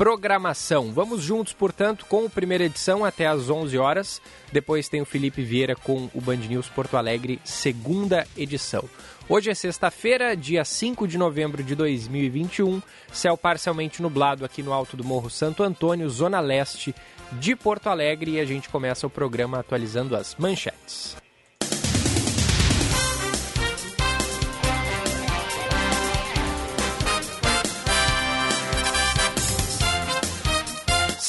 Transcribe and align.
programação. 0.01 0.95
Vamos 0.95 1.21
juntos, 1.21 1.53
portanto, 1.53 2.07
com 2.07 2.25
a 2.25 2.31
primeira 2.31 2.65
edição 2.65 3.05
até 3.05 3.27
às 3.27 3.51
11 3.51 3.77
horas. 3.77 4.23
Depois 4.51 4.89
tem 4.89 5.03
o 5.03 5.05
Felipe 5.05 5.43
Vieira 5.43 5.77
com 5.77 6.09
o 6.15 6.23
Band 6.23 6.39
News 6.39 6.71
Porto 6.71 6.97
Alegre, 6.97 7.39
segunda 7.45 8.27
edição. 8.35 8.89
Hoje 9.29 9.51
é 9.51 9.55
sexta-feira, 9.55 10.35
dia 10.35 10.65
5 10.65 11.07
de 11.07 11.19
novembro 11.19 11.63
de 11.63 11.75
2021. 11.75 12.81
Céu 13.13 13.37
parcialmente 13.37 14.01
nublado 14.01 14.43
aqui 14.43 14.63
no 14.63 14.73
alto 14.73 14.97
do 14.97 15.05
Morro 15.05 15.29
Santo 15.29 15.63
Antônio, 15.63 16.09
zona 16.09 16.41
leste 16.41 16.95
de 17.33 17.55
Porto 17.55 17.89
Alegre, 17.89 18.31
e 18.31 18.41
a 18.41 18.47
gente 18.47 18.71
começa 18.71 19.07
o 19.07 19.11
programa 19.11 19.59
atualizando 19.59 20.17
as 20.17 20.35
manchetes. 20.35 21.15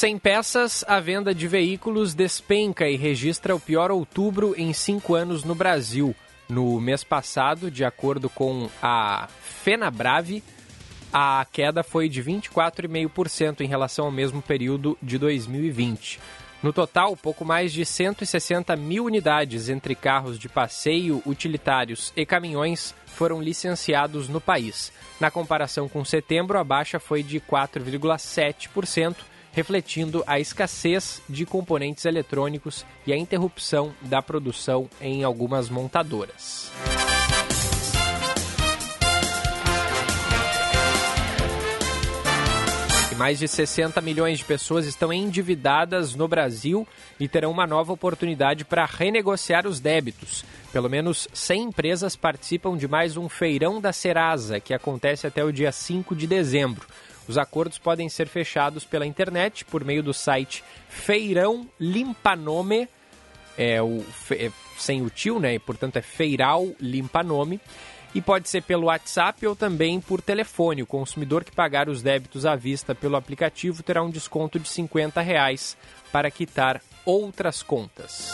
Sem 0.02 0.18
peças, 0.18 0.84
a 0.88 0.98
venda 0.98 1.32
de 1.32 1.46
veículos 1.46 2.12
despenca 2.12 2.88
e 2.88 2.96
registra 2.96 3.54
o 3.54 3.60
pior 3.60 3.92
outubro 3.92 4.52
em 4.58 4.72
cinco 4.72 5.14
anos 5.14 5.44
no 5.44 5.54
Brasil. 5.54 6.12
No 6.48 6.80
mês 6.80 7.04
passado, 7.04 7.70
de 7.70 7.84
acordo 7.84 8.28
com 8.28 8.68
a 8.82 9.28
FenaBrave, 9.62 10.42
a 11.12 11.46
queda 11.52 11.84
foi 11.84 12.08
de 12.08 12.20
24,5% 12.20 13.60
em 13.60 13.68
relação 13.68 14.06
ao 14.06 14.10
mesmo 14.10 14.42
período 14.42 14.98
de 15.00 15.16
2020. 15.18 16.18
No 16.64 16.72
total, 16.72 17.16
pouco 17.16 17.44
mais 17.44 17.72
de 17.72 17.86
160 17.86 18.74
mil 18.74 19.04
unidades 19.04 19.68
entre 19.68 19.94
carros 19.94 20.36
de 20.36 20.48
passeio, 20.48 21.22
utilitários 21.24 22.12
e 22.16 22.26
caminhões 22.26 22.92
foram 23.06 23.40
licenciados 23.40 24.28
no 24.28 24.40
país. 24.40 24.92
Na 25.20 25.30
comparação 25.30 25.88
com 25.88 26.04
setembro, 26.04 26.58
a 26.58 26.64
baixa 26.64 26.98
foi 26.98 27.22
de 27.22 27.38
4,7%, 27.38 29.30
refletindo 29.52 30.24
a 30.26 30.40
escassez 30.40 31.22
de 31.28 31.46
componentes 31.46 32.04
eletrônicos 32.04 32.84
e 33.06 33.12
a 33.12 33.16
interrupção 33.16 33.94
da 34.02 34.20
produção 34.20 34.88
em 35.00 35.22
algumas 35.22 35.68
montadoras. 35.68 36.70
mais 43.22 43.38
de 43.38 43.46
60 43.46 44.00
milhões 44.00 44.38
de 44.38 44.44
pessoas 44.44 44.84
estão 44.84 45.12
endividadas 45.12 46.16
no 46.16 46.26
Brasil 46.26 46.84
e 47.20 47.28
terão 47.28 47.52
uma 47.52 47.68
nova 47.68 47.92
oportunidade 47.92 48.64
para 48.64 48.84
renegociar 48.84 49.64
os 49.64 49.78
débitos. 49.78 50.44
Pelo 50.72 50.90
menos 50.90 51.28
100 51.32 51.62
empresas 51.62 52.16
participam 52.16 52.76
de 52.76 52.88
mais 52.88 53.16
um 53.16 53.28
Feirão 53.28 53.80
da 53.80 53.92
Serasa, 53.92 54.58
que 54.58 54.74
acontece 54.74 55.24
até 55.24 55.44
o 55.44 55.52
dia 55.52 55.70
5 55.70 56.16
de 56.16 56.26
dezembro. 56.26 56.84
Os 57.28 57.38
acordos 57.38 57.78
podem 57.78 58.08
ser 58.08 58.28
fechados 58.28 58.84
pela 58.84 59.06
internet 59.06 59.64
por 59.64 59.84
meio 59.84 60.02
do 60.02 60.12
site 60.12 60.64
Feirão 60.88 61.68
Limpanome, 61.78 62.88
é 63.56 63.82
o 63.82 64.04
é, 64.30 64.50
sem 64.78 65.02
o 65.02 65.10
tio, 65.10 65.38
né? 65.38 65.54
E, 65.54 65.58
portanto 65.58 65.96
é 65.96 66.02
Feiral 66.02 66.68
Limpanome. 66.80 67.60
E 68.14 68.20
pode 68.20 68.46
ser 68.46 68.62
pelo 68.62 68.86
WhatsApp 68.86 69.46
ou 69.46 69.56
também 69.56 69.98
por 69.98 70.20
telefone. 70.20 70.82
O 70.82 70.86
consumidor 70.86 71.44
que 71.44 71.52
pagar 71.52 71.88
os 71.88 72.02
débitos 72.02 72.44
à 72.44 72.54
vista 72.54 72.94
pelo 72.94 73.16
aplicativo 73.16 73.82
terá 73.82 74.02
um 74.02 74.10
desconto 74.10 74.58
de 74.58 74.68
50 74.68 75.20
reais 75.22 75.78
para 76.12 76.30
quitar 76.30 76.82
outras 77.06 77.62
contas. 77.62 78.32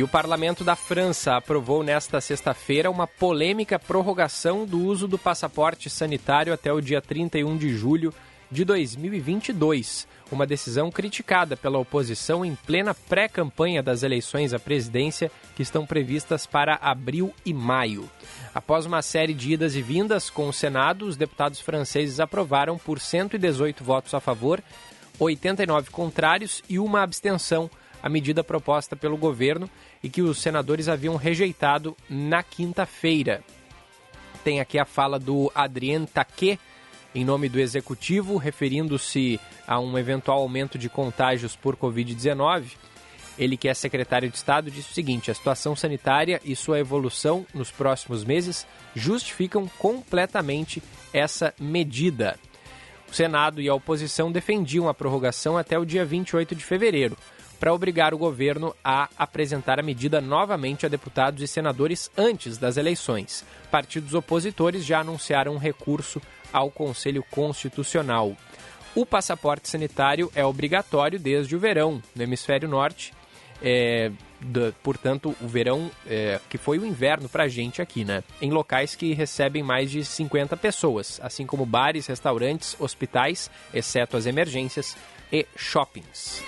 E 0.00 0.02
o 0.02 0.08
parlamento 0.08 0.64
da 0.64 0.74
França 0.74 1.36
aprovou 1.36 1.82
nesta 1.82 2.22
sexta-feira 2.22 2.90
uma 2.90 3.06
polêmica 3.06 3.78
prorrogação 3.78 4.64
do 4.64 4.82
uso 4.82 5.06
do 5.06 5.18
passaporte 5.18 5.90
sanitário 5.90 6.54
até 6.54 6.72
o 6.72 6.80
dia 6.80 7.02
31 7.02 7.58
de 7.58 7.76
julho 7.76 8.10
de 8.50 8.64
2022. 8.64 10.08
Uma 10.32 10.46
decisão 10.46 10.90
criticada 10.90 11.54
pela 11.54 11.78
oposição 11.78 12.42
em 12.42 12.54
plena 12.54 12.94
pré-campanha 12.94 13.82
das 13.82 14.02
eleições 14.02 14.54
à 14.54 14.58
presidência, 14.58 15.30
que 15.54 15.62
estão 15.62 15.84
previstas 15.84 16.46
para 16.46 16.78
abril 16.80 17.34
e 17.44 17.52
maio. 17.52 18.08
Após 18.54 18.86
uma 18.86 19.02
série 19.02 19.34
de 19.34 19.52
idas 19.52 19.76
e 19.76 19.82
vindas 19.82 20.30
com 20.30 20.48
o 20.48 20.52
Senado, 20.52 21.04
os 21.04 21.18
deputados 21.18 21.60
franceses 21.60 22.20
aprovaram 22.20 22.78
por 22.78 22.98
118 22.98 23.84
votos 23.84 24.14
a 24.14 24.20
favor, 24.20 24.62
89 25.18 25.90
contrários 25.90 26.62
e 26.70 26.78
uma 26.78 27.02
abstenção 27.02 27.68
a 28.02 28.08
medida 28.08 28.42
proposta 28.42 28.96
pelo 28.96 29.16
governo 29.16 29.68
e 30.02 30.08
que 30.08 30.22
os 30.22 30.38
senadores 30.38 30.88
haviam 30.88 31.16
rejeitado 31.16 31.96
na 32.08 32.42
quinta-feira. 32.42 33.42
Tem 34.42 34.60
aqui 34.60 34.78
a 34.78 34.84
fala 34.84 35.18
do 35.18 35.50
Adrien 35.54 36.06
Taquet, 36.06 36.58
em 37.14 37.24
nome 37.24 37.48
do 37.48 37.58
executivo, 37.58 38.36
referindo-se 38.36 39.38
a 39.66 39.78
um 39.78 39.98
eventual 39.98 40.38
aumento 40.38 40.78
de 40.78 40.88
contágios 40.88 41.56
por 41.56 41.76
Covid-19. 41.76 42.76
Ele, 43.38 43.56
que 43.56 43.68
é 43.68 43.74
secretário 43.74 44.30
de 44.30 44.36
Estado, 44.36 44.70
disse 44.70 44.90
o 44.90 44.94
seguinte: 44.94 45.30
a 45.30 45.34
situação 45.34 45.74
sanitária 45.74 46.40
e 46.44 46.54
sua 46.54 46.78
evolução 46.78 47.46
nos 47.52 47.70
próximos 47.70 48.24
meses 48.24 48.66
justificam 48.94 49.68
completamente 49.78 50.82
essa 51.12 51.52
medida. 51.58 52.38
O 53.10 53.14
Senado 53.14 53.60
e 53.60 53.68
a 53.68 53.74
oposição 53.74 54.30
defendiam 54.30 54.88
a 54.88 54.94
prorrogação 54.94 55.58
até 55.58 55.76
o 55.78 55.84
dia 55.84 56.04
28 56.04 56.54
de 56.54 56.64
fevereiro 56.64 57.16
para 57.60 57.74
obrigar 57.74 58.14
o 58.14 58.18
governo 58.18 58.74
a 58.82 59.10
apresentar 59.18 59.78
a 59.78 59.82
medida 59.82 60.18
novamente 60.18 60.86
a 60.86 60.88
deputados 60.88 61.42
e 61.42 61.46
senadores 61.46 62.10
antes 62.16 62.56
das 62.56 62.78
eleições. 62.78 63.44
Partidos 63.70 64.14
opositores 64.14 64.82
já 64.84 65.00
anunciaram 65.00 65.54
um 65.54 65.58
recurso 65.58 66.22
ao 66.50 66.70
Conselho 66.70 67.22
Constitucional. 67.30 68.34
O 68.94 69.04
passaporte 69.04 69.68
sanitário 69.68 70.32
é 70.34 70.44
obrigatório 70.44 71.18
desde 71.18 71.54
o 71.54 71.60
verão 71.60 72.02
no 72.16 72.22
hemisfério 72.22 72.66
norte. 72.66 73.12
É, 73.62 74.10
da, 74.40 74.72
portanto, 74.82 75.36
o 75.38 75.46
verão, 75.46 75.90
é, 76.06 76.40
que 76.48 76.56
foi 76.56 76.78
o 76.78 76.86
inverno 76.86 77.28
para 77.28 77.44
a 77.44 77.48
gente 77.48 77.82
aqui, 77.82 78.06
né? 78.06 78.24
Em 78.40 78.50
locais 78.50 78.94
que 78.94 79.12
recebem 79.12 79.62
mais 79.62 79.90
de 79.90 80.02
50 80.02 80.56
pessoas, 80.56 81.20
assim 81.22 81.44
como 81.44 81.66
bares, 81.66 82.06
restaurantes, 82.06 82.74
hospitais, 82.80 83.50
exceto 83.74 84.16
as 84.16 84.24
emergências, 84.24 84.96
e 85.30 85.46
shoppings. 85.54 86.42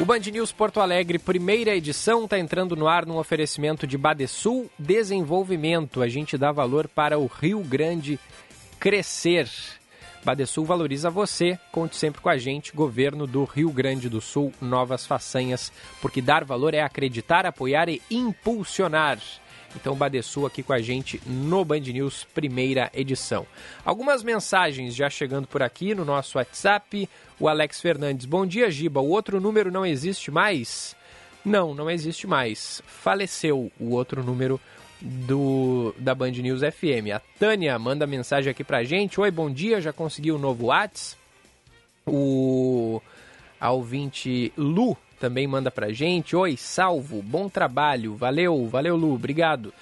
O 0.00 0.04
Band 0.06 0.20
News 0.32 0.50
Porto 0.50 0.80
Alegre, 0.80 1.18
primeira 1.18 1.76
edição, 1.76 2.24
está 2.24 2.38
entrando 2.38 2.74
no 2.74 2.88
ar 2.88 3.04
num 3.04 3.18
oferecimento 3.18 3.86
de 3.86 3.98
Badesul 3.98 4.70
Desenvolvimento. 4.78 6.00
A 6.00 6.08
gente 6.08 6.38
dá 6.38 6.50
valor 6.50 6.88
para 6.88 7.18
o 7.18 7.26
Rio 7.26 7.60
Grande 7.60 8.18
crescer. 8.78 9.46
Badesul 10.24 10.64
valoriza 10.64 11.10
você. 11.10 11.58
Conte 11.70 11.96
sempre 11.96 12.22
com 12.22 12.30
a 12.30 12.38
gente. 12.38 12.72
Governo 12.72 13.26
do 13.26 13.44
Rio 13.44 13.70
Grande 13.70 14.08
do 14.08 14.22
Sul, 14.22 14.54
novas 14.58 15.04
façanhas. 15.04 15.70
Porque 16.00 16.22
dar 16.22 16.46
valor 16.46 16.72
é 16.72 16.80
acreditar, 16.80 17.44
apoiar 17.44 17.90
e 17.90 18.00
impulsionar. 18.10 19.18
Então, 19.76 19.94
Badesul 19.94 20.46
aqui 20.46 20.62
com 20.62 20.72
a 20.72 20.80
gente 20.80 21.20
no 21.26 21.64
Band 21.64 21.80
News, 21.80 22.26
primeira 22.34 22.90
edição. 22.92 23.46
Algumas 23.84 24.22
mensagens 24.22 24.94
já 24.94 25.08
chegando 25.08 25.46
por 25.46 25.62
aqui 25.62 25.94
no 25.94 26.04
nosso 26.04 26.38
WhatsApp. 26.38 27.08
O 27.38 27.48
Alex 27.48 27.80
Fernandes, 27.80 28.26
bom 28.26 28.44
dia, 28.44 28.70
Giba. 28.70 29.00
O 29.00 29.08
outro 29.08 29.40
número 29.40 29.70
não 29.70 29.86
existe 29.86 30.30
mais? 30.30 30.96
Não, 31.44 31.74
não 31.74 31.90
existe 31.90 32.26
mais. 32.26 32.82
Faleceu 32.86 33.70
o 33.78 33.90
outro 33.90 34.22
número 34.22 34.60
do 35.00 35.94
da 35.98 36.14
Band 36.14 36.32
News 36.32 36.60
FM. 36.60 37.14
A 37.14 37.20
Tânia 37.38 37.78
manda 37.78 38.06
mensagem 38.06 38.50
aqui 38.50 38.62
pra 38.62 38.84
gente. 38.84 39.20
Oi, 39.20 39.30
bom 39.30 39.50
dia, 39.50 39.80
já 39.80 39.92
consegui 39.92 40.30
o 40.32 40.38
novo 40.38 40.66
Whats. 40.66 41.16
O 42.06 43.00
a 43.60 43.70
ouvinte 43.70 44.52
Lu 44.56 44.96
também 45.20 45.46
manda 45.46 45.70
pra 45.70 45.92
gente. 45.92 46.34
Oi, 46.34 46.56
salvo, 46.56 47.22
bom 47.22 47.48
trabalho, 47.48 48.16
valeu, 48.16 48.66
valeu 48.66 48.96
Lu, 48.96 49.14
obrigado. 49.14 49.72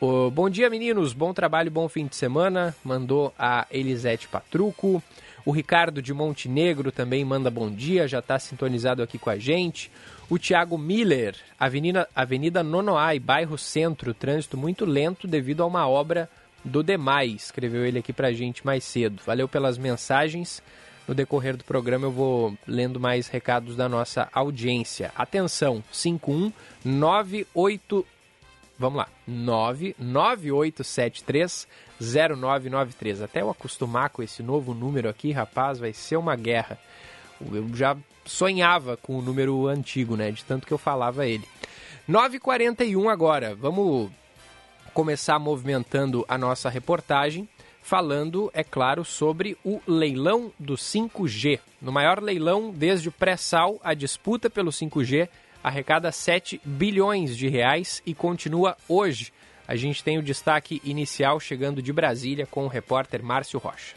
Oh, 0.00 0.30
bom 0.30 0.48
dia 0.48 0.70
meninos, 0.70 1.12
bom 1.12 1.34
trabalho, 1.34 1.70
bom 1.70 1.86
fim 1.88 2.06
de 2.06 2.16
semana. 2.16 2.74
Mandou 2.82 3.32
a 3.38 3.66
Elisete 3.70 4.26
Patruco. 4.26 5.02
O 5.44 5.52
Ricardo 5.52 6.02
de 6.02 6.12
Montenegro 6.12 6.90
também 6.90 7.24
manda 7.24 7.50
bom 7.50 7.70
dia, 7.70 8.08
já 8.08 8.18
está 8.18 8.38
sintonizado 8.38 9.02
aqui 9.02 9.18
com 9.18 9.30
a 9.30 9.38
gente. 9.38 9.90
O 10.28 10.38
Tiago 10.38 10.76
Miller, 10.76 11.36
Avenida, 11.60 12.08
Avenida 12.14 12.62
Nonoai, 12.64 13.20
bairro 13.20 13.56
Centro, 13.56 14.12
trânsito 14.12 14.56
muito 14.56 14.84
lento 14.84 15.28
devido 15.28 15.62
a 15.62 15.66
uma 15.66 15.86
obra 15.86 16.28
do 16.64 16.82
Demai. 16.82 17.28
Escreveu 17.28 17.86
ele 17.86 18.00
aqui 18.00 18.12
pra 18.12 18.32
gente 18.32 18.66
mais 18.66 18.82
cedo. 18.82 19.22
Valeu 19.24 19.46
pelas 19.46 19.78
mensagens. 19.78 20.60
No 21.06 21.14
decorrer 21.14 21.56
do 21.56 21.64
programa 21.64 22.06
eu 22.06 22.10
vou 22.10 22.58
lendo 22.66 22.98
mais 22.98 23.28
recados 23.28 23.76
da 23.76 23.88
nossa 23.88 24.28
audiência. 24.32 25.12
Atenção, 25.16 25.84
51988 25.92 28.04
Vamos 28.78 28.98
lá, 28.98 29.08
99873 29.26 31.66
0993. 31.98 33.22
Até 33.22 33.40
eu 33.40 33.48
acostumar 33.48 34.10
com 34.10 34.22
esse 34.22 34.42
novo 34.42 34.74
número 34.74 35.08
aqui, 35.08 35.32
rapaz, 35.32 35.78
vai 35.78 35.94
ser 35.94 36.16
uma 36.16 36.36
guerra. 36.36 36.78
Eu 37.40 37.74
já 37.74 37.96
sonhava 38.24 38.98
com 38.98 39.18
o 39.18 39.22
número 39.22 39.66
antigo, 39.66 40.14
né? 40.16 40.30
De 40.30 40.44
tanto 40.44 40.66
que 40.66 40.74
eu 40.74 40.78
falava 40.78 41.26
ele. 41.26 41.48
9h41 42.08 43.10
agora. 43.10 43.54
Vamos 43.54 44.10
começar 44.92 45.38
movimentando 45.38 46.22
a 46.28 46.36
nossa 46.36 46.68
reportagem, 46.68 47.48
falando, 47.86 48.50
é 48.52 48.64
claro, 48.64 49.04
sobre 49.04 49.56
o 49.64 49.80
leilão 49.86 50.50
do 50.58 50.74
5G. 50.74 51.60
No 51.80 51.92
maior 51.92 52.20
leilão 52.20 52.72
desde 52.72 53.08
o 53.08 53.12
pré-sal, 53.12 53.78
a 53.80 53.94
disputa 53.94 54.50
pelo 54.50 54.72
5G 54.72 55.28
arrecada 55.62 56.10
7 56.10 56.60
bilhões 56.64 57.36
de 57.36 57.46
reais 57.46 58.02
e 58.04 58.12
continua 58.12 58.76
hoje. 58.88 59.32
A 59.68 59.76
gente 59.76 60.02
tem 60.02 60.18
o 60.18 60.22
destaque 60.22 60.82
inicial 60.84 61.38
chegando 61.38 61.80
de 61.80 61.92
Brasília 61.92 62.44
com 62.44 62.64
o 62.64 62.68
repórter 62.68 63.22
Márcio 63.22 63.60
Rocha. 63.60 63.94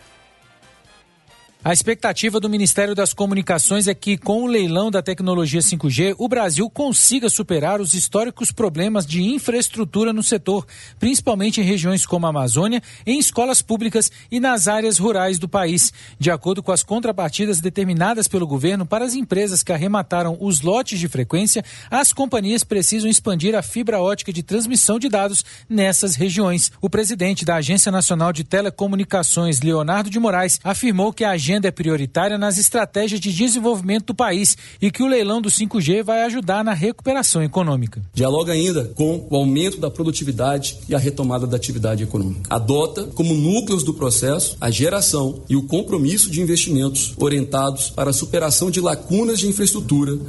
A 1.62 1.74
expectativa 1.74 2.40
do 2.40 2.50
Ministério 2.50 2.96
das 2.96 3.14
Comunicações 3.14 3.86
é 3.86 3.94
que, 3.94 4.18
com 4.18 4.44
o 4.44 4.48
leilão 4.48 4.90
da 4.90 5.02
tecnologia 5.02 5.60
5G, 5.60 6.16
o 6.18 6.30
Brasil 6.30 6.70
consiga 6.70 7.30
superar 7.30 7.82
os 7.82 7.94
históricos 7.94 8.50
problemas 8.50 9.06
de 9.06 9.22
infraestrutura 9.22 10.14
no 10.14 10.24
setor, 10.24 10.66
principalmente 10.98 11.60
em 11.60 11.66
regiões 11.66 12.06
como 12.06 12.26
a 12.26 12.30
Amazônia, 12.30 12.82
em 13.06 13.20
escolas 13.20 13.62
públicas 13.62 14.10
e 14.32 14.40
nas 14.40 14.70
áreas 14.70 14.98
rurais 14.98 15.38
do 15.38 15.50
país. 15.50 15.92
De 16.18 16.32
acordo 16.32 16.64
com 16.64 16.72
as 16.72 16.82
contrapartidas 16.82 17.60
determinadas 17.60 18.26
pelo 18.26 18.48
governo 18.48 18.86
para 18.86 19.04
as 19.04 19.14
empresas 19.14 19.62
que 19.62 19.74
arremataram 19.74 20.38
os 20.40 20.62
lotes 20.62 20.98
de 20.98 21.10
frequência, 21.10 21.62
as 21.92 22.14
companhias 22.14 22.64
precisam 22.64 23.10
expandir 23.10 23.54
a 23.54 23.62
fibra 23.62 24.00
ótica 24.00 24.32
de 24.32 24.44
transmissão 24.44 24.98
de 24.98 25.10
dados 25.10 25.44
nessas 25.68 26.16
regiões. 26.16 26.72
O 26.80 26.90
presidente 26.90 27.44
da 27.44 27.58
Agência 27.58 27.92
Nacional 27.92 28.32
de 28.32 28.46
Telecomunicações, 28.46 29.60
Leonardo 29.60 30.10
de 30.10 30.20
Moraes, 30.20 30.58
afirmou 30.64 31.12
que 31.12 31.26
a 31.26 31.32
agenda 31.50 31.68
é 31.68 31.72
prioritária 31.72 32.38
nas 32.38 32.60
estratégias 32.60 33.20
de 33.20 33.34
desenvolvimento 33.34 34.08
do 34.08 34.16
país 34.16 34.56
e 34.80 34.92
que 34.92 35.02
o 35.02 35.08
leilão 35.08 35.42
do 35.42 35.50
5G 35.50 36.04
vai 36.04 36.22
ajudar 36.24 36.64
na 36.64 36.74
recuperação 36.74 37.42
econômica. 37.42 38.02
Dialoga 38.14 38.54
ainda 38.54 38.86
com 38.96 39.26
o 39.28 39.36
aumento 39.36 39.80
da 39.80 39.90
produtividade 39.90 40.78
e 40.88 40.94
a 40.94 41.00
retomada 41.00 41.48
da 41.48 41.58
atividade 41.58 42.04
econômica. 42.04 42.54
Adota 42.54 43.06
como 43.16 43.34
núcleos 43.34 43.84
do 43.84 43.96
processo 43.96 44.58
a 44.62 44.70
geração 44.70 45.42
e 45.50 45.56
o 45.56 45.64
compromisso 45.64 46.30
de 46.30 46.40
investimentos 46.40 47.14
orientados 47.18 47.90
para 47.90 48.12
a 48.12 48.14
superação 48.14 48.70
de 48.70 48.80
lacunas 48.80 49.40
de 49.40 49.48
infraestrutura 49.48 50.20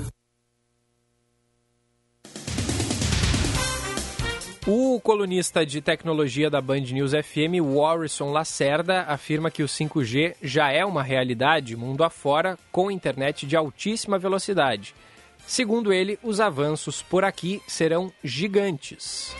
O 4.73 5.01
colunista 5.01 5.67
de 5.67 5.81
tecnologia 5.81 6.49
da 6.49 6.61
Band 6.61 6.83
News 6.93 7.11
FM, 7.11 7.59
Warrison 7.61 8.31
Lacerda, 8.31 9.01
afirma 9.03 9.51
que 9.51 9.65
o 9.65 9.67
5G 9.67 10.37
já 10.41 10.71
é 10.71 10.85
uma 10.85 11.03
realidade 11.03 11.77
mundo 11.77 12.05
afora 12.05 12.57
com 12.71 12.89
internet 12.89 13.49
de 13.49 13.57
altíssima 13.57 14.17
velocidade. 14.17 14.95
Segundo 15.45 15.93
ele, 15.93 16.21
os 16.23 16.39
avanços 16.39 17.03
por 17.03 17.25
aqui 17.25 17.61
serão 17.67 18.13
gigantes. 18.23 19.35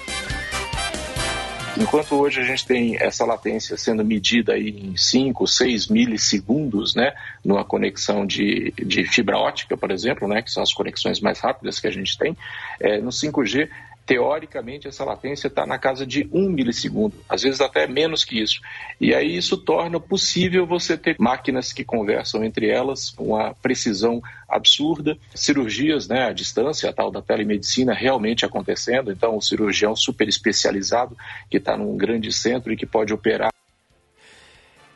Enquanto 1.79 2.17
hoje 2.17 2.41
a 2.41 2.45
gente 2.45 2.67
tem 2.67 2.97
essa 3.01 3.25
latência 3.25 3.77
sendo 3.77 4.05
medida 4.05 4.55
aí 4.55 4.71
em 4.71 4.97
5, 4.97 5.47
6 5.47 5.87
milissegundos, 5.87 6.97
né, 6.97 7.15
numa 7.45 7.65
conexão 7.65 8.27
de, 8.27 8.73
de 8.73 9.05
fibra 9.05 9.39
ótica, 9.39 9.77
por 9.77 9.93
exemplo, 9.93 10.27
né, 10.27 10.43
que 10.43 10.51
são 10.51 10.63
as 10.63 10.75
conexões 10.75 11.21
mais 11.21 11.39
rápidas 11.39 11.79
que 11.79 11.87
a 11.87 11.91
gente 11.93 12.19
tem, 12.19 12.37
é, 12.81 13.01
no 13.01 13.11
5G 13.11 13.69
teoricamente 14.11 14.89
essa 14.89 15.05
latência 15.05 15.47
está 15.47 15.65
na 15.65 15.79
casa 15.79 16.05
de 16.05 16.29
um 16.33 16.51
milissegundo, 16.51 17.15
às 17.29 17.43
vezes 17.43 17.61
até 17.61 17.87
menos 17.87 18.25
que 18.25 18.43
isso. 18.43 18.61
E 19.01 19.15
aí 19.15 19.37
isso 19.37 19.57
torna 19.57 20.01
possível 20.01 20.67
você 20.67 20.99
ter 20.99 21.15
máquinas 21.17 21.73
que 21.73 21.85
conversam 21.85 22.43
entre 22.43 22.69
elas 22.69 23.11
com 23.11 23.29
uma 23.29 23.55
precisão 23.55 24.21
absurda, 24.49 25.17
cirurgias 25.33 26.09
né, 26.09 26.25
à 26.25 26.33
distância, 26.33 26.91
a 26.91 26.93
tal 26.93 27.09
da 27.13 27.23
telemedicina 27.23 27.95
realmente 27.95 28.45
acontecendo, 28.45 29.13
então 29.13 29.37
o 29.37 29.41
cirurgião 29.41 29.95
super 29.95 30.27
especializado 30.29 31.17
que 31.49 31.59
está 31.59 31.77
num 31.77 31.97
grande 31.97 32.33
centro 32.33 32.73
e 32.73 32.77
que 32.77 32.87
pode 32.87 33.15
operar 33.15 33.51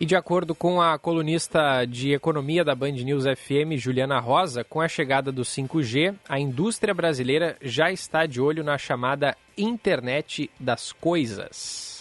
e 0.00 0.06
de 0.06 0.16
acordo 0.16 0.54
com 0.54 0.82
a 0.82 0.98
colunista 0.98 1.84
de 1.84 2.12
economia 2.12 2.64
da 2.64 2.74
Band 2.74 2.92
News 2.92 3.24
FM, 3.24 3.76
Juliana 3.76 4.18
Rosa, 4.18 4.64
com 4.64 4.80
a 4.80 4.88
chegada 4.88 5.30
do 5.30 5.42
5G, 5.42 6.14
a 6.28 6.38
indústria 6.38 6.92
brasileira 6.92 7.56
já 7.62 7.90
está 7.92 8.26
de 8.26 8.40
olho 8.40 8.64
na 8.64 8.76
chamada 8.76 9.36
internet 9.56 10.50
das 10.58 10.92
coisas 10.92 11.93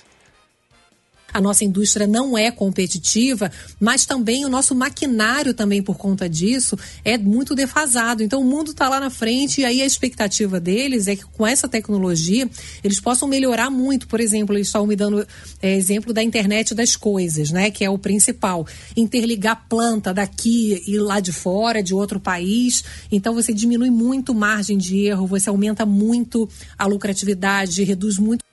a 1.34 1.42
nossa 1.42 1.66
indústria 1.66 2.06
não 2.06 2.38
é 2.38 2.52
competitiva, 2.52 3.52
mas 3.80 4.06
também 4.06 4.46
o 4.46 4.50
nosso 4.50 4.76
maquinário 4.76 5.54
também 5.54 5.82
por 5.82 5.98
conta 5.98 6.30
disso 6.30 6.78
é 7.04 7.18
muito 7.18 7.56
defasado. 7.56 8.24
Então 8.24 8.40
o 8.42 8.46
mundo 8.46 8.72
está 8.72 8.88
lá 8.88 9.00
na 9.00 9.10
frente 9.10 9.62
e 9.62 9.66
aí 9.66 9.82
a 9.82 9.86
expectativa 9.86 10.60
deles 10.60 11.08
é 11.08 11.16
que 11.16 11.26
com 11.26 11.46
essa 11.46 11.68
tecnologia 11.68 12.50
eles 12.84 13.00
possam 13.00 13.28
melhorar 13.28 13.70
muito. 13.70 14.08
Por 14.08 14.20
exemplo, 14.20 14.56
eles 14.56 14.68
estão 14.68 14.86
me 14.86 14.96
dando 14.96 15.28
é, 15.62 15.76
exemplo 15.76 16.14
da 16.14 16.22
internet 16.22 16.76
das 16.76 16.96
coisas, 16.96 17.52
né? 17.52 17.72
Que 17.72 17.84
é 17.84 17.90
o 17.90 17.98
principal. 17.98 18.68
Interligar 18.96 19.68
planta 19.68 20.14
daqui 20.14 20.84
e 20.88 20.98
lá 21.00 21.20
de 21.20 21.32
fora, 21.32 21.82
de 21.82 21.94
outro 21.94 22.20
país. 22.20 22.84
Então 23.12 23.34
você 23.34 23.54
diminui 23.54 23.90
muito 23.90 24.34
margem 24.34 24.78
de 24.78 25.06
erro, 25.06 25.26
você 25.26 25.50
aumenta 25.50 25.86
muito 25.86 26.48
a 26.78 26.86
lucratividade, 26.86 27.84
reduz 27.84 28.18
muito 28.18 28.44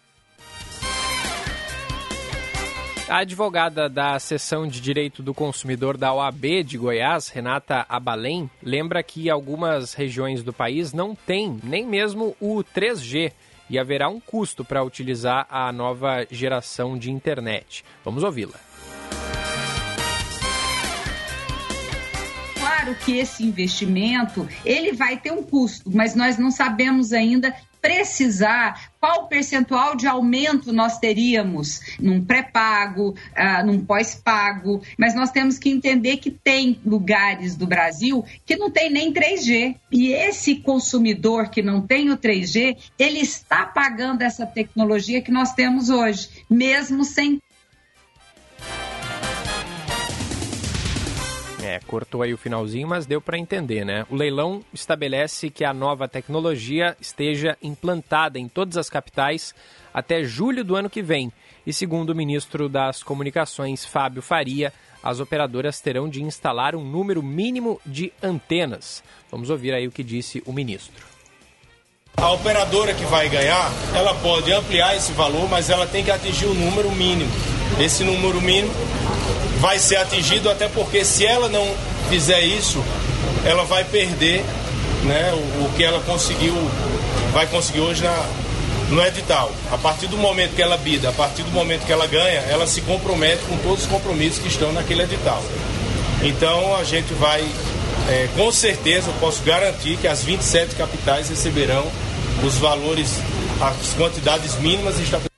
A 3.11 3.23
advogada 3.23 3.89
da 3.89 4.17
seção 4.21 4.69
de 4.69 4.81
direito 4.81 5.21
do 5.21 5.35
consumidor 5.35 5.97
da 5.97 6.15
OAB 6.15 6.63
de 6.65 6.79
Goiás, 6.79 7.27
Renata 7.27 7.85
Abalém, 7.89 8.49
lembra 8.63 9.03
que 9.03 9.29
algumas 9.29 9.95
regiões 9.95 10.45
do 10.45 10.53
país 10.53 10.93
não 10.93 11.13
têm 11.13 11.59
nem 11.61 11.85
mesmo 11.85 12.37
o 12.41 12.63
3G 12.63 13.33
e 13.69 13.81
haverá 13.81 14.09
um 14.09 14.21
custo 14.21 14.65
para 14.65 14.85
utilizar 14.85 15.45
a 15.51 15.73
nova 15.73 16.25
geração 16.31 16.97
de 16.97 17.11
internet. 17.11 17.85
Vamos 18.05 18.23
ouvi-la. 18.23 18.61
claro 22.91 22.95
que 23.05 23.19
esse 23.19 23.45
investimento 23.45 24.49
ele 24.65 24.93
vai 24.93 25.17
ter 25.17 25.33
um 25.33 25.43
custo, 25.43 25.91
mas 25.95 26.15
nós 26.15 26.39
não 26.39 26.51
sabemos 26.51 27.13
ainda 27.13 27.55
precisar 27.81 28.91
qual 29.01 29.27
percentual 29.29 29.97
de 29.97 30.07
aumento 30.07 30.73
nós 30.73 30.99
teríamos 30.99 31.81
num 31.99 32.23
pré-pago, 32.23 33.11
uh, 33.11 33.67
num 33.67 33.85
pós-pago, 33.85 34.83
mas 34.99 35.15
nós 35.15 35.31
temos 35.31 35.59
que 35.59 35.71
entender 35.71 36.19
que 36.19 36.31
tem 36.31 36.79
lugares 36.85 37.57
do 37.57 37.67
Brasil 37.67 38.25
que 38.45 38.57
não 38.57 38.71
tem 38.71 38.91
nem 38.91 39.13
3G. 39.13 39.77
E 39.91 40.13
esse 40.13 40.57
consumidor 40.57 41.49
que 41.49 41.63
não 41.63 41.81
tem 41.81 42.11
o 42.11 42.19
3G, 42.19 42.77
ele 42.99 43.21
está 43.21 43.65
pagando 43.65 44.23
essa 44.23 44.47
tecnologia 44.47 45.23
que 45.23 45.33
nós 45.33 45.55
temos 45.55 45.89
hoje, 45.89 46.29
mesmo 46.49 47.05
sem 47.05 47.41
É, 51.63 51.79
cortou 51.87 52.23
aí 52.23 52.33
o 52.33 52.39
finalzinho, 52.39 52.89
mas 52.89 53.07
deu 53.07 53.21
para 53.21 53.39
entender, 53.39 53.85
né? 53.85 54.07
O 54.09 54.17
leilão 54.17 54.63
estabelece 54.73 55.51
que 55.51 55.65
a 55.65 55.75
nova 55.75 56.09
tecnologia 56.09 56.97
esteja 57.01 57.57
implantada 57.63 58.39
em 58.39 58.49
todas 58.49 58.77
as 58.77 58.89
capitais 58.89 59.55
até 59.93 60.23
julho 60.25 60.65
do 60.65 60.75
ano 60.75 60.89
que 60.89 61.03
vem. 61.03 61.33
E 61.67 61.73
segundo 61.73 62.11
o 62.11 62.15
ministro 62.15 62.69
das 62.69 63.03
Comunicações, 63.03 63.85
Fábio 63.85 64.23
Faria, 64.23 64.73
as 65.03 65.21
operadoras 65.21 65.81
terão 65.81 66.09
de 66.09 66.23
instalar 66.23 66.75
um 66.75 66.85
número 66.85 67.23
mínimo 67.23 67.81
de 67.85 68.13
antenas. 68.23 69.03
Vamos 69.31 69.51
ouvir 69.51 69.75
aí 69.75 69.87
o 69.87 69.93
que 69.93 70.03
disse 70.03 70.43
o 70.47 70.53
ministro. 70.53 71.05
A 72.17 72.31
operadora 72.33 72.93
que 72.95 73.05
vai 73.05 73.29
ganhar, 73.29 73.71
ela 73.95 74.15
pode 74.15 74.53
ampliar 74.53 74.97
esse 74.97 75.13
valor, 75.13 75.49
mas 75.49 75.71
ela 75.71 75.87
tem 75.87 76.05
que 76.05 76.11
atingir 76.11 76.47
o 76.47 76.51
um 76.51 76.55
número 76.55 76.91
mínimo. 76.93 77.31
Esse 77.79 78.05
número 78.05 78.41
mínimo 78.41 78.73
vai 79.61 79.79
ser 79.79 79.97
atingido, 79.97 80.51
até 80.51 80.69
porque 80.69 81.05
se 81.05 81.25
ela 81.25 81.49
não 81.49 81.73
fizer 82.09 82.41
isso, 82.41 82.83
ela 83.45 83.65
vai 83.65 83.85
perder 83.85 84.43
né, 85.05 85.33
o, 85.35 85.65
o 85.65 85.73
que 85.77 85.85
ela 85.85 86.01
conseguiu, 86.01 86.55
vai 87.33 87.47
conseguir 87.47 87.81
hoje 87.81 88.03
na, 88.03 88.27
no 88.91 89.03
edital. 89.03 89.53
A 89.71 89.79
partir 89.79 90.07
do 90.07 90.17
momento 90.17 90.55
que 90.55 90.63
ela 90.63 90.77
bida, 90.79 91.11
a 91.11 91.13
partir 91.13 91.43
do 91.43 91.51
momento 91.51 91.85
que 91.85 91.93
ela 91.93 92.07
ganha, 92.07 92.41
ela 92.49 92.67
se 92.67 92.81
compromete 92.81 93.43
com 93.49 93.57
todos 93.59 93.83
os 93.83 93.87
compromissos 93.87 94.39
que 94.39 94.49
estão 94.49 94.73
naquele 94.73 95.03
edital. 95.03 95.43
Então 96.23 96.77
a 96.77 96.85
gente 96.85 97.13
vai, 97.15 97.41
é, 98.09 98.29
com 98.37 98.51
certeza, 98.51 99.09
eu 99.09 99.15
posso 99.21 99.43
garantir 99.43 99.97
que 99.99 100.09
as 100.09 100.23
27 100.23 100.75
capitais 100.75 101.29
receberão 101.29 101.87
os 102.45 102.57
valores, 102.57 103.19
as 103.61 103.95
quantidades 103.95 104.59
mínimas 104.59 104.99
estabelecidas. 104.99 105.30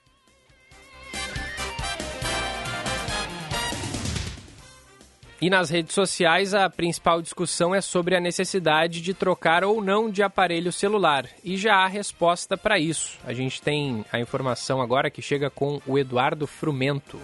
E 5.42 5.50
nas 5.50 5.70
redes 5.70 5.92
sociais, 5.92 6.54
a 6.54 6.70
principal 6.70 7.20
discussão 7.20 7.74
é 7.74 7.80
sobre 7.80 8.14
a 8.14 8.20
necessidade 8.20 9.00
de 9.00 9.12
trocar 9.12 9.64
ou 9.64 9.82
não 9.82 10.08
de 10.08 10.22
aparelho 10.22 10.70
celular. 10.70 11.28
E 11.42 11.56
já 11.56 11.78
há 11.78 11.86
resposta 11.88 12.56
para 12.56 12.78
isso. 12.78 13.18
A 13.26 13.32
gente 13.32 13.60
tem 13.60 14.04
a 14.12 14.20
informação 14.20 14.80
agora 14.80 15.10
que 15.10 15.20
chega 15.20 15.50
com 15.50 15.82
o 15.84 15.98
Eduardo 15.98 16.46
Frumento. 16.46 17.18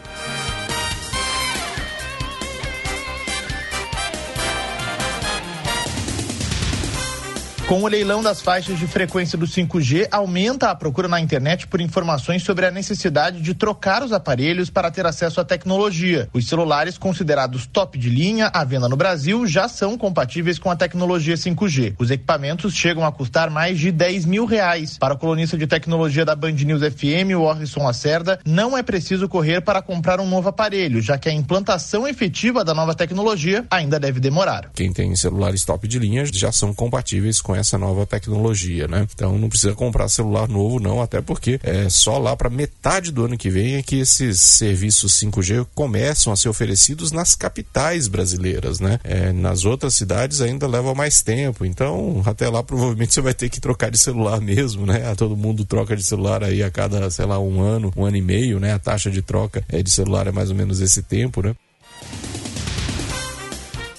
Com 7.69 7.83
o 7.83 7.87
leilão 7.87 8.23
das 8.23 8.41
faixas 8.41 8.79
de 8.79 8.87
frequência 8.87 9.37
do 9.37 9.47
5G, 9.47 10.09
aumenta 10.11 10.71
a 10.71 10.75
procura 10.75 11.07
na 11.07 11.21
internet 11.21 11.67
por 11.67 11.83
informações 11.83 12.43
sobre 12.43 12.65
a 12.65 12.71
necessidade 12.71 13.43
de 13.43 13.53
trocar 13.53 14.03
os 14.03 14.11
aparelhos 14.11 14.71
para 14.71 14.91
ter 14.91 15.05
acesso 15.05 15.39
à 15.39 15.45
tecnologia. 15.45 16.31
Os 16.33 16.49
celulares 16.49 16.97
considerados 16.97 17.67
top 17.67 17.99
de 17.99 18.09
linha 18.09 18.47
à 18.55 18.65
venda 18.65 18.89
no 18.89 18.97
Brasil 18.97 19.47
já 19.47 19.69
são 19.69 19.99
compatíveis 19.99 20.59
com 20.59 20.71
a 20.71 20.77
tecnologia 20.77 21.35
5G. 21.35 21.95
Os 21.99 22.11
equipamentos 22.11 22.73
chegam 22.73 23.05
a 23.05 23.13
custar 23.13 23.51
mais 23.51 23.79
de 23.79 23.93
10 23.93 24.25
mil 24.25 24.47
reais. 24.47 24.97
Para 24.97 25.13
o 25.13 25.19
colunista 25.19 25.59
de 25.59 25.67
tecnologia 25.67 26.25
da 26.25 26.35
Band 26.35 26.53
News 26.53 26.81
FM, 26.81 27.37
Orson 27.39 27.85
Lacerda, 27.85 28.41
não 28.47 28.79
é 28.79 28.83
preciso 28.83 29.29
correr 29.29 29.61
para 29.61 29.83
comprar 29.83 30.21
um 30.21 30.27
novo 30.27 30.49
aparelho, 30.49 31.03
já 31.03 31.19
que 31.19 31.29
a 31.29 31.35
implantação 31.35 32.09
efetiva 32.09 32.65
da 32.65 32.73
nova 32.73 32.95
tecnologia 32.95 33.67
ainda 33.71 34.01
deve 34.01 34.21
demorar. 34.21 34.71
Quem 34.73 34.91
tem 34.91 35.15
celulares 35.15 35.67
top 35.67 35.87
de 35.87 35.99
linha 35.99 36.25
já 36.33 36.51
são 36.51 36.73
compatíveis 36.73 37.43
com 37.43 37.58
essa 37.59 37.79
nova 37.79 38.07
tecnologia, 38.07 38.89
né? 38.89 39.07
Então 39.15 39.39
não 39.39 39.49
precisa 39.49 39.75
comprar 39.75 40.09
celular 40.09 40.49
novo 40.49 40.81
não, 40.81 41.03
até 41.03 41.21
porque 41.21 41.61
é 41.63 41.89
só 41.89 42.19
lá 42.19 42.37
para 42.37 42.51
metade 42.51 43.13
do 43.13 43.25
ano 43.25 43.37
que 43.37 43.51
vem 43.51 43.77
é 43.77 43.83
que 43.83 44.01
esses 44.01 44.41
serviços 44.41 45.13
5G 45.21 45.67
começam 45.75 46.33
a 46.33 46.37
ser 46.37 46.49
oferecidos 46.49 47.13
nas 47.13 47.35
capitais 47.35 48.09
brasileiras, 48.09 48.81
né? 48.81 48.99
É, 49.05 49.33
nas 49.33 49.65
outras 49.65 49.95
cidades 49.95 50.41
ainda 50.41 50.67
leva 50.67 50.95
mais 50.95 51.23
tempo, 51.23 51.65
então 51.65 52.23
até 52.25 52.49
lá 52.49 52.63
provavelmente 52.63 53.13
você 53.15 53.21
vai 53.21 53.35
ter 53.35 53.49
que 53.49 53.61
trocar 53.61 53.91
de 53.91 53.99
celular 53.99 54.41
mesmo, 54.41 54.87
né? 54.87 55.15
Todo 55.17 55.37
mundo 55.37 55.65
troca 55.65 55.97
de 55.97 56.03
celular 56.03 56.43
aí 56.43 56.63
a 56.63 56.71
cada, 56.71 57.11
sei 57.11 57.27
lá, 57.27 57.39
um 57.39 57.61
ano, 57.61 57.93
um 57.97 58.05
ano 58.05 58.17
e 58.17 58.23
meio, 58.23 58.59
né? 58.61 58.73
A 58.73 58.79
taxa 58.79 59.11
de 59.11 59.23
troca 59.23 59.65
é, 59.69 59.83
de 59.83 59.91
celular 59.91 60.27
é 60.27 60.33
mais 60.33 60.51
ou 60.51 60.57
menos 60.57 60.81
esse 60.81 61.03
tempo, 61.03 61.43
né? 61.43 61.55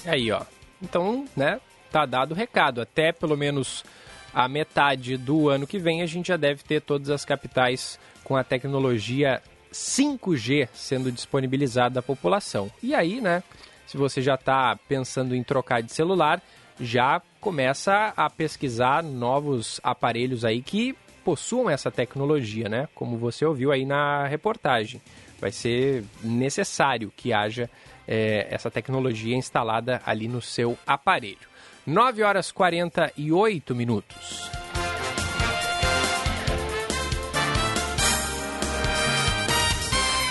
Aí, 0.04 0.30
ó. 0.32 0.42
Então, 0.82 1.24
né? 1.36 1.60
Tá 1.90 2.06
dado 2.06 2.32
o 2.32 2.34
recado. 2.34 2.80
Até 2.80 3.12
pelo 3.12 3.36
menos 3.36 3.84
a 4.32 4.48
metade 4.48 5.16
do 5.16 5.48
ano 5.48 5.66
que 5.66 5.78
vem 5.78 6.02
a 6.02 6.06
gente 6.06 6.28
já 6.28 6.36
deve 6.36 6.62
ter 6.62 6.80
todas 6.80 7.10
as 7.10 7.24
capitais 7.24 7.98
com 8.22 8.36
a 8.36 8.44
tecnologia 8.44 9.42
5G 9.72 10.68
sendo 10.72 11.10
disponibilizada 11.10 12.00
à 12.00 12.02
população. 12.02 12.70
E 12.82 12.94
aí, 12.94 13.20
né, 13.20 13.42
se 13.86 13.96
você 13.96 14.22
já 14.22 14.34
está 14.34 14.76
pensando 14.88 15.34
em 15.34 15.42
trocar 15.42 15.82
de 15.82 15.92
celular, 15.92 16.40
já 16.80 17.20
começa 17.40 18.12
a 18.16 18.30
pesquisar 18.30 19.02
novos 19.02 19.80
aparelhos 19.82 20.44
aí 20.44 20.62
que 20.62 20.96
possuam 21.24 21.68
essa 21.68 21.90
tecnologia, 21.90 22.68
né? 22.68 22.88
Como 22.94 23.18
você 23.18 23.44
ouviu 23.44 23.70
aí 23.70 23.84
na 23.84 24.26
reportagem. 24.26 25.00
Vai 25.40 25.52
ser 25.52 26.04
necessário 26.22 27.12
que 27.16 27.32
haja 27.32 27.68
é, 28.06 28.46
essa 28.50 28.70
tecnologia 28.70 29.36
instalada 29.36 30.00
ali 30.04 30.28
no 30.28 30.40
seu 30.40 30.78
aparelho. 30.86 31.49
9 31.90 32.22
horas 32.22 32.52
48 32.52 33.74
minutos. 33.74 34.48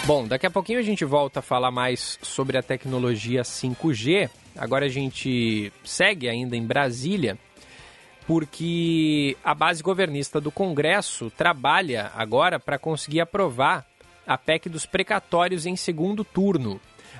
Bom, 0.07 0.25
daqui 0.25 0.45
a 0.45 0.49
pouquinho 0.49 0.79
a 0.79 0.81
gente 0.81 1.03
volta 1.03 1.39
a 1.39 1.43
falar 1.43 1.69
mais 1.69 2.17
sobre 2.21 2.57
a 2.57 2.63
tecnologia 2.63 3.41
5G. 3.41 4.29
Agora 4.57 4.85
a 4.85 4.89
gente 4.89 5.69
segue 5.83 6.29
ainda 6.29 6.55
em 6.55 6.65
Brasília, 6.65 7.37
porque 8.25 9.35
a 9.43 9.53
base 9.53 9.83
governista 9.83 10.39
do 10.39 10.51
Congresso 10.51 11.29
trabalha 11.29 12.09
agora 12.15 12.57
para 12.57 12.79
conseguir 12.79 13.19
aprovar 13.19 13.85
a 14.25 14.37
PEC 14.37 14.69
dos 14.69 14.85
precatórios 14.85 15.65
em 15.65 15.75
segundo 15.75 16.23
turno. 16.23 16.79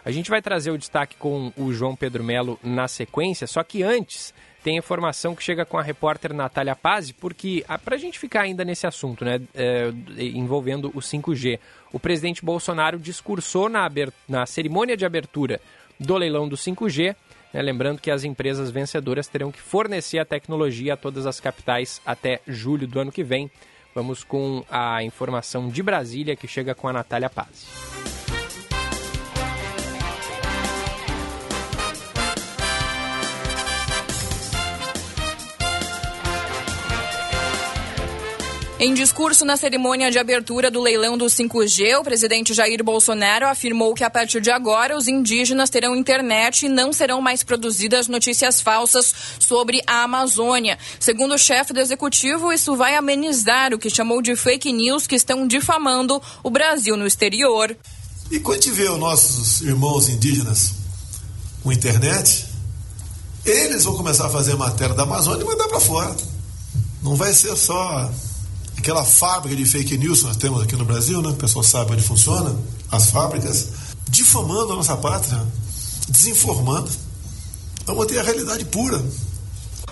A 0.10 0.12
gente 0.12 0.32
vai 0.32 0.42
trazer 0.42 0.72
o 0.72 0.78
destaque 0.78 1.16
com 1.18 1.54
o 1.56 1.72
João 1.72 1.96
Pedro 1.96 2.24
Melo 2.24 2.60
na 2.63 2.88
sequência, 2.88 3.46
só 3.46 3.62
que 3.62 3.84
antes 3.84 4.34
tem 4.63 4.75
informação 4.75 5.36
que 5.36 5.44
chega 5.44 5.63
com 5.63 5.78
a 5.78 5.84
repórter 5.84 6.34
Natália 6.34 6.75
Pazzi, 6.75 7.13
porque 7.13 7.63
ah, 7.68 7.78
para 7.78 7.94
a 7.94 7.98
gente 8.00 8.18
ficar 8.18 8.42
ainda 8.42 8.66
nesse 8.66 8.88
assunto, 8.88 9.24
né, 9.24 9.39
é, 9.54 9.94
envolvendo 10.18 10.88
o 10.96 11.00
5G, 11.00 11.60
o 11.94 12.00
presidente 12.00 12.44
Bolsonaro 12.44 12.98
discursou 12.98 13.70
na, 13.70 13.88
na 14.28 14.48
cerimônia 14.48 14.98
de 14.98 15.06
abertura 15.06 15.62
do 16.00 16.18
leilão 16.18 16.50
do 16.50 16.56
5G, 16.56 17.16
né, 17.54 17.62
lembrando 17.62 18.01
que 18.01 18.10
as 18.10 18.24
empresas 18.24 18.72
vencedoras 18.72 19.28
terão 19.28 19.51
que 19.51 19.62
fornecer 19.62 20.18
a 20.18 20.25
tecnologia 20.25 20.96
a 20.96 20.98
todas 20.98 21.28
as 21.28 21.39
capitais 21.39 22.01
até 22.04 22.42
julho 22.48 22.88
do 22.88 23.00
ano 23.00 23.12
que 23.12 23.24
vem. 23.24 23.51
Vamos 23.94 24.24
com 24.24 24.66
a 24.72 25.04
informação 25.04 25.70
de 25.70 25.84
Brasília 25.84 26.36
que 26.36 26.48
chega 26.48 26.74
com 26.74 26.88
a 26.88 26.94
Natália 26.94 27.30
Pazzi. 27.30 27.99
Em 38.82 38.94
discurso 38.94 39.44
na 39.44 39.58
cerimônia 39.58 40.10
de 40.10 40.18
abertura 40.18 40.72
do 40.72 40.80
leilão 40.80 41.18
do 41.18 41.26
5G, 41.26 42.00
o 42.00 42.04
presidente 42.04 42.54
Jair 42.54 42.82
Bolsonaro 42.82 43.46
afirmou 43.46 43.94
que 43.94 44.06
a 44.06 44.10
partir 44.10 44.40
de 44.40 44.50
agora 44.50 44.96
os 44.96 45.06
indígenas 45.06 45.70
terão 45.70 45.94
internet 45.94 46.66
e 46.66 46.70
não 46.70 46.94
serão 46.94 47.20
mais 47.20 47.44
produzidas 47.44 48.08
notícias 48.08 48.62
falsas 48.62 49.14
sobre 49.38 49.82
a 49.86 50.04
Amazônia. 50.04 50.80
Segundo 50.98 51.34
o 51.34 51.38
chefe 51.38 51.74
do 51.74 51.82
executivo, 51.82 52.54
isso 52.54 52.74
vai 52.78 52.96
amenizar 52.96 53.74
o 53.74 53.78
que 53.78 53.90
chamou 53.90 54.22
de 54.22 54.34
fake 54.38 54.72
news 54.72 55.06
que 55.06 55.16
estão 55.16 55.46
difamando 55.46 56.22
o 56.42 56.50
Brasil 56.50 56.96
no 56.96 57.06
exterior. 57.06 57.76
E 58.32 58.40
quando 58.40 58.62
tiver 58.62 58.90
os 58.90 58.98
nossos 58.98 59.60
irmãos 59.60 60.08
indígenas 60.08 60.72
com 61.62 61.70
internet, 61.70 62.46
eles 63.44 63.84
vão 63.84 63.98
começar 63.98 64.28
a 64.28 64.30
fazer 64.30 64.56
matéria 64.56 64.96
da 64.96 65.04
Amazônia 65.04 65.44
e 65.44 65.46
mandar 65.46 65.68
para 65.68 65.82
fora. 65.82 66.16
Não 67.04 67.18
vai 67.18 67.34
ser 67.34 67.58
só 67.58 68.10
aquela 68.80 69.04
fábrica 69.04 69.56
de 69.56 69.66
fake 69.66 69.98
news 69.98 70.20
que 70.20 70.26
nós 70.26 70.38
temos 70.38 70.64
aqui 70.64 70.76
no 70.76 70.86
Brasil, 70.86 71.22
né? 71.22 71.30
O 71.30 71.36
pessoal 71.36 71.64
sabe 71.64 71.94
onde 71.94 72.02
funciona, 72.02 72.56
as 72.90 73.12
fábricas, 73.12 73.68
difamando 74.10 74.74
a 74.74 74.76
nossa 74.78 74.96
pátria, 74.96 75.46
desinformando. 76.08 76.90
Vamos 77.86 78.08
ter 78.08 78.20
a 78.20 78.24
realidade 78.24 78.66
pura. 78.66 79.04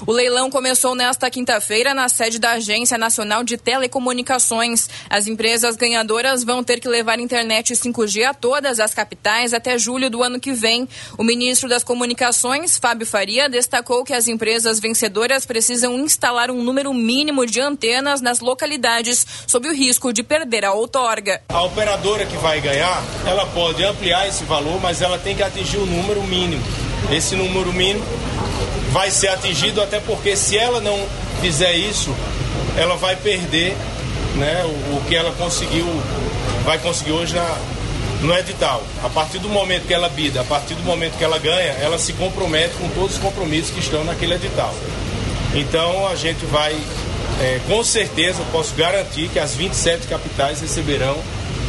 O 0.05 0.11
leilão 0.11 0.49
começou 0.49 0.93
nesta 0.93 1.29
quinta-feira 1.29 1.93
na 1.93 2.07
sede 2.07 2.37
da 2.37 2.51
Agência 2.51 2.97
Nacional 2.97 3.43
de 3.43 3.57
Telecomunicações. 3.57 4.87
As 5.09 5.25
empresas 5.27 5.75
ganhadoras 5.75 6.43
vão 6.43 6.63
ter 6.63 6.79
que 6.79 6.87
levar 6.87 7.19
internet 7.19 7.73
5G 7.73 8.25
a 8.25 8.33
todas 8.33 8.79
as 8.79 8.93
capitais 8.93 9.53
até 9.53 9.77
julho 9.77 10.09
do 10.09 10.21
ano 10.21 10.39
que 10.39 10.53
vem. 10.53 10.87
O 11.17 11.23
ministro 11.23 11.67
das 11.67 11.83
Comunicações, 11.83 12.77
Fábio 12.77 13.07
Faria, 13.07 13.49
destacou 13.49 14.03
que 14.03 14.13
as 14.13 14.27
empresas 14.27 14.79
vencedoras 14.79 15.45
precisam 15.45 15.97
instalar 15.97 16.51
um 16.51 16.61
número 16.61 16.93
mínimo 16.93 17.45
de 17.45 17.59
antenas 17.59 18.21
nas 18.21 18.39
localidades, 18.39 19.25
sob 19.47 19.67
o 19.67 19.73
risco 19.73 20.13
de 20.13 20.21
perder 20.21 20.63
a 20.63 20.73
outorga. 20.73 21.41
A 21.49 21.63
operadora 21.63 22.25
que 22.25 22.37
vai 22.37 22.61
ganhar, 22.61 23.03
ela 23.25 23.45
pode 23.47 23.83
ampliar 23.83 24.27
esse 24.27 24.43
valor, 24.43 24.79
mas 24.79 25.01
ela 25.01 25.17
tem 25.17 25.35
que 25.35 25.43
atingir 25.43 25.77
o 25.77 25.83
um 25.83 25.85
número 25.85 26.21
mínimo. 26.23 26.86
Esse 27.11 27.35
número 27.35 27.71
mínimo 27.73 28.05
vai 28.91 29.11
ser 29.11 29.27
atingido, 29.29 29.81
até 29.81 29.99
porque 29.99 30.35
se 30.35 30.57
ela 30.57 30.79
não 30.81 30.99
fizer 31.41 31.73
isso, 31.73 32.13
ela 32.77 32.95
vai 32.95 33.15
perder 33.15 33.75
né, 34.35 34.63
o, 34.65 34.97
o 34.97 35.03
que 35.07 35.15
ela 35.15 35.31
conseguiu, 35.31 35.85
vai 36.63 36.77
conseguir 36.77 37.11
hoje 37.11 37.35
na, 37.35 37.57
no 38.21 38.35
edital. 38.37 38.83
A 39.03 39.09
partir 39.09 39.39
do 39.39 39.49
momento 39.49 39.85
que 39.85 39.93
ela 39.93 40.09
bida, 40.09 40.41
a 40.41 40.43
partir 40.43 40.75
do 40.75 40.83
momento 40.83 41.17
que 41.17 41.23
ela 41.23 41.37
ganha, 41.37 41.73
ela 41.81 41.97
se 41.97 42.13
compromete 42.13 42.75
com 42.75 42.89
todos 42.89 43.15
os 43.15 43.21
compromissos 43.21 43.71
que 43.71 43.79
estão 43.79 44.03
naquele 44.03 44.35
edital. 44.35 44.73
Então 45.53 46.07
a 46.07 46.15
gente 46.15 46.45
vai, 46.45 46.75
é, 47.41 47.59
com 47.67 47.83
certeza, 47.83 48.43
posso 48.51 48.73
garantir 48.75 49.29
que 49.29 49.39
as 49.39 49.55
27 49.55 50.07
capitais 50.07 50.61
receberão 50.61 51.17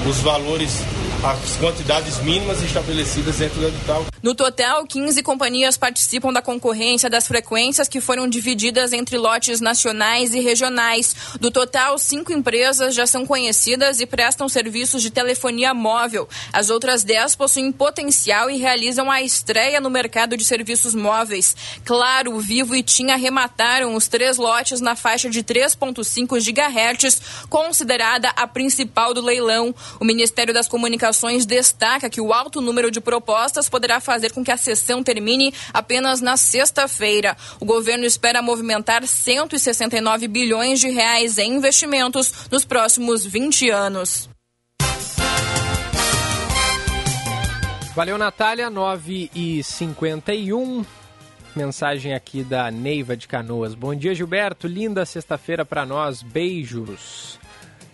os 0.06 0.20
valores 0.20 0.82
as 1.24 1.56
quantidades 1.56 2.18
mínimas 2.22 2.62
estabelecidas 2.62 3.38
dentro 3.38 3.60
do 3.60 3.66
edital. 3.66 4.06
No 4.22 4.34
total, 4.34 4.86
15 4.86 5.20
companhias 5.22 5.76
participam 5.76 6.32
da 6.32 6.40
concorrência 6.40 7.10
das 7.10 7.26
frequências 7.26 7.88
que 7.88 8.00
foram 8.00 8.28
divididas 8.28 8.92
entre 8.92 9.18
lotes 9.18 9.60
nacionais 9.60 10.32
e 10.32 10.40
regionais. 10.40 11.14
Do 11.40 11.50
total, 11.50 11.98
cinco 11.98 12.32
empresas 12.32 12.94
já 12.94 13.06
são 13.06 13.26
conhecidas 13.26 14.00
e 14.00 14.06
prestam 14.06 14.48
serviços 14.48 15.02
de 15.02 15.10
telefonia 15.10 15.74
móvel. 15.74 16.28
As 16.52 16.70
outras 16.70 17.02
10 17.02 17.34
possuem 17.34 17.72
potencial 17.72 18.48
e 18.48 18.58
realizam 18.58 19.10
a 19.10 19.20
estreia 19.20 19.80
no 19.80 19.90
mercado 19.90 20.36
de 20.36 20.44
serviços 20.44 20.94
móveis. 20.94 21.56
Claro, 21.84 22.38
Vivo 22.38 22.76
e 22.76 22.82
TIM 22.82 23.10
arremataram 23.10 23.94
os 23.94 24.06
três 24.06 24.36
lotes 24.36 24.80
na 24.80 24.94
faixa 24.94 25.28
de 25.28 25.42
3,5 25.42 26.38
GHz, 26.38 27.20
considerada 27.48 28.28
a 28.36 28.46
principal 28.46 29.12
do 29.12 29.20
leilão. 29.20 29.74
O 30.00 30.04
Ministério 30.04 30.54
das 30.54 30.68
Comunicações 30.68 31.46
destaca 31.46 32.10
que 32.10 32.20
o 32.20 32.32
alto 32.32 32.60
número 32.60 32.90
de 32.90 33.00
propostas 33.00 33.68
poderá 33.68 34.00
fazer 34.00 34.32
com 34.32 34.44
que 34.44 34.50
a 34.50 34.56
sessão 34.56 35.02
termine 35.02 35.52
apenas 35.72 36.20
na 36.20 36.36
sexta-feira. 36.36 37.36
O 37.60 37.64
governo 37.64 38.04
espera 38.04 38.42
movimentar 38.42 39.06
169 39.06 40.28
bilhões 40.28 40.80
de 40.80 40.88
reais 40.90 41.38
em 41.38 41.56
investimentos 41.56 42.32
nos 42.50 42.64
próximos 42.64 43.24
20 43.24 43.70
anos. 43.70 44.28
Valeu, 47.94 48.16
Natália. 48.16 48.70
9 48.70 49.30
e 49.34 49.62
51 49.62 50.84
Mensagem 51.58 52.14
aqui 52.14 52.44
da 52.44 52.70
Neiva 52.70 53.16
de 53.16 53.26
Canoas. 53.26 53.74
Bom 53.74 53.94
dia, 53.94 54.14
Gilberto. 54.14 54.68
Linda 54.68 55.04
sexta-feira 55.04 55.64
para 55.64 55.84
nós. 55.84 56.22
Beijos. 56.22 57.37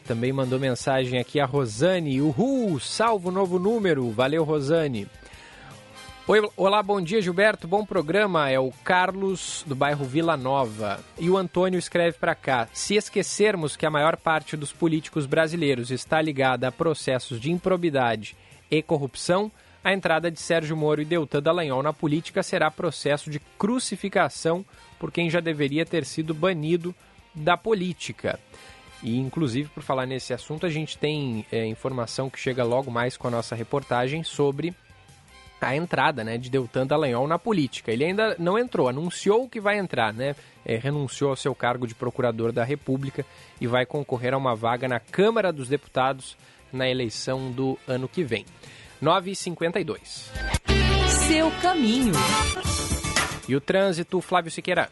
Também 0.06 0.32
mandou 0.32 0.60
mensagem 0.60 1.18
aqui 1.18 1.40
a 1.40 1.46
Rosane. 1.46 2.20
Uhul, 2.20 2.78
salvo 2.78 3.30
novo 3.30 3.58
número. 3.58 4.10
Valeu, 4.10 4.44
Rosane. 4.44 5.08
Oi, 6.28 6.46
olá, 6.56 6.82
bom 6.82 7.00
dia, 7.00 7.22
Gilberto. 7.22 7.66
Bom 7.66 7.86
programa. 7.86 8.50
É 8.50 8.58
o 8.58 8.70
Carlos 8.84 9.64
do 9.66 9.74
bairro 9.74 10.04
Vila 10.04 10.36
Nova. 10.36 11.00
E 11.18 11.30
o 11.30 11.38
Antônio 11.38 11.78
escreve 11.78 12.18
para 12.18 12.34
cá: 12.34 12.68
se 12.72 12.96
esquecermos 12.96 13.76
que 13.76 13.86
a 13.86 13.90
maior 13.90 14.16
parte 14.16 14.58
dos 14.58 14.72
políticos 14.72 15.24
brasileiros 15.24 15.90
está 15.90 16.20
ligada 16.20 16.68
a 16.68 16.72
processos 16.72 17.40
de 17.40 17.50
improbidade 17.50 18.36
e 18.70 18.82
corrupção, 18.82 19.50
a 19.82 19.92
entrada 19.92 20.30
de 20.30 20.40
Sérgio 20.40 20.76
Moro 20.76 21.00
e 21.00 21.04
Deltan 21.06 21.42
Dallagnol 21.42 21.82
na 21.82 21.94
política 21.94 22.42
será 22.42 22.70
processo 22.70 23.30
de 23.30 23.38
crucificação 23.58 24.64
por 24.98 25.10
quem 25.10 25.30
já 25.30 25.40
deveria 25.40 25.86
ter 25.86 26.04
sido 26.04 26.34
banido 26.34 26.94
da 27.34 27.56
política. 27.56 28.38
E, 29.04 29.18
inclusive, 29.18 29.68
por 29.68 29.82
falar 29.82 30.06
nesse 30.06 30.32
assunto, 30.32 30.64
a 30.64 30.70
gente 30.70 30.96
tem 30.96 31.44
é, 31.52 31.66
informação 31.66 32.30
que 32.30 32.40
chega 32.40 32.64
logo 32.64 32.90
mais 32.90 33.18
com 33.18 33.28
a 33.28 33.30
nossa 33.30 33.54
reportagem 33.54 34.24
sobre 34.24 34.74
a 35.60 35.76
entrada 35.76 36.24
né, 36.24 36.38
de 36.38 36.50
Deltan 36.50 36.86
Dallagnol 36.86 37.28
na 37.28 37.38
política. 37.38 37.92
Ele 37.92 38.04
ainda 38.04 38.34
não 38.38 38.58
entrou, 38.58 38.88
anunciou 38.88 39.48
que 39.48 39.60
vai 39.60 39.78
entrar, 39.78 40.12
né? 40.12 40.34
É, 40.64 40.76
renunciou 40.76 41.30
ao 41.30 41.36
seu 41.36 41.54
cargo 41.54 41.86
de 41.86 41.94
procurador 41.94 42.50
da 42.50 42.64
República 42.64 43.24
e 43.60 43.66
vai 43.66 43.84
concorrer 43.84 44.32
a 44.32 44.38
uma 44.38 44.54
vaga 44.54 44.88
na 44.88 44.98
Câmara 44.98 45.52
dos 45.52 45.68
Deputados 45.68 46.36
na 46.72 46.88
eleição 46.88 47.52
do 47.52 47.78
ano 47.86 48.08
que 48.08 48.24
vem. 48.24 48.46
9h52. 49.02 50.30
Seu 51.28 51.50
caminho. 51.60 52.14
E 53.46 53.54
o 53.54 53.60
trânsito, 53.60 54.20
Flávio 54.22 54.50
Siqueira. 54.50 54.88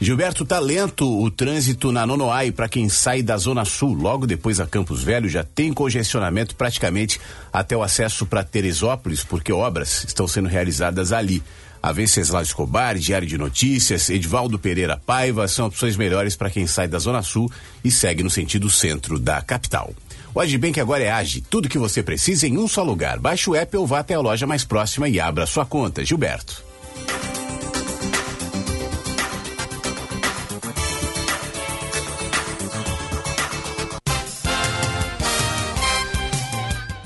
Gilberto, 0.00 0.44
tá 0.44 0.60
lento 0.60 1.20
o 1.20 1.28
trânsito 1.28 1.90
na 1.90 2.06
Nonoai 2.06 2.52
para 2.52 2.68
quem 2.68 2.88
sai 2.88 3.20
da 3.20 3.36
Zona 3.36 3.64
Sul. 3.64 3.94
Logo 3.94 4.28
depois 4.28 4.60
a 4.60 4.66
Campos 4.66 5.02
Velho 5.02 5.28
já 5.28 5.42
tem 5.42 5.72
congestionamento 5.72 6.54
praticamente 6.54 7.20
até 7.52 7.76
o 7.76 7.82
acesso 7.82 8.24
para 8.24 8.44
Teresópolis, 8.44 9.24
porque 9.24 9.52
obras 9.52 10.04
estão 10.04 10.28
sendo 10.28 10.48
realizadas 10.48 11.10
ali. 11.10 11.42
A 11.82 11.90
Venceslau 11.90 12.42
Escobar, 12.42 12.96
Diário 12.96 13.26
de 13.26 13.36
Notícias, 13.36 14.08
Edvaldo 14.08 14.56
Pereira 14.56 15.00
Paiva 15.04 15.48
são 15.48 15.66
opções 15.66 15.96
melhores 15.96 16.36
para 16.36 16.50
quem 16.50 16.66
sai 16.66 16.86
da 16.86 16.98
Zona 17.00 17.22
Sul 17.22 17.50
e 17.84 17.90
segue 17.90 18.22
no 18.22 18.30
sentido 18.30 18.70
centro 18.70 19.18
da 19.18 19.42
capital. 19.42 19.92
O 20.32 20.40
Agibank 20.40 20.78
agora 20.80 21.02
é 21.02 21.10
Age, 21.10 21.40
tudo 21.40 21.68
que 21.68 21.78
você 21.78 22.04
precisa 22.04 22.46
em 22.46 22.56
um 22.56 22.68
só 22.68 22.84
lugar. 22.84 23.18
Baixe 23.18 23.50
o 23.50 23.56
app 23.56 23.76
ou 23.76 23.86
vá 23.86 23.98
até 23.98 24.14
a 24.14 24.20
loja 24.20 24.46
mais 24.46 24.64
próxima 24.64 25.08
e 25.08 25.18
abra 25.18 25.44
sua 25.44 25.66
conta. 25.66 26.04
Gilberto. 26.04 26.62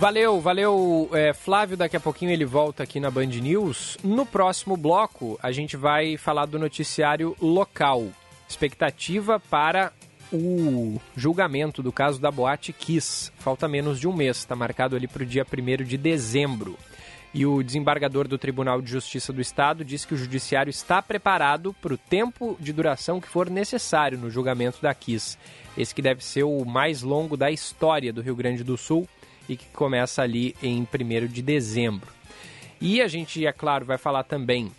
Valeu, 0.02 0.40
valeu, 0.40 1.08
é, 1.12 1.32
Flávio. 1.32 1.76
Daqui 1.76 1.96
a 1.96 2.00
pouquinho 2.00 2.32
ele 2.32 2.44
volta 2.44 2.82
aqui 2.82 2.98
na 2.98 3.08
Band 3.08 3.26
News. 3.26 3.96
No 4.02 4.26
próximo 4.26 4.76
bloco, 4.76 5.38
a 5.40 5.52
gente 5.52 5.76
vai 5.76 6.16
falar 6.16 6.46
do 6.46 6.58
noticiário 6.58 7.36
local. 7.40 8.08
Expectativa 8.48 9.38
para 9.38 9.92
o 10.32 11.00
julgamento 11.14 11.84
do 11.84 11.92
caso 11.92 12.20
da 12.20 12.32
Boate 12.32 12.72
Kiss. 12.72 13.30
Falta 13.38 13.68
menos 13.68 14.00
de 14.00 14.08
um 14.08 14.12
mês, 14.12 14.38
está 14.38 14.56
marcado 14.56 14.96
ali 14.96 15.06
para 15.06 15.22
o 15.22 15.26
dia 15.26 15.46
1 15.46 15.84
de 15.84 15.96
dezembro. 15.96 16.76
E 17.32 17.46
o 17.46 17.62
desembargador 17.62 18.26
do 18.26 18.36
Tribunal 18.36 18.82
de 18.82 18.90
Justiça 18.90 19.32
do 19.32 19.40
Estado 19.40 19.84
diz 19.84 20.04
que 20.04 20.14
o 20.14 20.18
judiciário 20.18 20.68
está 20.68 21.00
preparado 21.00 21.72
para 21.80 21.94
o 21.94 21.96
tempo 21.96 22.56
de 22.58 22.72
duração 22.72 23.20
que 23.20 23.28
for 23.28 23.48
necessário 23.48 24.18
no 24.18 24.28
julgamento 24.28 24.82
da 24.82 24.92
Kiss. 24.92 25.38
Esse 25.78 25.94
que 25.94 26.02
deve 26.02 26.24
ser 26.24 26.42
o 26.42 26.64
mais 26.64 27.02
longo 27.02 27.36
da 27.36 27.52
história 27.52 28.12
do 28.12 28.20
Rio 28.20 28.34
Grande 28.34 28.64
do 28.64 28.76
Sul 28.76 29.06
e 29.48 29.56
que 29.56 29.66
começa 29.66 30.22
ali 30.22 30.54
em 30.62 30.82
1 30.82 31.26
de 31.26 31.42
dezembro. 31.42 32.08
E 32.80 33.00
a 33.00 33.08
gente, 33.08 33.46
é 33.46 33.52
claro, 33.52 33.84
vai 33.84 33.98
falar 33.98 34.24
também 34.24 34.70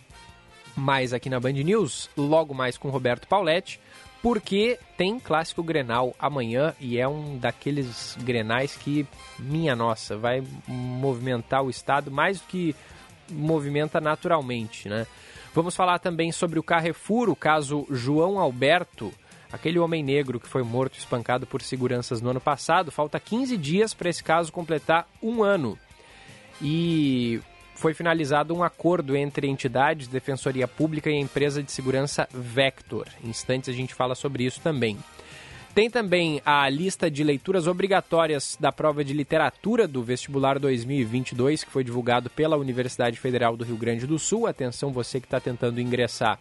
mais 0.76 1.12
aqui 1.12 1.30
na 1.30 1.40
Band 1.40 1.52
News, 1.52 2.10
logo 2.16 2.52
mais 2.54 2.76
com 2.76 2.90
Roberto 2.90 3.26
Pauletti, 3.26 3.80
porque 4.22 4.78
tem 4.96 5.20
clássico 5.20 5.62
Grenal 5.62 6.14
amanhã 6.18 6.74
e 6.80 6.98
é 6.98 7.06
um 7.06 7.36
daqueles 7.38 8.16
Grenais 8.22 8.76
que, 8.76 9.06
minha 9.38 9.76
nossa, 9.76 10.16
vai 10.16 10.42
movimentar 10.66 11.62
o 11.62 11.70
estado 11.70 12.10
mais 12.10 12.40
do 12.40 12.46
que 12.46 12.74
movimenta 13.30 14.00
naturalmente, 14.00 14.88
né? 14.88 15.06
Vamos 15.54 15.76
falar 15.76 15.98
também 15.98 16.32
sobre 16.32 16.58
o 16.58 16.62
Carrefour, 16.62 17.28
o 17.28 17.36
caso 17.36 17.86
João 17.90 18.38
Alberto, 18.38 19.12
aquele 19.54 19.78
homem 19.78 20.02
negro 20.02 20.40
que 20.40 20.48
foi 20.48 20.64
morto 20.64 20.98
espancado 20.98 21.46
por 21.46 21.62
seguranças 21.62 22.20
no 22.20 22.30
ano 22.30 22.40
passado. 22.40 22.90
Falta 22.90 23.20
15 23.20 23.56
dias 23.56 23.94
para 23.94 24.10
esse 24.10 24.22
caso 24.22 24.52
completar 24.52 25.06
um 25.22 25.44
ano. 25.44 25.78
E 26.60 27.40
foi 27.76 27.94
finalizado 27.94 28.52
um 28.52 28.64
acordo 28.64 29.16
entre 29.16 29.46
entidades, 29.46 30.08
Defensoria 30.08 30.66
Pública 30.66 31.08
e 31.08 31.14
a 31.14 31.20
empresa 31.20 31.62
de 31.62 31.70
segurança 31.70 32.28
Vector. 32.32 33.06
Em 33.22 33.28
instantes 33.28 33.68
a 33.68 33.72
gente 33.72 33.94
fala 33.94 34.16
sobre 34.16 34.44
isso 34.44 34.60
também. 34.60 34.98
Tem 35.72 35.88
também 35.88 36.42
a 36.44 36.68
lista 36.68 37.08
de 37.08 37.22
leituras 37.22 37.68
obrigatórias 37.68 38.56
da 38.58 38.72
prova 38.72 39.04
de 39.04 39.12
literatura 39.12 39.86
do 39.86 40.02
vestibular 40.02 40.58
2022, 40.58 41.62
que 41.62 41.70
foi 41.70 41.84
divulgado 41.84 42.28
pela 42.28 42.56
Universidade 42.56 43.18
Federal 43.18 43.56
do 43.56 43.64
Rio 43.64 43.76
Grande 43.76 44.06
do 44.06 44.18
Sul. 44.18 44.46
Atenção, 44.46 44.92
você 44.92 45.20
que 45.20 45.26
está 45.26 45.40
tentando 45.40 45.80
ingressar 45.80 46.38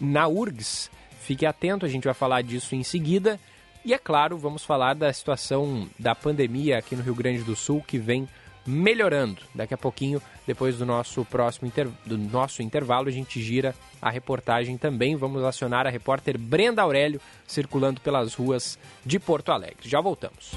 na 0.00 0.26
URGS 0.26 0.90
Fique 1.22 1.46
atento, 1.46 1.86
a 1.86 1.88
gente 1.88 2.04
vai 2.04 2.14
falar 2.14 2.42
disso 2.42 2.74
em 2.74 2.82
seguida. 2.82 3.38
E 3.84 3.94
é 3.94 3.98
claro, 3.98 4.36
vamos 4.36 4.64
falar 4.64 4.94
da 4.94 5.12
situação 5.12 5.88
da 5.98 6.14
pandemia 6.14 6.78
aqui 6.78 6.94
no 6.94 7.02
Rio 7.02 7.14
Grande 7.14 7.42
do 7.42 7.56
Sul 7.56 7.82
que 7.86 7.98
vem 7.98 8.28
melhorando. 8.66 9.42
Daqui 9.54 9.74
a 9.74 9.78
pouquinho, 9.78 10.20
depois 10.46 10.76
do 10.78 10.86
nosso 10.86 11.24
próximo 11.24 11.66
inter... 11.66 11.88
do 12.04 12.18
nosso 12.18 12.62
intervalo, 12.62 13.08
a 13.08 13.12
gente 13.12 13.42
gira 13.42 13.74
a 14.00 14.10
reportagem 14.10 14.76
também. 14.76 15.16
Vamos 15.16 15.44
acionar 15.44 15.86
a 15.86 15.90
repórter 15.90 16.36
Brenda 16.38 16.82
Aurélio 16.82 17.20
circulando 17.46 18.00
pelas 18.00 18.34
ruas 18.34 18.78
de 19.04 19.18
Porto 19.18 19.50
Alegre. 19.52 19.88
Já 19.88 20.00
voltamos. 20.00 20.52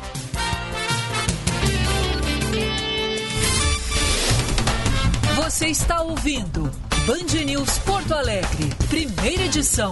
Você 5.35 5.67
está 5.67 6.01
ouvindo 6.01 6.71
Band 7.05 7.45
News 7.45 7.77
Porto 7.79 8.13
Alegre, 8.13 8.69
primeira 8.89 9.43
edição. 9.43 9.91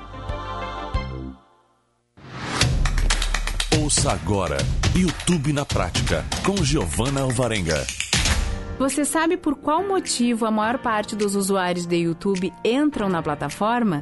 Ouça 3.91 4.13
agora 4.13 4.55
YouTube 4.95 5.51
na 5.51 5.65
Prática 5.65 6.23
com 6.45 6.55
Giovana 6.63 7.23
Alvarenga. 7.23 7.85
Você 8.79 9.03
sabe 9.03 9.35
por 9.35 9.57
qual 9.57 9.85
motivo 9.85 10.45
a 10.45 10.49
maior 10.49 10.77
parte 10.77 11.13
dos 11.13 11.35
usuários 11.35 11.85
de 11.85 11.97
YouTube 11.97 12.53
entram 12.63 13.09
na 13.09 13.21
plataforma? 13.21 14.01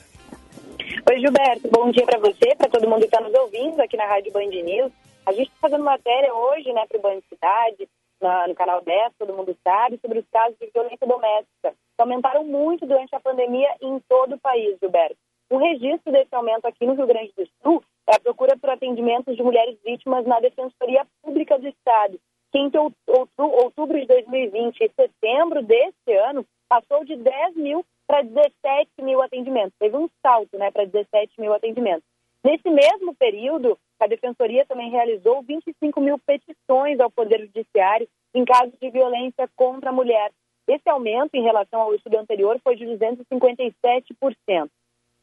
Oi, 1.08 1.20
Gilberto. 1.20 1.70
Bom 1.72 1.92
dia 1.92 2.04
para 2.04 2.18
você, 2.18 2.56
para 2.58 2.68
todo 2.68 2.90
mundo 2.90 3.02
que 3.02 3.06
está 3.06 3.22
nos 3.22 3.36
ouvindo 3.36 3.80
aqui 3.80 3.96
na 3.96 4.08
Rádio 4.08 4.32
Band 4.32 4.50
News. 4.50 4.92
A 5.26 5.32
gente 5.32 5.50
está 5.50 5.58
fazendo 5.62 5.84
matéria 5.84 6.34
hoje, 6.34 6.74
né, 6.74 6.86
para 6.88 6.98
o 6.98 7.02
Band 7.02 7.22
Cidade, 7.30 7.88
na, 8.20 8.48
no 8.48 8.56
canal 8.56 8.82
10, 8.82 9.14
todo 9.18 9.34
mundo 9.34 9.56
sabe, 9.64 10.00
sobre 10.00 10.20
os 10.20 10.26
casos 10.32 10.58
de 10.60 10.70
violência 10.74 11.08
doméstica, 11.08 11.72
que 11.72 12.02
aumentaram 12.02 12.44
muito 12.44 12.86
durante 12.86 13.16
a 13.16 13.20
pandemia 13.20 13.70
em 13.82 14.00
todo 14.08 14.36
o 14.36 14.40
país, 14.40 14.78
Gilberto. 14.80 15.18
O 15.50 15.58
registro 15.58 16.12
desse 16.12 16.34
aumento 16.34 16.66
aqui 16.66 16.86
no 16.86 16.94
Rio 16.94 17.08
Grande 17.08 17.34
do 17.36 17.48
Sul 17.62 17.84
é 18.08 18.16
a 18.16 18.20
procura 18.20 18.58
por 18.58 18.70
atendimentos 18.70 19.36
de 19.36 19.44
mulheres 19.44 19.78
vítimas 19.84 20.26
na 20.26 20.40
Defensoria 20.40 21.06
Pública 21.22 21.60
do 21.60 21.68
Estado, 21.68 22.20
que 22.52 22.58
entre 22.58 22.80
outubro 22.80 24.00
de 24.00 24.06
2020 24.06 24.82
e 24.82 24.92
setembro 24.96 25.62
deste 25.62 26.14
ano 26.14 26.46
passou 26.70 27.04
de 27.04 27.16
10 27.16 27.56
mil 27.56 27.86
para 28.08 28.22
17 28.24 28.90
mil 29.02 29.22
atendimentos. 29.22 29.74
Teve 29.78 29.98
um 29.98 30.10
salto 30.22 30.58
né, 30.58 30.72
para 30.72 30.86
17 30.86 31.40
mil 31.40 31.54
atendimentos. 31.54 32.04
Nesse 32.44 32.70
mesmo 32.70 33.14
período, 33.16 33.78
a 34.04 34.08
Defensoria 34.08 34.66
também 34.66 34.90
realizou 34.90 35.42
25 35.44 36.02
mil 36.02 36.18
petições 36.20 37.00
ao 37.00 37.12
Poder 37.12 37.42
Judiciário 37.42 38.08
em 38.34 38.44
casos 38.44 38.74
de 38.82 38.90
violência 38.90 39.50
contra 39.56 39.90
a 39.90 39.94
mulher. 39.94 40.32
Esse 40.68 40.90
aumento 40.90 41.36
em 41.36 41.44
relação 41.44 41.82
ao 41.82 41.94
estudo 41.94 42.18
anterior 42.18 42.60
foi 42.64 42.76
de 42.76 42.86
257%. 42.86 44.70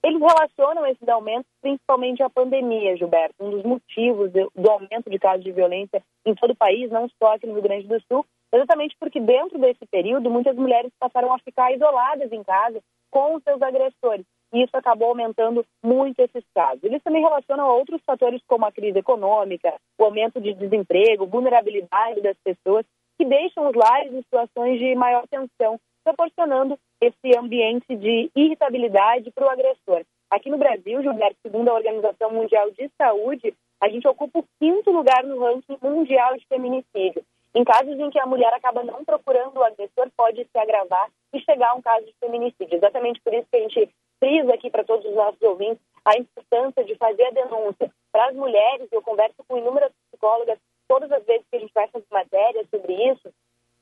Eles 0.04 0.20
relacionam 0.20 0.86
esses 0.86 1.08
aumentos 1.08 1.50
principalmente 1.60 2.22
à 2.22 2.30
pandemia, 2.30 2.96
Gilberto. 2.96 3.34
Um 3.40 3.50
dos 3.50 3.64
motivos 3.64 4.30
do 4.30 4.70
aumento 4.70 5.10
de 5.10 5.18
casos 5.18 5.42
de 5.42 5.50
violência 5.50 6.02
em 6.24 6.34
todo 6.34 6.52
o 6.52 6.56
país, 6.56 6.90
não 6.90 7.08
só 7.20 7.34
aqui 7.34 7.46
no 7.46 7.54
Rio 7.54 7.62
Grande 7.62 7.88
do 7.88 8.00
Sul, 8.02 8.24
exatamente 8.52 8.96
porque 9.00 9.18
dentro 9.18 9.58
desse 9.58 9.84
período 9.90 10.30
muitas 10.30 10.54
mulheres 10.54 10.92
passaram 11.00 11.32
a 11.34 11.38
ficar 11.40 11.72
isoladas 11.72 12.30
em 12.30 12.44
casa 12.44 12.80
com 13.10 13.34
os 13.34 13.42
seus 13.42 13.60
agressores 13.60 14.24
e 14.52 14.62
isso 14.62 14.76
acabou 14.76 15.08
aumentando 15.08 15.64
muito 15.82 16.20
esses 16.20 16.44
casos. 16.54 16.82
Eles 16.82 17.02
também 17.02 17.22
relacionam 17.22 17.64
a 17.64 17.72
outros 17.72 18.00
fatores 18.04 18.40
como 18.46 18.64
a 18.64 18.72
crise 18.72 18.98
econômica, 18.98 19.74
o 19.98 20.04
aumento 20.04 20.40
de 20.40 20.54
desemprego, 20.54 21.26
vulnerabilidade 21.26 22.20
das 22.20 22.36
pessoas, 22.38 22.84
que 23.18 23.24
deixam 23.24 23.68
os 23.68 23.74
lares 23.74 24.12
em 24.12 24.22
situações 24.22 24.78
de 24.78 24.94
maior 24.94 25.26
tensão, 25.28 25.78
proporcionando 26.04 26.78
esse 27.00 27.36
ambiente 27.36 27.94
de 27.96 28.30
irritabilidade 28.34 29.30
para 29.32 29.46
o 29.46 29.50
agressor. 29.50 30.04
Aqui 30.30 30.50
no 30.50 30.58
Brasil, 30.58 31.02
Gilberto, 31.02 31.36
segundo 31.42 31.68
a 31.68 31.74
Organização 31.74 32.30
Mundial 32.30 32.70
de 32.70 32.90
Saúde, 32.96 33.54
a 33.80 33.88
gente 33.88 34.06
ocupa 34.06 34.40
o 34.40 34.44
quinto 34.58 34.90
lugar 34.90 35.24
no 35.24 35.38
ranking 35.38 35.78
mundial 35.82 36.36
de 36.36 36.46
feminicídio. 36.46 37.22
Em 37.54 37.64
casos 37.64 37.98
em 37.98 38.10
que 38.10 38.18
a 38.18 38.26
mulher 38.26 38.52
acaba 38.52 38.84
não 38.84 39.04
procurando 39.04 39.56
o 39.56 39.64
agressor, 39.64 40.10
pode 40.16 40.44
se 40.44 40.58
agravar 40.58 41.08
e 41.32 41.40
chegar 41.40 41.70
a 41.70 41.74
um 41.74 41.82
caso 41.82 42.04
de 42.04 42.14
feminicídio. 42.20 42.76
Exatamente 42.76 43.20
por 43.22 43.32
isso 43.32 43.46
que 43.50 43.56
a 43.56 43.60
gente 43.60 43.88
frisa 44.18 44.54
aqui 44.54 44.70
para 44.70 44.84
todos 44.84 45.04
os 45.06 45.14
nossos 45.14 45.40
ouvintes 45.42 45.82
a 46.04 46.16
importância 46.16 46.84
de 46.84 46.94
fazer 46.96 47.24
a 47.24 47.30
denúncia. 47.30 47.90
Para 48.10 48.28
as 48.28 48.34
mulheres, 48.34 48.88
eu 48.90 49.02
converso 49.02 49.36
com 49.46 49.58
inúmeras 49.58 49.92
psicólogas 50.10 50.58
todas 50.88 51.10
as 51.12 51.24
vezes 51.24 51.46
que 51.50 51.56
a 51.56 51.60
gente 51.60 51.72
fazer 51.72 52.04
matérias 52.10 52.66
sobre 52.70 52.94
isso, 53.10 53.30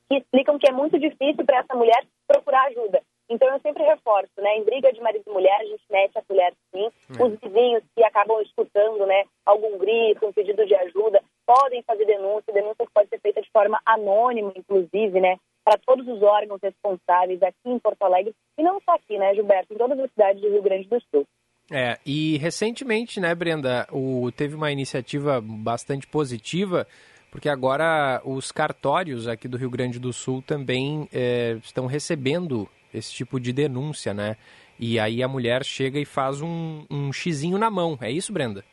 que 0.09 0.17
explicam 0.17 0.59
que 0.59 0.69
é 0.69 0.73
muito 0.73 0.99
difícil 0.99 1.45
para 1.45 1.59
essa 1.59 1.75
mulher 1.75 2.05
procurar 2.27 2.67
ajuda. 2.67 3.01
Então 3.29 3.49
eu 3.49 3.61
sempre 3.61 3.83
reforço, 3.83 4.33
né? 4.39 4.57
Em 4.57 4.65
briga 4.65 4.93
de 4.93 5.01
marido 5.01 5.25
e 5.27 5.33
mulher, 5.33 5.61
a 5.61 5.65
gente 5.65 5.83
mete 5.91 6.17
a 6.17 6.23
colher 6.23 6.53
sim. 6.73 6.89
Hum. 7.11 7.27
Os 7.27 7.41
vizinhos 7.41 7.83
que 7.95 8.05
acabam 8.05 8.41
escutando, 8.41 9.05
né, 9.05 9.25
algum 9.45 9.79
grito, 9.79 10.27
um 10.27 10.33
pedido 10.33 10.65
de 10.65 10.75
ajuda, 10.75 11.23
podem 11.45 11.83
fazer 11.83 12.05
denúncia, 12.05 12.53
denúncia 12.53 12.87
que 12.87 12.93
pode 12.93 13.09
ser 13.09 13.21
feita 13.21 13.43
de 13.43 13.51
forma 13.51 13.81
anônima, 13.85 14.53
inclusive, 14.55 15.21
né? 15.21 15.37
Para 15.65 15.79
todos 15.85 16.07
os 16.07 16.23
órgãos 16.23 16.61
responsáveis 16.63 17.43
aqui 17.43 17.57
em 17.65 17.79
Porto 17.81 18.03
Alegre, 18.03 18.35
e 18.59 18.63
não 18.63 18.81
só 18.81 18.93
aqui, 18.95 19.19
né, 19.19 19.35
Gilberto, 19.35 19.73
em 19.75 19.77
todas 19.77 19.99
as 19.99 20.11
cidades 20.11 20.41
do 20.43 20.51
Rio 20.51 20.63
Grande 20.63 20.89
do 20.89 21.01
Sul. 21.11 21.27
É, 21.71 21.99
e 22.07 22.37
recentemente, 22.39 23.21
né, 23.21 23.35
Brenda, 23.35 23.87
o, 23.91 24.31
teve 24.31 24.55
uma 24.55 24.71
iniciativa 24.71 25.41
bastante 25.41 26.07
positiva, 26.07 26.87
porque 27.31 27.49
agora 27.49 28.23
os 28.25 28.53
cartórios 28.53 29.27
aqui 29.27 29.49
do 29.49 29.57
Rio 29.57 29.69
Grande 29.69 29.99
do 29.99 30.13
Sul 30.13 30.43
também 30.43 31.09
é, 31.13 31.59
estão 31.63 31.87
recebendo 31.87 32.69
esse 32.95 33.13
tipo 33.13 33.41
de 33.41 33.53
denúncia, 33.53 34.15
né? 34.15 34.37
E 34.79 34.99
aí 34.99 35.23
a 35.23 35.29
mulher 35.29 35.65
chega 35.65 35.99
e 35.99 36.05
faz 36.05 36.41
um, 36.41 36.85
um 36.91 37.13
xizinho 37.13 37.59
na 37.59 37.71
mão. 37.71 37.99
É 38.01 38.11
isso, 38.11 38.33
Brenda? 38.33 38.65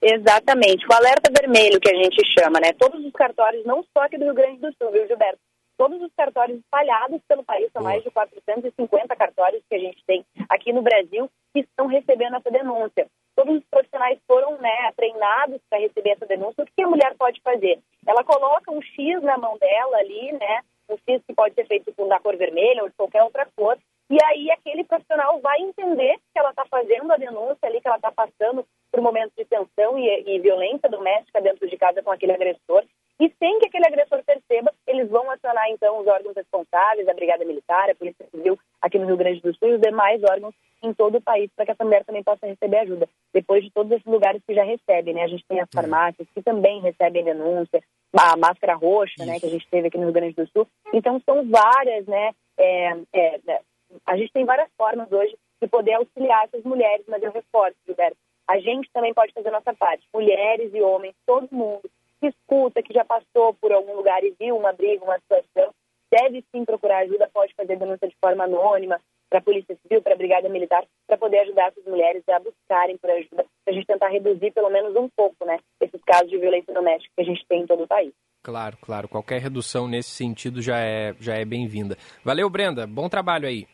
Exatamente. 0.00 0.86
O 0.86 0.92
alerta 0.92 1.30
vermelho 1.32 1.80
que 1.80 1.90
a 1.90 1.94
gente 1.94 2.22
chama, 2.38 2.58
né? 2.60 2.72
Todos 2.78 3.04
os 3.04 3.12
cartórios, 3.12 3.64
não 3.64 3.84
só 3.96 4.04
aqui 4.04 4.18
do 4.18 4.24
Rio 4.24 4.34
Grande 4.34 4.60
do 4.60 4.72
Sul, 4.78 4.90
viu, 4.90 5.06
Gilberto? 5.06 5.38
Todos 5.76 6.00
os 6.00 6.12
cartórios 6.16 6.58
espalhados 6.58 7.20
pelo 7.26 7.42
país, 7.42 7.70
são 7.72 7.82
mais 7.82 8.02
de 8.02 8.10
450 8.10 9.16
cartórios 9.16 9.62
que 9.68 9.74
a 9.74 9.78
gente 9.78 10.04
tem 10.06 10.24
aqui 10.48 10.72
no 10.72 10.82
Brasil, 10.82 11.30
que 11.52 11.60
estão 11.60 11.86
recebendo 11.86 12.36
essa 12.36 12.50
denúncia. 12.50 13.06
Todos 13.34 13.56
os 13.56 13.64
profissionais 13.70 14.18
foram 14.26 14.58
né, 14.58 14.92
treinados 14.96 15.60
para 15.68 15.78
receber 15.78 16.10
essa 16.10 16.26
denúncia. 16.26 16.62
O 16.62 16.66
que 16.66 16.82
a 16.82 16.88
mulher 16.88 17.14
pode 17.16 17.40
fazer? 17.40 17.78
Ela 18.06 18.22
coloca 18.22 18.70
um 18.70 18.82
X 18.82 19.22
na 19.22 19.38
mão 19.38 19.56
dela 19.58 19.96
ali, 19.98 20.32
né? 20.32 20.60
Um 20.88 20.96
X 20.98 21.22
que 21.26 21.34
pode 21.34 21.54
ser 21.54 21.66
feito 21.66 21.92
com 21.94 22.06
da 22.06 22.20
cor 22.20 22.36
vermelha 22.36 22.82
ou 22.82 22.88
de 22.88 22.94
qualquer 22.94 23.22
outra 23.22 23.46
cor. 23.56 23.78
E 24.10 24.18
aí 24.24 24.50
aquele 24.50 24.84
profissional 24.84 25.40
vai 25.40 25.58
entender 25.60 26.16
que 26.32 26.38
ela 26.38 26.50
está 26.50 26.66
fazendo 26.66 27.10
a 27.10 27.16
denúncia 27.16 27.58
ali, 27.62 27.80
que 27.80 27.88
ela 27.88 27.96
está 27.96 28.12
passando 28.12 28.66
por 28.90 29.00
momentos 29.00 29.34
de 29.34 29.44
tensão 29.46 29.98
e, 29.98 30.24
e 30.26 30.38
violência 30.38 30.88
doméstica 30.90 31.40
dentro 31.40 31.66
de 31.66 31.78
casa 31.78 32.02
com 32.02 32.10
aquele 32.10 32.32
agressor. 32.32 32.84
E 33.20 33.32
sem 33.38 33.58
que 33.58 33.66
aquele 33.66 33.86
agressor 33.86 34.22
perceba, 34.24 34.72
eles 34.86 35.08
vão 35.08 35.30
acionar 35.30 35.68
então 35.70 36.00
os 36.00 36.06
órgãos 36.06 36.34
responsáveis, 36.34 37.08
a 37.08 37.14
Brigada 37.14 37.44
Militar, 37.44 37.88
a 37.88 37.94
Polícia 37.94 38.26
Civil 38.30 38.58
aqui 38.80 38.98
no 38.98 39.06
Rio 39.06 39.16
Grande 39.16 39.40
do 39.40 39.54
Sul 39.56 39.68
e 39.68 39.74
os 39.74 39.80
demais 39.80 40.22
órgãos 40.24 40.54
em 40.82 40.92
todo 40.92 41.18
o 41.18 41.20
país 41.20 41.48
para 41.54 41.64
que 41.64 41.70
essa 41.70 41.84
mulher 41.84 42.04
também 42.04 42.22
possa 42.22 42.46
receber 42.46 42.78
ajuda. 42.78 43.08
Depois 43.32 43.62
de 43.62 43.70
todos 43.70 43.92
esses 43.92 44.04
lugares 44.04 44.42
que 44.44 44.54
já 44.54 44.64
recebem, 44.64 45.14
né? 45.14 45.22
A 45.22 45.28
gente 45.28 45.44
tem 45.46 45.60
as 45.60 45.68
farmácias 45.72 46.26
que 46.34 46.42
também 46.42 46.80
recebem 46.80 47.24
denúncia, 47.24 47.80
a 48.12 48.36
máscara 48.36 48.74
roxa, 48.74 49.24
né? 49.24 49.38
Que 49.38 49.46
a 49.46 49.50
gente 49.50 49.68
teve 49.70 49.86
aqui 49.86 49.98
no 49.98 50.04
Rio 50.04 50.12
Grande 50.12 50.34
do 50.34 50.48
Sul. 50.48 50.66
Então 50.92 51.20
são 51.24 51.48
várias, 51.48 52.06
né? 52.06 52.32
É, 52.58 52.96
é, 53.12 53.40
né, 53.46 53.60
a 54.06 54.16
gente 54.16 54.32
tem 54.32 54.44
várias 54.44 54.68
formas 54.76 55.10
hoje 55.12 55.36
de 55.60 55.68
poder 55.68 55.94
auxiliar 55.94 56.44
essas 56.44 56.64
mulheres, 56.64 57.04
mas 57.06 57.22
eu 57.22 57.30
reforço, 57.30 57.76
Gilberto, 57.86 58.16
a 58.48 58.58
gente 58.58 58.90
também 58.92 59.14
pode 59.14 59.32
fazer 59.32 59.48
a 59.48 59.52
nossa 59.52 59.72
parte. 59.74 60.06
Mulheres 60.12 60.74
e 60.74 60.82
homens, 60.82 61.14
todo 61.24 61.48
mundo 61.52 61.88
que 62.22 62.28
escuta, 62.28 62.82
que 62.82 62.94
já 62.94 63.04
passou 63.04 63.52
por 63.54 63.72
algum 63.72 63.96
lugar 63.96 64.22
e 64.22 64.32
viu 64.38 64.56
uma 64.56 64.72
briga, 64.72 65.04
uma 65.04 65.18
situação, 65.18 65.74
deve 66.08 66.44
sim 66.54 66.64
procurar 66.64 66.98
ajuda, 66.98 67.28
pode 67.34 67.52
fazer 67.54 67.76
denúncia 67.76 68.06
de 68.06 68.16
forma 68.24 68.44
anônima 68.44 69.00
para 69.28 69.40
a 69.40 69.42
Polícia 69.42 69.76
Civil, 69.82 70.00
para 70.00 70.14
a 70.14 70.16
Brigada 70.16 70.48
Militar, 70.48 70.84
para 71.08 71.18
poder 71.18 71.40
ajudar 71.40 71.68
essas 71.68 71.84
mulheres 71.84 72.22
a 72.28 72.38
buscarem 72.38 72.96
por 72.96 73.10
ajuda, 73.10 73.44
para 73.64 73.72
a 73.72 73.72
gente 73.72 73.86
tentar 73.86 74.08
reduzir 74.08 74.52
pelo 74.52 74.70
menos 74.70 74.94
um 74.94 75.08
pouco, 75.16 75.44
né, 75.44 75.58
esses 75.80 76.00
casos 76.04 76.30
de 76.30 76.38
violência 76.38 76.72
doméstica 76.72 77.12
que 77.16 77.22
a 77.22 77.24
gente 77.24 77.44
tem 77.48 77.62
em 77.62 77.66
todo 77.66 77.82
o 77.82 77.88
país. 77.88 78.12
Claro, 78.40 78.76
claro. 78.80 79.08
Qualquer 79.08 79.40
redução 79.40 79.88
nesse 79.88 80.10
sentido 80.10 80.62
já 80.62 80.78
é, 80.78 81.14
já 81.18 81.34
é 81.34 81.44
bem-vinda. 81.44 81.96
Valeu, 82.24 82.48
Brenda. 82.50 82.86
Bom 82.86 83.08
trabalho 83.08 83.48
aí. 83.48 83.66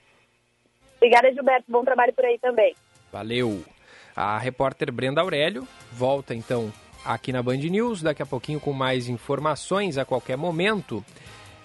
Obrigada, 0.97 1.33
Gilberto. 1.33 1.65
Bom 1.69 1.85
trabalho 1.85 2.13
por 2.13 2.25
aí 2.25 2.39
também. 2.39 2.75
Valeu. 3.11 3.63
A 4.15 4.39
repórter 4.39 4.93
Brenda 4.93 5.23
Aurélio 5.23 5.67
volta 5.93 6.35
então 6.35 6.71
aqui 7.05 7.33
na 7.33 7.43
Band 7.43 7.57
News, 7.57 8.03
daqui 8.03 8.23
a 8.23 8.27
pouquinho 8.27 8.61
com 8.61 8.73
mais 8.73 9.09
informações 9.09 9.99
a 9.99 10.05
qualquer 10.05 10.37
momento. 10.37 11.05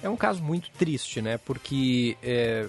É 0.02 0.10
um 0.10 0.17
caso 0.17 0.43
muito 0.43 0.69
triste, 0.72 1.22
né? 1.22 1.38
Porque 1.38 2.17
é, 2.22 2.67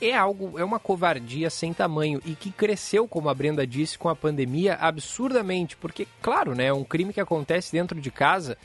é 0.00 0.14
algo, 0.14 0.58
é 0.58 0.64
uma 0.64 0.78
covardia 0.78 1.50
sem 1.50 1.72
tamanho 1.72 2.20
e 2.24 2.34
que 2.34 2.50
cresceu, 2.50 3.06
como 3.06 3.28
a 3.28 3.34
Brenda 3.34 3.66
disse, 3.66 3.98
com 3.98 4.08
a 4.08 4.16
pandemia 4.16 4.74
absurdamente. 4.74 5.76
Porque, 5.76 6.06
claro, 6.22 6.54
né? 6.54 6.72
Um 6.72 6.84
crime 6.84 7.12
que 7.12 7.20
acontece 7.20 7.72
dentro 7.72 8.00
de 8.00 8.10
casa 8.10 8.56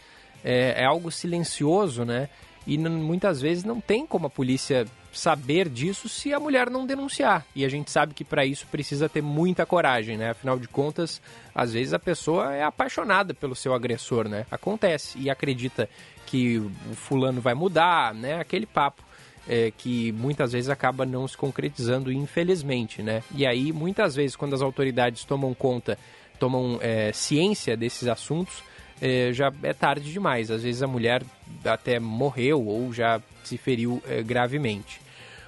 é, 0.43 0.83
é 0.83 0.85
algo 0.85 1.11
silencioso, 1.11 2.05
né? 2.05 2.29
E 2.67 2.77
muitas 2.77 3.41
vezes 3.41 3.63
não 3.63 3.79
tem 3.79 4.05
como 4.05 4.27
a 4.27 4.29
polícia 4.29 4.85
saber 5.11 5.69
disso 5.69 6.09
se 6.09 6.33
a 6.33 6.39
mulher 6.39 6.69
não 6.69 6.85
denunciar. 6.85 7.45
E 7.55 7.63
a 7.63 7.69
gente 7.69 7.89
sabe 7.89 8.13
que 8.13 8.23
para 8.23 8.45
isso 8.45 8.67
precisa 8.67 9.07
ter 9.07 9.21
muita 9.21 9.65
coragem, 9.65 10.17
né? 10.17 10.31
Afinal 10.31 10.59
de 10.59 10.67
contas, 10.67 11.21
às 11.53 11.73
vezes 11.73 11.93
a 11.93 11.99
pessoa 11.99 12.53
é 12.53 12.63
apaixonada 12.63 13.33
pelo 13.33 13.55
seu 13.55 13.73
agressor, 13.73 14.27
né? 14.27 14.45
Acontece 14.51 15.17
e 15.17 15.29
acredita 15.29 15.89
que 16.25 16.57
o 16.57 16.95
fulano 16.95 17.39
vai 17.39 17.53
mudar, 17.53 18.13
né? 18.13 18.39
Aquele 18.39 18.65
papo. 18.65 19.03
É, 19.47 19.71
que 19.77 20.11
muitas 20.13 20.53
vezes 20.53 20.71
acaba 20.71 21.05
não 21.05 21.27
se 21.27 21.37
concretizando, 21.37 22.11
infelizmente, 22.11 23.03
né? 23.03 23.21
E 23.31 23.45
aí, 23.45 23.71
muitas 23.71 24.15
vezes, 24.15 24.35
quando 24.35 24.55
as 24.55 24.61
autoridades 24.63 25.23
tomam 25.23 25.53
conta, 25.53 25.99
tomam 26.39 26.79
é, 26.81 27.11
ciência 27.13 27.77
desses 27.77 28.07
assuntos, 28.07 28.63
é, 29.01 29.31
já 29.33 29.51
é 29.63 29.73
tarde 29.73 30.11
demais. 30.11 30.51
Às 30.51 30.63
vezes 30.63 30.81
a 30.81 30.87
mulher 30.87 31.23
até 31.63 31.99
morreu 31.99 32.65
ou 32.65 32.93
já 32.93 33.21
se 33.43 33.57
feriu 33.57 34.01
é, 34.07 34.21
gravemente. 34.23 34.99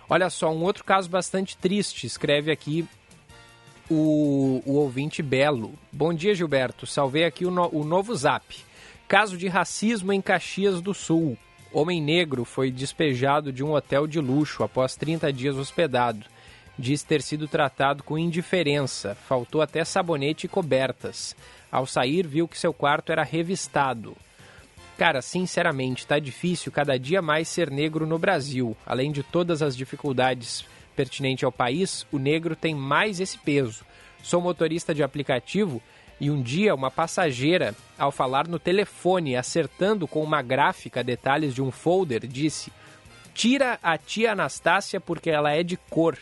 Olha 0.09 0.29
só, 0.29 0.53
um 0.53 0.63
outro 0.63 0.83
caso 0.83 1.09
bastante 1.09 1.57
triste, 1.57 2.07
escreve 2.07 2.51
aqui 2.51 2.87
o, 3.89 4.61
o 4.65 4.73
ouvinte 4.73 5.21
Belo. 5.21 5.73
Bom 5.91 6.13
dia, 6.13 6.33
Gilberto. 6.33 6.85
Salvei 6.85 7.25
aqui 7.25 7.45
o, 7.45 7.51
no, 7.51 7.69
o 7.73 7.83
novo 7.83 8.15
zap. 8.15 8.55
Caso 9.07 9.37
de 9.37 9.47
racismo 9.47 10.13
em 10.13 10.21
Caxias 10.21 10.81
do 10.81 10.93
Sul. 10.93 11.37
Homem 11.71 12.01
negro 12.01 12.45
foi 12.45 12.71
despejado 12.71 13.51
de 13.51 13.63
um 13.63 13.73
hotel 13.73 14.07
de 14.07 14.19
luxo 14.19 14.63
após 14.63 14.95
30 14.95 15.31
dias 15.33 15.55
hospedado. 15.55 16.25
Diz 16.79 17.03
ter 17.03 17.21
sido 17.21 17.47
tratado 17.47 18.03
com 18.03 18.17
indiferença, 18.17 19.15
faltou 19.15 19.61
até 19.61 19.83
sabonete 19.83 20.45
e 20.45 20.49
cobertas. 20.49 21.35
Ao 21.71 21.85
sair, 21.85 22.25
viu 22.25 22.47
que 22.47 22.57
seu 22.57 22.73
quarto 22.73 23.11
era 23.11 23.23
revistado. 23.23 24.15
Cara, 24.97 25.21
sinceramente, 25.21 26.07
tá 26.07 26.17
difícil 26.17 26.71
cada 26.71 26.97
dia 26.97 27.21
mais 27.21 27.47
ser 27.47 27.69
negro 27.69 28.07
no 28.07 28.17
Brasil. 28.17 28.75
Além 28.85 29.11
de 29.11 29.21
todas 29.21 29.61
as 29.61 29.77
dificuldades 29.77 30.65
pertinentes 30.95 31.43
ao 31.43 31.51
país, 31.51 32.07
o 32.11 32.17
negro 32.17 32.55
tem 32.55 32.73
mais 32.73 33.19
esse 33.19 33.37
peso. 33.37 33.85
Sou 34.23 34.41
motorista 34.41 34.95
de 34.95 35.03
aplicativo 35.03 35.81
e 36.19 36.31
um 36.31 36.41
dia 36.41 36.73
uma 36.73 36.89
passageira, 36.89 37.75
ao 37.97 38.11
falar 38.11 38.47
no 38.47 38.57
telefone, 38.57 39.35
acertando 39.35 40.07
com 40.07 40.23
uma 40.23 40.41
gráfica 40.41 41.03
detalhes 41.03 41.53
de 41.53 41.61
um 41.61 41.71
folder, 41.71 42.25
disse: 42.25 42.71
Tira 43.35 43.77
a 43.83 43.97
tia 43.99 44.31
Anastácia 44.31 44.99
porque 44.99 45.29
ela 45.29 45.51
é 45.51 45.61
de 45.61 45.77
cor. 45.77 46.17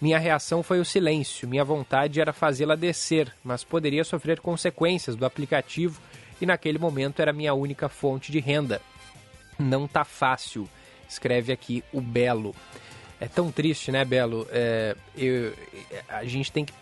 Minha 0.00 0.18
reação 0.18 0.62
foi 0.62 0.78
o 0.78 0.84
silêncio. 0.84 1.48
Minha 1.48 1.64
vontade 1.64 2.20
era 2.20 2.32
fazê-la 2.32 2.74
descer, 2.74 3.32
mas 3.42 3.64
poderia 3.64 4.04
sofrer 4.04 4.40
consequências 4.40 5.16
do 5.16 5.24
aplicativo 5.24 6.00
e 6.40 6.44
naquele 6.44 6.78
momento 6.78 7.20
era 7.20 7.32
minha 7.32 7.54
única 7.54 7.88
fonte 7.88 8.30
de 8.30 8.38
renda. 8.38 8.80
Não 9.58 9.88
tá 9.88 10.04
fácil, 10.04 10.68
escreve 11.08 11.52
aqui 11.52 11.82
o 11.92 12.00
Belo. 12.00 12.54
É 13.18 13.26
tão 13.26 13.50
triste, 13.50 13.90
né, 13.90 14.04
Belo? 14.04 14.46
É, 14.50 14.94
eu, 15.16 15.54
a 16.08 16.24
gente 16.24 16.52
tem 16.52 16.66
que 16.66 16.74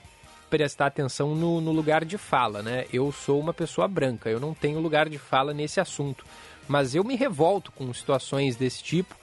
prestar 0.50 0.86
atenção 0.86 1.34
no, 1.34 1.60
no, 1.60 1.70
lugar 1.70 2.04
de 2.04 2.18
fala, 2.18 2.62
né? 2.62 2.86
Eu 2.92 3.12
sou 3.12 3.38
uma 3.38 3.54
pessoa 3.54 3.86
branca, 3.86 4.28
eu 4.28 4.40
não 4.40 4.52
tenho 4.52 4.80
lugar 4.80 5.08
de 5.08 5.18
fala 5.18 5.54
nesse 5.54 5.80
assunto. 5.80 6.24
Mas 6.66 6.94
eu 6.94 7.04
me 7.04 7.14
revolto 7.14 7.70
com 7.70 7.92
situações 7.92 8.56
desse 8.56 8.82
tipo 8.82 9.14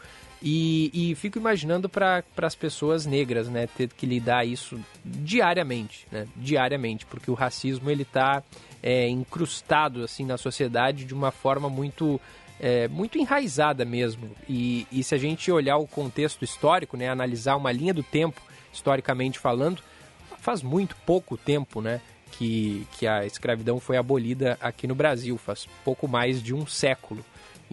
e, 0.41 1.11
e 1.11 1.15
fico 1.15 1.37
imaginando 1.37 1.87
para 1.87 2.23
as 2.37 2.55
pessoas 2.55 3.05
negras, 3.05 3.47
né? 3.47 3.67
Ter 3.67 3.89
que 3.89 4.05
lidar 4.05 4.45
isso 4.45 4.79
diariamente, 5.05 6.07
né? 6.11 6.27
Diariamente, 6.35 7.05
porque 7.05 7.29
o 7.29 7.35
racismo 7.35 7.89
ele 7.91 8.01
está 8.01 8.41
é, 8.81 9.07
incrustado 9.07 10.03
assim 10.03 10.25
na 10.25 10.37
sociedade 10.37 11.05
de 11.05 11.13
uma 11.13 11.31
forma 11.31 11.69
muito 11.69 12.19
é, 12.59 12.87
muito 12.87 13.17
enraizada 13.17 13.85
mesmo. 13.85 14.31
E, 14.47 14.87
e, 14.91 15.03
se 15.03 15.15
a 15.15 15.17
gente 15.17 15.51
olhar 15.51 15.77
o 15.77 15.87
contexto 15.87 16.43
histórico, 16.43 16.95
né, 16.95 17.09
analisar 17.09 17.55
uma 17.55 17.71
linha 17.71 17.93
do 17.93 18.03
tempo, 18.03 18.39
historicamente 18.71 19.39
falando, 19.39 19.81
faz 20.39 20.61
muito 20.61 20.95
pouco 21.05 21.35
tempo 21.35 21.81
né, 21.81 21.99
que, 22.31 22.87
que 22.97 23.07
a 23.07 23.25
escravidão 23.25 23.79
foi 23.79 23.97
abolida 23.97 24.59
aqui 24.61 24.85
no 24.85 24.93
Brasil, 24.93 25.37
faz 25.37 25.67
pouco 25.83 26.07
mais 26.07 26.41
de 26.41 26.53
um 26.53 26.67
século. 26.67 27.25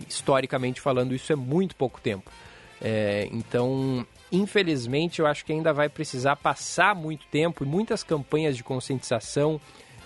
Historicamente 0.08 0.80
falando, 0.80 1.14
isso 1.14 1.32
é 1.32 1.36
muito 1.36 1.76
pouco 1.76 2.00
tempo. 2.00 2.30
É, 2.80 3.28
então, 3.32 4.06
infelizmente, 4.30 5.20
eu 5.20 5.26
acho 5.26 5.44
que 5.44 5.52
ainda 5.52 5.72
vai 5.72 5.88
precisar 5.88 6.36
passar 6.36 6.94
muito 6.94 7.26
tempo 7.26 7.64
e 7.64 7.66
muitas 7.66 8.02
campanhas 8.02 8.56
de 8.56 8.62
conscientização 8.62 9.60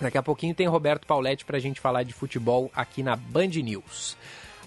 Daqui 0.00 0.18
a 0.18 0.22
pouquinho 0.22 0.54
tem 0.54 0.68
Roberto 0.68 1.06
Pauletti 1.06 1.44
para 1.44 1.56
a 1.56 1.60
gente 1.60 1.80
falar 1.80 2.04
de 2.04 2.12
futebol 2.12 2.70
aqui 2.74 3.02
na 3.02 3.16
Band 3.16 3.48
News. 3.48 4.16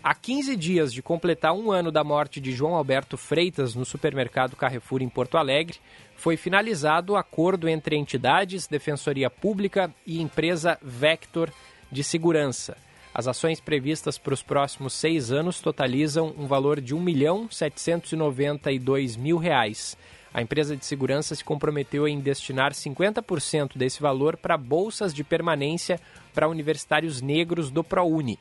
Há 0.04 0.16
15 0.16 0.56
dias 0.56 0.92
de 0.92 1.04
completar 1.04 1.54
um 1.54 1.72
ano 1.72 1.92
da 1.92 2.04
morte 2.04 2.42
de 2.42 2.52
João 2.52 2.74
Alberto 2.74 3.18
Freitas 3.18 3.76
no 3.76 3.86
supermercado 3.86 4.56
Carrefour 4.56 5.04
em 5.04 5.08
Porto 5.08 5.38
Alegre, 5.38 5.78
foi 6.16 6.36
finalizado 6.36 7.14
o 7.14 7.16
acordo 7.16 7.70
entre 7.70 7.96
entidades, 7.96 8.68
Defensoria 8.68 9.30
Pública 9.30 9.94
e 10.06 10.20
empresa 10.20 10.80
Vector 10.82 11.52
de 11.92 12.04
Segurança. 12.04 12.76
As 13.14 13.28
ações 13.28 13.60
previstas 13.60 14.18
para 14.18 14.34
os 14.34 14.42
próximos 14.42 14.94
seis 14.94 15.34
anos 15.34 15.60
totalizam 15.60 16.34
um 16.38 16.48
valor 16.48 16.80
de 16.80 16.94
R$ 16.94 17.00
1 17.00 17.04
milhão 17.04 17.48
792 17.52 19.18
mil 19.18 19.38
reais. 19.38 19.98
A 20.34 20.42
empresa 20.42 20.78
de 20.78 20.86
segurança 20.86 21.36
se 21.36 21.44
comprometeu 21.44 22.08
em 22.08 22.22
destinar 22.22 22.72
50% 22.72 23.78
desse 23.78 24.02
valor 24.02 24.38
para 24.38 24.58
bolsas 24.58 25.14
de 25.14 25.26
permanência 25.26 26.00
para 26.34 26.48
universitários 26.48 27.22
negros 27.22 27.70
do 27.70 27.84
ProUni, 27.84 28.40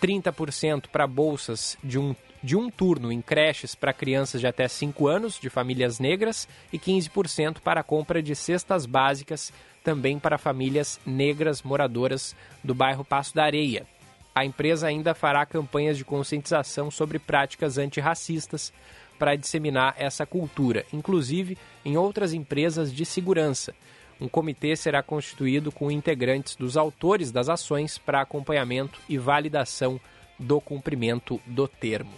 30% 0.00 0.86
para 0.86 1.04
bolsas 1.04 1.76
de 1.82 1.98
um, 1.98 2.14
de 2.40 2.56
um 2.56 2.70
turno 2.70 3.10
em 3.10 3.20
creches 3.20 3.74
para 3.74 3.92
crianças 3.92 4.40
de 4.40 4.46
até 4.46 4.68
5 4.68 5.08
anos 5.08 5.36
de 5.36 5.50
famílias 5.50 5.98
negras 5.98 6.48
e 6.72 6.78
15% 6.78 7.58
para 7.58 7.80
a 7.80 7.84
compra 7.84 8.22
de 8.22 8.36
cestas 8.36 8.86
básicas 8.86 9.52
também 9.82 10.20
para 10.20 10.38
famílias 10.38 11.00
negras 11.04 11.60
moradoras 11.60 12.36
do 12.62 12.72
bairro 12.72 13.04
Passo 13.04 13.34
da 13.34 13.42
Areia. 13.42 13.84
A 14.34 14.44
empresa 14.44 14.86
ainda 14.86 15.14
fará 15.14 15.44
campanhas 15.44 15.96
de 15.98 16.04
conscientização 16.04 16.90
sobre 16.90 17.18
práticas 17.18 17.76
antirracistas 17.76 18.72
para 19.18 19.36
disseminar 19.36 19.94
essa 19.98 20.24
cultura, 20.24 20.84
inclusive 20.92 21.56
em 21.84 21.96
outras 21.96 22.32
empresas 22.32 22.92
de 22.92 23.04
segurança. 23.04 23.74
Um 24.20 24.28
comitê 24.28 24.74
será 24.74 25.02
constituído 25.02 25.70
com 25.70 25.90
integrantes 25.90 26.56
dos 26.56 26.76
autores 26.76 27.30
das 27.30 27.48
ações 27.48 27.98
para 27.98 28.20
acompanhamento 28.20 28.98
e 29.08 29.18
validação 29.18 30.00
do 30.38 30.60
cumprimento 30.60 31.40
do 31.46 31.68
termo. 31.68 32.12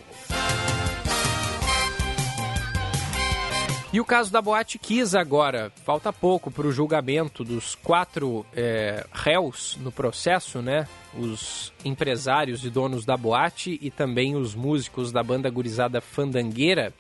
E 3.95 4.01
o 4.01 4.05
caso 4.05 4.33
da 4.33 4.43
Boate 4.43 4.77
Kiss 4.77 5.17
agora, 5.17 5.71
falta 5.85 6.13
pouco 6.13 6.51
para 6.51 6.67
o 6.67 6.73
julgamento 6.73 7.45
dos 7.45 7.77
quatro 7.77 8.45
é, 8.53 9.07
réus 9.13 9.79
no 9.81 9.93
processo, 9.93 10.61
né? 10.61 10.89
Os 11.17 11.73
empresários 11.85 12.65
e 12.65 12.71
donos 12.71 13.05
da 13.05 13.17
boate 13.17 13.79
e 13.81 13.93
também 13.93 14.35
os 14.35 14.53
músicos 14.53 15.13
da 15.13 15.23
banda 15.23 15.49
gurizada 15.49 16.01
Fandangueira. 16.01 16.93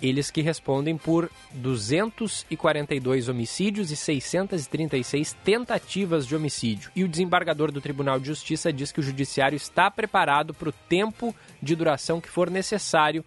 Eles 0.00 0.30
que 0.30 0.40
respondem 0.40 0.96
por 0.96 1.30
242 1.52 3.28
homicídios 3.28 3.90
e 3.90 3.96
636 3.96 5.36
tentativas 5.44 6.26
de 6.26 6.34
homicídio. 6.34 6.90
E 6.96 7.04
o 7.04 7.08
desembargador 7.08 7.70
do 7.70 7.82
Tribunal 7.82 8.18
de 8.18 8.28
Justiça 8.28 8.72
diz 8.72 8.90
que 8.90 9.00
o 9.00 9.02
judiciário 9.02 9.56
está 9.56 9.90
preparado 9.90 10.54
para 10.54 10.70
o 10.70 10.74
tempo 10.88 11.36
de 11.60 11.76
duração 11.76 12.18
que 12.18 12.30
for 12.30 12.48
necessário 12.48 13.22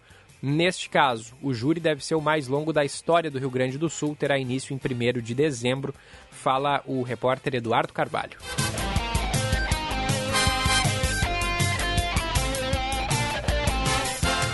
Neste 0.48 0.88
caso, 0.88 1.34
o 1.42 1.52
júri 1.52 1.80
deve 1.80 2.04
ser 2.04 2.14
o 2.14 2.20
mais 2.20 2.46
longo 2.46 2.72
da 2.72 2.84
história 2.84 3.28
do 3.28 3.36
Rio 3.36 3.50
Grande 3.50 3.76
do 3.76 3.90
Sul, 3.90 4.14
terá 4.14 4.38
início 4.38 4.72
em 4.72 4.76
1 4.76 5.20
de 5.20 5.34
dezembro, 5.34 5.92
fala 6.30 6.84
o 6.86 7.02
repórter 7.02 7.56
Eduardo 7.56 7.92
Carvalho. 7.92 8.38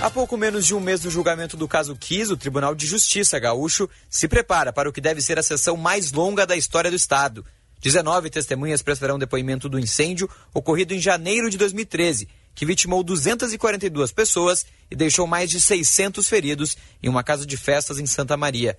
Há 0.02 0.08
pouco 0.08 0.34
menos 0.38 0.64
de 0.64 0.74
um 0.74 0.80
mês 0.80 1.02
do 1.02 1.10
julgamento 1.10 1.58
do 1.58 1.68
caso 1.68 1.94
Kiss, 1.94 2.32
o 2.32 2.38
Tribunal 2.38 2.74
de 2.74 2.86
Justiça 2.86 3.38
gaúcho 3.38 3.86
se 4.08 4.26
prepara 4.26 4.72
para 4.72 4.88
o 4.88 4.92
que 4.94 5.00
deve 5.00 5.20
ser 5.20 5.38
a 5.38 5.42
sessão 5.42 5.76
mais 5.76 6.10
longa 6.10 6.46
da 6.46 6.56
história 6.56 6.90
do 6.90 6.96
Estado. 6.96 7.44
19 7.82 8.30
testemunhas 8.30 8.80
prestarão 8.80 9.18
depoimento 9.18 9.68
do 9.68 9.78
incêndio 9.78 10.26
ocorrido 10.54 10.94
em 10.94 10.98
janeiro 10.98 11.50
de 11.50 11.58
2013 11.58 12.28
que 12.54 12.66
vitimou 12.66 13.02
242 13.02 14.12
pessoas 14.12 14.66
e 14.90 14.96
deixou 14.96 15.26
mais 15.26 15.50
de 15.50 15.60
600 15.60 16.28
feridos 16.28 16.76
em 17.02 17.08
uma 17.08 17.22
casa 17.22 17.46
de 17.46 17.56
festas 17.56 17.98
em 17.98 18.06
Santa 18.06 18.36
Maria. 18.36 18.78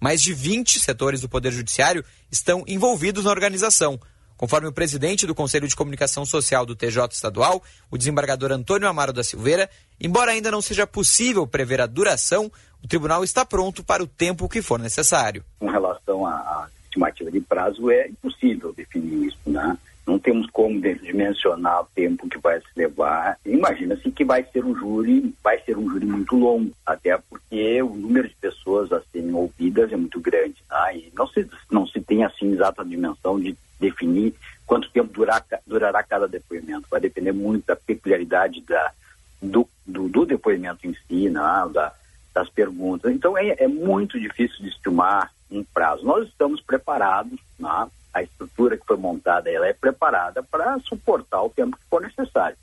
Mais 0.00 0.20
de 0.20 0.34
20 0.34 0.80
setores 0.80 1.20
do 1.20 1.28
Poder 1.28 1.52
Judiciário 1.52 2.04
estão 2.30 2.64
envolvidos 2.66 3.24
na 3.24 3.30
organização. 3.30 4.00
Conforme 4.36 4.66
o 4.66 4.72
presidente 4.72 5.24
do 5.24 5.36
Conselho 5.36 5.68
de 5.68 5.76
Comunicação 5.76 6.26
Social 6.26 6.66
do 6.66 6.74
TJ 6.74 7.06
estadual, 7.12 7.62
o 7.88 7.96
desembargador 7.96 8.50
Antônio 8.50 8.88
Amaro 8.88 9.12
da 9.12 9.22
Silveira, 9.22 9.70
embora 10.00 10.32
ainda 10.32 10.50
não 10.50 10.60
seja 10.60 10.84
possível 10.84 11.46
prever 11.46 11.80
a 11.80 11.86
duração, 11.86 12.50
o 12.82 12.88
tribunal 12.88 13.22
está 13.22 13.44
pronto 13.44 13.84
para 13.84 14.02
o 14.02 14.06
tempo 14.06 14.48
que 14.48 14.60
for 14.60 14.80
necessário. 14.80 15.44
Com 15.60 15.70
relação 15.70 16.26
à 16.26 16.68
estimativa 16.82 17.30
de 17.30 17.40
prazo, 17.40 17.88
é 17.88 18.08
impossível 18.08 18.72
definir 18.72 19.28
isso, 19.28 19.38
né? 19.46 19.78
Não 20.06 20.18
temos 20.18 20.48
como 20.50 20.80
dimensionar 20.80 21.82
o 21.82 21.88
tempo 21.94 22.28
que 22.28 22.38
vai 22.38 22.60
se 22.60 22.66
levar. 22.76 23.38
Imagina-se 23.46 24.10
que 24.10 24.24
vai 24.24 24.44
ser 24.52 24.64
um 24.64 24.74
júri, 24.74 25.34
vai 25.42 25.60
ser 25.60 25.76
um 25.78 25.88
júri 25.88 26.06
muito 26.06 26.36
longo, 26.36 26.72
até 26.84 27.16
porque 27.16 27.80
o 27.82 27.94
número 27.94 28.28
de 28.28 28.34
pessoas 28.34 28.92
a 28.92 29.00
serem 29.12 29.32
ouvidas 29.32 29.92
é 29.92 29.96
muito 29.96 30.20
grande, 30.20 30.56
tá? 30.68 30.92
e 30.92 31.12
não 31.14 31.26
se, 31.28 31.48
não 31.70 31.86
se 31.86 32.00
tem 32.00 32.24
assim 32.24 32.52
exata 32.52 32.84
dimensão 32.84 33.38
de 33.38 33.56
definir 33.78 34.34
quanto 34.66 34.90
tempo 34.90 35.12
durar, 35.12 35.44
durará 35.66 36.02
cada 36.02 36.26
depoimento. 36.26 36.88
Vai 36.90 37.00
depender 37.00 37.32
muito 37.32 37.66
da 37.66 37.76
peculiaridade 37.76 38.60
da, 38.62 38.92
do, 39.40 39.68
do, 39.86 40.08
do 40.08 40.26
depoimento 40.26 40.86
em 40.86 40.94
si, 41.06 41.30
né? 41.30 41.40
da, 41.72 41.92
das 42.34 42.48
perguntas. 42.48 43.12
Então 43.12 43.36
é, 43.38 43.54
é 43.58 43.68
muito 43.68 44.18
difícil 44.18 44.58
de 44.60 44.68
estimar 44.68 45.30
um 45.50 45.62
prazo. 45.62 46.04
Nós 46.04 46.26
estamos 46.26 46.60
preparados, 46.60 47.38
né? 47.58 47.88
A 48.12 48.22
estrutura 48.22 48.76
que 48.76 48.86
foi 48.86 48.96
montada 48.96 49.50
ela 49.50 49.66
é 49.66 49.72
preparada 49.72 50.42
para 50.42 50.78
suportar 50.80 51.42
o 51.42 51.50
tempo 51.50 51.76
que 51.76 51.84
for 51.88 52.02
necessário. 52.02 52.56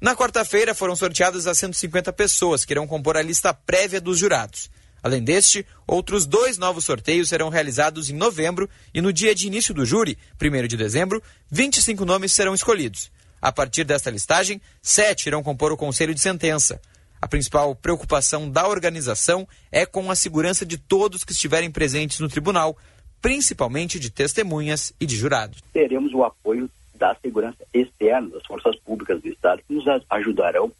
Na 0.00 0.16
quarta-feira 0.16 0.74
foram 0.74 0.96
sorteadas 0.96 1.46
as 1.46 1.58
150 1.58 2.12
pessoas 2.12 2.64
que 2.64 2.72
irão 2.72 2.86
compor 2.86 3.16
a 3.16 3.22
lista 3.22 3.54
prévia 3.54 4.00
dos 4.00 4.18
jurados. 4.18 4.70
Além 5.02 5.22
deste, 5.22 5.66
outros 5.86 6.26
dois 6.26 6.58
novos 6.58 6.84
sorteios 6.84 7.28
serão 7.28 7.48
realizados 7.48 8.10
em 8.10 8.14
novembro 8.14 8.68
e 8.94 9.00
no 9.00 9.12
dia 9.12 9.34
de 9.34 9.46
início 9.46 9.74
do 9.74 9.84
júri, 9.84 10.16
1 10.40 10.66
de 10.68 10.76
dezembro, 10.76 11.22
25 11.50 12.04
nomes 12.04 12.32
serão 12.32 12.54
escolhidos. 12.54 13.10
A 13.40 13.50
partir 13.50 13.82
desta 13.82 14.10
listagem, 14.10 14.60
sete 14.80 15.26
irão 15.26 15.42
compor 15.42 15.72
o 15.72 15.76
conselho 15.76 16.14
de 16.14 16.20
sentença. 16.20 16.80
A 17.20 17.26
principal 17.26 17.74
preocupação 17.74 18.48
da 18.48 18.66
organização 18.66 19.46
é 19.70 19.86
com 19.86 20.10
a 20.10 20.16
segurança 20.16 20.66
de 20.66 20.78
todos 20.78 21.24
que 21.24 21.32
estiverem 21.32 21.70
presentes 21.70 22.20
no 22.20 22.28
tribunal, 22.28 22.76
principalmente 23.22 24.00
de 24.00 24.10
testemunhas 24.10 24.92
e 25.00 25.06
de 25.06 25.14
jurados. 25.14 25.62
Teremos 25.72 26.12
o 26.12 26.24
apoio 26.24 26.68
da 26.92 27.14
segurança 27.14 27.64
externa, 27.72 28.30
das 28.30 28.44
forças 28.44 28.76
públicas 28.80 29.22
do 29.22 29.28
Estado, 29.28 29.62
que 29.66 29.72
nos 29.72 29.84
ajudarão 30.10 30.72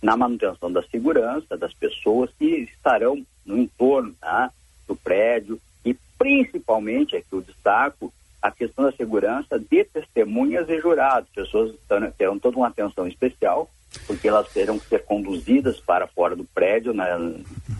na 0.00 0.16
manutenção 0.16 0.72
da 0.72 0.82
segurança 0.84 1.56
das 1.56 1.74
pessoas 1.74 2.30
que 2.38 2.68
estarão 2.72 3.20
no 3.44 3.58
entorno 3.58 4.14
tá, 4.20 4.50
do 4.86 4.94
prédio 4.94 5.60
e 5.84 5.94
principalmente, 6.16 7.16
aqui 7.16 7.26
eu 7.32 7.40
destaco, 7.40 8.12
a 8.40 8.52
questão 8.52 8.84
da 8.84 8.92
segurança 8.92 9.58
de 9.58 9.84
testemunhas 9.84 10.68
e 10.68 10.80
jurados. 10.80 11.28
Pessoas 11.34 11.74
terão 12.16 12.38
toda 12.38 12.56
uma 12.56 12.68
atenção 12.68 13.08
especial, 13.08 13.68
porque 14.06 14.28
elas 14.28 14.48
terão 14.52 14.78
que 14.78 14.86
ser 14.86 15.04
conduzidas 15.04 15.80
para 15.80 16.06
fora 16.06 16.36
do 16.36 16.44
prédio 16.44 16.94
né, 16.94 17.06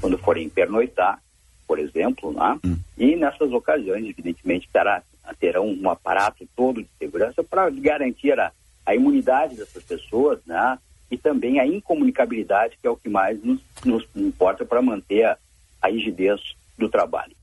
quando 0.00 0.18
forem 0.18 0.48
pernoitar 0.48 1.20
por 1.68 1.78
exemplo, 1.78 2.32
né? 2.32 2.58
Hum. 2.64 2.78
e 2.96 3.14
nessas 3.14 3.52
ocasiões, 3.52 4.06
evidentemente, 4.06 4.66
terá, 4.72 5.02
terão 5.38 5.68
um 5.68 5.90
aparato 5.90 6.48
todo 6.56 6.82
de 6.82 6.88
segurança 6.98 7.44
para 7.44 7.68
garantir 7.68 8.40
a, 8.40 8.50
a 8.86 8.94
imunidade 8.94 9.54
dessas 9.54 9.82
pessoas 9.84 10.40
né? 10.46 10.78
e 11.10 11.18
também 11.18 11.60
a 11.60 11.66
incomunicabilidade, 11.66 12.78
que 12.80 12.86
é 12.86 12.90
o 12.90 12.96
que 12.96 13.10
mais 13.10 13.38
nos, 13.44 13.60
nos 13.84 14.08
importa 14.16 14.64
para 14.64 14.80
manter 14.80 15.24
a, 15.24 15.36
a 15.82 15.88
rigidez 15.88 16.40
do 16.78 16.88
trabalho. 16.88 17.36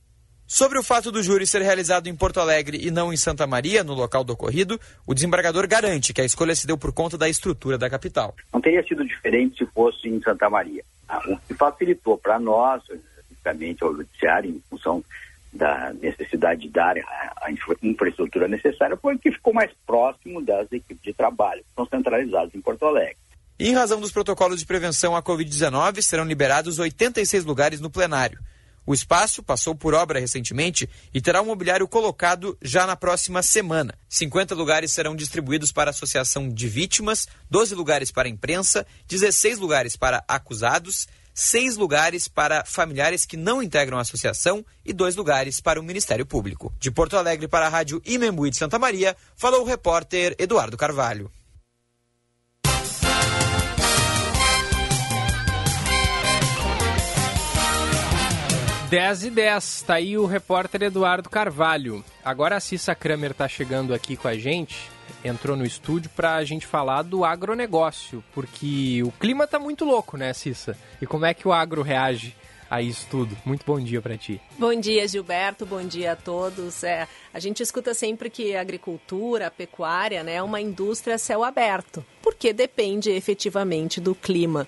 Sobre 0.48 0.78
o 0.78 0.84
fato 0.84 1.12
do 1.12 1.24
júri 1.24 1.46
ser 1.46 1.62
realizado 1.62 2.08
em 2.08 2.16
Porto 2.16 2.40
Alegre 2.40 2.80
e 2.80 2.92
não 2.92 3.12
em 3.12 3.18
Santa 3.18 3.48
Maria, 3.48 3.84
no 3.84 3.94
local 3.94 4.24
do 4.24 4.34
ocorrido, 4.34 4.80
o 5.06 5.14
desembargador 5.14 5.68
garante 5.68 6.14
que 6.14 6.22
a 6.22 6.26
escolha 6.26 6.56
se 6.56 6.68
deu 6.68 6.78
por 6.78 6.94
conta 6.94 7.18
da 7.18 7.28
estrutura 7.28 7.78
da 7.78 7.90
capital. 7.90 8.36
Não 8.54 8.62
teria 8.62 8.84
sido 8.84 9.04
diferente 9.06 9.58
se 9.58 9.72
fosse 9.72 10.08
em 10.08 10.22
Santa 10.22 10.48
Maria. 10.50 10.84
O 11.28 11.38
que 11.38 11.54
facilitou 11.56 12.18
para 12.18 12.40
nós, 12.40 12.84
especificamente 13.46 13.84
ao 13.84 13.96
judiciário, 13.96 14.50
em 14.50 14.64
função 14.70 15.04
da 15.54 15.94
necessidade 15.94 16.62
de 16.62 16.70
dar 16.70 16.98
a, 16.98 17.52
infraestrutura 17.82 18.48
necessária, 18.48 18.98
foi 18.98 19.18
que 19.18 19.32
ficou 19.32 19.54
mais 19.54 19.72
próximo 19.86 20.42
das 20.42 20.70
equipes 20.72 21.02
de 21.02 21.14
trabalho, 21.14 21.62
que 21.62 21.74
são 21.76 21.86
centralizadas 21.86 22.54
em 22.54 22.62
Porto 22.62 22.86
Alegre. 22.86 23.18
em 23.58 23.74
razão 23.74 24.02
dos 24.02 24.12
protocolos 24.12 24.60
de 24.60 24.66
prevenção 24.66 25.16
à 25.16 25.24
Covid-19, 25.24 26.02
serão 26.02 26.26
liberados 26.26 26.78
86 26.78 27.46
lugares 27.46 27.80
no 27.80 27.90
plenário. 27.90 28.40
O 28.88 28.94
espaço 28.94 29.42
passou 29.42 29.74
por 29.74 29.96
obra 29.96 30.20
recentemente 30.20 30.88
e 31.12 31.20
terá 31.20 31.42
um 31.42 31.46
mobiliário 31.46 31.88
colocado 31.88 32.56
já 32.62 32.86
na 32.86 32.96
próxima 32.96 33.42
semana. 33.42 33.98
50 34.08 34.54
lugares 34.54 34.92
serão 34.92 35.16
distribuídos 35.16 35.72
para 35.72 35.90
a 35.90 35.92
Associação 35.92 36.48
de 36.50 36.68
Vítimas, 36.68 37.28
12 37.50 37.74
lugares 37.74 38.12
para 38.12 38.28
a 38.28 38.32
imprensa, 38.32 38.86
16 39.08 39.58
lugares 39.58 39.96
para 39.96 40.24
acusados, 40.28 41.08
seis 41.36 41.76
lugares 41.76 42.30
para 42.30 42.64
familiares 42.64 43.26
que 43.26 43.36
não 43.36 43.62
integram 43.62 43.98
a 43.98 44.02
associação 44.02 44.66
e 44.86 44.94
dois 44.94 45.18
lugares 45.18 45.60
para 45.60 45.80
o 45.80 45.84
Ministério 45.84 46.26
Público. 46.26 46.74
De 46.80 46.90
Porto 46.90 47.18
Alegre 47.18 47.48
para 47.48 47.68
a 47.68 47.70
Rádio 47.70 48.02
Imembuí 48.06 48.50
de 48.50 48.58
Santa 48.58 48.80
Maria, 48.80 49.16
falou 49.36 49.62
o 49.62 49.66
repórter 49.66 50.34
Eduardo 50.40 50.78
Carvalho. 50.78 51.30
10 58.90 59.24
e 59.26 59.30
10, 59.32 59.82
tá 59.82 59.96
aí 59.96 60.18
o 60.18 60.26
repórter 60.26 60.84
Eduardo 60.84 61.30
Carvalho. 61.30 62.06
Agora 62.24 62.56
a 62.56 62.60
Cissa 62.62 62.96
Kramer 62.96 63.34
tá 63.34 63.48
chegando 63.48 63.94
aqui 63.94 64.16
com 64.16 64.28
a 64.28 64.36
gente, 64.36 64.90
entrou 65.24 65.56
no 65.56 65.66
estúdio 65.66 66.10
para 66.16 66.36
a 66.36 66.44
gente 66.44 66.66
falar 66.66 67.02
do 67.02 67.26
agronegócio, 67.26 68.24
porque 68.34 69.02
o 69.04 69.12
clima 69.12 69.48
tá 69.48 69.60
muito 69.60 69.86
louco, 69.86 70.18
né, 70.18 70.34
Cissa? 70.34 70.78
E 71.02 71.06
como 71.06 71.26
é 71.26 71.34
que 71.34 71.48
o 71.48 71.54
agro 71.54 71.82
reage 71.82 72.36
a 72.70 72.82
isso 72.82 73.08
tudo. 73.10 73.36
Muito 73.46 73.66
bom 73.66 73.80
dia 73.80 74.02
para 74.02 74.18
ti. 74.18 74.42
Bom 74.58 74.74
dia, 74.76 75.08
Gilberto. 75.08 75.66
Bom 75.66 75.84
dia 75.84 76.14
a 76.14 76.16
todos. 76.16 76.84
É, 76.84 77.08
a 77.34 77.40
gente 77.40 77.62
escuta 77.62 77.94
sempre 77.94 78.30
que 78.30 78.56
a 78.56 78.62
agricultura, 78.62 79.48
a 79.48 79.52
pecuária, 79.52 80.24
né, 80.24 80.36
é 80.36 80.44
uma 80.44 80.60
indústria 80.60 81.16
a 81.16 81.20
céu 81.20 81.44
aberto, 81.44 82.04
porque 82.22 82.52
depende 82.52 83.12
efetivamente 83.12 84.02
do 84.02 84.16
clima. 84.16 84.68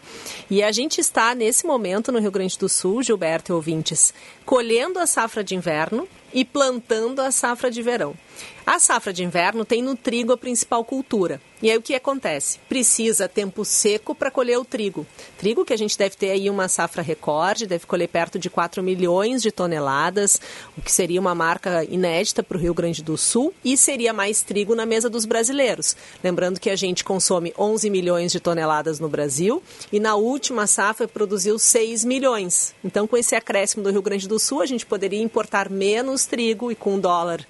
E 0.49 0.61
a 0.61 0.71
gente 0.71 0.99
está 1.01 1.33
nesse 1.33 1.65
momento 1.65 2.11
no 2.11 2.19
Rio 2.19 2.31
Grande 2.31 2.57
do 2.57 2.69
Sul, 2.69 3.01
Gilberto 3.03 3.51
e 3.51 3.55
ouvintes, 3.55 4.13
colhendo 4.45 4.99
a 4.99 5.07
safra 5.07 5.43
de 5.43 5.55
inverno 5.55 6.07
e 6.33 6.45
plantando 6.45 7.21
a 7.21 7.31
safra 7.31 7.71
de 7.71 7.81
verão. 7.81 8.15
A 8.67 8.79
safra 8.79 9.13
de 9.13 9.23
inverno 9.23 9.63
tem 9.63 9.81
no 9.81 9.95
trigo 9.95 10.33
a 10.33 10.37
principal 10.37 10.83
cultura. 10.83 11.39
E 11.61 11.71
aí 11.71 11.77
o 11.77 11.81
que 11.81 11.95
acontece? 11.95 12.59
Precisa 12.67 13.25
tempo 13.27 13.63
seco 13.63 14.13
para 14.13 14.29
colher 14.29 14.59
o 14.59 14.65
trigo. 14.65 15.07
Trigo 15.37 15.63
que 15.63 15.71
a 15.71 15.77
gente 15.77 15.97
deve 15.97 16.17
ter 16.17 16.31
aí 16.31 16.49
uma 16.49 16.67
safra 16.67 17.01
recorde, 17.01 17.65
deve 17.65 17.85
colher 17.85 18.09
perto 18.09 18.37
de 18.37 18.49
4 18.49 18.83
milhões 18.83 19.41
de 19.41 19.53
toneladas, 19.53 20.39
o 20.77 20.81
que 20.81 20.91
seria 20.91 21.19
uma 21.19 21.33
marca 21.33 21.85
inédita 21.85 22.43
para 22.43 22.57
o 22.57 22.59
Rio 22.59 22.73
Grande 22.73 23.01
do 23.01 23.17
Sul 23.17 23.53
e 23.63 23.77
seria 23.77 24.11
mais 24.11 24.41
trigo 24.41 24.75
na 24.75 24.85
mesa 24.85 25.09
dos 25.09 25.23
brasileiros. 25.23 25.95
Lembrando 26.21 26.59
que 26.59 26.69
a 26.69 26.75
gente 26.75 27.05
consome 27.05 27.53
11 27.57 27.89
milhões 27.89 28.33
de 28.33 28.39
toneladas 28.41 28.99
no 28.99 29.07
Brasil 29.07 29.63
e 29.93 29.99
na 29.99 30.15
última 30.15 30.67
safra 30.67 31.07
produziu 31.07 31.57
6 31.57 32.03
milhões. 32.03 32.75
Então, 32.83 33.07
com 33.07 33.15
esse 33.15 33.33
acréscimo 33.33 33.81
do 33.81 33.91
Rio 33.91 34.01
Grande 34.01 34.27
do 34.27 34.37
Sul, 34.37 34.61
a 34.61 34.65
gente 34.65 34.85
poderia 34.85 35.23
importar 35.23 35.69
menos 35.69 36.25
trigo 36.25 36.69
e 36.69 36.75
com 36.75 36.99
dólar 36.99 37.47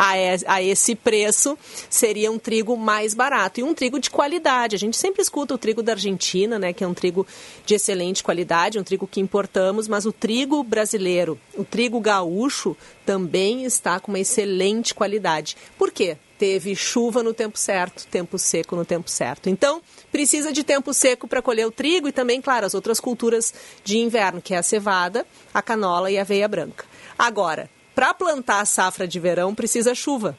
a, 0.00 0.62
esse 0.62 0.94
preço, 0.94 1.58
seria 1.90 2.30
um 2.30 2.38
trigo 2.38 2.76
mais 2.76 3.14
barato. 3.14 3.58
E 3.58 3.64
um 3.64 3.74
trigo 3.74 3.98
de 3.98 4.08
qualidade. 4.08 4.76
A 4.76 4.78
gente 4.78 4.96
sempre 4.96 5.20
escuta 5.20 5.54
o 5.54 5.58
trigo 5.58 5.82
da 5.82 5.92
Argentina, 5.92 6.56
né, 6.56 6.72
que 6.72 6.84
é 6.84 6.86
um 6.86 6.94
trigo 6.94 7.26
de 7.66 7.74
excelente 7.74 8.22
qualidade, 8.22 8.78
um 8.78 8.84
trigo 8.84 9.08
que 9.08 9.20
importamos, 9.20 9.88
mas 9.88 10.06
o 10.06 10.12
trigo 10.12 10.62
brasileiro, 10.62 11.36
o 11.56 11.64
trigo 11.64 12.00
gaúcho, 12.00 12.76
também 13.04 13.64
está 13.64 13.98
com 13.98 14.12
uma 14.12 14.20
excelente 14.20 14.94
qualidade. 14.94 15.56
Por 15.76 15.90
quê? 15.90 16.16
Teve 16.38 16.76
chuva 16.76 17.20
no 17.20 17.34
tempo 17.34 17.58
certo, 17.58 18.06
tempo 18.06 18.38
seco 18.38 18.76
no 18.76 18.84
tempo 18.84 19.10
certo. 19.10 19.50
Então, 19.50 19.82
precisa 20.12 20.52
de 20.52 20.62
tempo 20.62 20.94
seco 20.94 21.26
para 21.26 21.42
colher 21.42 21.66
o 21.66 21.72
trigo 21.72 22.06
e 22.06 22.12
também, 22.12 22.40
claro, 22.40 22.64
as 22.64 22.74
outras 22.74 23.00
culturas 23.00 23.52
de 23.82 23.98
inverno, 23.98 24.40
que 24.40 24.54
é 24.54 24.58
a 24.58 24.62
cevada, 24.62 25.26
a 25.52 25.60
canola 25.60 26.08
e 26.08 26.16
a 26.16 26.20
aveia 26.20 26.46
branca. 26.46 26.84
Agora, 27.18 27.68
para 27.98 28.14
plantar 28.14 28.60
a 28.60 28.64
safra 28.64 29.08
de 29.08 29.18
verão 29.18 29.52
precisa 29.52 29.92
chuva. 29.92 30.38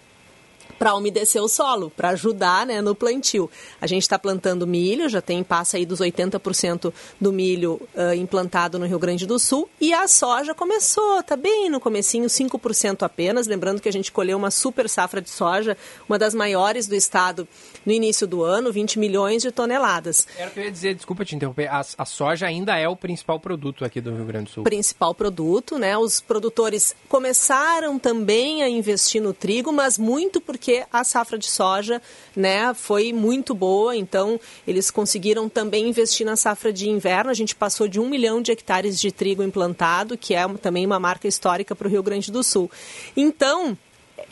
Para 0.77 0.95
umedecer 0.95 1.43
o 1.43 1.49
solo, 1.49 1.89
para 1.93 2.11
ajudar 2.11 2.65
né, 2.65 2.81
no 2.81 2.95
plantio. 2.95 3.51
A 3.81 3.85
gente 3.85 4.03
está 4.03 4.17
plantando 4.17 4.65
milho, 4.65 5.09
já 5.09 5.21
tem 5.21 5.43
passa 5.43 5.75
aí 5.75 5.85
dos 5.85 5.99
80% 5.99 6.93
do 7.19 7.33
milho 7.33 7.81
uh, 7.93 8.13
implantado 8.13 8.79
no 8.79 8.85
Rio 8.85 8.97
Grande 8.97 9.27
do 9.27 9.37
Sul. 9.37 9.69
E 9.81 9.91
a 9.93 10.07
soja 10.07 10.55
começou, 10.55 11.21
tá 11.21 11.35
bem 11.35 11.69
no 11.69 11.81
comecinho, 11.81 12.27
5% 12.27 13.03
apenas, 13.03 13.45
lembrando 13.45 13.81
que 13.81 13.89
a 13.89 13.91
gente 13.91 14.09
colheu 14.09 14.37
uma 14.37 14.51
super 14.51 14.87
safra 14.87 15.21
de 15.21 15.29
soja, 15.29 15.75
uma 16.07 16.17
das 16.17 16.33
maiores 16.33 16.87
do 16.87 16.95
estado 16.95 17.45
no 17.89 17.93
início 17.93 18.25
do 18.25 18.43
ano, 18.43 18.71
20 18.71 18.99
milhões 18.99 19.41
de 19.41 19.51
toneladas. 19.51 20.27
Era 20.37 20.49
o 20.49 20.53
que 20.53 20.59
eu 20.59 20.63
ia 20.63 20.71
dizer, 20.71 20.95
desculpa 20.95 21.25
te 21.25 21.35
interromper, 21.35 21.67
a, 21.67 21.81
a 21.97 22.05
soja 22.05 22.45
ainda 22.45 22.77
é 22.77 22.87
o 22.87 22.95
principal 22.95 23.39
produto 23.39 23.83
aqui 23.83 23.99
do 23.99 24.15
Rio 24.15 24.25
Grande 24.25 24.45
do 24.45 24.51
Sul. 24.51 24.63
Principal 24.63 25.13
produto, 25.13 25.77
né? 25.77 25.97
Os 25.97 26.21
produtores 26.21 26.95
começaram 27.09 27.99
também 27.99 28.63
a 28.63 28.69
investir 28.69 29.21
no 29.21 29.33
trigo, 29.33 29.73
mas 29.73 29.97
muito 29.97 30.39
porque 30.39 30.59
porque 30.59 30.85
a 30.91 31.03
safra 31.03 31.37
de 31.37 31.49
soja 31.49 32.01
né, 32.35 32.73
foi 32.73 33.11
muito 33.11 33.55
boa, 33.55 33.95
então 33.95 34.39
eles 34.67 34.91
conseguiram 34.91 35.49
também 35.49 35.87
investir 35.87 36.25
na 36.25 36.35
safra 36.35 36.71
de 36.71 36.89
inverno. 36.89 37.31
A 37.31 37.33
gente 37.33 37.55
passou 37.55 37.87
de 37.87 37.99
um 37.99 38.07
milhão 38.07 38.41
de 38.41 38.51
hectares 38.51 38.99
de 38.99 39.11
trigo 39.11 39.41
implantado, 39.41 40.17
que 40.17 40.35
é 40.35 40.47
também 40.55 40.85
uma 40.85 40.99
marca 40.99 41.27
histórica 41.27 41.75
para 41.75 41.87
o 41.87 41.89
Rio 41.89 42.03
Grande 42.03 42.31
do 42.31 42.43
Sul. 42.43 42.69
Então, 43.15 43.77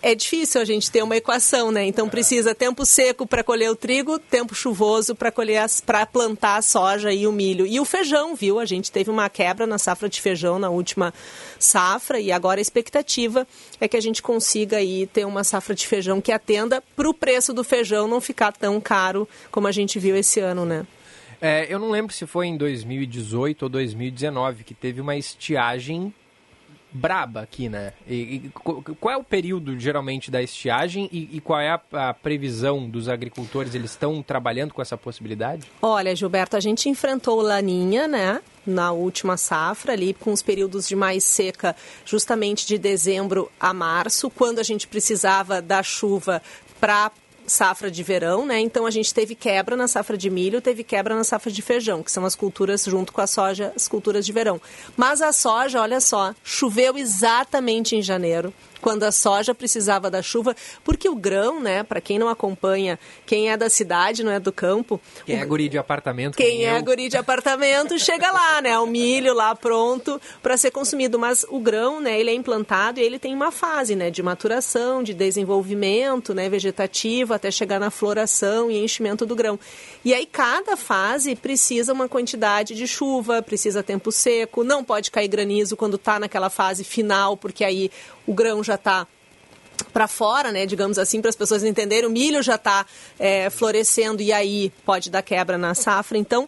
é 0.07 0.15
difícil 0.15 0.61
a 0.61 0.65
gente 0.65 0.89
ter 0.89 1.03
uma 1.03 1.17
equação, 1.17 1.69
né? 1.69 1.85
Então 1.85 2.07
precisa 2.07 2.55
tempo 2.55 2.85
seco 2.85 3.27
para 3.27 3.43
colher 3.43 3.69
o 3.69 3.75
trigo, 3.75 4.17
tempo 4.17 4.55
chuvoso 4.55 5.13
para 5.13 5.31
colher 5.31 5.65
para 5.85 6.05
plantar 6.05 6.55
a 6.55 6.61
soja 6.61 7.11
e 7.11 7.27
o 7.27 7.31
milho. 7.31 7.65
E 7.65 7.77
o 7.77 7.83
feijão, 7.83 8.33
viu? 8.33 8.57
A 8.57 8.63
gente 8.63 8.89
teve 8.89 9.09
uma 9.09 9.29
quebra 9.29 9.67
na 9.67 9.77
safra 9.77 10.07
de 10.07 10.21
feijão 10.21 10.57
na 10.57 10.69
última 10.69 11.13
safra 11.59 12.21
e 12.21 12.31
agora 12.31 12.59
a 12.59 12.61
expectativa 12.61 13.45
é 13.81 13.87
que 13.87 13.97
a 13.97 14.01
gente 14.01 14.21
consiga 14.21 14.77
aí 14.77 15.07
ter 15.07 15.25
uma 15.25 15.43
safra 15.43 15.75
de 15.75 15.85
feijão 15.85 16.21
que 16.21 16.31
atenda 16.31 16.81
para 16.95 17.09
o 17.09 17.13
preço 17.13 17.53
do 17.53 17.63
feijão 17.63 18.07
não 18.07 18.21
ficar 18.21 18.53
tão 18.53 18.79
caro 18.79 19.27
como 19.51 19.67
a 19.67 19.73
gente 19.73 19.99
viu 19.99 20.15
esse 20.15 20.39
ano, 20.39 20.65
né? 20.65 20.87
É, 21.41 21.67
eu 21.69 21.77
não 21.79 21.91
lembro 21.91 22.13
se 22.13 22.25
foi 22.25 22.47
em 22.47 22.55
2018 22.55 23.63
ou 23.63 23.69
2019 23.69 24.63
que 24.63 24.73
teve 24.73 25.01
uma 25.01 25.17
estiagem 25.17 26.13
braba 26.91 27.41
aqui, 27.41 27.69
né? 27.69 27.93
E, 28.07 28.15
e, 28.15 28.51
qual 28.99 29.13
é 29.13 29.17
o 29.17 29.23
período 29.23 29.77
geralmente 29.79 30.31
da 30.31 30.41
estiagem 30.41 31.09
e, 31.11 31.37
e 31.37 31.41
qual 31.41 31.59
é 31.59 31.69
a, 31.69 31.81
a, 32.09 32.13
previsão 32.13 32.89
dos 32.89 33.09
agricultores? 33.09 33.75
Eles 33.75 33.91
estão 33.91 34.21
trabalhando 34.23 34.73
com 34.73 34.81
essa 34.81 34.97
possibilidade? 34.97 35.69
Olha, 35.81 36.15
Gilberto, 36.15 36.55
a 36.55 36.59
gente 36.59 36.89
enfrentou 36.89 37.41
laninha, 37.41 38.07
né? 38.07 38.41
Na 38.65 38.91
última 38.91 39.37
safra, 39.37 39.93
ali 39.93 40.13
com 40.13 40.31
os 40.31 40.41
períodos 40.41 40.87
de 40.87 40.95
mais 40.95 41.23
seca, 41.23 41.75
justamente 42.05 42.67
de 42.67 42.77
dezembro 42.77 43.49
a 43.59 43.73
março, 43.73 44.29
quando 44.29 44.59
a 44.59 44.63
gente 44.63 44.87
precisava 44.87 45.61
da 45.61 45.81
chuva 45.81 46.41
para 46.79 47.11
safra 47.47 47.89
de 47.89 48.03
verão, 48.03 48.45
né? 48.45 48.59
Então 48.59 48.85
a 48.85 48.91
gente 48.91 49.13
teve 49.13 49.33
quebra 49.33 49.75
na 49.75 49.87
safra 49.87 50.17
de 50.17 50.29
milho, 50.29 50.61
teve 50.61 50.83
quebra 50.83 51.15
na 51.15 51.23
safra 51.23 51.49
de 51.51 51.61
feijão, 51.61 52.03
que 52.03 52.11
são 52.11 52.25
as 52.25 52.35
culturas 52.35 52.83
junto 52.83 53.13
com 53.13 53.21
a 53.21 53.27
soja, 53.27 53.71
as 53.75 53.87
culturas 53.87 54.25
de 54.25 54.33
verão. 54.33 54.61
Mas 54.95 55.21
a 55.21 55.31
soja, 55.31 55.81
olha 55.81 56.01
só, 56.01 56.35
choveu 56.43 56.97
exatamente 56.97 57.95
em 57.95 58.01
janeiro 58.01 58.53
quando 58.81 59.03
a 59.03 59.11
soja 59.11 59.53
precisava 59.53 60.09
da 60.09 60.21
chuva, 60.21 60.55
porque 60.83 61.09
o 61.09 61.15
grão, 61.15 61.59
né, 61.59 61.83
para 61.83 62.01
quem 62.01 62.19
não 62.19 62.29
acompanha, 62.29 62.99
quem 63.25 63.49
é 63.49 63.57
da 63.57 63.69
cidade, 63.69 64.23
não 64.23 64.31
é 64.31 64.39
do 64.39 64.51
campo. 64.51 64.99
Quem 65.25 65.37
o... 65.37 65.41
é 65.41 65.45
guri 65.45 65.69
de 65.69 65.77
apartamento. 65.77 66.37
Quem 66.37 66.65
é 66.65 66.77
eu. 66.77 66.83
guri 66.83 67.09
de 67.09 67.17
apartamento 67.17 67.97
chega 67.99 68.31
lá, 68.31 68.61
né, 68.61 68.77
o 68.79 68.85
milho 68.85 69.33
lá 69.33 69.55
pronto 69.55 70.19
para 70.41 70.57
ser 70.57 70.71
consumido, 70.71 71.17
mas 71.19 71.45
o 71.49 71.59
grão, 71.59 71.99
né, 71.99 72.19
ele 72.19 72.29
é 72.29 72.33
implantado 72.33 72.99
e 72.99 73.03
ele 73.03 73.19
tem 73.19 73.33
uma 73.33 73.51
fase, 73.51 73.95
né, 73.95 74.09
de 74.09 74.21
maturação, 74.21 75.03
de 75.03 75.13
desenvolvimento, 75.13 76.33
né, 76.33 76.49
vegetativo 76.49 77.33
até 77.33 77.51
chegar 77.51 77.79
na 77.79 77.89
floração 77.89 78.69
e 78.69 78.83
enchimento 78.83 79.25
do 79.25 79.35
grão. 79.35 79.59
E 80.03 80.13
aí 80.13 80.25
cada 80.25 80.77
fase 80.77 81.35
precisa 81.35 81.93
uma 81.93 82.07
quantidade 82.07 82.75
de 82.75 82.87
chuva, 82.87 83.41
precisa 83.41 83.83
tempo 83.83 84.11
seco, 84.11 84.63
não 84.63 84.83
pode 84.83 85.11
cair 85.11 85.27
granizo 85.27 85.75
quando 85.75 85.95
está 85.95 86.19
naquela 86.19 86.49
fase 86.49 86.83
final, 86.83 87.35
porque 87.35 87.63
aí 87.63 87.91
o 88.27 88.33
grão 88.33 88.63
já 88.63 88.75
está 88.75 89.07
para 89.93 90.07
fora, 90.07 90.51
né, 90.51 90.65
digamos 90.65 90.97
assim, 90.97 91.21
para 91.21 91.29
as 91.29 91.35
pessoas 91.35 91.63
entenderem, 91.63 92.07
o 92.07 92.11
milho 92.11 92.41
já 92.41 92.55
está 92.55 92.85
é, 93.17 93.49
florescendo 93.49 94.21
e 94.21 94.31
aí 94.31 94.71
pode 94.85 95.09
dar 95.09 95.21
quebra 95.21 95.57
na 95.57 95.73
safra. 95.73 96.17
Então, 96.17 96.47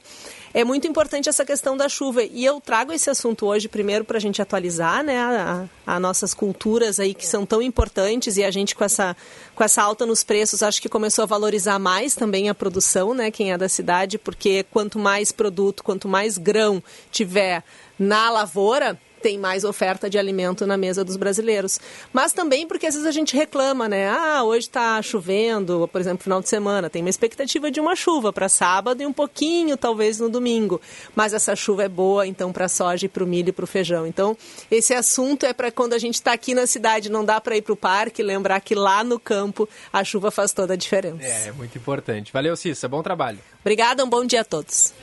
é 0.54 0.64
muito 0.64 0.88
importante 0.88 1.30
essa 1.30 1.46
questão 1.46 1.78
da 1.78 1.88
chuva. 1.88 2.24
E 2.24 2.44
eu 2.44 2.60
trago 2.60 2.92
esse 2.92 3.10
assunto 3.10 3.46
hoje, 3.46 3.68
primeiro, 3.68 4.04
para 4.04 4.18
a 4.18 4.20
gente 4.20 4.42
atualizar 4.42 5.04
né, 5.04 5.68
a, 5.86 6.00
nossas 6.00 6.34
culturas 6.34 7.00
aí 7.00 7.14
que 7.14 7.26
são 7.26 7.46
tão 7.46 7.62
importantes 7.62 8.36
e 8.38 8.44
a 8.44 8.50
gente 8.50 8.76
com 8.76 8.84
essa, 8.84 9.16
com 9.54 9.64
essa 9.64 9.82
alta 9.84 10.06
nos 10.06 10.24
preços, 10.24 10.64
acho 10.64 10.82
que 10.82 10.90
começou 10.90 11.24
a 11.24 11.28
valorizar 11.28 11.78
mais 11.78 12.16
também 12.16 12.50
a 12.50 12.56
produção, 12.56 13.14
né, 13.14 13.30
quem 13.30 13.52
é 13.52 13.58
da 13.58 13.70
cidade, 13.70 14.18
porque 14.18 14.66
quanto 14.72 14.98
mais 14.98 15.32
produto, 15.32 15.84
quanto 15.84 16.08
mais 16.08 16.38
grão 16.38 16.82
tiver 17.12 17.64
na 17.98 18.30
lavoura, 18.32 19.00
tem 19.20 19.38
mais 19.38 19.64
oferta 19.64 20.10
de 20.10 20.18
alimento 20.18 20.66
na 20.66 20.78
mesa 20.78 21.04
dos 21.04 21.18
brasileiros. 21.18 21.80
Mas 22.12 22.34
também 22.34 22.68
porque 22.68 22.88
às 22.88 22.94
vezes 22.94 23.08
a 23.08 23.12
gente 23.12 23.36
reclama, 23.36 23.88
né? 23.88 24.10
Ah, 24.10 24.44
hoje 24.44 24.68
está 24.68 25.02
chovendo, 25.02 25.88
por 25.92 26.02
exemplo, 26.02 26.24
final 26.24 26.42
de 26.42 26.50
semana, 26.50 26.90
tem 26.90 27.02
uma 27.02 27.10
expectativa 27.10 27.70
de 27.70 27.80
uma 27.80 27.96
chuva 27.96 28.32
para 28.32 28.50
sábado 28.50 29.04
e 29.04 29.06
um 29.06 29.14
pouquinho 29.14 29.78
talvez 29.78 30.20
no 30.20 30.30
domingo. 30.30 30.82
Mas 31.16 31.34
essa 31.34 31.56
chuva 31.56 31.84
é 31.84 31.90
boa, 31.90 32.26
então, 32.26 32.52
para 32.52 32.66
a 32.66 32.70
soja 32.70 33.06
e 33.06 33.10
para 33.10 33.24
o 33.24 33.28
milho 33.28 33.50
e 33.50 33.52
para 33.52 33.64
o 33.64 33.68
feijão. 33.68 34.08
Então, 34.08 34.38
esse 34.72 34.94
assunto 34.94 35.46
é 35.46 35.54
para 35.54 35.72
quando 35.72 35.94
a 35.94 35.98
gente 35.98 36.16
está 36.16 36.34
aqui 36.34 36.54
na 36.54 36.66
cidade, 36.66 37.10
não 37.10 37.26
dá 37.26 37.42
para 37.42 37.58
ir 37.58 37.62
para 37.62 37.74
o 37.74 37.78
parque, 37.78 38.24
lembrar 38.24 38.60
que 38.62 38.74
lá 38.74 39.04
no 39.04 39.20
campo 39.20 39.68
a 39.92 40.04
chuva 40.04 40.32
faz 40.32 40.54
toda 40.54 40.74
a 40.74 40.78
diferença. 40.78 41.24
É, 41.24 41.48
é 41.48 41.52
muito 41.52 41.78
importante. 41.78 42.32
Valeu, 42.32 42.56
Cissa. 42.56 42.88
Bom 42.88 43.04
trabalho. 43.04 43.40
Obrigada, 43.62 44.04
um 44.04 44.10
bom 44.10 44.26
dia 44.26 44.42
a 44.42 44.46
todos. 44.46 44.94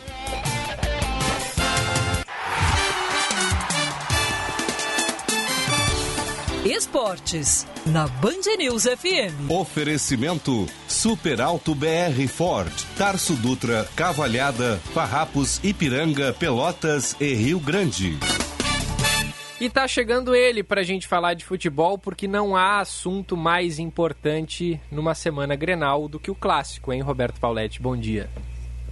Esportes, 6.66 7.64
na 7.86 8.08
Band 8.08 8.56
News 8.58 8.82
FM. 8.82 9.48
Oferecimento 9.48 10.66
Super 10.88 11.40
Alto 11.40 11.76
BR 11.76 12.26
Ford, 12.28 12.72
Tarso 12.98 13.34
Dutra, 13.34 13.88
Cavalhada, 13.94 14.76
Farrapos, 14.92 15.62
Ipiranga, 15.62 16.32
Pelotas 16.32 17.14
e 17.20 17.32
Rio 17.34 17.60
Grande. 17.60 18.18
E 19.60 19.70
tá 19.70 19.86
chegando 19.86 20.34
ele 20.34 20.64
pra 20.64 20.82
gente 20.82 21.06
falar 21.06 21.34
de 21.34 21.44
futebol, 21.44 21.96
porque 21.96 22.26
não 22.26 22.56
há 22.56 22.80
assunto 22.80 23.36
mais 23.36 23.78
importante 23.78 24.80
numa 24.90 25.14
semana 25.14 25.54
Grenal 25.54 26.08
do 26.08 26.18
que 26.18 26.32
o 26.32 26.34
clássico, 26.34 26.92
hein, 26.92 27.00
Roberto 27.00 27.38
Pauletti? 27.38 27.80
Bom 27.80 27.96
dia. 27.96 28.28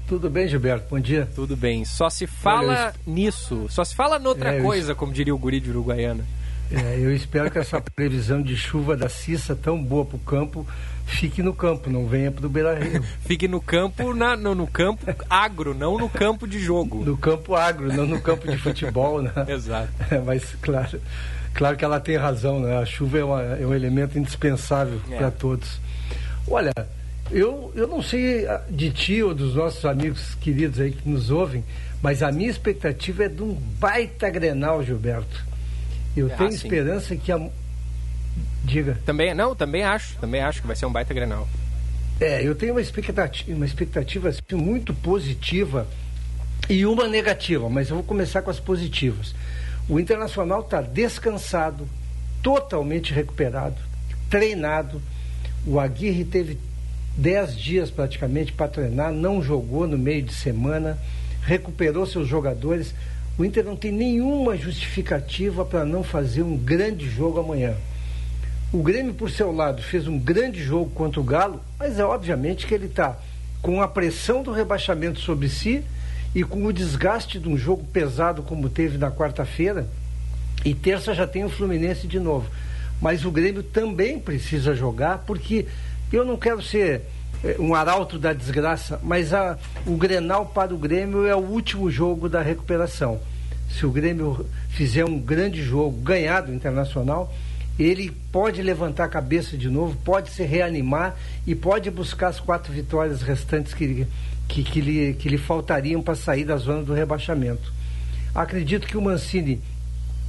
Tudo 0.06 0.30
bem, 0.30 0.46
Gilberto? 0.46 0.86
Bom 0.90 1.00
dia. 1.00 1.28
Tudo 1.34 1.56
bem. 1.56 1.84
Só 1.84 2.08
se 2.08 2.26
fala 2.26 2.68
Olha, 2.68 2.94
nisso, 3.04 3.66
só 3.68 3.84
se 3.84 3.96
fala 3.96 4.18
noutra 4.18 4.54
É, 4.54 4.60
eu 4.60 4.62
coisa, 4.62 4.94
como 4.94 5.12
diria 5.12 5.34
o 5.34 5.38
guri 5.38 5.58
de 5.60 5.70
Uruguaiana. 5.70 6.24
É, 6.70 6.98
eu 6.98 7.14
espero 7.14 7.50
que 7.50 7.58
essa 7.58 7.80
previsão 7.80 8.42
de 8.42 8.56
chuva 8.56 8.96
da 8.96 9.08
Cissa 9.08 9.54
tão 9.54 9.82
boa 9.82 10.04
para 10.04 10.16
o 10.16 10.20
campo 10.20 10.66
fique 11.06 11.42
no 11.42 11.52
campo, 11.52 11.90
não 11.90 12.06
venha 12.06 12.30
para 12.32 12.46
o 12.46 12.48
Beira 12.48 12.74
Rio. 12.78 13.02
Fique 13.26 13.46
no 13.46 13.60
campo, 13.60 14.14
na, 14.14 14.34
no, 14.36 14.54
no 14.54 14.66
campo 14.66 15.04
agro, 15.28 15.74
não 15.74 15.98
no 15.98 16.08
campo 16.08 16.48
de 16.48 16.58
jogo. 16.58 17.04
No 17.04 17.16
campo 17.16 17.54
agro, 17.54 17.92
não 17.92 18.06
no 18.06 18.20
campo 18.20 18.50
de 18.50 18.56
futebol, 18.56 19.20
né? 19.22 19.30
Exato. 19.46 19.90
É, 20.10 20.18
mas 20.18 20.56
claro, 20.62 20.98
claro 21.52 21.76
que 21.76 21.84
ela 21.84 22.00
tem 22.00 22.16
razão, 22.16 22.58
né? 22.60 22.78
A 22.78 22.86
chuva 22.86 23.18
é, 23.18 23.24
uma- 23.24 23.42
é 23.42 23.66
um 23.66 23.74
elemento 23.74 24.18
indispensável 24.18 24.98
É. 25.10 25.16
para 25.18 25.30
todos. 25.30 25.78
Olha, 26.48 26.72
eu, 27.30 27.70
eu 27.76 27.86
não 27.86 28.02
sei 28.02 28.46
ah, 28.48 28.62
de 28.70 28.90
ti 28.90 29.22
ou 29.22 29.34
dos 29.34 29.54
nossos 29.54 29.84
amigos 29.84 30.34
queridos 30.40 30.80
aí 30.80 30.92
que 30.92 31.06
nos 31.08 31.30
ouvem, 31.30 31.62
mas 32.02 32.22
a 32.22 32.32
minha 32.32 32.50
expectativa 32.50 33.24
é 33.24 33.28
de 33.28 33.42
um 33.42 33.52
baita 33.78 34.28
Grenal, 34.30 34.82
Gilberto. 34.82 35.44
Eu 36.16 36.30
Ah, 36.32 36.36
tenho 36.36 36.50
sim. 36.50 36.56
esperança 36.56 37.16
que 37.16 37.30
a. 37.32 37.48
Diga. 38.64 38.98
Também, 39.04 39.34
não, 39.34 39.54
também 39.54 39.82
acho, 39.82 40.16
também 40.18 40.40
acho 40.40 40.60
que 40.60 40.66
vai 40.66 40.74
ser 40.76 40.86
um 40.86 40.92
baita 40.92 41.12
Grenal. 41.14 41.48
É, 42.20 42.46
eu 42.46 42.54
tenho 42.54 42.72
uma 42.72 42.80
expectativa, 42.80 43.52
uma 43.52 43.66
expectativa 43.66 44.28
assim, 44.28 44.40
muito 44.52 44.94
positiva 44.94 45.86
e 46.68 46.86
uma 46.86 47.08
negativa, 47.08 47.68
mas 47.68 47.90
eu 47.90 47.96
vou 47.96 48.04
começar 48.04 48.40
com 48.42 48.50
as 48.50 48.60
positivas. 48.60 49.34
O 49.88 49.98
Internacional 50.00 50.60
está 50.60 50.80
descansado, 50.80 51.86
totalmente 52.42 53.12
recuperado, 53.12 53.76
treinado. 54.30 55.02
O 55.66 55.78
Aguirre 55.80 56.24
teve 56.24 56.58
10 57.16 57.56
dias 57.56 57.90
praticamente 57.90 58.52
para 58.52 58.68
treinar, 58.68 59.12
não 59.12 59.42
jogou 59.42 59.86
no 59.86 59.98
meio 59.98 60.22
de 60.22 60.32
semana, 60.32 60.98
recuperou 61.42 62.06
seus 62.06 62.26
jogadores. 62.28 62.94
O 63.37 63.45
Inter 63.45 63.64
não 63.64 63.74
tem 63.74 63.91
nenhuma 63.91 64.57
justificativa 64.57 65.64
para 65.64 65.85
não 65.85 66.05
fazer 66.05 66.43
um 66.43 66.57
grande 66.57 67.09
jogo 67.09 67.41
amanhã. 67.41 67.74
O 68.72 68.82
Grêmio, 68.82 69.12
por 69.12 69.30
seu 69.30 69.51
lado, 69.51 69.82
fez 69.82 70.07
um 70.07 70.18
grande 70.18 70.62
jogo 70.62 70.91
contra 70.91 71.20
o 71.20 71.24
Galo, 71.24 71.61
mas 71.78 71.99
é 71.99 72.05
obviamente 72.05 72.66
que 72.66 72.74
ele 72.74 72.87
está 72.87 73.16
com 73.61 73.82
a 73.82 73.89
pressão 73.89 74.43
do 74.43 74.53
rebaixamento 74.53 75.18
sobre 75.20 75.49
si 75.49 75.82
e 76.35 76.45
com 76.45 76.64
o 76.64 76.72
desgaste 76.72 77.39
de 77.39 77.49
um 77.49 77.57
jogo 77.57 77.85
pesado 77.93 78.43
como 78.43 78.68
teve 78.68 78.99
na 78.99 79.11
quarta-feira. 79.11 79.87
E 80.64 80.72
terça 80.72 81.12
já 81.12 81.26
tem 81.26 81.45
o 81.45 81.51
Fluminense 81.51 82.07
de 82.07 82.20
novo. 82.20 82.49
Mas 83.01 83.24
o 83.24 83.30
Grêmio 83.32 83.62
também 83.62 84.18
precisa 84.18 84.74
jogar, 84.74 85.24
porque 85.26 85.66
eu 86.12 86.24
não 86.24 86.37
quero 86.37 86.62
ser 86.62 87.03
um 87.59 87.74
arauto 87.74 88.18
da 88.18 88.32
desgraça, 88.32 88.99
mas 89.03 89.32
a, 89.32 89.59
o 89.86 89.97
Grenal 89.97 90.47
para 90.47 90.74
o 90.74 90.78
Grêmio 90.78 91.26
é 91.26 91.34
o 91.34 91.40
último 91.40 91.90
jogo 91.90 92.28
da 92.28 92.40
recuperação. 92.40 93.20
Se 93.70 93.84
o 93.84 93.90
Grêmio 93.90 94.47
fizer 94.68 95.05
um 95.05 95.18
grande 95.18 95.62
jogo, 95.62 96.01
ganhar 96.01 96.42
do 96.42 96.55
Internacional, 96.55 97.32
ele 97.78 98.11
pode 98.30 98.62
levantar 98.62 99.05
a 99.05 99.09
cabeça 99.09 99.57
de 99.57 99.68
novo, 99.68 99.97
pode 100.05 100.30
se 100.30 100.45
reanimar 100.45 101.16
e 101.47 101.55
pode 101.55 101.90
buscar 101.90 102.28
as 102.28 102.38
quatro 102.38 102.72
vitórias 102.72 103.20
restantes 103.22 103.74
que, 103.74 104.07
que, 104.49 104.62
que, 104.62 104.80
lhe, 104.80 105.14
que 105.14 105.28
lhe 105.28 105.38
faltariam 105.38 106.01
para 106.01 106.14
sair 106.14 106.45
da 106.45 106.57
zona 106.57 106.82
do 106.82 106.95
rebaixamento. 106.95 107.72
Acredito 108.34 108.86
que 108.86 108.97
o 108.97 109.03
Mancini 109.03 109.61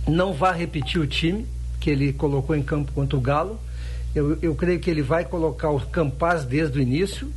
não 0.08 0.34
vai 0.34 0.58
repetir 0.58 1.00
o 1.00 1.08
time 1.08 1.46
que 1.80 1.90
ele 1.90 2.14
colocou 2.14 2.56
em 2.56 2.64
campo 2.64 2.92
contra 2.92 3.18
o 3.18 3.22
Galo. 3.22 3.60
Eu, 4.16 4.38
eu 4.42 4.56
creio 4.56 4.80
que 4.80 4.90
ele 4.90 5.02
vai 5.02 5.26
colocar 5.26 5.70
o 5.72 5.80
Campaz 5.82 6.46
desde 6.46 6.80
o 6.80 6.82
início, 6.82 7.30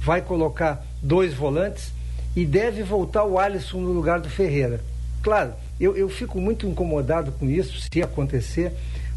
vai 0.00 0.20
colocar 0.20 0.84
dois 1.00 1.32
volantes 1.32 1.92
e 2.34 2.44
deve 2.44 2.82
voltar 2.82 3.24
o 3.24 3.38
Alisson 3.38 3.80
no 3.80 3.92
lugar 3.92 4.18
do 4.18 4.28
Ferreira. 4.28 4.80
Claro, 5.22 5.52
eu, 5.80 5.96
eu 5.96 6.08
fico 6.08 6.40
muito 6.40 6.66
incomodado 6.66 7.30
com 7.32 7.48
isso, 7.48 7.78
se 7.80 8.02
acontecer, 8.02 8.72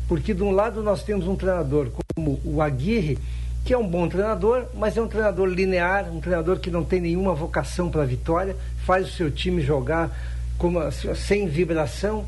porque 0.08 0.34
de 0.36 0.44
um 0.44 0.52
lado 0.52 0.84
nós 0.84 1.04
temos 1.04 1.28
um 1.28 1.36
treinador 1.36 1.90
como 2.16 2.40
o 2.46 2.62
Aguirre, 2.62 3.18
que 3.66 3.74
é 3.74 3.78
um 3.78 3.88
bom 3.88 4.08
treinador, 4.08 4.66
mas 4.76 4.96
é 4.96 5.02
um 5.02 5.08
treinador 5.08 5.48
linear, 5.48 6.12
um 6.12 6.20
treinador 6.20 6.60
que 6.60 6.70
não 6.70 6.84
tem 6.84 7.02
nenhuma 7.02 7.34
vocação 7.34 7.90
para 7.90 8.04
a 8.04 8.06
vitória, 8.06 8.56
faz 8.86 9.08
o 9.08 9.12
seu 9.12 9.32
time 9.32 9.62
jogar 9.62 10.16
como, 10.58 10.80
sem 11.16 11.48
vibração, 11.48 12.26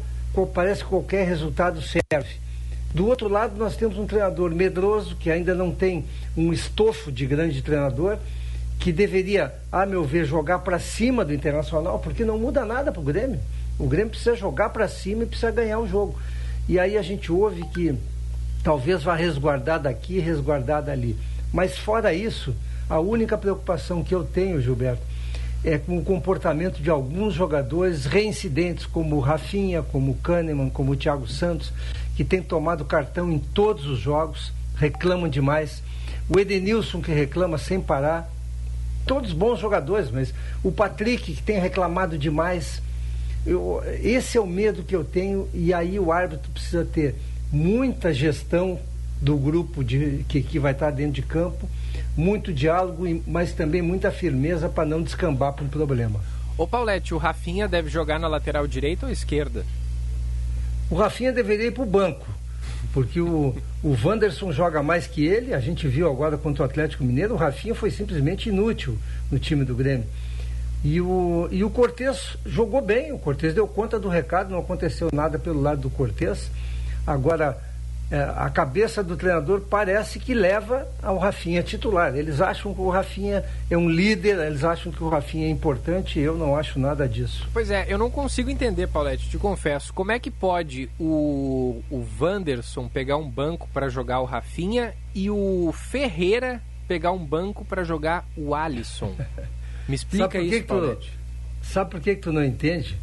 parece 0.54 0.84
que 0.84 0.90
qualquer 0.90 1.28
resultado 1.28 1.82
serve. 1.82 2.36
Do 2.94 3.08
outro 3.08 3.30
lado, 3.30 3.58
nós 3.58 3.76
temos 3.78 3.98
um 3.98 4.06
treinador 4.06 4.54
medroso, 4.54 5.16
que 5.16 5.32
ainda 5.32 5.56
não 5.56 5.72
tem 5.72 6.04
um 6.36 6.52
estofo 6.52 7.12
de 7.12 7.26
grande 7.26 7.62
treinador, 7.62 8.18
que 8.80 8.92
deveria, 8.92 9.54
a 9.72 9.86
meu 9.86 10.04
ver, 10.04 10.26
jogar 10.26 10.60
para 10.60 10.80
cima 10.80 11.24
do 11.24 11.34
Internacional, 11.34 12.00
porque 12.00 12.26
não 12.26 12.38
muda 12.38 12.66
nada 12.66 12.92
para 12.92 13.00
o 13.00 13.04
Grêmio. 13.04 13.40
O 13.80 13.88
Grêmio 13.88 14.10
precisa 14.10 14.36
jogar 14.36 14.70
para 14.70 14.88
cima 14.88 15.24
e 15.24 15.26
precisa 15.26 15.52
ganhar 15.52 15.80
o 15.80 15.88
jogo. 15.88 16.20
E 16.68 16.80
aí 16.80 16.98
a 16.98 17.02
gente 17.02 17.32
ouve 17.32 17.64
que 17.68 17.96
talvez 18.64 19.04
vá 19.04 19.16
resguardar 19.16 19.80
daqui, 19.80 20.20
resguardar 20.20 20.84
dali. 20.84 21.16
Mas 21.54 21.78
fora 21.78 22.14
isso, 22.14 22.56
a 22.90 23.00
única 23.00 23.38
preocupação 23.38 24.04
que 24.04 24.14
eu 24.14 24.24
tenho, 24.24 24.62
Gilberto, 24.62 25.02
é 25.64 25.78
com 25.78 25.98
o 25.98 26.04
comportamento 26.04 26.82
de 26.82 26.90
alguns 26.90 27.34
jogadores 27.36 28.06
reincidentes, 28.06 28.86
como 28.86 29.16
o 29.16 29.20
Rafinha, 29.20 29.84
como 29.84 30.12
o 30.12 30.16
Kahneman, 30.16 30.70
como 30.70 30.92
o 30.92 30.96
Thiago 30.96 31.28
Santos, 31.28 31.72
que 32.22 32.26
tem 32.26 32.42
tomado 32.42 32.86
cartão 32.86 33.32
em 33.32 33.40
todos 33.40 33.88
os 33.88 33.98
jogos, 34.00 34.54
reclamam 34.76 35.28
demais. 35.28 35.82
O 36.30 36.40
Edenilson, 36.40 37.02
que 37.02 37.12
reclama 37.12 37.58
sem 37.58 37.82
parar. 37.82 38.32
Todos 39.08 39.34
bons 39.34 39.60
jogadores, 39.60 40.12
mas 40.12 40.32
o 40.64 40.72
Patrick, 40.72 41.34
que 41.34 41.42
tem 41.42 41.60
reclamado 41.60 42.20
demais. 42.20 42.80
Eu- 43.44 43.82
esse 44.04 44.38
é 44.38 44.42
o 44.42 44.46
medo 44.46 44.84
que 44.84 44.96
eu 44.96 45.04
tenho, 45.04 45.50
e 45.52 45.74
aí 45.74 45.98
o 46.00 46.12
árbitro 46.12 46.52
precisa 46.52 46.86
ter 46.86 47.16
muita 47.52 48.14
gestão 48.14 48.80
do 49.20 49.36
grupo 49.36 49.84
de, 49.84 50.24
que, 50.30 50.44
que 50.44 50.60
vai 50.60 50.74
estar 50.74 50.92
dentro 50.92 51.14
de 51.14 51.24
campo, 51.24 51.68
muito 52.16 52.54
diálogo, 52.54 53.04
mas 53.26 53.52
também 53.54 53.82
muita 53.82 54.12
firmeza 54.12 54.70
para 54.70 54.86
não 54.88 55.02
descambar 55.02 55.54
para 55.54 55.66
um 55.66 55.70
problema. 55.70 56.20
Ô 56.56 56.68
Paulette, 56.68 57.16
o 57.16 57.18
Rafinha 57.18 57.68
deve 57.68 57.90
jogar 57.90 58.20
na 58.20 58.28
lateral 58.28 58.68
direita 58.68 59.08
ou 59.08 59.12
esquerda? 59.12 59.66
O 60.92 60.96
Rafinha 60.96 61.32
deveria 61.32 61.68
ir 61.68 61.72
para 61.72 61.84
o 61.84 61.86
banco, 61.86 62.28
porque 62.94 63.22
o, 63.22 63.56
o 63.82 63.98
Wanderson 64.04 64.52
joga 64.52 64.84
mais 64.84 65.08
que 65.08 65.26
ele, 65.26 65.54
a 65.54 65.60
gente 65.62 65.88
viu 65.88 66.10
agora 66.10 66.38
contra 66.38 66.64
o 66.64 66.66
Atlético 66.66 67.06
Mineiro, 67.06 67.34
o 67.34 67.38
Rafinha 67.38 67.74
foi 67.74 67.90
simplesmente 67.90 68.50
inútil 68.50 68.98
no 69.32 69.40
time 69.40 69.64
do 69.64 69.74
Grêmio. 69.74 70.06
E 70.84 71.00
o, 71.00 71.48
e 71.50 71.64
o 71.64 71.70
Cortez 71.70 72.36
jogou 72.46 72.82
bem, 72.82 73.14
o 73.14 73.18
Cortez 73.18 73.54
deu 73.54 73.66
conta 73.70 73.98
do 73.98 74.10
recado, 74.10 74.52
não 74.52 74.60
aconteceu 74.60 75.08
nada 75.14 75.40
pelo 75.40 75.62
lado 75.62 75.80
do 75.80 75.90
Cortez. 75.90 76.52
Agora, 77.08 77.58
é, 78.12 78.20
a 78.36 78.50
cabeça 78.50 79.02
do 79.02 79.16
treinador 79.16 79.62
parece 79.62 80.20
que 80.20 80.34
leva 80.34 80.86
ao 81.02 81.18
Rafinha 81.18 81.64
titular. 81.64 82.14
Eles 82.16 82.42
acham 82.42 82.74
que 82.74 82.82
o 82.82 82.90
Rafinha 82.90 83.44
é 83.70 83.78
um 83.78 83.90
líder, 83.90 84.38
eles 84.46 84.64
acham 84.66 84.92
que 84.92 85.02
o 85.04 85.08
Rafinha 85.10 85.48
é 85.48 85.50
importante, 85.50 86.20
eu 86.20 86.36
não 86.38 86.56
acho 86.56 86.78
nada 86.78 87.08
disso. 87.08 87.48
Pois 87.54 87.72
é, 87.72 87.86
eu 87.88 87.98
não 87.98 88.10
consigo 88.12 88.50
entender, 88.50 88.88
Paulette, 88.88 89.30
te 89.30 89.38
confesso. 89.38 89.94
Como 89.94 90.12
é 90.12 90.20
que 90.20 90.30
pode 90.30 90.90
o, 91.00 91.82
o 91.90 92.06
Wanderson 92.20 92.88
pegar 92.90 93.16
um 93.18 93.30
banco 93.30 93.70
para 93.74 93.88
jogar 93.88 94.20
o 94.20 94.26
Rafinha 94.26 94.94
e 95.16 95.30
o 95.30 95.74
Ferreira 95.74 96.62
pegar 96.88 97.12
um 97.14 97.26
banco 97.26 97.64
para 97.64 97.84
jogar 97.86 98.26
o 98.36 98.54
Alisson? 98.54 99.16
Me 99.88 99.96
explica 99.96 100.40
isso, 100.40 100.50
que 100.58 100.62
tu- 100.64 100.68
Paulette. 100.68 101.12
Sabe 101.64 101.92
por 101.92 102.00
que, 102.02 102.16
que 102.16 102.22
tu 102.22 102.34
não 102.34 102.44
entende? 102.44 102.98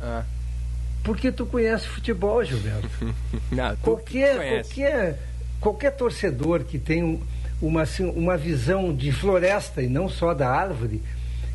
Porque 1.02 1.32
tu 1.32 1.46
conhece 1.46 1.86
futebol, 1.86 2.44
Gilberto. 2.44 2.88
Não, 3.50 3.76
qualquer, 3.76 4.62
qualquer, 4.62 5.18
qualquer 5.60 5.90
torcedor 5.92 6.64
que 6.64 6.78
tem 6.78 7.02
um, 7.02 7.20
uma, 7.60 7.82
assim, 7.82 8.04
uma 8.10 8.36
visão 8.36 8.94
de 8.94 9.10
floresta 9.12 9.82
e 9.82 9.88
não 9.88 10.08
só 10.08 10.34
da 10.34 10.48
árvore, 10.48 11.02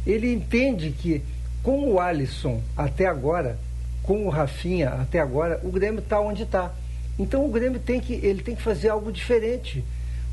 ele 0.06 0.34
entende 0.34 0.92
que 0.92 1.22
com 1.62 1.90
o 1.90 2.00
Alisson 2.00 2.62
até 2.76 3.06
agora, 3.06 3.58
com 4.02 4.26
o 4.26 4.30
Rafinha 4.30 4.90
até 4.90 5.20
agora, 5.20 5.60
o 5.64 5.72
Grêmio 5.72 6.00
está 6.00 6.20
onde 6.20 6.44
está. 6.44 6.74
Então 7.18 7.46
o 7.46 7.50
Grêmio 7.50 7.80
tem 7.80 8.00
que, 8.00 8.14
ele 8.14 8.42
tem 8.42 8.56
que 8.56 8.62
fazer 8.62 8.90
algo 8.90 9.12
diferente. 9.12 9.84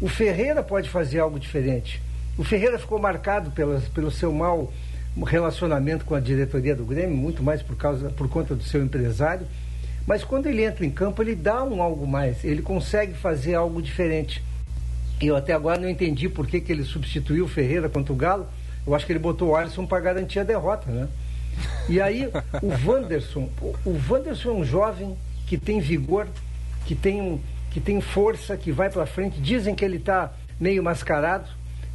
O 0.00 0.08
Ferreira 0.08 0.62
pode 0.62 0.88
fazer 0.88 1.20
algo 1.20 1.38
diferente. 1.38 2.02
O 2.36 2.42
Ferreira 2.42 2.78
ficou 2.78 2.98
marcado 2.98 3.50
pelas, 3.50 3.86
pelo 3.88 4.10
seu 4.10 4.32
relacionamento 5.24 6.04
com 6.04 6.14
a 6.14 6.20
diretoria 6.20 6.74
do 6.74 6.84
Grêmio, 6.84 7.16
muito 7.16 7.42
mais 7.42 7.62
por, 7.62 7.76
causa, 7.76 8.10
por 8.10 8.28
conta 8.28 8.54
do 8.54 8.62
seu 8.62 8.82
empresário. 8.82 9.46
Mas 10.06 10.24
quando 10.24 10.46
ele 10.46 10.64
entra 10.64 10.84
em 10.84 10.90
campo, 10.90 11.22
ele 11.22 11.34
dá 11.34 11.62
um 11.62 11.82
algo 11.82 12.06
mais, 12.06 12.44
ele 12.44 12.62
consegue 12.62 13.14
fazer 13.14 13.54
algo 13.54 13.82
diferente. 13.82 14.42
Eu 15.20 15.36
até 15.36 15.52
agora 15.52 15.78
não 15.78 15.88
entendi 15.88 16.28
por 16.28 16.46
que, 16.46 16.60
que 16.60 16.72
ele 16.72 16.82
substituiu 16.82 17.44
o 17.44 17.48
Ferreira 17.48 17.88
contra 17.88 18.12
o 18.12 18.16
Galo. 18.16 18.46
Eu 18.86 18.94
acho 18.94 19.04
que 19.04 19.12
ele 19.12 19.18
botou 19.18 19.50
o 19.50 19.56
Alisson 19.56 19.86
para 19.86 20.00
garantir 20.00 20.40
a 20.40 20.44
derrota, 20.44 20.90
né? 20.90 21.08
E 21.88 22.00
aí, 22.00 22.30
o 22.62 22.88
Wanderson, 22.88 23.50
o 23.84 24.00
Wanderson 24.08 24.48
é 24.48 24.52
um 24.52 24.64
jovem 24.64 25.16
que 25.46 25.58
tem 25.58 25.80
vigor, 25.80 26.26
que 26.86 26.94
tem, 26.94 27.20
um, 27.20 27.38
que 27.70 27.80
tem 27.80 28.00
força, 28.00 28.56
que 28.56 28.72
vai 28.72 28.88
para 28.88 29.04
frente. 29.04 29.40
Dizem 29.40 29.74
que 29.74 29.84
ele 29.84 29.98
está 29.98 30.32
meio 30.58 30.82
mascarado, 30.82 31.48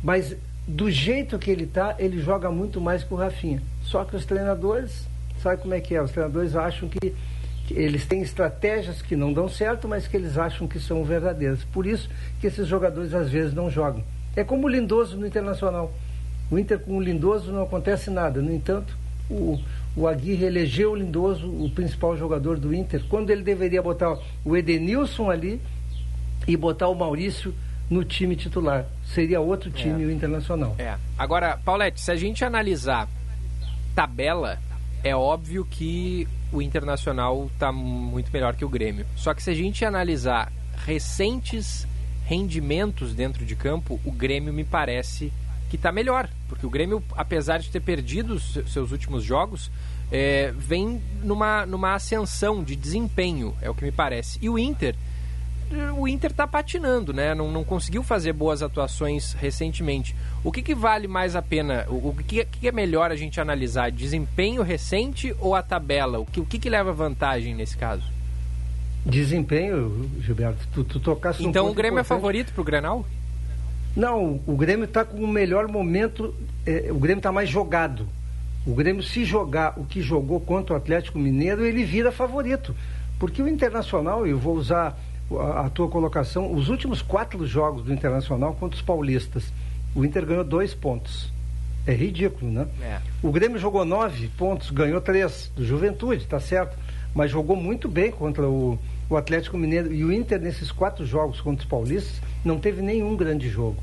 mas 0.04 0.36
do 0.68 0.90
jeito 0.90 1.38
que 1.38 1.52
ele 1.52 1.66
está, 1.66 1.96
ele 2.00 2.20
joga 2.20 2.50
muito 2.50 2.82
mais 2.82 3.04
que 3.04 3.14
o 3.14 3.18
Rafinha. 3.18 3.62
Só 3.84 4.04
que 4.04 4.16
os 4.16 4.26
treinadores, 4.26 5.08
sabe 5.42 5.62
como 5.62 5.74
é 5.74 5.80
que 5.80 5.96
é? 5.96 6.02
Os 6.02 6.12
treinadores 6.12 6.56
acham 6.56 6.90
que, 6.90 7.14
que 7.68 7.74
eles 7.74 8.06
têm 8.06 8.22
estratégias 8.22 9.02
que 9.02 9.16
não 9.16 9.32
dão 9.32 9.48
certo, 9.48 9.88
mas 9.88 10.08
que 10.08 10.18
eles 10.18 10.38
acham 10.38 10.68
que 10.68 10.80
são 10.80 11.04
verdadeiras. 11.04 11.64
Por 11.66 11.86
isso 11.86 12.10
que 12.42 12.48
esses 12.48 12.68
jogadores 12.68 13.14
às 13.14 13.30
vezes 13.30 13.54
não 13.54 13.70
jogam. 13.70 14.04
É 14.36 14.44
como 14.44 14.66
o 14.66 14.70
Lindoso 14.70 15.18
no 15.18 15.28
Internacional. 15.28 15.94
O 16.50 16.58
Inter 16.58 16.80
com 16.80 16.98
o 16.98 17.02
Lindoso 17.02 17.52
não 17.52 17.64
acontece 17.64 18.10
nada. 18.10 18.42
No 18.42 18.52
entanto, 18.52 18.98
o, 19.30 19.60
o 19.96 20.08
Aguirre 20.08 20.46
elegeu 20.46 20.92
o 20.92 20.96
Lindoso 20.96 21.48
o 21.48 21.70
principal 21.70 22.18
jogador 22.18 22.58
do 22.58 22.74
Inter, 22.74 23.04
quando 23.08 23.30
ele 23.30 23.44
deveria 23.44 23.82
botar 23.82 24.18
o 24.44 24.58
Edenilson 24.58 25.30
ali 25.30 25.62
e 26.48 26.58
botar 26.58 26.88
o 26.88 26.96
Maurício 26.96 27.54
no 27.90 28.04
time 28.04 28.36
titular. 28.36 28.86
Seria 29.06 29.40
outro 29.40 29.70
time 29.70 30.04
é. 30.04 30.08
o 30.08 30.12
Internacional. 30.12 30.76
É. 30.78 30.96
Agora, 31.18 31.58
Paulette, 31.64 32.02
se 32.02 32.12
a 32.12 32.16
gente 32.16 32.44
analisar 32.44 33.08
tabela, 33.94 34.60
é 35.04 35.16
óbvio 35.16 35.66
que 35.66 36.28
o 36.52 36.62
Internacional 36.62 37.50
está 37.54 37.72
muito 37.72 38.32
melhor 38.32 38.56
que 38.56 38.66
o 38.66 38.70
Grêmio. 38.70 39.06
Só 39.16 39.34
que 39.34 39.44
se 39.44 39.50
a 39.50 39.54
gente 39.54 39.86
analisar 39.86 40.52
recentes 40.86 41.88
rendimentos 42.26 43.14
dentro 43.14 43.46
de 43.46 43.56
campo, 43.56 44.00
o 44.04 44.12
Grêmio 44.12 44.52
me 44.52 44.64
parece 44.64 45.32
que 45.70 45.76
está 45.76 45.92
melhor, 45.92 46.30
porque 46.48 46.66
o 46.66 46.70
Grêmio, 46.70 47.04
apesar 47.16 47.60
de 47.60 47.70
ter 47.70 47.80
perdido 47.80 48.34
os 48.36 48.60
seus 48.72 48.92
últimos 48.92 49.24
jogos, 49.24 49.72
é, 50.12 50.52
vem 50.56 51.02
numa, 51.24 51.66
numa 51.66 51.94
ascensão 51.94 52.64
de 52.64 52.76
desempenho, 52.76 53.56
é 53.62 53.70
o 53.70 53.76
que 53.76 53.84
me 53.84 53.92
parece. 53.92 54.40
E 54.42 54.50
o 54.50 54.58
Inter, 54.58 54.96
o 55.98 56.08
Inter 56.08 56.32
está 56.32 56.48
patinando, 56.48 57.12
né? 57.12 57.34
Não, 57.34 57.52
não 57.52 57.64
conseguiu 57.64 58.04
fazer 58.04 58.34
boas 58.34 58.62
atuações 58.62 59.34
recentemente. 59.34 60.16
O 60.44 60.52
que, 60.52 60.62
que 60.62 60.76
vale 60.76 61.08
mais 61.08 61.36
a 61.36 61.42
pena? 61.42 61.86
O, 61.90 62.10
o 62.10 62.16
que, 62.16 62.46
que, 62.46 62.68
é 62.68 62.72
melhor 62.72 63.12
a 63.12 63.16
gente 63.16 63.42
analisar? 63.42 63.92
Desempenho 63.92 64.62
recente 64.62 65.36
ou 65.40 65.56
a 65.56 65.64
tabela? 65.64 66.20
O 66.20 66.26
que, 66.26 66.40
o 66.40 66.46
que, 66.46 66.60
que 66.60 66.70
leva 66.70 66.94
vantagem 66.94 67.56
nesse 67.56 67.76
caso? 67.76 68.04
Desempenho, 69.06 70.10
Gilberto. 70.22 70.68
Tu, 70.74 70.84
tu 70.84 71.00
tocasse 71.00 71.44
Então 71.44 71.68
um 71.68 71.72
o 71.72 71.74
Grêmio 71.74 72.00
importante. 72.00 72.06
é 72.06 72.16
favorito 72.16 72.54
para 72.54 72.62
o 72.62 72.66
Grenal? 72.66 73.06
Não, 73.96 74.42
o 74.46 74.56
Grêmio 74.56 74.86
está 74.86 75.06
com 75.06 75.18
o 75.18 75.28
melhor 75.28 75.68
momento, 75.68 76.34
é, 76.66 76.88
o 76.92 76.96
Grêmio 77.00 77.20
está 77.20 77.32
mais 77.32 77.50
jogado. 77.50 78.08
O 78.66 78.74
Grêmio, 78.74 79.04
se 79.04 79.24
jogar 79.24 79.80
o 79.80 79.86
que 79.86 80.02
jogou 80.02 80.40
contra 80.40 80.74
o 80.74 80.78
Atlético 80.78 81.20
Mineiro, 81.20 81.64
ele 81.64 81.84
vira 81.84 82.12
favorito. 82.12 82.76
Porque 83.20 83.42
o 83.42 83.48
Internacional, 83.48 84.28
eu 84.28 84.38
vou 84.38 84.56
usar 84.56 85.00
a, 85.32 85.66
a 85.66 85.70
tua 85.70 85.88
colocação, 85.88 86.54
os 86.54 86.70
últimos 86.70 87.02
quatro 87.02 87.46
jogos 87.46 87.84
do 87.84 87.94
Internacional 87.94 88.54
contra 88.56 88.76
os 88.76 88.82
paulistas, 88.82 89.52
o 89.96 90.04
Inter 90.04 90.26
ganhou 90.26 90.44
dois 90.44 90.74
pontos. 90.74 91.34
É 91.88 91.94
ridículo, 91.94 92.52
né? 92.52 92.68
É. 92.82 93.00
O 93.22 93.32
Grêmio 93.32 93.60
jogou 93.60 93.86
nove 93.86 94.28
pontos, 94.30 94.72
ganhou 94.72 95.00
três 95.00 95.52
do 95.56 95.64
Juventude, 95.64 96.26
tá 96.26 96.40
certo. 96.40 96.76
Mas 97.14 97.32
jogou 97.32 97.56
muito 97.56 97.88
bem 97.88 98.12
contra 98.12 98.48
o, 98.48 98.78
o 99.10 99.16
Atlético 99.16 99.58
Mineiro. 99.58 99.94
E 99.94 100.04
o 100.04 100.12
Inter, 100.12 100.42
nesses 100.42 100.72
quatro 100.72 101.06
jogos 101.06 101.40
contra 101.40 101.64
os 101.64 101.70
paulistas, 101.70 102.20
não 102.44 102.60
teve 102.60 102.82
nenhum 102.82 103.16
grande 103.16 103.48
jogo. 103.48 103.78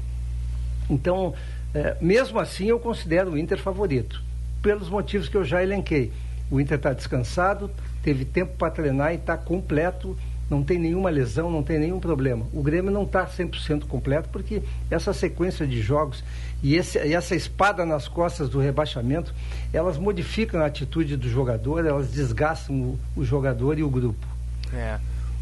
Então, 0.91 1.33
é, 1.73 1.97
mesmo 2.01 2.39
assim, 2.39 2.67
eu 2.67 2.79
considero 2.79 3.33
o 3.33 3.39
Inter 3.39 3.59
favorito, 3.59 4.23
pelos 4.61 4.89
motivos 4.89 5.29
que 5.29 5.37
eu 5.37 5.45
já 5.45 5.63
elenquei. 5.63 6.13
O 6.51 6.61
Inter 6.61 6.77
está 6.77 6.93
descansado, 6.93 7.71
teve 8.03 8.25
tempo 8.25 8.55
para 8.59 8.71
treinar 8.71 9.13
e 9.13 9.17
está 9.17 9.37
completo, 9.37 10.19
não 10.53 10.63
tem 10.63 10.79
nenhuma 10.79 11.09
lesão, 11.09 11.51
não 11.51 11.63
tem 11.63 11.79
nenhum 11.79 11.99
problema. 11.99 12.47
O 12.53 12.63
Grêmio 12.63 12.91
não 12.91 13.05
está 13.05 13.27
100% 13.27 13.87
completo 13.87 14.29
porque 14.31 14.63
essa 14.91 15.15
sequência 15.15 15.67
de 15.67 15.81
jogos 15.81 16.23
e, 16.63 16.77
esse, 16.77 16.99
e 16.99 17.15
essa 17.15 17.35
espada 17.35 17.87
nas 17.87 18.07
costas 18.07 18.51
do 18.51 18.61
rebaixamento, 18.61 19.35
elas 19.73 19.97
modificam 19.97 20.61
a 20.61 20.67
atitude 20.67 21.17
do 21.17 21.29
jogador, 21.29 21.87
elas 21.87 22.13
desgastam 22.13 22.77
o, 22.77 22.99
o 23.17 23.25
jogador 23.25 23.79
e 23.79 23.83
o 23.83 23.89
grupo. 23.89 24.27
É. 24.75 24.99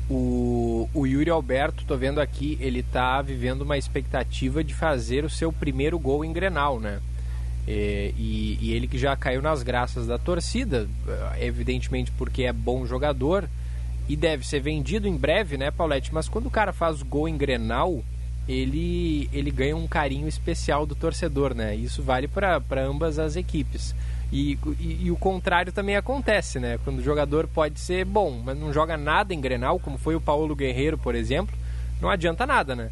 O, 0.08 0.88
o 0.94 1.06
Yuri 1.06 1.30
Alberto, 1.30 1.84
tô 1.84 1.96
vendo 1.96 2.20
aqui, 2.20 2.56
ele 2.60 2.82
tá 2.82 3.20
vivendo 3.20 3.62
uma 3.62 3.76
expectativa 3.76 4.62
de 4.62 4.74
fazer 4.74 5.24
o 5.24 5.30
seu 5.30 5.52
primeiro 5.52 5.98
gol 5.98 6.24
em 6.24 6.32
Grenal, 6.32 6.78
né? 6.78 7.00
É, 7.66 8.12
e, 8.16 8.58
e, 8.60 8.72
ele 8.72 8.88
que 8.88 8.98
já 8.98 9.14
caiu 9.16 9.42
nas 9.42 9.62
graças 9.62 10.06
da 10.06 10.18
torcida, 10.18 10.88
evidentemente 11.38 12.10
porque 12.12 12.44
é 12.44 12.52
bom 12.52 12.86
jogador 12.86 13.48
e 14.10 14.16
deve 14.16 14.44
ser 14.44 14.58
vendido 14.58 15.06
em 15.06 15.16
breve, 15.16 15.56
né, 15.56 15.70
Paulette? 15.70 16.12
Mas 16.12 16.28
quando 16.28 16.46
o 16.46 16.50
cara 16.50 16.72
faz 16.72 17.00
gol 17.00 17.28
em 17.28 17.36
Grenal, 17.36 18.02
ele, 18.48 19.30
ele 19.32 19.52
ganha 19.52 19.76
um 19.76 19.86
carinho 19.86 20.26
especial 20.26 20.84
do 20.84 20.96
torcedor, 20.96 21.54
né? 21.54 21.76
Isso 21.76 22.02
vale 22.02 22.26
para 22.26 22.60
ambas 22.82 23.20
as 23.20 23.36
equipes. 23.36 23.94
E, 24.32 24.58
e, 24.80 25.04
e, 25.04 25.10
o 25.12 25.16
contrário 25.16 25.70
também 25.70 25.94
acontece, 25.94 26.58
né? 26.58 26.76
Quando 26.82 26.98
o 26.98 27.04
jogador 27.04 27.46
pode 27.46 27.78
ser 27.78 28.04
bom, 28.04 28.42
mas 28.44 28.58
não 28.58 28.72
joga 28.72 28.96
nada 28.96 29.32
em 29.32 29.40
Grenal, 29.40 29.78
como 29.78 29.96
foi 29.96 30.16
o 30.16 30.20
Paulo 30.20 30.56
Guerreiro, 30.56 30.98
por 30.98 31.14
exemplo, 31.14 31.56
não 32.00 32.10
adianta 32.10 32.44
nada, 32.44 32.74
né? 32.74 32.90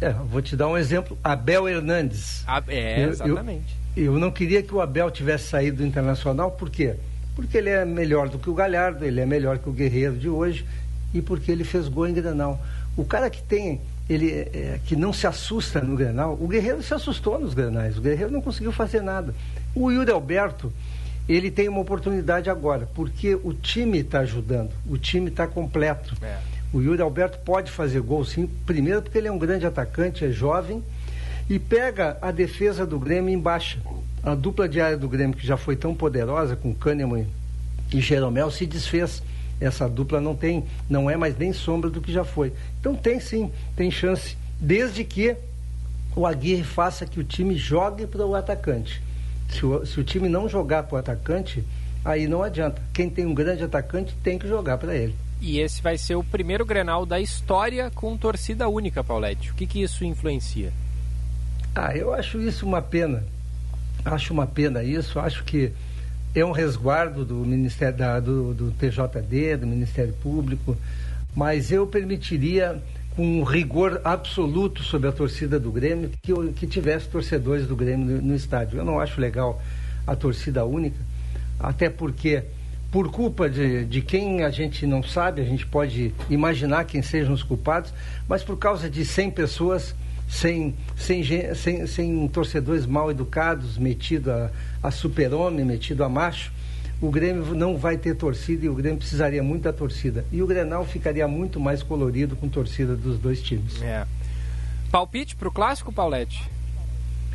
É, 0.00 0.10
vou 0.14 0.40
te 0.40 0.56
dar 0.56 0.68
um 0.68 0.78
exemplo. 0.78 1.18
Abel 1.22 1.68
Hernandes. 1.68 2.42
Ah, 2.46 2.62
é, 2.68 3.02
exatamente. 3.02 3.76
Eu, 3.94 4.04
eu, 4.04 4.14
eu, 4.14 4.18
não 4.18 4.30
queria 4.30 4.62
que 4.62 4.74
o 4.74 4.80
Abel 4.80 5.10
tivesse 5.10 5.48
saído 5.48 5.78
do 5.78 5.86
Internacional, 5.86 6.52
por 6.52 6.70
quê? 6.70 6.94
Porque 6.94 7.07
ele 7.54 7.70
é 7.70 7.84
melhor 7.84 8.28
do 8.28 8.38
que 8.38 8.50
o 8.50 8.54
Galhardo, 8.54 9.04
ele 9.04 9.20
é 9.20 9.26
melhor 9.26 9.58
que 9.58 9.68
o 9.68 9.72
Guerreiro 9.72 10.16
de 10.16 10.28
hoje 10.28 10.64
e 11.12 11.22
porque 11.22 11.50
ele 11.50 11.64
fez 11.64 11.88
gol 11.88 12.06
em 12.06 12.14
Grenal. 12.14 12.60
O 12.96 13.04
cara 13.04 13.30
que 13.30 13.42
tem 13.42 13.80
ele 14.08 14.30
é, 14.32 14.80
que 14.86 14.96
não 14.96 15.12
se 15.12 15.26
assusta 15.26 15.80
no 15.80 15.96
Grenal. 15.96 16.36
O 16.40 16.48
Guerreiro 16.48 16.82
se 16.82 16.94
assustou 16.94 17.38
nos 17.38 17.52
Grenais. 17.52 17.98
O 17.98 18.00
Guerreiro 18.00 18.32
não 18.32 18.40
conseguiu 18.40 18.72
fazer 18.72 19.02
nada. 19.02 19.34
O 19.74 19.90
Yuri 19.90 20.10
Alberto, 20.10 20.72
ele 21.28 21.50
tem 21.50 21.68
uma 21.68 21.80
oportunidade 21.80 22.48
agora, 22.48 22.88
porque 22.94 23.34
o 23.34 23.52
time 23.52 23.98
está 23.98 24.20
ajudando, 24.20 24.70
o 24.88 24.96
time 24.96 25.28
está 25.28 25.46
completo. 25.46 26.16
É. 26.22 26.38
O 26.72 26.80
Yuri 26.80 27.02
Alberto 27.02 27.38
pode 27.44 27.70
fazer 27.70 28.00
gol, 28.00 28.24
sim. 28.24 28.48
Primeiro 28.64 29.02
porque 29.02 29.18
ele 29.18 29.28
é 29.28 29.32
um 29.32 29.38
grande 29.38 29.66
atacante, 29.66 30.24
é 30.24 30.30
jovem 30.30 30.82
e 31.48 31.58
pega 31.58 32.16
a 32.20 32.30
defesa 32.30 32.86
do 32.86 32.98
Grêmio 32.98 33.32
em 33.32 33.38
baixa. 33.38 33.78
A 34.28 34.34
dupla 34.34 34.68
diária 34.68 34.96
do 34.96 35.08
Grêmio, 35.08 35.34
que 35.34 35.46
já 35.46 35.56
foi 35.56 35.74
tão 35.74 35.94
poderosa 35.94 36.54
com 36.54 36.74
Kahneman 36.74 37.26
e 37.90 37.98
Jeromel, 37.98 38.50
se 38.50 38.66
desfez 38.66 39.22
essa 39.58 39.88
dupla 39.88 40.20
não 40.20 40.36
tem, 40.36 40.64
não 40.86 41.08
é 41.08 41.16
mais 41.16 41.34
nem 41.38 41.50
sombra 41.50 41.88
do 41.88 42.02
que 42.02 42.12
já 42.12 42.24
foi. 42.24 42.52
Então 42.78 42.94
tem 42.94 43.18
sim, 43.18 43.50
tem 43.74 43.90
chance, 43.90 44.36
desde 44.60 45.02
que 45.02 45.34
o 46.14 46.26
Aguirre 46.26 46.62
faça 46.62 47.06
que 47.06 47.18
o 47.18 47.24
time 47.24 47.56
jogue 47.56 48.06
para 48.06 48.26
o 48.26 48.34
atacante. 48.34 49.02
Se 49.48 49.64
o, 49.64 49.86
se 49.86 49.98
o 49.98 50.04
time 50.04 50.28
não 50.28 50.46
jogar 50.46 50.82
para 50.82 50.96
o 50.96 50.98
atacante, 50.98 51.64
aí 52.04 52.28
não 52.28 52.42
adianta. 52.42 52.82
Quem 52.92 53.08
tem 53.08 53.24
um 53.24 53.34
grande 53.34 53.64
atacante 53.64 54.14
tem 54.22 54.38
que 54.38 54.46
jogar 54.46 54.76
para 54.76 54.94
ele. 54.94 55.14
E 55.40 55.58
esse 55.58 55.80
vai 55.80 55.96
ser 55.96 56.16
o 56.16 56.22
primeiro 56.22 56.66
Grenal 56.66 57.06
da 57.06 57.18
história 57.18 57.90
com 57.94 58.14
torcida 58.14 58.68
única, 58.68 59.02
Paulette. 59.02 59.52
O 59.52 59.54
que, 59.54 59.66
que 59.66 59.80
isso 59.80 60.04
influencia? 60.04 60.70
Ah, 61.74 61.96
eu 61.96 62.12
acho 62.12 62.38
isso 62.38 62.66
uma 62.66 62.82
pena. 62.82 63.24
Acho 64.04 64.32
uma 64.32 64.46
pena 64.46 64.82
isso. 64.82 65.18
Acho 65.18 65.44
que 65.44 65.72
é 66.34 66.44
um 66.44 66.52
resguardo 66.52 67.24
do 67.24 67.34
Ministério 67.34 67.96
da, 67.96 68.20
do, 68.20 68.54
do 68.54 68.70
TJD, 68.72 69.56
do 69.58 69.66
Ministério 69.66 70.12
Público, 70.14 70.76
mas 71.34 71.72
eu 71.72 71.86
permitiria 71.86 72.82
com 73.16 73.42
rigor 73.42 74.00
absoluto 74.04 74.82
sobre 74.82 75.08
a 75.08 75.12
torcida 75.12 75.58
do 75.58 75.72
Grêmio 75.72 76.10
que, 76.22 76.32
que 76.52 76.66
tivesse 76.66 77.08
torcedores 77.08 77.66
do 77.66 77.74
Grêmio 77.74 78.16
no, 78.16 78.22
no 78.28 78.34
estádio. 78.34 78.78
Eu 78.78 78.84
não 78.84 79.00
acho 79.00 79.20
legal 79.20 79.60
a 80.06 80.14
torcida 80.14 80.64
única, 80.64 80.98
até 81.58 81.90
porque 81.90 82.44
por 82.90 83.10
culpa 83.10 83.50
de, 83.50 83.84
de 83.84 84.00
quem 84.00 84.42
a 84.44 84.50
gente 84.50 84.86
não 84.86 85.02
sabe, 85.02 85.42
a 85.42 85.44
gente 85.44 85.66
pode 85.66 86.14
imaginar 86.30 86.84
quem 86.84 87.02
sejam 87.02 87.34
os 87.34 87.42
culpados, 87.42 87.92
mas 88.26 88.42
por 88.42 88.56
causa 88.56 88.88
de 88.88 89.04
100 89.04 89.30
pessoas 89.32 89.94
sem, 90.28 90.74
sem, 90.96 91.24
sem, 91.54 91.86
sem 91.86 92.28
torcedores 92.28 92.84
mal 92.84 93.10
educados, 93.10 93.78
metido 93.78 94.30
a, 94.30 94.50
a 94.82 94.90
super-homem, 94.90 95.64
metido 95.64 96.04
a 96.04 96.08
macho, 96.08 96.52
o 97.00 97.10
Grêmio 97.10 97.54
não 97.54 97.76
vai 97.76 97.96
ter 97.96 98.14
torcida 98.14 98.66
e 98.66 98.68
o 98.68 98.74
Grêmio 98.74 98.98
precisaria 98.98 99.42
muito 99.42 99.62
da 99.62 99.72
torcida. 99.72 100.24
E 100.30 100.42
o 100.42 100.46
Grenal 100.46 100.84
ficaria 100.84 101.26
muito 101.26 101.58
mais 101.58 101.82
colorido 101.82 102.36
com 102.36 102.48
torcida 102.48 102.94
dos 102.96 103.18
dois 103.18 103.40
times. 103.40 103.80
É. 103.80 104.06
Palpite 104.90 105.36
para 105.36 105.48
o 105.48 105.52
clássico, 105.52 105.92
Paulette? 105.92 106.48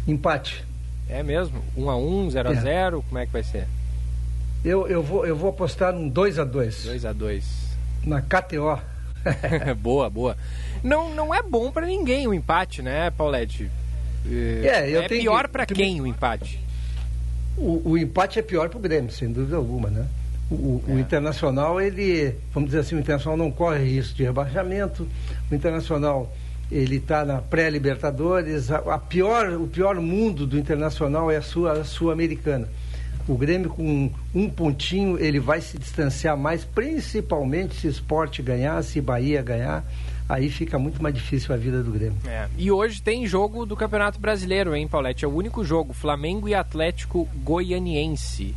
Empate. 0.08 0.66
É 1.08 1.24
mesmo? 1.24 1.62
1 1.78 1.90
a 1.90 1.98
1 1.98 2.30
0 2.32 2.50
a 2.50 2.54
0 2.54 2.98
é. 2.98 3.02
Como 3.10 3.20
é 3.20 3.26
que 3.26 3.32
vai 3.32 3.44
ser? 3.44 3.68
Eu, 4.64 4.88
eu, 4.88 5.02
vou, 5.02 5.26
eu 5.26 5.36
vou 5.36 5.50
apostar 5.50 5.94
num 5.94 6.10
2 6.10 6.40
a 6.40 6.44
2 6.44 6.86
2 6.86 7.06
a 7.06 7.14
2 7.14 7.46
Na 8.06 8.22
KTO. 8.22 8.80
boa, 9.82 10.10
boa. 10.10 10.38
Não, 10.84 11.14
não 11.14 11.34
é 11.34 11.42
bom 11.42 11.72
para 11.72 11.86
ninguém 11.86 12.28
o 12.28 12.34
empate, 12.34 12.82
né, 12.82 13.10
Paulette? 13.12 13.70
É, 14.30 14.92
é 14.94 15.08
pior 15.08 15.48
para 15.48 15.66
quem 15.66 16.02
o 16.02 16.08
empate? 16.08 16.60
O, 17.58 17.92
o, 17.92 17.98
empate 17.98 18.40
é 18.40 18.42
pior 18.42 18.70
para 18.70 18.78
o 18.78 18.82
Grêmio, 18.82 19.12
sem 19.12 19.32
dúvida 19.32 19.56
alguma, 19.56 19.90
né? 19.90 20.08
O, 20.50 20.82
é. 20.88 20.92
o, 20.94 21.00
Internacional, 21.00 21.80
ele, 21.80 22.36
vamos 22.54 22.70
dizer 22.70 22.82
assim, 22.82 22.96
o 22.96 23.00
Internacional 23.00 23.38
não 23.38 23.52
corre 23.52 23.84
risco 23.84 24.16
de 24.16 24.24
rebaixamento, 24.24 25.08
o 25.52 25.56
Internacional 25.56 26.34
ele 26.72 26.96
está 26.96 27.24
na 27.24 27.40
pré-Libertadores, 27.40 28.72
a, 28.72 28.78
a, 28.78 28.98
pior, 28.98 29.54
o 29.54 29.68
pior 29.68 29.96
mundo 30.02 30.48
do 30.48 30.58
Internacional 30.58 31.30
é 31.30 31.38
a 31.38 31.42
sua 31.42 31.84
sul-americana. 31.84 32.68
O 33.28 33.38
Grêmio 33.38 33.70
com 33.70 34.12
um 34.36 34.50
pontinho 34.50 35.18
ele 35.18 35.40
vai 35.40 35.62
se 35.62 35.78
distanciar 35.78 36.36
mais, 36.38 36.66
principalmente 36.66 37.76
se 37.76 37.88
esporte 37.88 38.42
ganhar, 38.42 38.84
se 38.84 39.00
Bahia 39.00 39.42
ganhar 39.42 39.86
aí 40.28 40.50
fica 40.50 40.80
muito 40.80 41.02
mais 41.02 41.14
difícil 41.14 41.54
a 41.54 41.58
vida 41.58 41.84
do 41.84 41.92
Grêmio. 41.92 42.18
É. 42.26 42.48
E 42.58 42.72
hoje 42.72 43.02
tem 43.02 43.26
jogo 43.28 43.66
do 43.66 43.76
Campeonato 43.76 44.20
Brasileiro, 44.20 44.76
hein, 44.76 44.88
Paulette? 44.88 45.26
É 45.26 45.28
o 45.28 45.34
único 45.34 45.64
jogo, 45.64 45.94
Flamengo 45.94 46.48
e 46.48 46.56
Atlético 46.56 47.28
Goianiense, 47.44 48.56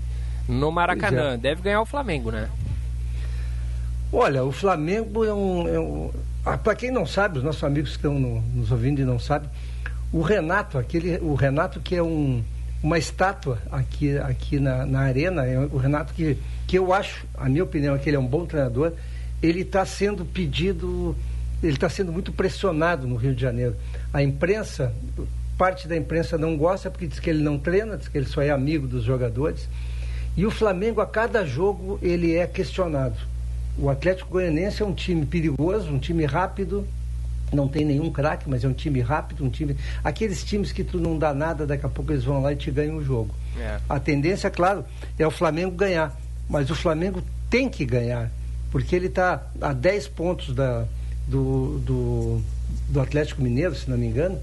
no 0.49 0.71
Maracanã. 0.71 1.35
É. 1.35 1.37
Deve 1.37 1.63
ganhar 1.63 1.81
o 1.81 1.87
Flamengo, 1.87 2.31
né? 2.31 2.49
Olha, 4.13 4.45
o 4.45 4.53
Flamengo 4.53 5.25
é 5.25 5.35
um. 5.35 5.69
É 5.69 5.81
um 5.81 6.11
ah, 6.45 6.57
Para 6.57 6.77
quem 6.77 6.91
não 6.91 7.05
sabe, 7.05 7.39
os 7.39 7.45
nossos 7.45 7.65
amigos 7.65 7.91
que 7.91 7.97
estão 7.97 8.19
no, 8.19 8.41
nos 8.55 8.71
ouvindo 8.71 9.01
e 9.01 9.05
não 9.05 9.19
sabem, 9.19 9.49
o 10.13 10.23
Renato, 10.23 10.79
aquele, 10.79 11.19
o 11.19 11.35
Renato 11.35 11.81
que 11.81 11.97
é 11.97 12.03
um, 12.03 12.43
uma 12.83 12.99
estátua 12.99 13.59
aqui, 13.71 14.17
aqui 14.19 14.59
na, 14.59 14.87
na 14.87 15.01
arena, 15.01 15.45
é 15.45 15.59
o 15.59 15.77
Renato 15.77 16.13
que, 16.15 16.37
que 16.67 16.79
eu 16.79 16.93
acho, 16.93 17.27
a 17.37 17.49
minha 17.49 17.65
opinião 17.65 17.95
é 17.95 17.99
que 17.99 18.09
ele 18.09 18.17
é 18.17 18.21
um 18.21 18.27
bom 18.27 18.47
treinador, 18.47 18.93
ele 19.43 19.61
está 19.61 19.85
sendo 19.85 20.25
pedido 20.25 21.17
ele 21.63 21.73
está 21.73 21.89
sendo 21.89 22.13
muito 22.13 22.33
pressionado 22.33 23.07
no 23.07 23.17
Rio 23.17 23.35
de 23.35 23.41
Janeiro. 23.41 23.77
A 24.13 24.23
imprensa, 24.23 24.93
parte 25.57 25.89
da 25.89 25.97
imprensa 25.97 26.37
não 26.37 26.57
gosta 26.57 26.91
porque 26.91 27.07
diz 27.07 27.19
que 27.19 27.31
ele 27.31 27.43
não 27.43 27.59
treina, 27.59 27.97
diz 27.97 28.09
que 28.09 28.19
ele 28.19 28.27
só 28.27 28.43
é 28.43 28.51
amigo 28.51 28.87
dos 28.87 29.05
jogadores. 29.05 29.69
E 30.37 30.45
o 30.45 30.51
Flamengo, 30.51 31.01
a 31.01 31.07
cada 31.07 31.45
jogo, 31.47 31.99
ele 32.03 32.35
é 32.35 32.47
questionado. 32.47 33.17
O 33.79 33.89
Atlético 33.89 34.31
Goianense 34.31 34.83
é 34.83 34.87
um 34.87 34.95
time 34.95 35.25
perigoso, 35.25 35.91
um 35.91 35.99
time 35.99 36.25
rápido, 36.27 36.87
não 37.53 37.69
tem 37.69 37.85
nenhum 37.85 38.11
craque, 38.11 38.49
mas 38.49 38.65
é 38.65 38.69
um 38.69 38.73
time 38.73 39.01
rápido, 39.01 39.45
um 39.45 39.51
time. 39.51 39.77
Aqueles 40.03 40.43
times 40.43 40.73
que 40.73 40.83
tu 40.83 40.99
não 40.99 41.19
dá 41.19 41.33
nada, 41.33 41.67
daqui 41.67 41.87
a 41.87 41.89
pouco 41.89 42.13
eles 42.13 42.25
vão 42.25 42.43
lá 42.43 42.53
e 42.53 42.57
te 42.57 42.71
ganham 42.71 42.97
o 42.97 43.05
jogo. 43.05 43.35
É. 43.59 43.79
A 43.89 44.01
tendência, 44.01 44.51
claro, 44.51 44.85
é 45.19 45.27
o 45.27 45.31
Flamengo 45.31 45.73
ganhar. 45.73 46.17
Mas 46.49 46.71
o 46.71 46.75
Flamengo 46.75 47.23
tem 47.49 47.69
que 47.69 47.85
ganhar, 47.85 48.31
porque 48.71 48.95
ele 48.95 49.07
está 49.07 49.47
a 49.61 49.73
10 49.73 50.09
pontos 50.09 50.55
da, 50.55 50.85
do, 51.27 51.79
do, 51.79 52.43
do 52.89 53.01
Atlético 53.01 53.43
Mineiro, 53.43 53.75
se 53.75 53.89
não 53.89 53.97
me 53.97 54.07
engano, 54.07 54.39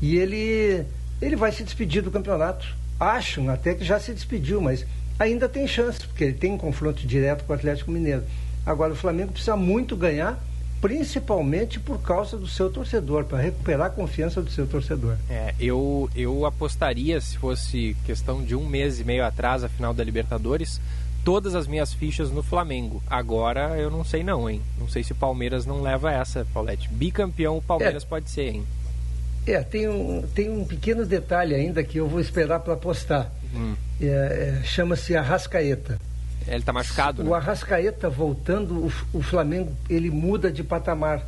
e 0.00 0.16
ele, 0.16 0.84
ele 1.20 1.36
vai 1.36 1.52
se 1.52 1.62
despedir 1.62 2.02
do 2.02 2.10
campeonato. 2.10 2.66
Acham 2.98 3.48
até 3.50 3.74
que 3.74 3.84
já 3.84 4.00
se 4.00 4.12
despediu, 4.12 4.60
mas 4.60 4.86
ainda 5.18 5.48
tem 5.48 5.66
chance, 5.66 6.06
porque 6.06 6.24
ele 6.24 6.32
tem 6.34 6.52
um 6.52 6.58
confronto 6.58 7.06
direto 7.06 7.44
com 7.44 7.52
o 7.52 7.56
Atlético 7.56 7.90
Mineiro. 7.90 8.24
Agora 8.64 8.92
o 8.92 8.96
Flamengo 8.96 9.32
precisa 9.32 9.56
muito 9.56 9.96
ganhar, 9.96 10.42
principalmente 10.80 11.80
por 11.80 12.00
causa 12.00 12.36
do 12.36 12.46
seu 12.46 12.70
torcedor, 12.70 13.24
para 13.24 13.38
recuperar 13.38 13.86
a 13.86 13.90
confiança 13.90 14.42
do 14.42 14.50
seu 14.50 14.66
torcedor. 14.66 15.16
É, 15.28 15.54
eu, 15.58 16.08
eu 16.14 16.44
apostaria, 16.44 17.20
se 17.20 17.38
fosse 17.38 17.96
questão 18.04 18.42
de 18.42 18.54
um 18.54 18.66
mês 18.66 19.00
e 19.00 19.04
meio 19.04 19.24
atrás, 19.24 19.64
a 19.64 19.68
final 19.68 19.94
da 19.94 20.04
Libertadores, 20.04 20.80
todas 21.24 21.56
as 21.56 21.66
minhas 21.66 21.92
fichas 21.92 22.30
no 22.30 22.42
Flamengo. 22.42 23.02
Agora 23.08 23.76
eu 23.78 23.90
não 23.90 24.04
sei 24.04 24.22
não, 24.22 24.48
hein? 24.48 24.62
Não 24.78 24.88
sei 24.88 25.02
se 25.02 25.12
o 25.12 25.16
Palmeiras 25.16 25.66
não 25.66 25.82
leva 25.82 26.12
essa, 26.12 26.46
Paulette. 26.54 26.88
Bicampeão 26.88 27.58
o 27.58 27.62
Palmeiras 27.62 28.04
é. 28.04 28.06
pode 28.06 28.30
ser, 28.30 28.54
hein? 28.54 28.66
É, 29.46 29.60
tem 29.60 29.88
um, 29.88 30.22
tem 30.34 30.50
um 30.50 30.64
pequeno 30.64 31.04
detalhe 31.06 31.54
ainda 31.54 31.82
que 31.82 31.98
eu 31.98 32.08
vou 32.08 32.20
esperar 32.20 32.60
para 32.60 32.74
apostar. 32.74 33.32
Hum. 33.54 33.74
É, 34.00 34.06
é, 34.60 34.62
Chama-se 34.64 35.16
Arrascaeta. 35.16 35.98
Ele 36.46 36.58
está 36.58 36.72
machucado, 36.72 37.22
O 37.22 37.30
né? 37.30 37.36
Arrascaeta 37.36 38.08
voltando, 38.08 38.74
o, 38.74 38.92
o 39.12 39.22
Flamengo 39.22 39.72
ele 39.88 40.10
muda 40.10 40.50
de 40.50 40.62
patamar. 40.62 41.22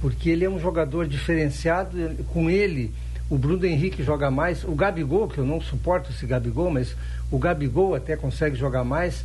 Porque 0.00 0.28
ele 0.28 0.44
é 0.44 0.50
um 0.50 0.58
jogador 0.58 1.08
diferenciado, 1.08 1.96
com 2.32 2.50
ele 2.50 2.92
o 3.28 3.36
Bruno 3.36 3.66
Henrique 3.66 4.02
joga 4.02 4.30
mais, 4.30 4.62
o 4.62 4.72
Gabigol, 4.72 5.28
que 5.28 5.38
eu 5.38 5.44
não 5.44 5.60
suporto 5.60 6.10
esse 6.10 6.26
Gabigol, 6.26 6.70
mas 6.70 6.94
o 7.30 7.38
Gabigol 7.38 7.94
até 7.94 8.16
consegue 8.16 8.54
jogar 8.54 8.84
mais, 8.84 9.24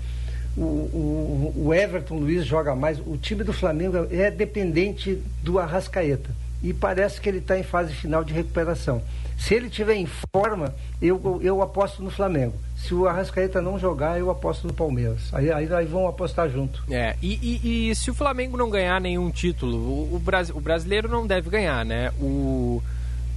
o, 0.57 0.61
o, 0.61 1.53
o 1.67 1.73
Everton 1.73 2.17
Luiz 2.17 2.45
joga 2.45 2.75
mais, 2.75 2.99
o 2.99 3.15
time 3.17 3.43
do 3.43 3.53
Flamengo 3.53 4.07
é 4.09 4.31
dependente 4.31 5.21
do 5.43 5.59
Arrascaeta 5.59 6.29
e 6.63 6.73
parece 6.73 7.21
que 7.21 7.29
ele 7.29 7.37
está 7.39 7.57
em 7.57 7.63
fase 7.63 7.93
final 7.93 8.23
de 8.23 8.33
recuperação. 8.33 9.01
Se 9.37 9.53
ele 9.53 9.69
tiver 9.69 9.95
em 9.95 10.07
forma, 10.33 10.73
eu, 11.01 11.39
eu 11.41 11.61
aposto 11.61 12.03
no 12.03 12.11
Flamengo. 12.11 12.53
Se 12.83 12.93
o 12.93 13.07
Arrascaeta 13.07 13.61
não 13.61 13.77
jogar, 13.77 14.19
eu 14.19 14.29
aposto 14.29 14.67
no 14.67 14.73
Palmeiras. 14.73 15.33
Aí, 15.33 15.51
aí, 15.51 15.71
aí 15.71 15.85
vão 15.85 16.07
apostar 16.07 16.49
junto. 16.49 16.83
É, 16.89 17.15
e, 17.21 17.33
e, 17.63 17.89
e, 17.89 17.95
se 17.95 18.09
o 18.09 18.13
Flamengo 18.13 18.57
não 18.57 18.69
ganhar 18.69 18.99
nenhum 18.99 19.29
título, 19.29 19.77
o, 19.77 20.15
o, 20.15 20.57
o 20.57 20.59
brasileiro 20.59 21.07
não 21.07 21.27
deve 21.27 21.49
ganhar, 21.49 21.85
né? 21.85 22.11
O 22.19 22.81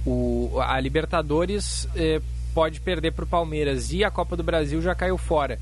o, 0.05 0.59
a 0.61 0.79
Libertadores 0.79 1.87
eh, 1.95 2.21
pode 2.53 2.79
perder 2.79 3.11
para 3.11 3.25
o 3.25 3.27
Palmeiras 3.27 3.91
e 3.91 4.03
a 4.03 4.11
Copa 4.11 4.37
do 4.37 4.43
Brasil 4.43 4.81
já 4.81 4.93
caiu 4.93 5.17
fora. 5.17 5.59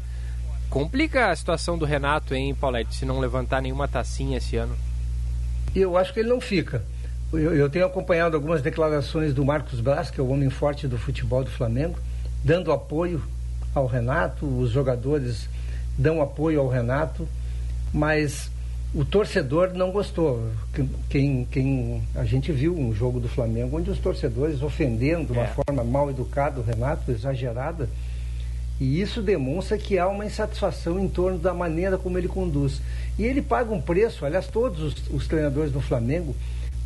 Complica 0.69 1.29
a 1.29 1.35
situação 1.35 1.77
do 1.77 1.85
Renato, 1.85 2.35
hein, 2.35 2.53
Paulette, 2.53 2.95
se 2.95 3.05
não 3.05 3.19
levantar 3.19 3.61
nenhuma 3.61 3.87
tacinha 3.87 4.37
esse 4.37 4.57
ano? 4.57 4.75
Eu 5.73 5.97
acho 5.97 6.13
que 6.13 6.19
ele 6.19 6.29
não 6.29 6.41
fica. 6.41 6.83
Eu, 7.31 7.55
eu 7.55 7.69
tenho 7.69 7.85
acompanhado 7.85 8.35
algumas 8.35 8.61
declarações 8.61 9.33
do 9.33 9.45
Marcos 9.45 9.79
Braz, 9.79 10.11
que 10.11 10.19
é 10.19 10.23
o 10.23 10.27
homem 10.27 10.49
forte 10.49 10.87
do 10.87 10.97
futebol 10.97 11.43
do 11.43 11.49
Flamengo, 11.49 11.97
dando 12.43 12.71
apoio 12.71 13.23
ao 13.73 13.87
Renato, 13.87 14.45
os 14.45 14.71
jogadores 14.71 15.47
dão 15.97 16.21
apoio 16.21 16.59
ao 16.59 16.67
Renato, 16.67 17.27
mas 17.93 18.51
o 18.93 19.03
torcedor 19.03 19.73
não 19.73 19.91
gostou. 19.91 20.49
Quem, 21.09 21.47
quem 21.49 22.03
a 22.15 22.23
gente 22.23 22.51
viu 22.51 22.77
um 22.77 22.93
jogo 22.93 23.19
do 23.19 23.27
Flamengo 23.27 23.77
onde 23.77 23.89
os 23.89 23.99
torcedores 23.99 24.61
ofendendo 24.61 25.27
de 25.27 25.31
uma 25.33 25.45
é. 25.45 25.47
forma 25.47 25.83
mal 25.83 26.09
educada 26.09 26.59
o 26.59 26.63
Renato, 26.63 27.11
exagerada, 27.11 27.89
e 28.79 29.01
isso 29.01 29.21
demonstra 29.21 29.77
que 29.77 29.97
há 29.97 30.07
uma 30.07 30.25
insatisfação 30.25 30.99
em 30.99 31.07
torno 31.07 31.37
da 31.37 31.53
maneira 31.53 31.97
como 31.97 32.17
ele 32.17 32.27
conduz. 32.27 32.81
E 33.17 33.23
ele 33.23 33.41
paga 33.41 33.73
um 33.73 33.81
preço, 33.81 34.25
aliás, 34.25 34.47
todos 34.47 34.81
os, 34.81 35.09
os 35.09 35.27
treinadores 35.27 35.71
do 35.71 35.79
Flamengo 35.79 36.35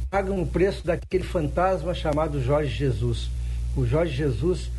pagam 0.10 0.40
um 0.40 0.46
preço 0.46 0.86
daquele 0.86 1.24
fantasma 1.24 1.94
chamado 1.94 2.42
Jorge 2.42 2.70
Jesus. 2.70 3.30
O 3.76 3.86
Jorge 3.86 4.14
Jesus 4.14 4.70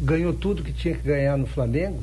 ganhou 0.00 0.32
tudo 0.32 0.62
que 0.62 0.72
tinha 0.72 0.94
que 0.94 1.02
ganhar 1.02 1.36
no 1.36 1.46
Flamengo 1.46 2.02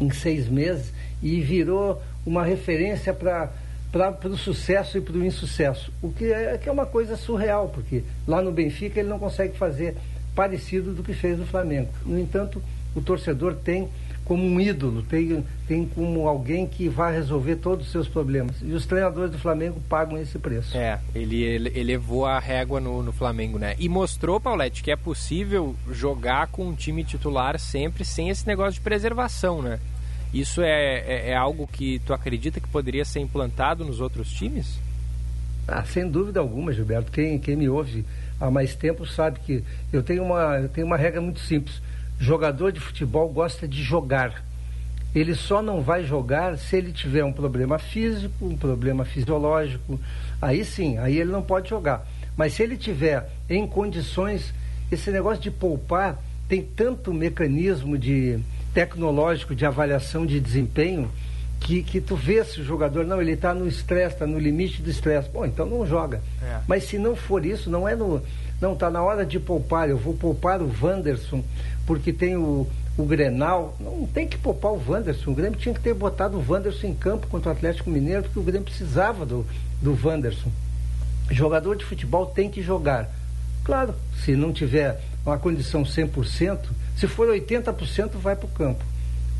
em 0.00 0.10
seis 0.10 0.48
meses 0.48 0.92
e 1.22 1.40
virou 1.40 2.02
uma 2.24 2.44
referência 2.44 3.12
para 3.12 3.50
para 3.92 4.28
o 4.28 4.36
sucesso 4.36 4.98
e 4.98 5.00
para 5.00 5.16
o 5.16 5.24
insucesso. 5.24 5.92
O 6.00 6.12
que 6.12 6.32
é, 6.32 6.56
que 6.56 6.68
é 6.68 6.72
uma 6.72 6.86
coisa 6.86 7.16
surreal, 7.16 7.68
porque 7.68 8.04
lá 8.24 8.40
no 8.40 8.52
Benfica 8.52 9.00
ele 9.00 9.08
não 9.08 9.18
consegue 9.18 9.56
fazer 9.56 9.96
parecido 10.32 10.92
do 10.92 11.02
que 11.02 11.12
fez 11.12 11.36
no 11.36 11.44
Flamengo. 11.44 11.88
No 12.06 12.16
entanto, 12.16 12.62
o 12.94 13.00
torcedor 13.00 13.56
tem 13.56 13.88
como 14.30 14.46
um 14.46 14.60
ídolo, 14.60 15.02
tem, 15.02 15.44
tem 15.66 15.84
como 15.84 16.28
alguém 16.28 16.64
que 16.64 16.88
vai 16.88 17.12
resolver 17.12 17.56
todos 17.56 17.86
os 17.86 17.90
seus 17.90 18.06
problemas. 18.06 18.54
E 18.62 18.70
os 18.70 18.86
treinadores 18.86 19.32
do 19.32 19.40
Flamengo 19.40 19.80
pagam 19.88 20.16
esse 20.18 20.38
preço. 20.38 20.76
É, 20.76 21.00
ele, 21.12 21.42
ele 21.42 21.76
elevou 21.76 22.24
a 22.24 22.38
régua 22.38 22.78
no, 22.78 23.02
no 23.02 23.10
Flamengo, 23.10 23.58
né? 23.58 23.74
E 23.76 23.88
mostrou, 23.88 24.40
Paulette, 24.40 24.84
que 24.84 24.92
é 24.92 24.94
possível 24.94 25.74
jogar 25.90 26.46
com 26.46 26.68
um 26.68 26.76
time 26.76 27.02
titular 27.02 27.58
sempre 27.58 28.04
sem 28.04 28.28
esse 28.28 28.46
negócio 28.46 28.74
de 28.74 28.82
preservação, 28.82 29.62
né? 29.62 29.80
Isso 30.32 30.62
é, 30.62 31.00
é, 31.00 31.30
é, 31.30 31.34
algo 31.34 31.66
que 31.66 31.98
tu 32.06 32.14
acredita 32.14 32.60
que 32.60 32.68
poderia 32.68 33.04
ser 33.04 33.18
implantado 33.18 33.84
nos 33.84 34.00
outros 34.00 34.30
times? 34.30 34.78
Ah, 35.66 35.82
sem 35.82 36.08
dúvida 36.08 36.38
alguma, 36.38 36.72
Gilberto. 36.72 37.10
Quem, 37.10 37.36
quem 37.36 37.56
me 37.56 37.68
ouve 37.68 38.04
há 38.40 38.48
mais 38.48 38.76
tempo 38.76 39.04
sabe 39.04 39.40
que 39.40 39.64
eu 39.92 40.04
tenho 40.04 40.22
uma, 40.22 40.60
eu 40.60 40.68
tenho 40.68 40.86
uma 40.86 40.96
regra 40.96 41.20
muito 41.20 41.40
simples. 41.40 41.82
Jogador 42.20 42.70
de 42.70 42.78
futebol 42.78 43.28
gosta 43.30 43.66
de 43.66 43.82
jogar. 43.82 44.44
Ele 45.14 45.34
só 45.34 45.62
não 45.62 45.80
vai 45.80 46.04
jogar 46.04 46.58
se 46.58 46.76
ele 46.76 46.92
tiver 46.92 47.24
um 47.24 47.32
problema 47.32 47.78
físico, 47.78 48.46
um 48.46 48.56
problema 48.56 49.04
fisiológico. 49.04 49.98
Aí 50.40 50.64
sim, 50.64 50.98
aí 50.98 51.18
ele 51.18 51.32
não 51.32 51.42
pode 51.42 51.70
jogar. 51.70 52.06
Mas 52.36 52.52
se 52.52 52.62
ele 52.62 52.76
tiver 52.76 53.28
em 53.48 53.66
condições, 53.66 54.54
esse 54.92 55.10
negócio 55.10 55.42
de 55.42 55.50
poupar 55.50 56.22
tem 56.46 56.62
tanto 56.62 57.12
mecanismo 57.12 57.96
de 57.96 58.38
tecnológico 58.74 59.54
de 59.54 59.64
avaliação 59.64 60.26
de 60.26 60.38
desempenho 60.38 61.10
que, 61.60 61.82
que 61.82 62.00
tu 62.00 62.16
vê 62.16 62.42
se 62.44 62.60
o 62.60 62.64
jogador, 62.64 63.04
não, 63.04 63.20
ele 63.20 63.32
está 63.32 63.52
no 63.52 63.68
estresse, 63.68 64.14
está 64.14 64.26
no 64.26 64.38
limite 64.38 64.80
do 64.80 64.90
estresse. 64.90 65.28
Bom, 65.28 65.44
então 65.44 65.66
não 65.66 65.86
joga. 65.86 66.20
É. 66.42 66.60
Mas 66.66 66.84
se 66.84 66.98
não 66.98 67.14
for 67.14 67.44
isso, 67.44 67.70
não 67.70 67.86
é 67.86 67.94
no. 67.94 68.22
Não, 68.60 68.72
está 68.72 68.90
na 68.90 69.02
hora 69.02 69.24
de 69.24 69.38
poupar. 69.38 69.88
Eu 69.88 69.98
vou 69.98 70.14
poupar 70.14 70.60
o 70.60 70.70
Wanderson, 70.82 71.44
porque 71.90 72.12
tem 72.12 72.36
o, 72.36 72.68
o 72.96 73.04
Grenal. 73.04 73.76
Não 73.80 74.06
tem 74.06 74.24
que 74.24 74.38
poupar 74.38 74.70
o 74.70 74.80
Wanderson. 74.88 75.32
O 75.32 75.34
Grêmio 75.34 75.58
tinha 75.58 75.74
que 75.74 75.80
ter 75.80 75.92
botado 75.92 76.38
o 76.38 76.44
Wanderson 76.48 76.86
em 76.86 76.94
campo 76.94 77.26
contra 77.26 77.48
o 77.48 77.52
Atlético 77.52 77.90
Mineiro, 77.90 78.22
porque 78.22 78.38
o 78.38 78.44
Grêmio 78.44 78.64
precisava 78.64 79.26
do, 79.26 79.44
do 79.82 79.98
Wanderson. 80.00 80.52
Jogador 81.32 81.74
de 81.74 81.84
futebol 81.84 82.26
tem 82.26 82.48
que 82.48 82.62
jogar. 82.62 83.10
Claro, 83.64 83.92
se 84.24 84.36
não 84.36 84.52
tiver 84.52 85.00
uma 85.26 85.36
condição 85.36 85.82
100%, 85.82 86.60
se 86.96 87.08
for 87.08 87.26
80%, 87.26 88.10
vai 88.22 88.36
para 88.36 88.46
o 88.46 88.50
campo. 88.50 88.84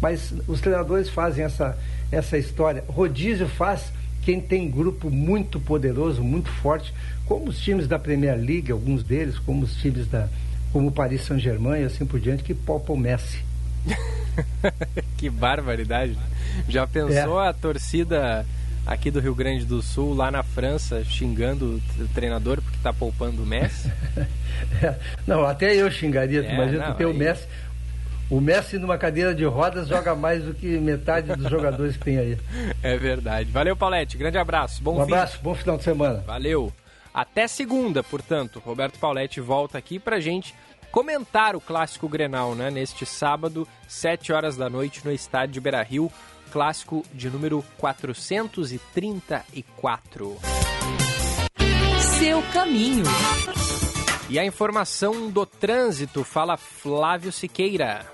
Mas 0.02 0.34
os 0.48 0.60
treinadores 0.60 1.08
fazem 1.08 1.44
essa, 1.44 1.78
essa 2.10 2.36
história. 2.36 2.82
Rodízio 2.88 3.46
faz 3.46 3.92
quem 4.22 4.40
tem 4.40 4.68
grupo 4.68 5.08
muito 5.08 5.60
poderoso, 5.60 6.20
muito 6.20 6.50
forte, 6.50 6.92
como 7.26 7.50
os 7.50 7.60
times 7.60 7.86
da 7.86 7.96
Premier 7.96 8.36
League, 8.36 8.72
alguns 8.72 9.04
deles, 9.04 9.38
como 9.38 9.62
os 9.62 9.76
times 9.76 10.08
da 10.08 10.28
como 10.72 10.88
o 10.88 10.92
Paris 10.92 11.22
Saint-Germain 11.22 11.82
e 11.82 11.84
assim 11.84 12.06
por 12.06 12.20
diante, 12.20 12.42
que 12.42 12.54
poupam 12.54 12.94
o 12.94 12.96
Messi. 12.96 13.44
que 15.16 15.28
barbaridade. 15.30 16.16
Já 16.68 16.86
pensou 16.86 17.42
é. 17.42 17.48
a 17.48 17.52
torcida 17.52 18.44
aqui 18.86 19.10
do 19.10 19.20
Rio 19.20 19.34
Grande 19.34 19.64
do 19.64 19.82
Sul, 19.82 20.14
lá 20.14 20.30
na 20.30 20.42
França, 20.42 21.04
xingando 21.04 21.80
o 21.98 22.08
treinador 22.08 22.60
porque 22.60 22.76
está 22.76 22.92
poupando 22.92 23.42
o 23.42 23.46
Messi? 23.46 23.90
é. 24.82 24.94
Não, 25.26 25.44
até 25.44 25.74
eu 25.74 25.90
xingaria, 25.90 26.44
é, 26.44 26.54
imagina 26.54 26.88
não, 26.88 26.94
ter 26.94 27.06
aí... 27.06 27.10
o 27.10 27.14
Messi. 27.14 27.46
O 28.30 28.40
Messi 28.40 28.78
numa 28.78 28.96
cadeira 28.96 29.34
de 29.34 29.44
rodas 29.44 29.88
joga 29.88 30.14
mais 30.14 30.44
do 30.44 30.54
que 30.54 30.78
metade 30.78 31.34
dos 31.34 31.50
jogadores 31.50 31.96
que 31.96 32.04
tem 32.04 32.18
aí. 32.18 32.38
É 32.80 32.96
verdade. 32.96 33.50
Valeu, 33.50 33.76
Paulette. 33.76 34.16
Grande 34.16 34.38
abraço. 34.38 34.82
Bom 34.82 34.98
um 34.98 35.02
abraço, 35.02 35.40
bom 35.42 35.54
final 35.54 35.76
de 35.76 35.82
semana. 35.82 36.22
Valeu. 36.26 36.72
Até 37.12 37.46
segunda, 37.46 38.02
portanto. 38.02 38.62
Roberto 38.64 38.98
Pauletti 38.98 39.40
volta 39.40 39.78
aqui 39.78 39.98
pra 39.98 40.20
gente 40.20 40.54
comentar 40.90 41.56
o 41.56 41.60
clássico 41.60 42.08
Grenal, 42.08 42.54
né? 42.54 42.70
Neste 42.70 43.06
sábado, 43.06 43.66
7 43.88 44.32
horas 44.32 44.56
da 44.56 44.70
noite, 44.70 45.04
no 45.04 45.12
estádio 45.12 45.54
de 45.54 45.60
Beira 45.60 45.82
Rio 45.82 46.10
clássico 46.50 47.04
de 47.14 47.30
número 47.30 47.64
434. 47.78 50.36
Seu 52.18 52.42
caminho. 52.52 53.04
E 54.28 54.36
a 54.38 54.44
informação 54.44 55.30
do 55.30 55.46
trânsito 55.46 56.22
fala 56.24 56.56
Flávio 56.56 57.30
Siqueira. 57.32 58.04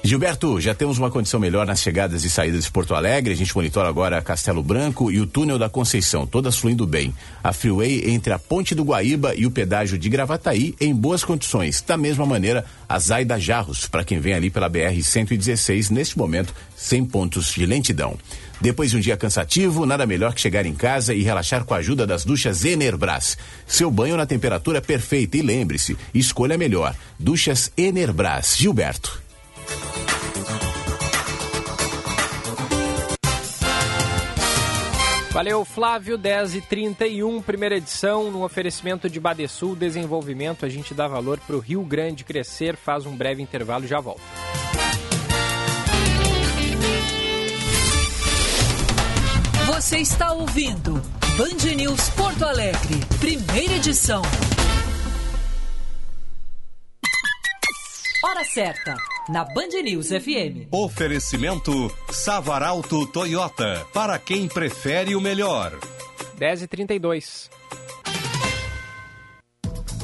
Gilberto, 0.00 0.60
já 0.60 0.74
temos 0.74 0.96
uma 0.96 1.10
condição 1.10 1.40
melhor 1.40 1.66
nas 1.66 1.80
chegadas 1.80 2.24
e 2.24 2.30
saídas 2.30 2.64
de 2.64 2.70
Porto 2.70 2.94
Alegre. 2.94 3.32
A 3.34 3.36
gente 3.36 3.54
monitora 3.54 3.88
agora 3.88 4.22
Castelo 4.22 4.62
Branco 4.62 5.10
e 5.10 5.20
o 5.20 5.26
túnel 5.26 5.58
da 5.58 5.68
Conceição, 5.68 6.24
todas 6.24 6.56
fluindo 6.56 6.86
bem. 6.86 7.12
A 7.42 7.52
freeway 7.52 8.08
entre 8.08 8.32
a 8.32 8.38
Ponte 8.38 8.76
do 8.76 8.84
Guaíba 8.84 9.34
e 9.34 9.44
o 9.44 9.50
pedágio 9.50 9.98
de 9.98 10.08
Gravataí 10.08 10.74
em 10.80 10.94
boas 10.94 11.24
condições. 11.24 11.82
Da 11.82 11.96
mesma 11.96 12.24
maneira, 12.24 12.64
a 12.88 12.98
Zaida 12.98 13.40
Jarros, 13.40 13.86
para 13.86 14.04
quem 14.04 14.20
vem 14.20 14.34
ali 14.34 14.50
pela 14.50 14.70
BR-116, 14.70 15.90
neste 15.90 16.16
momento, 16.16 16.54
sem 16.76 17.04
pontos 17.04 17.52
de 17.52 17.66
lentidão. 17.66 18.16
Depois 18.60 18.92
de 18.92 18.96
um 18.96 19.00
dia 19.00 19.16
cansativo, 19.16 19.84
nada 19.84 20.06
melhor 20.06 20.32
que 20.32 20.40
chegar 20.40 20.64
em 20.64 20.74
casa 20.74 21.12
e 21.12 21.22
relaxar 21.22 21.64
com 21.64 21.74
a 21.74 21.78
ajuda 21.78 22.06
das 22.06 22.24
duchas 22.24 22.64
Enerbras. 22.64 23.36
Seu 23.66 23.90
banho 23.90 24.16
na 24.16 24.26
temperatura 24.26 24.80
perfeita 24.80 25.36
e 25.36 25.42
lembre-se, 25.42 25.98
escolha 26.14 26.56
melhor. 26.56 26.94
Duchas 27.18 27.70
Enerbras. 27.76 28.56
Gilberto. 28.56 29.27
Valeu, 35.38 35.64
Flávio, 35.64 36.18
10 36.18 36.56
e 36.56 36.60
31 36.60 37.40
primeira 37.42 37.76
edição, 37.76 38.28
no 38.28 38.44
oferecimento 38.44 39.08
de 39.08 39.20
Badesul 39.20 39.76
Desenvolvimento. 39.76 40.66
A 40.66 40.68
gente 40.68 40.92
dá 40.92 41.06
valor 41.06 41.38
para 41.38 41.54
o 41.54 41.60
Rio 41.60 41.84
Grande 41.84 42.24
crescer. 42.24 42.74
Faz 42.74 43.06
um 43.06 43.14
breve 43.14 43.40
intervalo 43.40 43.86
já 43.86 44.00
volta. 44.00 44.20
Você 49.68 49.98
está 49.98 50.32
ouvindo 50.32 50.94
Band 51.36 51.74
News 51.76 52.10
Porto 52.10 52.44
Alegre, 52.44 52.96
primeira 53.20 53.74
edição. 53.74 54.22
Hora 58.24 58.42
certa, 58.42 58.96
na 59.28 59.44
Band 59.44 59.82
News 59.84 60.08
FM. 60.08 60.68
Oferecimento 60.70 61.94
Savaralto 62.10 63.06
Toyota, 63.06 63.86
para 63.92 64.18
quem 64.18 64.48
prefere 64.48 65.14
o 65.14 65.20
melhor. 65.20 65.78
10h32. 66.38 67.50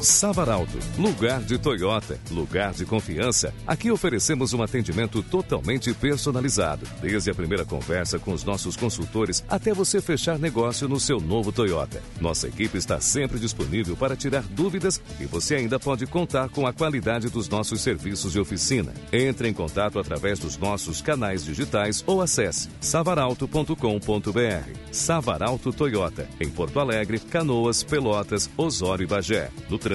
Savaralto, 0.05 0.77
lugar 0.97 1.41
de 1.41 1.57
Toyota, 1.57 2.19
lugar 2.29 2.73
de 2.73 2.85
confiança. 2.85 3.51
Aqui 3.65 3.91
oferecemos 3.91 4.53
um 4.53 4.61
atendimento 4.61 5.23
totalmente 5.23 5.91
personalizado, 5.93 6.87
desde 7.01 7.31
a 7.31 7.35
primeira 7.35 7.65
conversa 7.65 8.19
com 8.19 8.31
os 8.31 8.43
nossos 8.43 8.77
consultores 8.77 9.43
até 9.49 9.73
você 9.73 9.99
fechar 9.99 10.37
negócio 10.37 10.87
no 10.87 10.99
seu 10.99 11.19
novo 11.19 11.51
Toyota. 11.51 12.03
Nossa 12.21 12.47
equipe 12.47 12.77
está 12.77 13.01
sempre 13.01 13.39
disponível 13.39 13.97
para 13.97 14.15
tirar 14.15 14.43
dúvidas 14.43 15.01
e 15.19 15.25
você 15.25 15.55
ainda 15.55 15.79
pode 15.79 16.05
contar 16.05 16.49
com 16.49 16.67
a 16.67 16.73
qualidade 16.73 17.29
dos 17.29 17.49
nossos 17.49 17.81
serviços 17.81 18.31
de 18.31 18.39
oficina. 18.39 18.93
Entre 19.11 19.49
em 19.49 19.53
contato 19.53 19.97
através 19.97 20.37
dos 20.37 20.55
nossos 20.55 21.01
canais 21.01 21.43
digitais 21.43 22.03
ou 22.05 22.21
acesse 22.21 22.69
savaralto.com.br. 22.79 24.69
Savaralto 24.91 25.73
Toyota, 25.73 26.29
em 26.39 26.49
Porto 26.49 26.79
Alegre, 26.79 27.19
Canoas, 27.19 27.81
Pelotas, 27.81 28.49
Osório 28.55 29.03
e 29.03 29.07
Bagé. 29.07 29.49
No 29.67 29.79
trânsito, 29.79 29.94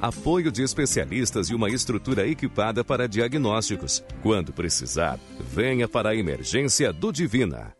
apoio 0.00 0.50
de 0.50 0.62
especialistas 0.62 1.48
e 1.48 1.54
uma 1.54 1.68
estrutura 1.68 2.26
equipada 2.26 2.82
para 2.84 3.08
diagnósticos. 3.08 4.02
Quando 4.22 4.52
precisar, 4.52 5.18
venha 5.52 5.88
para 5.88 6.10
a 6.10 6.16
emergência 6.16 6.92
do 6.92 7.12
Divina. 7.12 7.79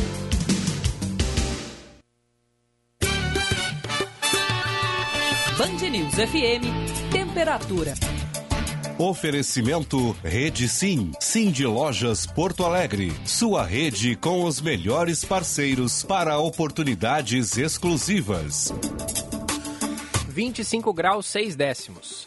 News 6.11 6.29
FM, 6.29 7.09
temperatura. 7.11 7.93
Oferecimento 8.97 10.11
Rede 10.23 10.67
Sim, 10.67 11.11
Sim 11.19 11.51
de 11.51 11.65
Lojas 11.65 12.25
Porto 12.25 12.65
Alegre. 12.65 13.13
Sua 13.25 13.63
rede 13.63 14.15
com 14.15 14.43
os 14.43 14.59
melhores 14.59 15.23
parceiros 15.23 16.03
para 16.03 16.37
oportunidades 16.37 17.57
exclusivas. 17.57 18.73
25 20.27 20.93
graus 20.93 21.27
6 21.27 21.55
décimos. 21.55 22.25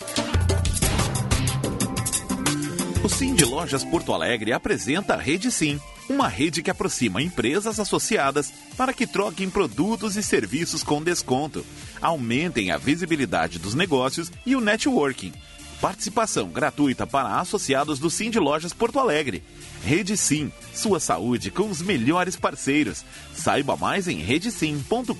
O 3.02 3.08
Sim 3.08 3.34
de 3.34 3.44
Lojas 3.44 3.84
Porto 3.84 4.14
Alegre 4.14 4.52
apresenta 4.52 5.14
a 5.14 5.18
Rede 5.18 5.52
Sim, 5.52 5.78
uma 6.08 6.26
rede 6.26 6.62
que 6.62 6.70
aproxima 6.70 7.20
empresas 7.20 7.78
associadas 7.78 8.50
para 8.78 8.94
que 8.94 9.06
troquem 9.06 9.50
produtos 9.50 10.16
e 10.16 10.22
serviços 10.22 10.82
com 10.82 11.02
desconto, 11.02 11.64
aumentem 12.00 12.70
a 12.70 12.76
visibilidade 12.78 13.58
dos 13.58 13.74
negócios 13.74 14.30
e 14.44 14.54
o 14.54 14.60
networking. 14.60 15.32
Participação 15.80 16.48
gratuita 16.48 17.06
para 17.06 17.40
associados 17.40 17.98
do 17.98 18.08
Sim 18.08 18.30
de 18.30 18.38
Lojas 18.38 18.72
Porto 18.72 18.98
Alegre. 18.98 19.42
Rede 19.84 20.16
Sim, 20.16 20.50
sua 20.72 20.98
saúde 20.98 21.50
com 21.50 21.68
os 21.68 21.82
melhores 21.82 22.36
parceiros. 22.36 23.04
Saiba 23.34 23.76
mais 23.76 24.08
em 24.08 24.18
redesim.com.br. 24.18 25.14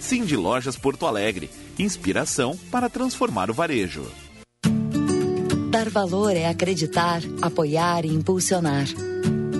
Sim 0.00 0.24
de 0.24 0.36
Lojas 0.36 0.76
Porto 0.76 1.06
Alegre, 1.06 1.50
inspiração 1.78 2.58
para 2.70 2.88
transformar 2.88 3.50
o 3.50 3.54
varejo. 3.54 4.10
Dar 5.70 5.88
valor 5.88 6.34
é 6.34 6.48
acreditar, 6.48 7.22
apoiar 7.40 8.04
e 8.04 8.08
impulsionar. 8.08 8.86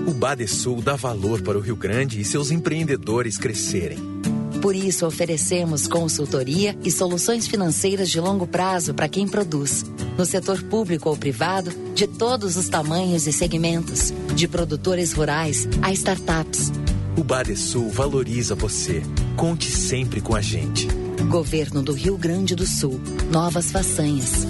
O 0.05 0.13
Badesul 0.13 0.81
dá 0.81 0.97
valor 0.97 1.41
para 1.41 1.57
o 1.57 1.61
Rio 1.61 1.77
Grande 1.77 2.19
e 2.19 2.25
seus 2.25 2.51
empreendedores 2.51 3.37
crescerem. 3.37 4.20
Por 4.61 4.75
isso, 4.75 5.07
oferecemos 5.07 5.87
consultoria 5.87 6.77
e 6.83 6.91
soluções 6.91 7.47
financeiras 7.47 8.09
de 8.09 8.19
longo 8.19 8.45
prazo 8.45 8.93
para 8.93 9.09
quem 9.09 9.27
produz, 9.27 9.83
no 10.15 10.23
setor 10.23 10.61
público 10.61 11.09
ou 11.09 11.17
privado, 11.17 11.71
de 11.95 12.05
todos 12.05 12.55
os 12.55 12.69
tamanhos 12.69 13.25
e 13.25 13.33
segmentos, 13.33 14.13
de 14.35 14.47
produtores 14.47 15.13
rurais 15.13 15.67
a 15.81 15.91
startups. 15.91 16.71
O 17.17 17.23
Badesul 17.23 17.89
valoriza 17.89 18.53
você. 18.53 19.01
Conte 19.35 19.69
sempre 19.69 20.21
com 20.21 20.35
a 20.35 20.41
gente. 20.41 20.87
Governo 21.27 21.81
do 21.81 21.93
Rio 21.93 22.15
Grande 22.15 22.55
do 22.55 22.65
Sul. 22.65 23.01
Novas 23.31 23.71
façanhas. 23.71 24.45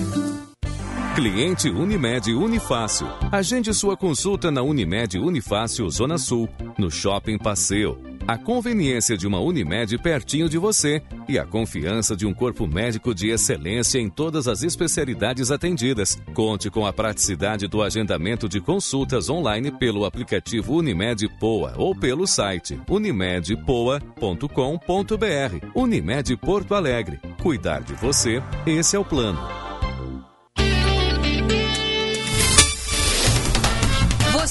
Cliente 1.16 1.70
Unimed 1.70 2.34
Unifácil. 2.34 3.07
Agende 3.32 3.74
sua 3.74 3.95
consulta 3.95 4.51
na 4.51 4.62
Unimed 4.62 5.18
Unifácil 5.18 5.89
Zona 5.89 6.18
Sul, 6.18 6.49
no 6.78 6.91
Shopping 6.91 7.38
Passeio. 7.38 8.11
A 8.28 8.38
conveniência 8.38 9.18
de 9.18 9.28
uma 9.28 9.40
Unimed 9.40 9.98
pertinho 9.98 10.48
de 10.48 10.58
você 10.58 11.02
e 11.28 11.40
a 11.40 11.46
confiança 11.46 12.16
de 12.16 12.26
um 12.26 12.34
corpo 12.34 12.68
médico 12.68 13.14
de 13.14 13.30
excelência 13.30 14.00
em 14.00 14.10
todas 14.10 14.48
as 14.48 14.64
especialidades 14.64 15.52
atendidas. 15.52 16.22
Conte 16.34 16.70
com 16.70 16.86
a 16.86 16.94
praticidade 16.94 17.68
do 17.68 17.82
agendamento 17.82 18.48
de 18.48 18.62
consultas 18.62 19.30
online 19.30 19.72
pelo 19.72 20.06
aplicativo 20.06 20.76
Unimed 20.76 21.28
Poa 21.40 21.74
ou 21.78 21.96
pelo 21.96 22.28
site 22.28 22.80
unimedpoa.com.br. 22.90 25.68
Unimed 25.76 26.38
Porto 26.38 26.76
Alegre. 26.76 27.20
Cuidar 27.42 27.82
de 27.82 27.94
você, 27.94 28.42
esse 28.66 28.96
é 28.96 29.00
o 29.00 29.06
plano. 29.06 29.61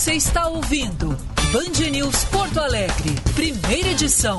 Você 0.00 0.14
está 0.14 0.48
ouvindo 0.48 1.08
Band 1.52 1.90
News 1.90 2.24
Porto 2.24 2.58
Alegre, 2.58 3.10
primeira 3.34 3.90
edição. 3.90 4.38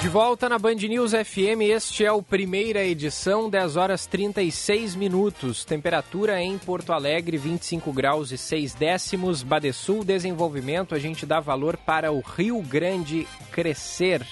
De 0.00 0.08
volta 0.08 0.48
na 0.48 0.56
Band 0.56 0.76
News 0.76 1.10
FM, 1.10 1.62
este 1.62 2.04
é 2.04 2.12
o 2.12 2.22
primeira 2.22 2.84
edição, 2.84 3.50
10 3.50 3.76
horas 3.76 4.06
36 4.06 4.94
minutos. 4.94 5.64
Temperatura 5.64 6.40
em 6.40 6.56
Porto 6.56 6.92
Alegre, 6.92 7.36
25 7.36 7.92
graus 7.92 8.30
e 8.30 8.38
6 8.38 8.74
décimos. 8.74 9.42
Badesul 9.42 10.04
Desenvolvimento, 10.04 10.94
a 10.94 10.98
gente 11.00 11.26
dá 11.26 11.40
valor 11.40 11.76
para 11.76 12.12
o 12.12 12.20
Rio 12.20 12.62
Grande 12.62 13.26
crescer. 13.50 14.24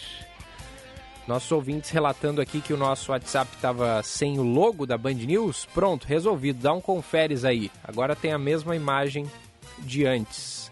Nossos 1.26 1.50
ouvintes 1.52 1.90
relatando 1.90 2.40
aqui 2.40 2.60
que 2.60 2.72
o 2.72 2.76
nosso 2.76 3.10
WhatsApp 3.10 3.50
estava 3.54 4.02
sem 4.02 4.38
o 4.38 4.42
logo 4.42 4.84
da 4.84 4.98
Band 4.98 5.14
News. 5.14 5.66
Pronto, 5.72 6.06
resolvido. 6.06 6.62
Dá 6.62 6.72
um 6.72 6.82
conferes 6.82 7.46
aí. 7.46 7.70
Agora 7.82 8.14
tem 8.14 8.32
a 8.32 8.38
mesma 8.38 8.76
imagem 8.76 9.30
de 9.78 10.06
antes. 10.06 10.70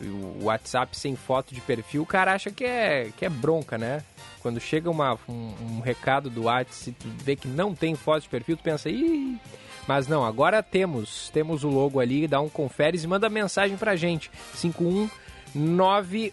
O 0.00 0.44
WhatsApp 0.44 0.96
sem 0.96 1.14
foto 1.14 1.54
de 1.54 1.60
perfil, 1.60 2.02
o 2.02 2.06
cara 2.06 2.34
acha 2.34 2.50
que 2.50 2.64
é, 2.64 3.10
que 3.16 3.24
é 3.24 3.28
bronca, 3.28 3.78
né? 3.78 4.02
Quando 4.40 4.60
chega 4.60 4.90
uma, 4.90 5.18
um, 5.28 5.54
um 5.60 5.80
recado 5.80 6.30
do 6.30 6.44
WhatsApp 6.44 6.90
e 6.90 6.92
tu 6.92 7.08
vê 7.24 7.36
que 7.36 7.48
não 7.48 7.74
tem 7.74 7.94
foto 7.94 8.22
de 8.22 8.28
perfil, 8.28 8.56
tu 8.56 8.62
pensa, 8.62 8.88
ih. 8.88 9.38
Mas 9.86 10.08
não, 10.08 10.24
agora 10.24 10.62
temos. 10.62 11.30
Temos 11.30 11.64
o 11.64 11.68
logo 11.68 12.00
ali, 12.00 12.26
dá 12.26 12.40
um 12.40 12.48
conferes 12.48 13.04
e 13.04 13.06
manda 13.06 13.28
mensagem 13.28 13.76
pra 13.76 13.94
gente. 13.94 14.30
519 14.60 16.32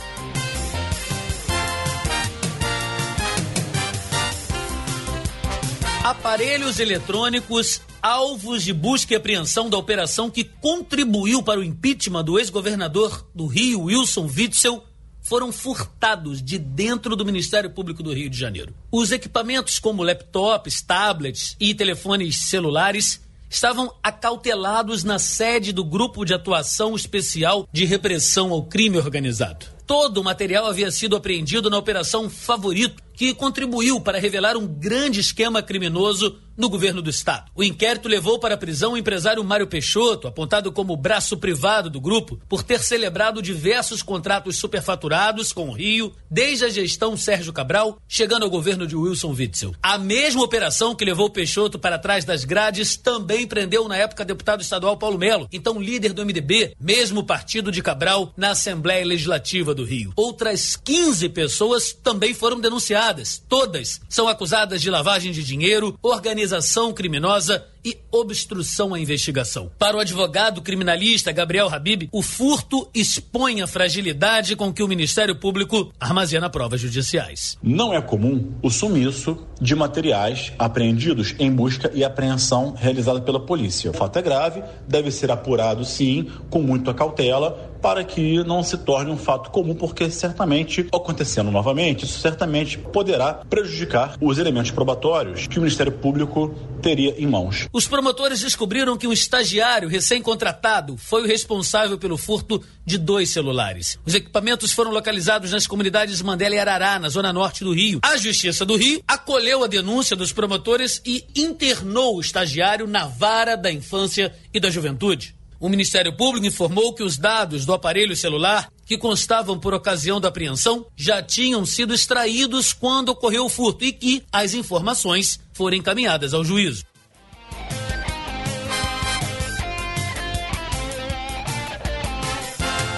Aparelhos 6.06 6.80
eletrônicos 6.80 7.82
alvos 8.00 8.64
de 8.64 8.72
busca 8.72 9.16
e 9.16 9.18
apreensão 9.18 9.72
da 9.72 9.76
operação 9.76 10.30
que 10.30 10.44
contribuiu 10.44 11.42
para 11.42 11.60
o 11.60 11.64
impeachment 11.64 12.24
do 12.24 12.38
ex-governador 12.38 13.28
do 13.34 13.48
Rio, 13.48 13.86
Wilson 13.86 14.30
Witzel, 14.32 14.84
foram 15.20 15.52
furtados 15.52 16.44
de 16.44 16.60
dentro 16.60 17.16
do 17.16 17.26
Ministério 17.26 17.72
Público 17.72 18.04
do 18.04 18.14
Rio 18.14 18.30
de 18.30 18.38
Janeiro. 18.38 18.72
Os 18.92 19.12
equipamentos 19.12 19.80
como 19.80 20.04
laptops, 20.04 20.80
tablets 20.84 21.58
e 21.60 21.74
telefones 21.74 22.38
celulares 22.38 23.20
estavam 23.50 23.92
acautelados 24.04 25.04
na 25.04 25.18
sede 25.18 25.74
do 25.74 25.84
Grupo 25.84 26.24
de 26.24 26.36
Atuação 26.36 26.96
Especial 26.96 27.68
de 27.74 27.84
Repressão 27.84 28.52
ao 28.52 28.62
Crime 28.62 29.00
Organizado. 29.00 29.66
Todo 29.88 30.20
o 30.20 30.24
material 30.24 30.68
havia 30.68 30.92
sido 30.92 31.16
apreendido 31.16 31.68
na 31.68 31.80
Operação 31.80 32.30
Favorito, 32.30 33.02
que 33.16 33.34
contribuiu 33.34 34.00
para 34.00 34.20
revelar 34.20 34.58
um 34.58 34.68
grande 34.68 35.20
esquema 35.20 35.62
criminoso 35.62 36.40
no 36.58 36.70
governo 36.70 37.02
do 37.02 37.10
estado. 37.10 37.52
O 37.54 37.64
inquérito 37.64 38.08
levou 38.08 38.40
para 38.40 38.56
a 38.56 38.58
prisão 38.58 38.94
o 38.94 38.98
empresário 38.98 39.44
Mário 39.44 39.68
Peixoto, 39.68 40.28
apontado 40.28 40.72
como 40.72 40.96
braço 40.96 41.36
privado 41.36 41.90
do 41.90 42.00
grupo, 42.00 42.40
por 42.48 42.64
ter 42.64 42.80
celebrado 42.80 43.42
diversos 43.42 44.02
contratos 44.02 44.56
superfaturados 44.56 45.52
com 45.52 45.68
o 45.68 45.74
Rio, 45.74 46.14
desde 46.32 46.66
a 46.66 46.70
gestão 46.70 47.18
Sérgio 47.18 47.52
Cabral, 47.52 48.00
chegando 48.08 48.44
ao 48.44 48.50
governo 48.50 48.88
de 48.88 48.96
Wilson 48.96 49.34
Witzel. 49.34 49.76
A 49.84 49.98
mesma 49.98 50.44
operação 50.44 50.96
que 50.96 51.04
levou 51.04 51.30
Peixoto 51.30 51.78
para 51.78 52.00
trás 52.00 52.24
das 52.24 52.46
grades 52.46 52.96
também 52.96 53.46
prendeu 53.46 53.88
na 53.88 53.98
época 53.98 54.24
deputado 54.24 54.62
estadual 54.62 54.98
Paulo 54.98 55.18
Melo, 55.18 55.50
então 55.52 55.82
líder 55.82 56.14
do 56.14 56.26
MDB, 56.26 56.74
mesmo 56.80 57.26
partido 57.26 57.70
de 57.72 57.82
Cabral, 57.82 58.34
na 58.38 58.52
Assembleia 58.52 59.06
Legislativa 59.06 59.76
do 59.76 59.84
Rio. 59.84 60.14
Outras 60.16 60.78
15 60.78 61.28
pessoas 61.30 61.92
também 61.92 62.34
foram 62.34 62.62
denunciadas 62.62 63.05
Todas 63.48 64.02
são 64.10 64.28
acusadas 64.28 64.82
de 64.82 64.90
lavagem 64.90 65.32
de 65.32 65.44
dinheiro, 65.44 65.98
organização 66.02 66.92
criminosa 66.94 67.66
e 67.86 67.98
obstrução 68.12 68.94
à 68.96 69.00
investigação. 69.00 69.72
Para 69.78 69.96
o 69.96 70.00
advogado 70.00 70.62
criminalista 70.62 71.32
Gabriel 71.32 71.70
Habib, 71.72 72.10
o 72.12 72.24
furto 72.24 72.90
expõe 72.94 73.62
a 73.62 73.68
fragilidade 73.68 74.56
com 74.56 74.74
que 74.74 74.82
o 74.82 74.88
Ministério 74.88 75.36
Público 75.36 75.94
armazena 76.00 76.50
provas 76.50 76.82
judiciais. 76.82 77.58
Não 77.62 77.94
é 77.94 78.02
comum 78.02 78.54
o 78.64 78.72
sumiço 78.72 79.38
de 79.62 79.76
materiais 79.76 80.52
apreendidos 80.58 81.36
em 81.38 81.52
busca 81.52 81.92
e 81.94 82.04
apreensão 82.04 82.74
realizada 82.76 83.22
pela 83.22 83.40
polícia. 83.40 83.92
O 83.92 83.94
fato 83.94 84.18
é 84.18 84.22
grave, 84.22 84.64
deve 84.88 85.12
ser 85.12 85.30
apurado 85.30 85.86
sim, 85.86 86.30
com 86.50 86.62
muita 86.62 86.94
cautela, 86.94 87.76
para 87.82 88.04
que 88.04 88.44
não 88.44 88.64
se 88.64 88.80
torne 88.80 89.12
um 89.12 89.18
fato 89.18 89.52
comum, 89.52 89.76
porque 89.76 90.10
certamente, 90.10 90.88
acontecendo 90.92 91.52
novamente, 91.52 92.04
isso 92.04 92.20
certamente 92.20 92.80
poderá 92.80 93.34
prejudicar 93.48 94.18
os 94.20 94.40
elementos 94.40 94.72
probatórios 94.72 95.46
que 95.46 95.60
o 95.60 95.62
Ministério 95.62 95.92
Público 95.92 96.56
teria 96.82 97.14
em 97.22 97.28
mãos. 97.28 97.68
Os 97.76 97.86
promotores 97.86 98.40
descobriram 98.40 98.96
que 98.96 99.06
um 99.06 99.12
estagiário 99.12 99.90
recém-contratado 99.90 100.96
foi 100.96 101.24
o 101.24 101.28
responsável 101.28 101.98
pelo 101.98 102.16
furto 102.16 102.64
de 102.86 102.98
dois 102.98 103.32
celulares. 103.32 104.00
Os 104.06 104.16
equipamentos 104.16 104.72
foram 104.72 104.92
localizados 104.92 105.52
nas 105.52 105.68
comunidades 105.68 106.22
Mandela 106.22 106.56
e 106.56 106.58
Arará, 106.58 106.98
na 106.98 107.10
zona 107.10 107.34
norte 107.34 107.66
do 107.66 107.74
Rio. 107.74 108.00
A 108.02 108.16
Justiça 108.16 108.66
do 108.66 108.78
Rio 108.78 109.04
acolheu 109.06 109.62
a 109.62 109.68
denúncia 109.68 110.16
dos 110.16 110.32
promotores 110.32 111.02
e 111.06 111.26
internou 111.36 112.16
o 112.16 112.22
estagiário 112.22 112.88
na 112.88 113.08
vara 113.08 113.58
da 113.58 113.70
infância 113.70 114.34
e 114.54 114.60
da 114.62 114.70
juventude. 114.70 115.36
O 115.60 115.68
Ministério 115.68 116.16
Público 116.16 116.48
informou 116.48 116.94
que 116.94 117.04
os 117.04 117.18
dados 117.18 117.66
do 117.66 117.74
aparelho 117.74 118.16
celular 118.16 118.70
que 118.86 118.98
constavam 118.98 119.60
por 119.60 119.74
ocasião 119.74 120.22
da 120.22 120.30
apreensão 120.30 120.86
já 120.96 121.22
tinham 121.22 121.66
sido 121.66 121.94
extraídos 121.94 122.72
quando 122.72 123.10
ocorreu 123.10 123.44
o 123.44 123.50
furto 123.50 123.84
e 123.84 123.92
que 123.92 124.24
as 124.32 124.54
informações 124.54 125.42
foram 125.52 125.76
encaminhadas 125.76 126.34
ao 126.34 126.42
juízo. 126.42 126.86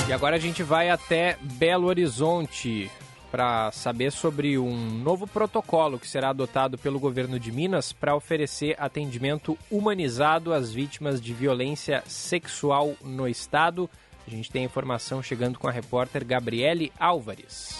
E 0.07 0.13
agora 0.13 0.37
a 0.37 0.39
gente 0.39 0.63
vai 0.63 0.89
até 0.89 1.37
Belo 1.41 1.87
Horizonte 1.87 2.89
para 3.29 3.69
saber 3.73 4.09
sobre 4.09 4.57
um 4.57 4.73
novo 4.73 5.27
protocolo 5.27 5.99
que 5.99 6.07
será 6.07 6.29
adotado 6.29 6.77
pelo 6.77 6.97
governo 6.97 7.37
de 7.37 7.51
Minas 7.51 7.91
para 7.91 8.15
oferecer 8.15 8.73
atendimento 8.79 9.57
humanizado 9.69 10.53
às 10.53 10.71
vítimas 10.71 11.19
de 11.19 11.33
violência 11.33 12.01
sexual 12.07 12.95
no 13.03 13.27
estado. 13.27 13.89
A 14.25 14.29
gente 14.29 14.49
tem 14.49 14.63
informação 14.63 15.21
chegando 15.21 15.59
com 15.59 15.67
a 15.67 15.71
repórter 15.71 16.25
Gabriele 16.25 16.89
Álvares. 16.97 17.77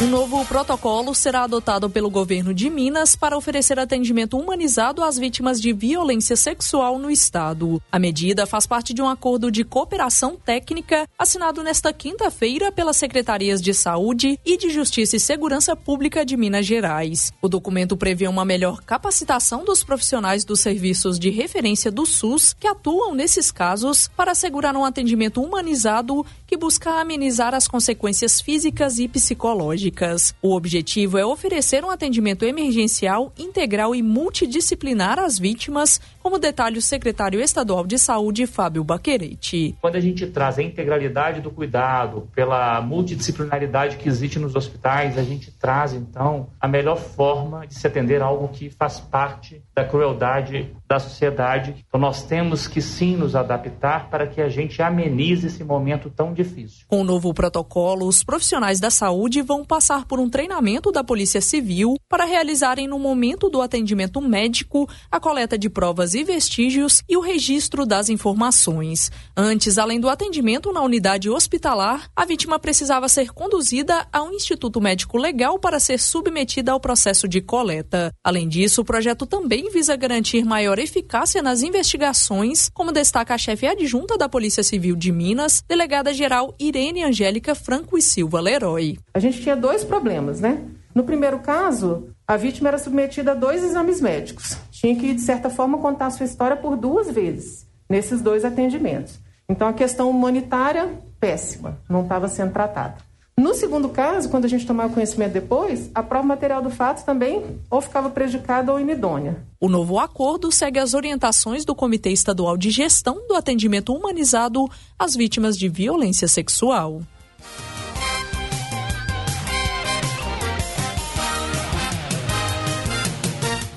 Um 0.00 0.06
novo 0.06 0.44
protocolo 0.44 1.12
será 1.12 1.42
adotado 1.42 1.90
pelo 1.90 2.08
governo 2.08 2.54
de 2.54 2.70
Minas 2.70 3.16
para 3.16 3.36
oferecer 3.36 3.80
atendimento 3.80 4.38
humanizado 4.38 5.02
às 5.02 5.18
vítimas 5.18 5.60
de 5.60 5.72
violência 5.72 6.36
sexual 6.36 7.00
no 7.00 7.10
estado. 7.10 7.82
A 7.90 7.98
medida 7.98 8.46
faz 8.46 8.64
parte 8.64 8.94
de 8.94 9.02
um 9.02 9.08
acordo 9.08 9.50
de 9.50 9.64
cooperação 9.64 10.36
técnica 10.36 11.04
assinado 11.18 11.64
nesta 11.64 11.92
quinta-feira 11.92 12.70
pelas 12.70 12.96
secretarias 12.96 13.60
de 13.60 13.74
Saúde 13.74 14.38
e 14.46 14.56
de 14.56 14.70
Justiça 14.70 15.16
e 15.16 15.20
Segurança 15.20 15.74
Pública 15.74 16.24
de 16.24 16.36
Minas 16.36 16.64
Gerais. 16.64 17.32
O 17.42 17.48
documento 17.48 17.96
prevê 17.96 18.28
uma 18.28 18.44
melhor 18.44 18.80
capacitação 18.82 19.64
dos 19.64 19.82
profissionais 19.82 20.44
dos 20.44 20.60
serviços 20.60 21.18
de 21.18 21.28
referência 21.28 21.90
do 21.90 22.06
SUS 22.06 22.52
que 22.52 22.68
atuam 22.68 23.16
nesses 23.16 23.50
casos 23.50 24.08
para 24.16 24.30
assegurar 24.30 24.76
um 24.76 24.84
atendimento 24.84 25.42
humanizado 25.42 26.24
que 26.48 26.56
busca 26.56 26.98
amenizar 26.98 27.54
as 27.54 27.68
consequências 27.68 28.40
físicas 28.40 28.98
e 28.98 29.06
psicológicas. 29.06 30.34
O 30.40 30.56
objetivo 30.56 31.18
é 31.18 31.24
oferecer 31.24 31.84
um 31.84 31.90
atendimento 31.90 32.42
emergencial, 32.42 33.30
integral 33.38 33.94
e 33.94 34.02
multidisciplinar 34.02 35.18
às 35.18 35.38
vítimas, 35.38 36.00
como 36.22 36.38
detalha 36.38 36.78
o 36.78 36.82
secretário 36.82 37.38
estadual 37.38 37.86
de 37.86 37.98
saúde, 37.98 38.46
Fábio 38.46 38.82
Baquerete. 38.82 39.76
Quando 39.78 39.96
a 39.96 40.00
gente 40.00 40.26
traz 40.28 40.58
a 40.58 40.62
integralidade 40.62 41.42
do 41.42 41.50
cuidado, 41.50 42.30
pela 42.34 42.80
multidisciplinaridade 42.80 43.98
que 43.98 44.08
existe 44.08 44.38
nos 44.38 44.56
hospitais, 44.56 45.18
a 45.18 45.22
gente 45.22 45.50
traz 45.52 45.92
então 45.92 46.48
a 46.58 46.66
melhor 46.66 46.96
forma 46.96 47.66
de 47.66 47.74
se 47.74 47.86
atender 47.86 48.22
algo 48.22 48.48
que 48.48 48.70
faz 48.70 48.98
parte 48.98 49.62
da 49.74 49.84
crueldade 49.84 50.74
da 50.88 50.98
sociedade. 50.98 51.84
Então 51.86 52.00
nós 52.00 52.22
temos 52.22 52.66
que 52.66 52.80
sim 52.80 53.16
nos 53.16 53.36
adaptar 53.36 54.08
para 54.08 54.26
que 54.26 54.40
a 54.40 54.48
gente 54.48 54.80
amenize 54.80 55.46
esse 55.46 55.62
momento 55.62 56.10
tão 56.10 56.32
difícil. 56.32 56.86
Com 56.88 57.02
o 57.02 57.04
novo 57.04 57.34
protocolo, 57.34 58.06
os 58.06 58.24
profissionais 58.24 58.80
da 58.80 58.90
saúde 58.90 59.42
vão 59.42 59.64
passar 59.64 60.06
por 60.06 60.18
um 60.18 60.30
treinamento 60.30 60.90
da 60.90 61.04
Polícia 61.04 61.40
Civil 61.40 61.96
para 62.08 62.24
realizarem 62.24 62.88
no 62.88 62.98
momento 62.98 63.50
do 63.50 63.60
atendimento 63.60 64.20
médico 64.20 64.88
a 65.10 65.20
coleta 65.20 65.58
de 65.58 65.68
provas 65.68 66.14
e 66.14 66.24
vestígios 66.24 67.02
e 67.08 67.16
o 67.16 67.20
registro 67.20 67.84
das 67.84 68.08
informações. 68.08 69.10
Antes, 69.36 69.76
além 69.76 70.00
do 70.00 70.08
atendimento 70.08 70.72
na 70.72 70.80
unidade 70.80 71.28
hospitalar, 71.28 72.08
a 72.16 72.24
vítima 72.24 72.58
precisava 72.58 73.08
ser 73.08 73.32
conduzida 73.32 74.06
a 74.10 74.22
um 74.22 74.32
instituto 74.32 74.80
médico 74.80 75.18
legal 75.18 75.58
para 75.58 75.78
ser 75.78 75.98
submetida 75.98 76.72
ao 76.72 76.80
processo 76.80 77.28
de 77.28 77.40
coleta. 77.42 78.10
Além 78.24 78.48
disso, 78.48 78.80
o 78.80 78.84
projeto 78.84 79.26
também 79.26 79.70
visa 79.70 79.94
garantir 79.94 80.44
maior 80.44 80.77
eficácia 80.82 81.42
nas 81.42 81.62
investigações, 81.62 82.68
como 82.68 82.92
destaca 82.92 83.34
a 83.34 83.38
chefe 83.38 83.66
adjunta 83.66 84.16
da 84.16 84.28
Polícia 84.28 84.62
Civil 84.62 84.96
de 84.96 85.12
Minas, 85.12 85.62
delegada 85.68 86.12
geral 86.12 86.54
Irene 86.58 87.04
Angélica 87.04 87.54
Franco 87.54 87.98
e 87.98 88.02
Silva 88.02 88.40
Leroy. 88.40 88.98
A 89.14 89.18
gente 89.18 89.40
tinha 89.40 89.56
dois 89.56 89.84
problemas, 89.84 90.40
né? 90.40 90.62
No 90.94 91.04
primeiro 91.04 91.38
caso, 91.38 92.08
a 92.26 92.36
vítima 92.36 92.68
era 92.68 92.78
submetida 92.78 93.32
a 93.32 93.34
dois 93.34 93.62
exames 93.62 94.00
médicos. 94.00 94.56
Tinha 94.70 94.96
que, 94.96 95.14
de 95.14 95.20
certa 95.20 95.48
forma, 95.48 95.78
contar 95.78 96.10
sua 96.10 96.26
história 96.26 96.56
por 96.56 96.76
duas 96.76 97.10
vezes 97.10 97.66
nesses 97.88 98.20
dois 98.20 98.44
atendimentos. 98.44 99.18
Então, 99.48 99.66
a 99.66 99.72
questão 99.72 100.10
humanitária, 100.10 100.90
péssima, 101.18 101.78
não 101.88 102.02
estava 102.02 102.28
sendo 102.28 102.52
tratada. 102.52 103.07
No 103.38 103.54
segundo 103.54 103.88
caso, 103.88 104.28
quando 104.28 104.46
a 104.46 104.48
gente 104.48 104.66
tomava 104.66 104.92
conhecimento 104.92 105.32
depois, 105.32 105.88
a 105.94 106.02
prova 106.02 106.26
material 106.26 106.60
do 106.60 106.70
fato 106.70 107.04
também 107.04 107.60
ou 107.70 107.80
ficava 107.80 108.10
prejudicada 108.10 108.72
ou 108.72 108.80
inidônea. 108.80 109.46
O 109.60 109.68
novo 109.68 110.00
acordo 110.00 110.50
segue 110.50 110.80
as 110.80 110.92
orientações 110.92 111.64
do 111.64 111.72
Comitê 111.72 112.10
Estadual 112.10 112.56
de 112.56 112.68
Gestão 112.70 113.28
do 113.28 113.36
Atendimento 113.36 113.94
Humanizado 113.94 114.68
às 114.98 115.14
Vítimas 115.14 115.56
de 115.56 115.68
Violência 115.68 116.26
Sexual. 116.26 117.00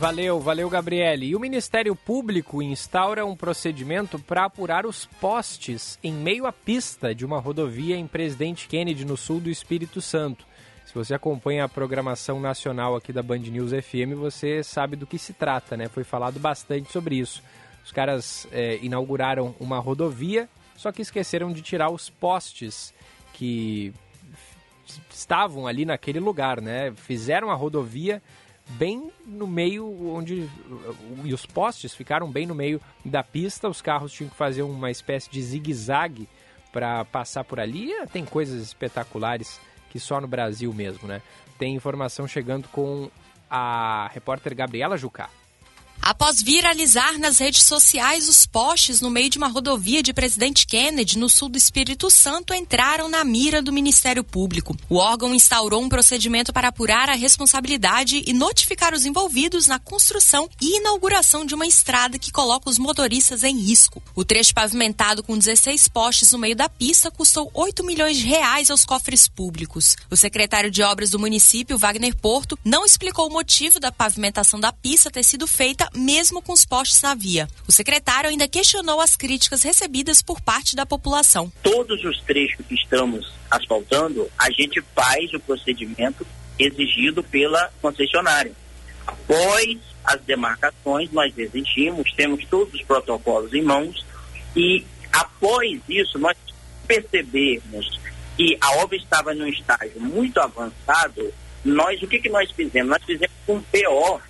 Valeu, 0.02 0.40
valeu, 0.40 0.68
Gabriele. 0.68 1.28
E 1.28 1.36
o 1.36 1.40
Ministério 1.40 1.96
Público 1.96 2.60
instaura 2.60 3.24
um 3.24 3.36
procedimento 3.36 4.18
para 4.18 4.46
apurar 4.46 4.84
os 4.84 5.06
postes 5.06 6.00
em 6.04 6.12
meio 6.12 6.48
à 6.48 6.52
pista 6.52 7.14
de 7.14 7.24
uma 7.24 7.40
rodovia 7.40 7.96
em 7.96 8.08
Presidente 8.08 8.68
Kennedy, 8.68 9.06
no 9.06 9.16
sul 9.16 9.40
do 9.40 9.48
Espírito 9.48 10.02
Santo. 10.02 10.44
Se 10.88 10.96
você 10.96 11.14
acompanha 11.14 11.66
a 11.66 11.70
programação 11.70 12.40
nacional 12.40 12.96
aqui 12.96 13.14
da 13.14 13.22
Band 13.22 13.38
News 13.38 13.74
FM, 13.74 14.16
você 14.18 14.64
sabe 14.64 14.96
do 14.96 15.06
que 15.06 15.20
se 15.20 15.34
trata, 15.34 15.78
né? 15.78 15.88
Foi 15.88 16.04
falado 16.04 16.40
bastante 16.40 16.92
sobre 16.92 17.18
isso. 17.18 17.44
Os 17.86 17.92
caras 17.92 18.48
é, 18.52 18.80
inauguraram 18.82 19.54
uma 19.60 19.78
rodovia, 19.78 20.50
só 20.76 20.92
que 20.92 21.04
esqueceram 21.04 21.52
de 21.54 21.62
tirar 21.62 21.92
os 21.92 22.10
postes 22.10 22.92
que 23.34 23.94
estavam 25.12 25.68
ali 25.68 25.86
naquele 25.86 26.20
lugar, 26.20 26.60
né? 26.60 26.92
Fizeram 26.96 27.52
a 27.52 27.54
rodovia 27.54 28.20
bem 28.78 29.12
no 29.26 29.48
meio 29.48 30.14
onde 30.14 30.50
e 31.24 31.34
os 31.34 31.46
postes 31.46 31.94
ficaram 31.94 32.30
bem 32.30 32.46
no 32.46 32.56
meio 32.56 32.82
da 33.04 33.24
pista. 33.24 33.70
Os 33.70 33.82
carros 33.82 34.12
tinham 34.12 34.30
que 34.30 34.36
fazer 34.36 34.64
uma 34.64 34.92
espécie 34.92 35.30
de 35.30 35.42
zigue-zague 35.42 36.28
para 36.72 37.06
passar 37.06 37.44
por 37.44 37.60
ali. 37.60 37.92
Tem 38.12 38.26
coisas 38.26 38.62
espetaculares 38.62 39.60
que 39.90 40.00
só 40.00 40.22
no 40.22 40.28
Brasil 40.28 40.74
mesmo, 40.74 41.08
né? 41.08 41.22
Tem 41.58 41.76
informação 41.76 42.28
chegando 42.28 42.68
com 42.70 43.10
a 43.50 44.10
repórter 44.14 44.56
Gabriela 44.56 44.98
Jucá. 44.98 45.30
Após 46.02 46.42
viralizar 46.42 47.20
nas 47.20 47.38
redes 47.38 47.64
sociais, 47.64 48.28
os 48.28 48.48
postes 48.48 49.02
no 49.02 49.10
meio 49.12 49.30
de 49.30 49.38
uma 49.38 49.48
rodovia 49.48 50.02
de 50.02 50.12
Presidente 50.12 50.66
Kennedy, 50.66 51.20
no 51.20 51.30
sul 51.30 51.48
do 51.48 51.60
Espírito 51.60 52.10
Santo, 52.10 52.56
entraram 52.56 53.08
na 53.08 53.24
mira 53.24 53.62
do 53.62 53.72
Ministério 53.72 54.24
Público. 54.24 54.76
O 54.90 54.96
órgão 54.96 55.34
instaurou 55.34 55.80
um 55.80 55.88
procedimento 55.88 56.52
para 56.52 56.70
apurar 56.70 57.08
a 57.08 57.14
responsabilidade 57.14 58.24
e 58.26 58.34
notificar 58.34 58.96
os 58.96 59.06
envolvidos 59.06 59.68
na 59.68 59.78
construção 59.78 60.50
e 60.60 60.78
inauguração 60.78 61.46
de 61.46 61.54
uma 61.54 61.68
estrada 61.68 62.18
que 62.18 62.32
coloca 62.32 62.68
os 62.68 62.80
motoristas 62.80 63.44
em 63.44 63.56
risco. 63.56 64.02
O 64.16 64.26
trecho 64.26 64.56
pavimentado 64.56 65.22
com 65.22 65.38
16 65.38 65.88
postes 65.88 66.32
no 66.32 66.40
meio 66.40 66.56
da 66.56 66.68
pista 66.68 67.12
custou 67.12 67.52
8 67.54 67.84
milhões 67.84 68.18
de 68.18 68.26
reais 68.26 68.72
aos 68.72 68.84
cofres 68.86 69.28
públicos. 69.28 69.96
O 70.10 70.18
secretário 70.18 70.72
de 70.72 70.82
Obras 70.82 71.12
do 71.12 71.20
município, 71.20 71.78
Wagner 71.78 72.16
Porto, 72.16 72.58
não 72.66 72.84
explicou 72.84 73.28
o 73.28 73.32
motivo 73.32 73.80
da 73.80 73.92
pavimentação 73.92 74.60
da 74.60 74.74
pista 74.74 75.12
ter 75.12 75.24
sido 75.24 75.46
feita 75.46 75.91
mesmo 75.96 76.42
com 76.42 76.54
os 76.54 76.66
postes 76.66 77.02
na 77.02 77.16
via. 77.16 77.48
O 77.68 77.72
secretário 77.72 78.30
ainda 78.30 78.48
questionou 78.48 79.02
as 79.02 79.16
críticas 79.16 79.64
recebidas 79.64 80.22
por 80.22 80.42
parte 80.42 80.76
da 80.76 80.86
população. 80.86 81.52
Todos 81.62 82.04
os 82.04 82.20
trechos 82.22 82.66
que 82.66 82.76
estamos 82.76 83.32
asfaltando, 83.50 84.30
a 84.38 84.50
gente 84.52 84.82
faz 84.96 85.34
o 85.34 85.40
procedimento 85.40 86.26
exigido 86.58 87.24
pela 87.24 87.72
concessionária. 87.82 88.54
Após 89.06 89.80
as 90.04 90.22
demarcações, 90.22 91.12
nós 91.12 91.34
exigimos, 91.38 92.12
temos 92.14 92.46
todos 92.46 92.74
os 92.74 92.82
protocolos 92.84 93.54
em 93.54 93.62
mãos 93.62 94.06
e 94.56 94.86
após 95.12 95.80
isso 95.88 96.18
nós 96.18 96.38
percebemos 96.88 98.00
que 98.36 98.58
a 98.60 98.72
obra 98.78 98.98
estava 98.98 99.34
num 99.34 99.48
estágio 99.48 100.00
muito 100.00 100.40
avançado, 100.40 101.34
nós 101.64 102.02
o 102.02 102.08
que, 102.08 102.20
que 102.20 102.30
nós 102.30 102.50
fizemos? 102.52 102.90
Nós 102.90 103.04
fizemos 103.04 103.36
um 103.48 103.62
PO, 103.62 104.22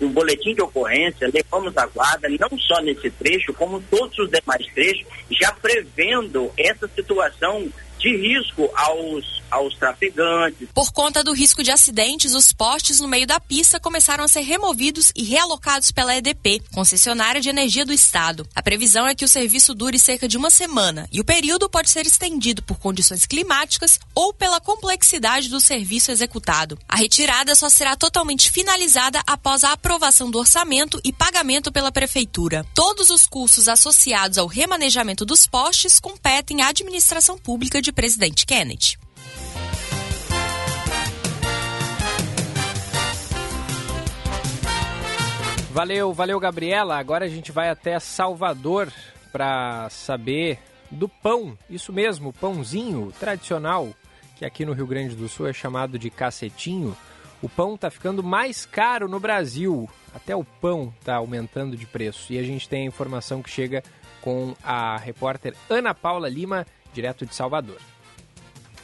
um 0.00 0.08
boletim 0.08 0.54
de 0.54 0.62
ocorrência, 0.62 1.30
levamos 1.32 1.76
a 1.76 1.86
guarda, 1.86 2.28
não 2.28 2.58
só 2.58 2.80
nesse 2.82 3.10
trecho, 3.10 3.52
como 3.54 3.80
todos 3.90 4.18
os 4.18 4.30
demais 4.30 4.66
trechos, 4.74 5.06
já 5.30 5.52
prevendo 5.52 6.50
essa 6.56 6.88
situação 6.88 7.68
de 8.02 8.16
risco 8.16 8.68
aos, 8.74 9.40
aos 9.48 9.76
trafegantes. 9.76 10.68
Por 10.74 10.92
conta 10.92 11.22
do 11.22 11.32
risco 11.32 11.62
de 11.62 11.70
acidentes, 11.70 12.34
os 12.34 12.52
postes 12.52 12.98
no 12.98 13.06
meio 13.06 13.26
da 13.26 13.38
pista 13.38 13.78
começaram 13.78 14.24
a 14.24 14.28
ser 14.28 14.40
removidos 14.40 15.12
e 15.14 15.22
realocados 15.22 15.92
pela 15.92 16.16
EDP, 16.16 16.60
concessionária 16.74 17.40
de 17.40 17.48
energia 17.48 17.86
do 17.86 17.92
estado. 17.92 18.46
A 18.54 18.62
previsão 18.62 19.06
é 19.06 19.14
que 19.14 19.24
o 19.24 19.28
serviço 19.28 19.72
dure 19.72 19.98
cerca 20.00 20.26
de 20.26 20.36
uma 20.36 20.50
semana 20.50 21.08
e 21.12 21.20
o 21.20 21.24
período 21.24 21.68
pode 21.68 21.90
ser 21.90 22.04
estendido 22.04 22.60
por 22.62 22.78
condições 22.78 23.24
climáticas 23.24 24.00
ou 24.14 24.34
pela 24.34 24.60
complexidade 24.60 25.48
do 25.48 25.60
serviço 25.60 26.10
executado. 26.10 26.76
A 26.88 26.96
retirada 26.96 27.54
só 27.54 27.68
será 27.68 27.94
totalmente 27.94 28.50
finalizada 28.50 29.22
após 29.24 29.62
a 29.62 29.72
aprovação 29.72 30.28
do 30.28 30.40
orçamento 30.40 31.00
e 31.04 31.12
pagamento 31.12 31.70
pela 31.70 31.92
prefeitura. 31.92 32.66
Todos 32.74 33.10
os 33.10 33.26
custos 33.26 33.68
associados 33.68 34.38
ao 34.38 34.48
remanejamento 34.48 35.24
dos 35.24 35.46
postes 35.46 36.00
competem 36.00 36.62
à 36.62 36.68
administração 36.68 37.38
pública 37.38 37.80
de 37.80 37.91
presidente 37.92 38.44
Kennedy. 38.46 38.98
Valeu, 45.72 46.12
valeu, 46.12 46.38
Gabriela. 46.38 46.98
Agora 46.98 47.24
a 47.24 47.28
gente 47.28 47.50
vai 47.50 47.70
até 47.70 47.98
Salvador 47.98 48.92
para 49.32 49.88
saber 49.88 50.58
do 50.90 51.08
pão. 51.08 51.56
Isso 51.68 51.92
mesmo, 51.92 52.30
pãozinho 52.30 53.10
tradicional, 53.18 53.88
que 54.36 54.44
aqui 54.44 54.66
no 54.66 54.74
Rio 54.74 54.86
Grande 54.86 55.16
do 55.16 55.30
Sul 55.30 55.48
é 55.48 55.52
chamado 55.52 55.98
de 55.98 56.10
cacetinho. 56.10 56.94
O 57.40 57.48
pão 57.48 57.74
está 57.74 57.90
ficando 57.90 58.22
mais 58.22 58.66
caro 58.66 59.08
no 59.08 59.18
Brasil. 59.18 59.88
Até 60.14 60.36
o 60.36 60.44
pão 60.44 60.92
está 61.00 61.16
aumentando 61.16 61.74
de 61.74 61.86
preço. 61.86 62.32
E 62.32 62.38
a 62.38 62.42
gente 62.42 62.68
tem 62.68 62.82
a 62.82 62.88
informação 62.88 63.42
que 63.42 63.48
chega 63.48 63.82
com 64.20 64.54
a 64.62 64.98
repórter 64.98 65.54
Ana 65.70 65.94
Paula 65.94 66.28
Lima, 66.28 66.66
direto 66.92 67.24
de 67.24 67.34
Salvador. 67.34 67.78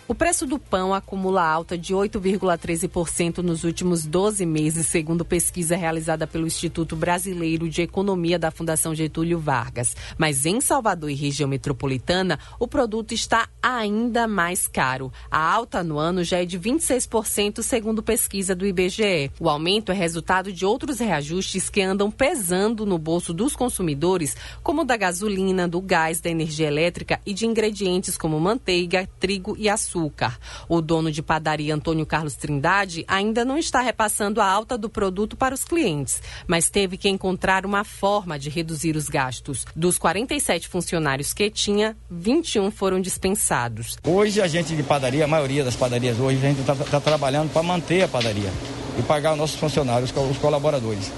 O 0.09 0.15
preço 0.15 0.47
do 0.47 0.59
pão 0.59 0.95
acumula 0.95 1.47
alta 1.47 1.77
de 1.77 1.93
8,13% 1.93 3.43
nos 3.43 3.63
últimos 3.63 4.07
12 4.07 4.47
meses, 4.47 4.87
segundo 4.87 5.23
pesquisa 5.23 5.77
realizada 5.77 6.27
pelo 6.27 6.47
Instituto 6.47 6.97
Brasileiro 6.97 7.69
de 7.69 7.83
Economia 7.83 8.39
da 8.39 8.51
Fundação 8.51 8.95
Getúlio 8.95 9.39
Vargas. 9.39 9.95
Mas 10.17 10.47
em 10.47 10.63
Salvador 10.63 11.11
e 11.11 11.15
região 11.15 11.47
metropolitana, 11.47 12.39
o 12.59 12.67
produto 12.67 13.13
está 13.13 13.51
ainda 13.63 14.27
mais 14.27 14.67
caro. 14.67 15.13
A 15.31 15.39
alta 15.39 15.85
no 15.85 15.99
ano 15.99 16.25
já 16.25 16.39
é 16.39 16.47
de 16.47 16.59
26%, 16.59 17.63
segundo 17.63 18.03
pesquisa 18.03 18.55
do 18.55 18.65
IBGE. 18.65 19.31
O 19.39 19.47
aumento 19.47 19.93
é 19.93 19.95
resultado 19.95 20.51
de 20.51 20.65
outros 20.65 21.01
reajustes 21.01 21.69
que 21.69 21.83
andam 21.83 22.11
pesando 22.11 22.87
no 22.87 22.97
bolso 22.97 23.35
dos 23.35 23.55
consumidores, 23.55 24.35
como 24.63 24.87
da 24.87 24.97
gasolina, 24.97 25.69
do 25.69 25.83
gás, 25.83 26.19
da 26.19 26.31
energia 26.31 26.67
elétrica 26.67 27.21
e 27.27 27.35
de 27.35 27.45
ingredientes 27.45 28.17
como 28.17 28.41
manteiga, 28.41 29.07
trigo 29.21 29.55
e 29.59 29.69
açúcar 29.69 29.98
açúcar. 29.99 30.39
O 30.69 30.81
dono 30.81 31.11
de 31.11 31.23
padaria 31.23 31.75
Antônio 31.75 32.07
Carlos 32.07 32.35
Trindade 32.35 33.05
ainda 33.09 33.45
não 33.45 33.59
está 33.59 33.81
repassando 33.81 34.41
a 34.41 34.47
alta 34.47 34.79
do 34.79 34.89
produto 34.89 35.37
para 35.37 35.55
os 35.55 35.65
clientes, 35.65 36.23
mas 36.47 36.71
teve 36.71 36.97
que 36.97 37.09
encontrar 37.09 37.67
uma 37.67 37.85
forma 37.85 38.39
de 38.39 38.49
reduzir 38.49 38.97
os 38.97 39.09
gastos. 39.09 39.65
Dos 39.75 39.99
47 39.99 40.69
funcionários 40.69 41.33
que 41.33 41.51
tinha, 41.51 41.97
21 42.11 42.71
foram 42.71 43.01
dispensados. 43.01 43.97
Hoje 44.07 44.41
a 44.41 44.47
gente 44.47 44.75
de 44.75 44.83
padaria, 44.83 45.25
a 45.25 45.29
maioria 45.29 45.65
das 45.65 45.77
padarias 45.77 46.19
hoje, 46.19 46.39
a 46.39 46.49
gente 46.49 46.61
está 46.61 46.75
tá 46.75 47.01
trabalhando 47.01 47.53
para 47.53 47.63
manter 47.63 48.03
a 48.03 48.09
padaria 48.09 48.53
e 48.99 49.03
pagar 49.03 49.33
os 49.33 49.39
nossos 49.39 49.59
funcionários, 49.59 50.13
os 50.17 50.39
colaboradores. 50.39 51.11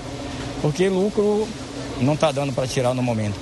Porque 0.63 0.89
lucro 0.89 1.49
não 2.01 2.15
está 2.15 2.33
dando 2.33 2.53
para 2.53 2.67
tirar 2.67 2.95
no 2.95 3.03
momento. 3.03 3.35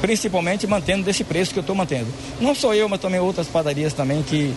Principalmente 0.00 0.66
mantendo 0.66 1.02
desse 1.04 1.24
preço 1.24 1.52
que 1.52 1.58
eu 1.58 1.62
estou 1.62 1.74
mantendo. 1.74 2.06
Não 2.40 2.54
sou 2.54 2.74
eu, 2.74 2.88
mas 2.88 3.00
também 3.00 3.20
outras 3.20 3.48
padarias 3.48 3.92
também 3.92 4.22
que 4.22 4.54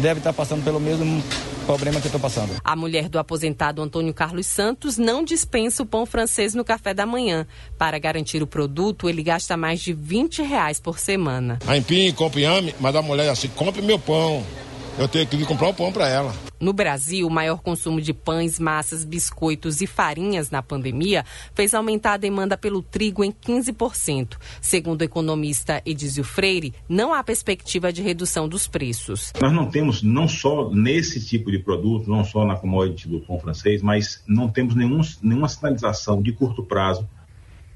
devem 0.00 0.18
estar 0.18 0.32
tá 0.32 0.36
passando 0.36 0.64
pelo 0.64 0.80
mesmo 0.80 1.22
problema 1.64 2.00
que 2.00 2.06
eu 2.06 2.08
estou 2.08 2.20
passando. 2.20 2.52
A 2.62 2.76
mulher 2.76 3.08
do 3.08 3.18
aposentado 3.18 3.82
Antônio 3.82 4.12
Carlos 4.12 4.46
Santos 4.46 4.98
não 4.98 5.24
dispensa 5.24 5.82
o 5.82 5.86
pão 5.86 6.04
francês 6.06 6.54
no 6.54 6.64
café 6.64 6.92
da 6.92 7.06
manhã. 7.06 7.46
Para 7.78 7.98
garantir 7.98 8.42
o 8.42 8.46
produto, 8.46 9.08
ele 9.08 9.22
gasta 9.22 9.56
mais 9.56 9.80
de 9.80 9.92
20 9.92 10.42
reais 10.42 10.78
por 10.78 10.98
semana. 10.98 11.58
A 11.66 11.76
Empim, 11.76 12.12
compre 12.12 12.44
mas 12.78 12.94
a 12.94 13.02
mulher 13.02 13.30
assim, 13.30 13.48
compre 13.48 13.80
meu 13.80 13.98
pão. 13.98 14.44
Eu 14.96 15.08
tenho 15.08 15.26
que 15.26 15.36
ir 15.36 15.44
comprar 15.44 15.68
o 15.68 15.74
pão 15.74 15.92
para 15.92 16.08
ela. 16.08 16.32
No 16.60 16.72
Brasil, 16.72 17.26
o 17.26 17.30
maior 17.30 17.60
consumo 17.60 18.00
de 18.00 18.14
pães, 18.14 18.60
massas, 18.60 19.04
biscoitos 19.04 19.80
e 19.80 19.88
farinhas 19.88 20.50
na 20.50 20.62
pandemia 20.62 21.24
fez 21.52 21.74
aumentar 21.74 22.12
a 22.12 22.16
demanda 22.16 22.56
pelo 22.56 22.80
trigo 22.80 23.24
em 23.24 23.32
15%. 23.32 24.36
Segundo 24.60 25.00
o 25.00 25.04
economista 25.04 25.82
Edizio 25.84 26.22
Freire, 26.22 26.72
não 26.88 27.12
há 27.12 27.24
perspectiva 27.24 27.92
de 27.92 28.02
redução 28.02 28.48
dos 28.48 28.68
preços. 28.68 29.32
Nós 29.40 29.52
não 29.52 29.68
temos, 29.68 30.00
não 30.00 30.28
só 30.28 30.70
nesse 30.70 31.24
tipo 31.26 31.50
de 31.50 31.58
produto, 31.58 32.08
não 32.08 32.24
só 32.24 32.46
na 32.46 32.54
commodity 32.54 33.08
do 33.08 33.18
pão 33.18 33.40
francês, 33.40 33.82
mas 33.82 34.22
não 34.28 34.48
temos 34.48 34.76
nenhum, 34.76 35.00
nenhuma 35.20 35.48
sinalização 35.48 36.22
de 36.22 36.32
curto 36.32 36.62
prazo 36.62 37.06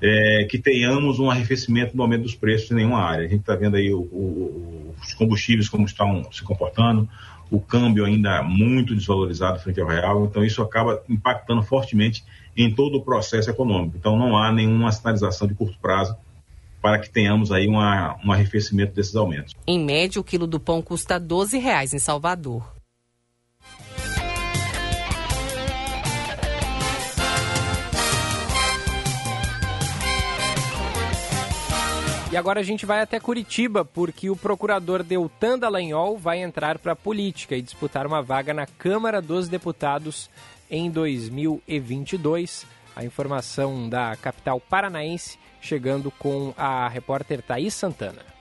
é, 0.00 0.46
que 0.48 0.58
tenhamos 0.58 1.18
um 1.18 1.30
arrefecimento 1.30 1.96
no 1.96 2.02
aumento 2.02 2.22
dos 2.22 2.34
preços 2.34 2.70
em 2.70 2.74
nenhuma 2.74 3.00
área. 3.00 3.26
A 3.26 3.28
gente 3.28 3.40
está 3.40 3.54
vendo 3.54 3.76
aí 3.76 3.92
o, 3.92 4.00
o, 4.00 4.94
os 5.02 5.14
combustíveis 5.14 5.68
como 5.68 5.84
estão 5.84 6.30
se 6.32 6.42
comportando, 6.42 7.08
o 7.50 7.60
câmbio 7.60 8.04
ainda 8.04 8.42
muito 8.42 8.94
desvalorizado 8.94 9.58
frente 9.58 9.80
ao 9.80 9.88
real, 9.88 10.26
então 10.26 10.44
isso 10.44 10.62
acaba 10.62 11.02
impactando 11.08 11.62
fortemente 11.62 12.24
em 12.56 12.72
todo 12.72 12.98
o 12.98 13.02
processo 13.02 13.50
econômico. 13.50 13.96
Então 13.96 14.18
não 14.18 14.36
há 14.36 14.52
nenhuma 14.52 14.92
sinalização 14.92 15.48
de 15.48 15.54
curto 15.54 15.78
prazo 15.80 16.16
para 16.80 16.98
que 16.98 17.10
tenhamos 17.10 17.50
aí 17.50 17.66
uma, 17.66 18.16
um 18.24 18.30
arrefecimento 18.30 18.94
desses 18.94 19.16
aumentos. 19.16 19.54
Em 19.66 19.82
média, 19.84 20.20
o 20.20 20.24
quilo 20.24 20.46
do 20.46 20.60
pão 20.60 20.80
custa 20.80 21.18
12 21.18 21.58
reais 21.58 21.92
em 21.92 21.98
Salvador. 21.98 22.77
E 32.30 32.36
agora 32.36 32.60
a 32.60 32.62
gente 32.62 32.84
vai 32.84 33.00
até 33.00 33.18
Curitiba, 33.18 33.86
porque 33.86 34.28
o 34.28 34.36
procurador 34.36 35.02
Deltan 35.02 35.58
Dallagnol 35.58 36.18
vai 36.18 36.42
entrar 36.42 36.78
para 36.78 36.92
a 36.92 36.96
política 36.96 37.56
e 37.56 37.62
disputar 37.62 38.06
uma 38.06 38.20
vaga 38.20 38.52
na 38.52 38.66
Câmara 38.66 39.22
dos 39.22 39.48
Deputados 39.48 40.28
em 40.70 40.90
2022. 40.90 42.66
A 42.94 43.02
informação 43.02 43.88
da 43.88 44.14
capital 44.16 44.60
paranaense 44.60 45.38
chegando 45.58 46.10
com 46.10 46.52
a 46.54 46.86
repórter 46.86 47.40
Thaís 47.40 47.72
Santana. 47.72 48.37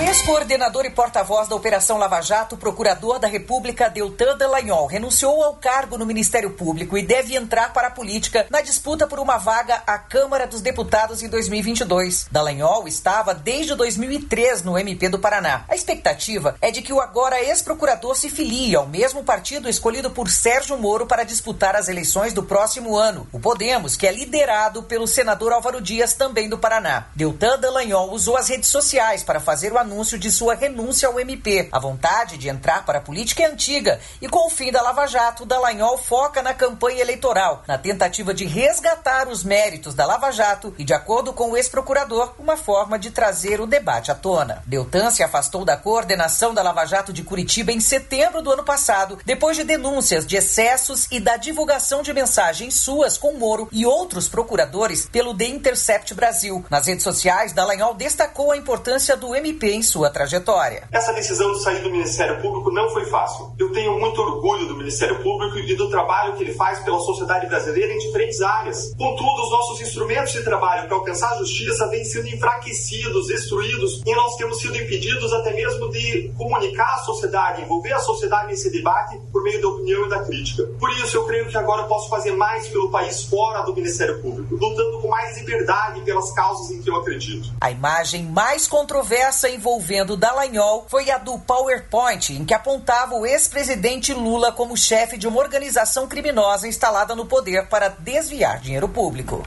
Ex-coordenador 0.00 0.86
e 0.86 0.90
porta-voz 0.90 1.48
da 1.48 1.56
Operação 1.56 1.98
Lava 1.98 2.20
Jato, 2.22 2.56
procurador 2.56 3.18
da 3.18 3.28
República 3.28 3.90
Deltan 3.90 4.38
Dallagnol, 4.38 4.86
renunciou 4.86 5.42
ao 5.42 5.56
cargo 5.56 5.98
no 5.98 6.06
Ministério 6.06 6.50
Público 6.50 6.96
e 6.96 7.02
deve 7.02 7.36
entrar 7.36 7.72
para 7.72 7.88
a 7.88 7.90
política 7.90 8.46
na 8.48 8.62
disputa 8.62 9.06
por 9.06 9.18
uma 9.18 9.36
vaga 9.36 9.82
à 9.86 9.98
Câmara 9.98 10.46
dos 10.46 10.62
Deputados 10.62 11.22
em 11.22 11.28
2022. 11.28 12.28
Dallagnol 12.30 12.88
estava 12.88 13.34
desde 13.34 13.74
2003 13.74 14.62
no 14.62 14.78
MP 14.78 15.10
do 15.10 15.18
Paraná. 15.18 15.64
A 15.68 15.74
expectativa 15.74 16.56
é 16.60 16.70
de 16.70 16.80
que 16.80 16.92
o 16.92 17.00
agora 17.00 17.42
ex-procurador 17.42 18.16
se 18.16 18.30
filie 18.30 18.74
ao 18.74 18.86
mesmo 18.86 19.22
partido 19.22 19.68
escolhido 19.68 20.10
por 20.10 20.30
Sérgio 20.30 20.78
Moro 20.78 21.06
para 21.06 21.24
disputar 21.24 21.76
as 21.76 21.88
eleições 21.88 22.32
do 22.32 22.42
próximo 22.42 22.96
ano, 22.96 23.26
o 23.30 23.38
Podemos, 23.38 23.94
que 23.96 24.06
é 24.06 24.12
liderado 24.12 24.84
pelo 24.84 25.06
senador 25.06 25.52
Álvaro 25.52 25.80
Dias, 25.80 26.14
também 26.14 26.48
do 26.48 26.56
Paraná. 26.56 27.08
Deltan 27.14 27.58
Dallagnol 27.58 28.12
usou 28.12 28.36
as 28.36 28.48
redes 28.48 28.70
sociais 28.70 29.22
para 29.22 29.40
fazer 29.40 29.72
o 29.72 29.81
anúncio 29.82 30.18
de 30.18 30.30
sua 30.30 30.54
renúncia 30.54 31.08
ao 31.08 31.20
MP. 31.20 31.68
A 31.70 31.78
vontade 31.78 32.38
de 32.38 32.48
entrar 32.48 32.86
para 32.86 32.98
a 32.98 33.02
política 33.02 33.42
é 33.42 33.46
antiga 33.46 34.00
e 34.20 34.28
com 34.28 34.46
o 34.46 34.50
fim 34.50 34.72
da 34.72 34.80
Lava 34.80 35.06
Jato, 35.06 35.44
Dallagnol 35.44 35.98
foca 35.98 36.40
na 36.42 36.54
campanha 36.54 37.00
eleitoral, 37.00 37.62
na 37.66 37.76
tentativa 37.76 38.32
de 38.32 38.44
resgatar 38.44 39.28
os 39.28 39.44
méritos 39.44 39.94
da 39.94 40.06
Lava 40.06 40.30
Jato 40.30 40.74
e, 40.78 40.84
de 40.84 40.94
acordo 40.94 41.32
com 41.32 41.50
o 41.50 41.56
ex-procurador, 41.56 42.34
uma 42.38 42.56
forma 42.56 42.98
de 42.98 43.10
trazer 43.10 43.60
o 43.60 43.66
debate 43.66 44.10
à 44.10 44.14
tona. 44.14 44.62
Deltan 44.66 45.10
se 45.10 45.22
afastou 45.22 45.64
da 45.64 45.76
coordenação 45.76 46.54
da 46.54 46.62
Lava 46.62 46.86
Jato 46.86 47.12
de 47.12 47.22
Curitiba 47.22 47.72
em 47.72 47.80
setembro 47.80 48.40
do 48.40 48.52
ano 48.52 48.64
passado, 48.64 49.18
depois 49.24 49.56
de 49.56 49.64
denúncias 49.64 50.26
de 50.26 50.36
excessos 50.36 51.08
e 51.10 51.18
da 51.18 51.36
divulgação 51.36 52.02
de 52.02 52.12
mensagens 52.12 52.74
suas 52.74 53.18
com 53.18 53.34
Moro 53.34 53.68
e 53.72 53.84
outros 53.84 54.28
procuradores 54.28 55.06
pelo 55.06 55.36
The 55.36 55.46
Intercept 55.46 56.14
Brasil. 56.14 56.64
Nas 56.70 56.86
redes 56.86 57.02
sociais, 57.02 57.52
Dallagnol 57.52 57.94
destacou 57.94 58.52
a 58.52 58.56
importância 58.56 59.16
do 59.16 59.34
MP 59.34 59.71
em 59.74 59.82
sua 59.82 60.10
trajetória. 60.10 60.88
Essa 60.92 61.12
decisão 61.12 61.52
de 61.52 61.62
sair 61.62 61.82
do 61.82 61.90
Ministério 61.90 62.40
Público 62.40 62.70
não 62.70 62.90
foi 62.90 63.04
fácil. 63.06 63.52
Eu 63.58 63.72
tenho 63.72 63.98
muito 63.98 64.20
orgulho 64.20 64.66
do 64.66 64.76
Ministério 64.76 65.22
Público 65.22 65.58
e 65.58 65.74
do 65.74 65.88
trabalho 65.88 66.34
que 66.34 66.44
ele 66.44 66.54
faz 66.54 66.80
pela 66.80 66.98
sociedade 67.00 67.46
brasileira 67.46 67.92
em 67.92 67.98
diferentes 67.98 68.40
áreas. 68.40 68.92
Contudo, 68.96 69.42
os 69.42 69.50
nossos 69.50 69.80
instrumentos 69.80 70.32
de 70.32 70.42
trabalho 70.42 70.86
para 70.86 70.96
alcançar 70.96 71.32
a 71.32 71.38
justiça 71.38 71.88
vêm 71.88 72.04
sendo 72.04 72.28
enfraquecidos, 72.28 73.28
destruídos, 73.28 74.02
e 74.04 74.14
nós 74.14 74.36
temos 74.36 74.58
sido 74.60 74.76
impedidos 74.76 75.32
até 75.32 75.52
mesmo 75.52 75.90
de 75.90 76.32
comunicar 76.36 76.94
à 76.94 76.98
sociedade, 76.98 77.62
envolver 77.62 77.92
a 77.92 77.98
sociedade 77.98 78.48
nesse 78.48 78.70
debate 78.70 79.20
por 79.32 79.42
meio 79.42 79.60
da 79.60 79.68
opinião 79.68 80.06
e 80.06 80.08
da 80.08 80.22
crítica. 80.24 80.64
Por 80.78 80.90
isso, 80.90 81.16
eu 81.16 81.24
creio 81.24 81.48
que 81.48 81.56
agora 81.56 81.82
eu 81.82 81.86
posso 81.86 82.08
fazer 82.08 82.32
mais 82.32 82.68
pelo 82.68 82.90
país 82.90 83.24
fora 83.24 83.62
do 83.62 83.74
Ministério 83.74 84.20
Público, 84.20 84.54
lutando 84.54 85.00
com 85.00 85.08
mais 85.08 85.36
liberdade 85.38 86.00
pelas 86.02 86.32
causas 86.32 86.70
em 86.70 86.82
que 86.82 86.90
eu 86.90 86.96
acredito. 86.96 87.52
A 87.60 87.70
imagem 87.70 88.24
mais 88.24 88.66
controversa 88.66 89.48
envolvendo 89.62 90.16
Dallagnol 90.16 90.86
foi 90.88 91.08
a 91.08 91.18
do 91.18 91.38
PowerPoint, 91.38 92.32
em 92.32 92.44
que 92.44 92.52
apontava 92.52 93.14
o 93.14 93.24
ex-presidente 93.24 94.12
Lula 94.12 94.50
como 94.50 94.76
chefe 94.76 95.16
de 95.16 95.28
uma 95.28 95.38
organização 95.38 96.08
criminosa 96.08 96.66
instalada 96.66 97.14
no 97.14 97.26
poder 97.26 97.68
para 97.68 97.88
desviar 97.88 98.58
dinheiro 98.58 98.88
público. 98.88 99.46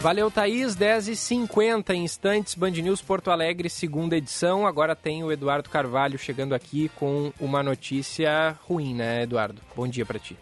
Valeu, 0.00 0.30
Thaís. 0.30 0.74
10h50 0.74 1.94
instantes, 1.94 2.54
Band 2.54 2.70
News 2.70 3.02
Porto 3.02 3.30
Alegre, 3.30 3.68
segunda 3.68 4.16
edição. 4.16 4.66
Agora 4.66 4.96
tem 4.96 5.22
o 5.22 5.30
Eduardo 5.30 5.68
Carvalho 5.68 6.18
chegando 6.18 6.54
aqui 6.54 6.90
com 6.96 7.30
uma 7.38 7.62
notícia 7.62 8.56
ruim, 8.66 8.94
né, 8.94 9.24
Eduardo? 9.24 9.60
Bom 9.76 9.86
dia 9.86 10.06
para 10.06 10.18
ti. 10.18 10.38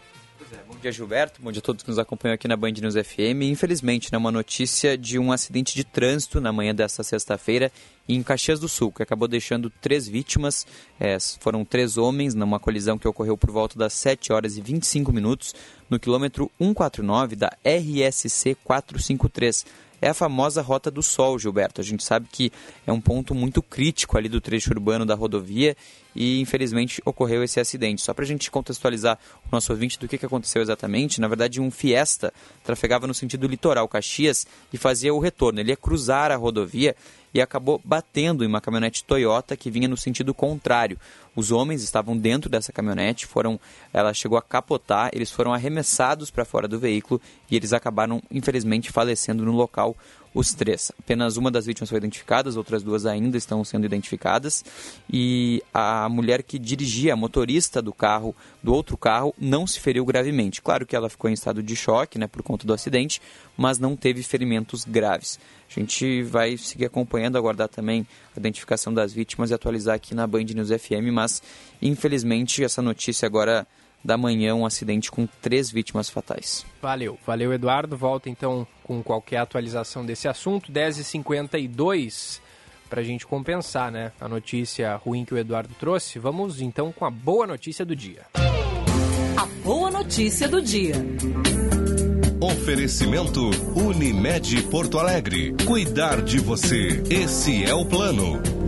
É, 0.51 0.57
bom 0.67 0.75
dia, 0.81 0.91
Gilberto. 0.91 1.39
Bom 1.41 1.51
dia 1.51 1.59
a 1.59 1.61
todos 1.61 1.83
que 1.83 1.89
nos 1.89 1.99
acompanham 1.99 2.33
aqui 2.33 2.47
na 2.47 2.57
Band 2.57 2.71
News 2.71 2.95
FM. 2.95 3.43
Infelizmente, 3.43 4.11
né, 4.11 4.17
uma 4.17 4.31
notícia 4.31 4.97
de 4.97 5.19
um 5.19 5.31
acidente 5.31 5.75
de 5.75 5.83
trânsito 5.83 6.41
na 6.41 6.51
manhã 6.51 6.73
desta 6.73 7.03
sexta-feira 7.03 7.71
em 8.07 8.23
Caxias 8.23 8.59
do 8.59 8.67
Sul, 8.67 8.91
que 8.91 9.03
acabou 9.03 9.27
deixando 9.27 9.69
três 9.69 10.07
vítimas. 10.07 10.65
É, 10.99 11.17
foram 11.39 11.63
três 11.63 11.97
homens 11.97 12.33
numa 12.33 12.59
colisão 12.59 12.97
que 12.97 13.07
ocorreu 13.07 13.37
por 13.37 13.51
volta 13.51 13.77
das 13.77 13.93
7 13.93 14.33
horas 14.33 14.57
e 14.57 14.61
25 14.61 15.13
minutos 15.13 15.53
no 15.87 15.99
quilômetro 15.99 16.49
149 16.57 17.35
da 17.35 17.51
RSC 17.63 18.55
453 18.63 19.65
é 20.01 20.09
a 20.09 20.13
famosa 20.13 20.61
Rota 20.61 20.89
do 20.89 21.01
Sol, 21.01 21.37
Gilberto. 21.37 21.81
A 21.81 21.83
gente 21.83 22.03
sabe 22.03 22.27
que 22.31 22.51
é 22.85 22.91
um 22.91 23.01
ponto 23.01 23.33
muito 23.35 23.61
crítico 23.61 24.17
ali 24.17 24.29
do 24.29 24.41
trecho 24.41 24.71
urbano 24.71 25.05
da 25.05 25.15
rodovia 25.15 25.75
e 26.15 26.39
infelizmente 26.41 27.01
ocorreu 27.05 27.43
esse 27.43 27.59
acidente. 27.59 28.01
Só 28.01 28.13
para 28.13 28.23
a 28.23 28.27
gente 28.27 28.49
contextualizar 28.49 29.17
o 29.45 29.49
nosso 29.51 29.71
ouvinte 29.71 29.99
do 29.99 30.07
que, 30.07 30.17
que 30.17 30.25
aconteceu 30.25 30.61
exatamente, 30.61 31.21
na 31.21 31.27
verdade 31.27 31.61
um 31.61 31.69
Fiesta 31.69 32.33
trafegava 32.63 33.07
no 33.07 33.13
sentido 33.13 33.47
litoral 33.47 33.87
Caxias 33.87 34.45
e 34.73 34.77
fazia 34.77 35.13
o 35.13 35.19
retorno. 35.19 35.59
Ele 35.59 35.71
ia 35.71 35.77
cruzar 35.77 36.31
a 36.31 36.35
rodovia 36.35 36.95
e 37.33 37.41
acabou 37.41 37.79
batendo 37.83 38.43
em 38.43 38.47
uma 38.47 38.61
caminhonete 38.61 39.03
Toyota 39.03 39.55
que 39.55 39.69
vinha 39.69 39.87
no 39.87 39.97
sentido 39.97 40.33
contrário. 40.33 40.97
Os 41.35 41.51
homens 41.51 41.83
estavam 41.83 42.17
dentro 42.17 42.49
dessa 42.49 42.73
caminhonete, 42.73 43.25
foram, 43.25 43.59
ela 43.93 44.13
chegou 44.13 44.37
a 44.37 44.41
capotar, 44.41 45.09
eles 45.13 45.31
foram 45.31 45.53
arremessados 45.53 46.31
para 46.31 46.45
fora 46.45 46.67
do 46.67 46.79
veículo 46.79 47.21
e 47.49 47.55
eles 47.55 47.73
acabaram 47.73 48.21
infelizmente 48.31 48.91
falecendo 48.91 49.45
no 49.45 49.51
local 49.51 49.95
os 50.33 50.53
três. 50.53 50.91
Apenas 50.99 51.37
uma 51.37 51.49
das 51.49 51.65
vítimas 51.65 51.89
foi 51.89 51.97
identificada, 51.97 52.49
as 52.49 52.55
outras 52.55 52.83
duas 52.83 53.05
ainda 53.05 53.37
estão 53.37 53.63
sendo 53.63 53.85
identificadas. 53.85 54.63
E 55.11 55.63
a 55.73 56.07
mulher 56.09 56.43
que 56.43 56.59
dirigia, 56.59 57.13
a 57.13 57.15
motorista 57.15 57.81
do 57.81 57.93
carro, 57.93 58.35
do 58.61 58.73
outro 58.73 58.97
carro, 58.97 59.33
não 59.37 59.65
se 59.65 59.79
feriu 59.79 60.05
gravemente. 60.05 60.61
Claro 60.61 60.85
que 60.85 60.95
ela 60.95 61.09
ficou 61.09 61.29
em 61.29 61.33
estado 61.33 61.63
de 61.63 61.75
choque, 61.75 62.19
né, 62.19 62.27
por 62.27 62.43
conta 62.43 62.65
do 62.65 62.73
acidente, 62.73 63.21
mas 63.57 63.79
não 63.79 63.95
teve 63.95 64.23
ferimentos 64.23 64.85
graves. 64.85 65.39
A 65.69 65.79
gente 65.79 66.23
vai 66.23 66.57
seguir 66.57 66.85
acompanhando, 66.85 67.37
aguardar 67.37 67.67
também 67.67 68.05
a 68.35 68.39
identificação 68.39 68.93
das 68.93 69.13
vítimas 69.13 69.51
e 69.51 69.53
atualizar 69.53 69.95
aqui 69.95 70.15
na 70.15 70.25
Band 70.25 70.45
News 70.45 70.69
FM, 70.69 71.11
mas 71.11 71.43
infelizmente 71.81 72.63
essa 72.63 72.81
notícia 72.81 73.25
agora 73.25 73.67
da 74.03 74.17
manhã 74.17 74.55
um 74.55 74.65
acidente 74.65 75.11
com 75.11 75.27
três 75.41 75.69
vítimas 75.69 76.09
fatais. 76.09 76.65
Valeu, 76.81 77.17
valeu 77.25 77.53
Eduardo. 77.53 77.97
Volta 77.97 78.29
então 78.29 78.65
com 78.83 79.03
qualquer 79.03 79.37
atualização 79.37 80.05
desse 80.05 80.27
assunto. 80.27 80.71
10h52 80.71 82.39
para 82.89 83.01
a 83.01 83.03
gente 83.03 83.25
compensar 83.25 83.91
né, 83.91 84.11
a 84.19 84.27
notícia 84.27 84.95
ruim 84.95 85.23
que 85.23 85.33
o 85.33 85.37
Eduardo 85.37 85.73
trouxe. 85.79 86.17
Vamos 86.17 86.59
então 86.61 86.91
com 86.91 87.05
a 87.05 87.11
boa 87.11 87.45
notícia 87.45 87.85
do 87.85 87.95
dia. 87.95 88.25
A 89.37 89.45
boa 89.63 89.91
notícia 89.91 90.47
do 90.47 90.61
dia. 90.61 90.95
Oferecimento 92.41 93.49
Unimed 93.75 94.63
Porto 94.63 94.97
Alegre. 94.97 95.53
Cuidar 95.65 96.21
de 96.21 96.39
você. 96.39 97.03
Esse 97.09 97.63
é 97.63 97.73
o 97.73 97.85
plano. 97.85 98.58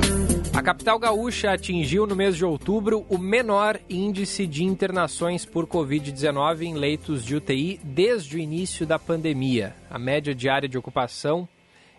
A 0.53 0.61
capital 0.61 0.99
gaúcha 0.99 1.53
atingiu 1.53 2.05
no 2.05 2.13
mês 2.13 2.35
de 2.35 2.43
outubro 2.43 3.05
o 3.09 3.17
menor 3.17 3.79
índice 3.89 4.45
de 4.45 4.65
internações 4.65 5.45
por 5.45 5.65
Covid-19 5.65 6.63
em 6.63 6.73
leitos 6.75 7.23
de 7.23 7.37
UTI 7.37 7.79
desde 7.81 8.35
o 8.35 8.39
início 8.39 8.85
da 8.85 8.99
pandemia. 8.99 9.73
A 9.89 9.97
média 9.97 10.35
diária 10.35 10.67
de 10.67 10.77
ocupação 10.77 11.47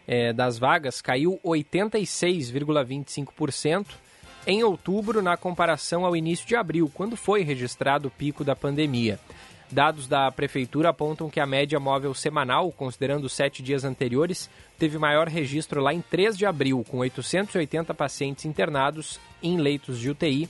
é, 0.07 0.35
das 0.35 0.59
vagas 0.59 1.01
caiu 1.01 1.41
86,25% 1.43 3.87
em 4.47 4.63
outubro, 4.63 5.23
na 5.23 5.35
comparação 5.37 6.05
ao 6.05 6.15
início 6.15 6.47
de 6.47 6.55
abril, 6.55 6.91
quando 6.93 7.17
foi 7.17 7.43
registrado 7.43 8.09
o 8.09 8.11
pico 8.11 8.45
da 8.45 8.55
pandemia. 8.55 9.19
Dados 9.73 10.07
da 10.07 10.31
Prefeitura 10.31 10.91
apontam 10.91 11.31
que 11.31 11.41
a 11.41 11.47
média 11.47 11.81
móvel 11.81 12.13
semanal, 12.13 12.71
considerando 12.71 13.25
os 13.25 13.33
sete 13.33 13.63
dias 13.63 13.85
anteriores, 13.85 14.51
teve 14.79 14.99
maior 14.99 15.27
registro 15.29 15.81
lá 15.81 15.95
em 15.95 16.03
3 16.03 16.37
de 16.37 16.45
abril, 16.45 16.85
com 16.91 16.99
880 16.99 17.95
pacientes 17.95 18.45
internados 18.45 19.19
em 19.43 19.57
leitos 19.57 19.99
de 19.99 20.11
UTI 20.11 20.47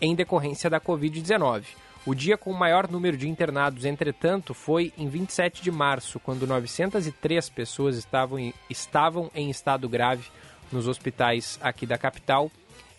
em 0.00 0.16
decorrência 0.16 0.68
da 0.68 0.80
Covid-19. 0.80 1.66
O 2.04 2.16
dia 2.16 2.36
com 2.36 2.50
o 2.50 2.58
maior 2.58 2.90
número 2.90 3.16
de 3.16 3.28
internados, 3.28 3.84
entretanto, 3.84 4.52
foi 4.52 4.92
em 4.98 5.08
27 5.08 5.62
de 5.62 5.70
março, 5.70 6.18
quando 6.18 6.44
903 6.44 7.48
pessoas 7.48 7.96
estavam 7.96 8.40
em, 8.40 8.52
estavam 8.68 9.30
em 9.36 9.50
estado 9.50 9.88
grave 9.88 10.24
nos 10.72 10.88
hospitais 10.88 11.60
aqui 11.62 11.86
da 11.86 11.96
capital. 11.96 12.50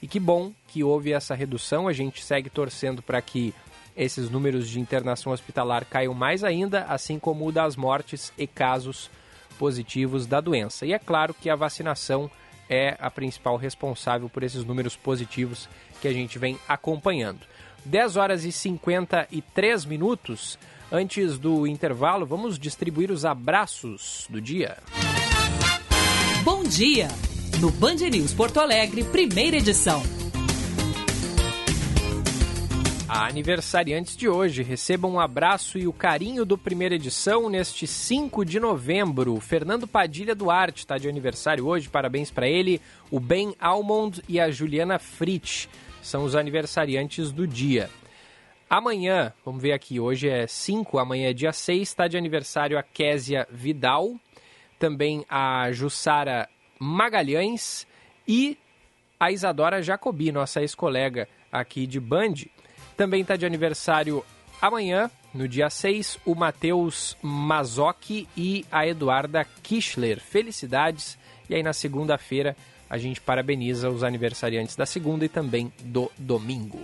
E 0.02 0.08
que 0.08 0.22
bom 0.22 0.54
que 0.70 0.86
houve 0.86 1.12
essa 1.12 1.36
redução. 1.36 1.90
A 1.90 1.94
gente 1.94 2.24
segue 2.24 2.50
torcendo 2.50 3.02
para 3.02 3.22
que 3.22 3.54
esses 3.96 4.30
números 4.30 4.68
de 4.68 4.80
internação 4.80 5.32
hospitalar 5.32 5.86
caiam 5.86 6.14
mais 6.14 6.44
ainda, 6.44 6.84
assim 6.86 7.20
como 7.20 7.48
o 7.48 7.52
das 7.52 7.76
mortes 7.76 8.34
e 8.38 8.48
casos 8.48 9.10
positivos 9.58 10.26
da 10.26 10.42
doença. 10.42 10.86
E 10.86 10.94
é 10.94 11.00
claro 11.00 11.34
que 11.34 11.50
a 11.50 11.56
vacinação 11.56 12.30
é 12.70 12.98
a 13.00 13.10
principal 13.12 13.56
responsável 13.56 14.30
por 14.30 14.44
esses 14.44 14.64
números 14.64 14.96
positivos 14.96 15.70
que 16.02 16.08
a 16.08 16.14
gente 16.14 16.40
vem 16.40 16.58
acompanhando. 16.68 17.42
10 17.86 18.18
horas 18.18 18.46
e 18.46 18.52
53 18.52 19.86
minutos. 19.86 20.58
Antes 20.92 21.38
do 21.38 21.66
intervalo, 21.66 22.26
vamos 22.26 22.60
distribuir 22.60 23.12
os 23.12 23.26
abraços 23.26 24.28
do 24.30 24.40
dia. 24.40 24.78
Bom 26.44 26.64
dia! 26.64 27.08
No 27.60 27.72
Band 27.72 27.96
News 27.96 28.34
Porto 28.34 28.60
Alegre, 28.60 29.04
primeira 29.04 29.58
edição. 29.58 30.23
A 33.14 33.28
aniversariantes 33.28 34.18
de 34.18 34.28
hoje. 34.28 34.64
Recebam 34.64 35.12
um 35.12 35.20
abraço 35.20 35.78
e 35.78 35.86
o 35.86 35.94
carinho 35.94 36.44
do 36.44 36.58
primeira 36.58 36.96
edição 36.96 37.48
neste 37.48 37.86
5 37.86 38.44
de 38.44 38.60
novembro. 38.60 39.40
Fernando 39.40 39.88
Padilha 39.88 40.34
Duarte 40.34 40.80
está 40.80 40.98
de 40.98 41.08
aniversário 41.08 41.68
hoje, 41.68 41.88
parabéns 41.90 42.32
para 42.32 42.48
ele. 42.48 42.82
O 43.12 43.20
Ben 43.20 43.54
Almond 43.60 44.24
e 44.28 44.40
a 44.40 44.50
Juliana 44.50 44.98
Fritz 44.98 45.70
são 46.02 46.24
os 46.24 46.36
aniversariantes 46.36 47.32
do 47.32 47.46
dia. 47.46 47.88
Amanhã, 48.68 49.32
vamos 49.46 49.62
ver 49.62 49.74
aqui, 49.74 50.00
hoje 50.00 50.28
é 50.28 50.48
5, 50.48 50.98
amanhã 50.98 51.30
é 51.30 51.34
dia 51.34 51.54
6, 51.54 51.82
está 51.84 52.08
de 52.08 52.18
aniversário 52.18 52.80
a 52.80 52.82
Késia 52.82 53.48
Vidal, 53.52 54.16
também 54.80 55.24
a 55.30 55.72
Jussara 55.72 56.50
Magalhães 56.80 57.86
e 58.28 58.58
a 59.20 59.32
Isadora 59.32 59.84
Jacobi, 59.84 60.32
nossa 60.32 60.62
ex-colega 60.62 61.30
aqui 61.52 61.86
de 61.86 62.00
Band. 62.00 62.34
Também 62.96 63.22
está 63.22 63.36
de 63.36 63.46
aniversário 63.46 64.24
amanhã, 64.62 65.10
no 65.34 65.48
dia 65.48 65.70
6, 65.70 66.20
o 66.26 66.36
Matheus 66.36 67.18
Mazocchi 67.22 68.28
e 68.38 68.66
a 68.72 68.88
Eduarda 68.88 69.46
Kischler. 69.64 70.20
Felicidades! 70.20 71.18
E 71.50 71.56
aí 71.56 71.64
na 71.64 71.74
segunda-feira 71.74 72.56
a 72.90 72.98
gente 72.98 73.20
parabeniza 73.20 73.90
os 73.90 74.04
aniversariantes 74.04 74.76
da 74.76 74.86
segunda 74.86 75.26
e 75.26 75.30
também 75.30 75.74
do 75.84 76.12
domingo. 76.18 76.80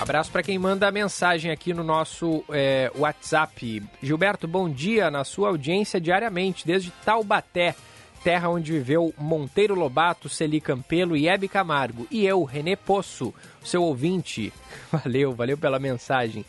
Abraço 0.00 0.32
para 0.32 0.42
quem 0.42 0.58
manda 0.58 0.90
mensagem 0.90 1.52
aqui 1.52 1.74
no 1.74 1.84
nosso 1.84 2.42
é, 2.48 2.90
WhatsApp. 2.96 3.82
Gilberto, 4.02 4.48
bom 4.48 4.68
dia 4.70 5.10
na 5.10 5.24
sua 5.24 5.48
audiência 5.48 6.00
diariamente, 6.00 6.66
desde 6.66 6.90
Taubaté 7.04 7.74
terra 8.22 8.48
onde 8.48 8.72
viveu 8.72 9.14
Monteiro 9.18 9.74
Lobato, 9.74 10.28
Celi 10.28 10.60
Campelo 10.60 11.16
e 11.16 11.28
Hebe 11.28 11.48
Camargo. 11.48 12.06
E 12.10 12.26
eu, 12.26 12.44
Renê 12.44 12.76
Poço, 12.76 13.34
seu 13.62 13.82
ouvinte. 13.82 14.52
Valeu, 14.92 15.32
valeu 15.32 15.56
pela 15.56 15.78
mensagem. 15.78 16.44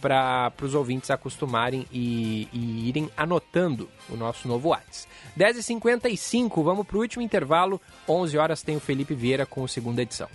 para 0.01 0.53
os 0.61 0.75
ouvintes 0.75 1.09
acostumarem 1.11 1.87
e, 1.91 2.49
e, 2.53 2.89
irem 2.89 3.09
anotando 3.17 3.89
o 4.11 4.17
nosso 4.17 4.47
novo 4.47 4.69
WhatsApp. 4.69 5.09
10h55, 5.39 6.63
vamos 6.63 6.87
para 6.87 6.99
o 6.99 7.01
último 7.01 7.23
intervalo. 7.23 7.81
11 8.07 8.37
horas 8.37 8.63
tem 8.63 8.77
o 8.77 8.81
Felipe 8.81 9.15
Vieira 9.15 9.47
com 9.47 9.65
a 9.65 9.69
segunda 9.69 10.03
edição. 10.03 10.29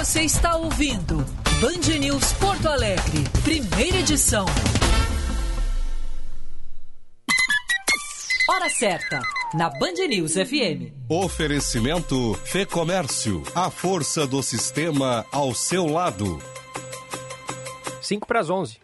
Você 0.00 0.22
está 0.22 0.56
ouvindo 0.56 1.16
Band 1.60 1.98
News 1.98 2.32
Porto 2.32 2.66
Alegre, 2.68 3.22
primeira 3.44 3.98
edição. 3.98 4.46
Hora 8.48 8.70
certa, 8.70 9.20
na 9.52 9.68
Band 9.68 10.08
News 10.08 10.32
FM. 10.32 10.94
Oferecimento 11.06 12.32
Fê 12.46 12.64
Comércio, 12.64 13.42
a 13.54 13.68
força 13.70 14.26
do 14.26 14.42
sistema 14.42 15.26
ao 15.30 15.54
seu 15.54 15.84
lado. 15.84 16.42
5 18.00 18.26
para 18.26 18.40
as 18.40 18.48
11. 18.48 18.78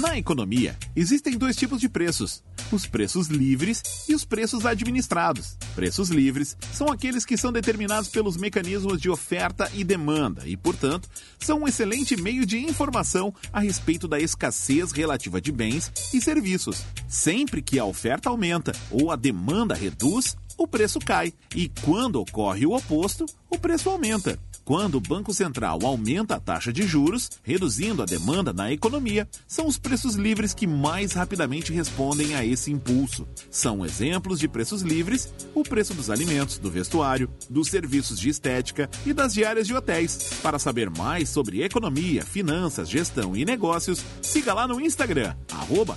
Na 0.00 0.16
economia, 0.16 0.78
existem 0.94 1.36
dois 1.36 1.56
tipos 1.56 1.80
de 1.80 1.88
preços 1.88 2.44
os 2.72 2.86
preços 2.86 3.28
livres 3.28 3.82
e 4.08 4.14
os 4.14 4.24
preços 4.24 4.66
administrados. 4.66 5.56
Preços 5.74 6.10
livres 6.10 6.56
são 6.72 6.88
aqueles 6.88 7.24
que 7.24 7.36
são 7.36 7.52
determinados 7.52 8.08
pelos 8.08 8.36
mecanismos 8.36 9.00
de 9.00 9.10
oferta 9.10 9.70
e 9.74 9.84
demanda 9.84 10.46
e, 10.46 10.56
portanto, 10.56 11.08
são 11.38 11.60
um 11.60 11.68
excelente 11.68 12.16
meio 12.20 12.44
de 12.44 12.58
informação 12.58 13.34
a 13.52 13.60
respeito 13.60 14.06
da 14.06 14.18
escassez 14.18 14.92
relativa 14.92 15.40
de 15.40 15.52
bens 15.52 15.92
e 16.12 16.20
serviços. 16.20 16.84
Sempre 17.08 17.62
que 17.62 17.78
a 17.78 17.84
oferta 17.84 18.28
aumenta 18.28 18.72
ou 18.90 19.10
a 19.10 19.16
demanda 19.16 19.74
reduz, 19.74 20.36
o 20.56 20.66
preço 20.66 20.98
cai, 20.98 21.32
e 21.54 21.68
quando 21.84 22.16
ocorre 22.16 22.66
o 22.66 22.74
oposto, 22.74 23.24
o 23.48 23.58
preço 23.58 23.88
aumenta. 23.88 24.38
Quando 24.68 24.96
o 24.96 25.00
Banco 25.00 25.32
Central 25.32 25.78
aumenta 25.82 26.34
a 26.34 26.40
taxa 26.40 26.70
de 26.70 26.82
juros, 26.82 27.30
reduzindo 27.42 28.02
a 28.02 28.04
demanda 28.04 28.52
na 28.52 28.70
economia, 28.70 29.26
são 29.46 29.66
os 29.66 29.78
preços 29.78 30.14
livres 30.14 30.52
que 30.52 30.66
mais 30.66 31.14
rapidamente 31.14 31.72
respondem 31.72 32.34
a 32.34 32.44
esse 32.44 32.70
impulso. 32.70 33.26
São 33.50 33.82
exemplos 33.82 34.38
de 34.38 34.46
preços 34.46 34.82
livres 34.82 35.32
o 35.54 35.62
preço 35.62 35.94
dos 35.94 36.10
alimentos, 36.10 36.58
do 36.58 36.70
vestuário, 36.70 37.30
dos 37.48 37.68
serviços 37.68 38.20
de 38.20 38.28
estética 38.28 38.90
e 39.06 39.14
das 39.14 39.32
diárias 39.32 39.66
de 39.66 39.72
hotéis. 39.74 40.34
Para 40.42 40.58
saber 40.58 40.90
mais 40.90 41.30
sobre 41.30 41.62
economia, 41.62 42.22
finanças, 42.22 42.90
gestão 42.90 43.34
e 43.34 43.46
negócios, 43.46 44.04
siga 44.20 44.52
lá 44.52 44.68
no 44.68 44.82
Instagram, 44.82 45.34
arroba. 45.50 45.96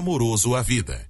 amoroso 0.01 0.55
à 0.55 0.63
vida. 0.63 1.05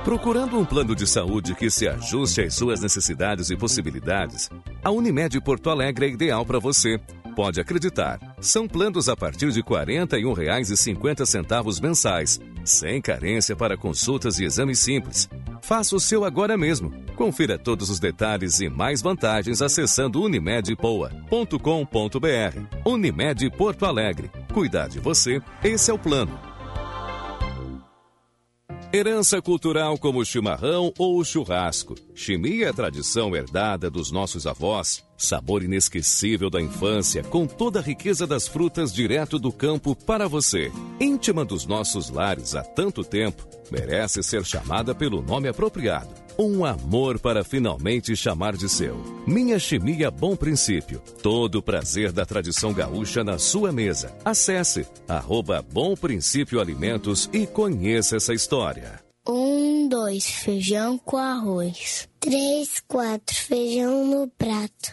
Procurando 0.04 0.58
um 0.58 0.64
plano 0.66 0.94
de 0.94 1.06
saúde 1.06 1.54
que 1.54 1.70
se 1.70 1.88
ajuste 1.88 2.42
às 2.42 2.54
suas 2.54 2.82
necessidades 2.82 3.48
e 3.48 3.56
possibilidades, 3.56 4.50
a 4.84 4.90
Unimed 4.90 5.40
Porto 5.40 5.70
Alegre 5.70 6.04
é 6.06 6.10
ideal 6.10 6.44
para 6.44 6.58
você. 6.58 7.00
Pode 7.36 7.60
acreditar. 7.60 8.18
São 8.40 8.66
planos 8.66 9.08
a 9.10 9.16
partir 9.16 9.52
de 9.52 9.60
R$ 9.60 9.66
41,50 9.66 11.82
mensais, 11.82 12.40
sem 12.64 13.02
carência 13.02 13.54
para 13.54 13.76
consultas 13.76 14.38
e 14.38 14.44
exames 14.44 14.78
simples. 14.78 15.28
Faça 15.60 15.94
o 15.94 16.00
seu 16.00 16.24
agora 16.24 16.56
mesmo. 16.56 16.90
Confira 17.14 17.58
todos 17.58 17.90
os 17.90 18.00
detalhes 18.00 18.60
e 18.60 18.70
mais 18.70 19.02
vantagens 19.02 19.60
acessando 19.60 20.22
unimedpoa.com.br. 20.22 22.86
Unimed 22.86 23.50
Porto 23.50 23.84
Alegre. 23.84 24.30
Cuidar 24.54 24.88
de 24.88 24.98
você, 24.98 25.42
esse 25.62 25.90
é 25.90 25.94
o 25.94 25.98
plano. 25.98 26.40
Herança 28.90 29.42
cultural 29.42 29.98
como 29.98 30.20
o 30.20 30.24
chimarrão 30.24 30.90
ou 30.98 31.18
o 31.18 31.24
churrasco. 31.24 31.94
Chimia 32.14 32.68
é 32.68 32.72
tradição 32.72 33.36
herdada 33.36 33.90
dos 33.90 34.10
nossos 34.10 34.46
avós. 34.46 35.05
Sabor 35.16 35.62
inesquecível 35.62 36.50
da 36.50 36.60
infância, 36.60 37.22
com 37.22 37.46
toda 37.46 37.80
a 37.80 37.82
riqueza 37.82 38.26
das 38.26 38.46
frutas 38.46 38.92
direto 38.92 39.38
do 39.38 39.50
campo 39.52 39.94
para 39.94 40.28
você. 40.28 40.70
Íntima 41.00 41.44
dos 41.44 41.66
nossos 41.66 42.10
lares 42.10 42.54
há 42.54 42.62
tanto 42.62 43.02
tempo, 43.02 43.46
merece 43.70 44.22
ser 44.22 44.44
chamada 44.44 44.94
pelo 44.94 45.22
nome 45.22 45.48
apropriado 45.48 46.10
Um 46.38 46.64
amor 46.64 47.18
para 47.18 47.42
finalmente 47.42 48.14
chamar 48.14 48.56
de 48.56 48.68
seu. 48.68 48.96
Minha 49.26 49.58
Chimia 49.58 50.10
Bom 50.10 50.36
Princípio. 50.36 51.00
Todo 51.22 51.56
o 51.56 51.62
prazer 51.62 52.12
da 52.12 52.26
tradição 52.26 52.74
gaúcha 52.74 53.24
na 53.24 53.38
sua 53.38 53.72
mesa. 53.72 54.14
Acesse 54.22 54.86
arroba 55.08 55.62
Bom 55.62 55.96
Princípio 55.96 56.60
Alimentos 56.60 57.30
e 57.32 57.46
conheça 57.46 58.16
essa 58.16 58.34
história. 58.34 59.00
Um, 59.26 59.88
dois, 59.88 60.26
feijão 60.26 60.98
com 60.98 61.16
arroz. 61.16 62.06
Três, 62.20 62.82
quatro, 62.86 63.34
feijão 63.34 64.06
no 64.06 64.28
prato. 64.28 64.92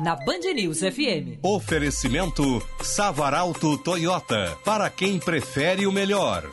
na 0.00 0.14
Band 0.14 0.52
News 0.54 0.80
FM. 0.80 1.38
Oferecimento 1.42 2.62
Savaralto 2.82 3.76
Toyota, 3.78 4.56
para 4.64 4.88
quem 4.88 5.18
prefere 5.18 5.86
o 5.86 5.92
melhor. 5.92 6.48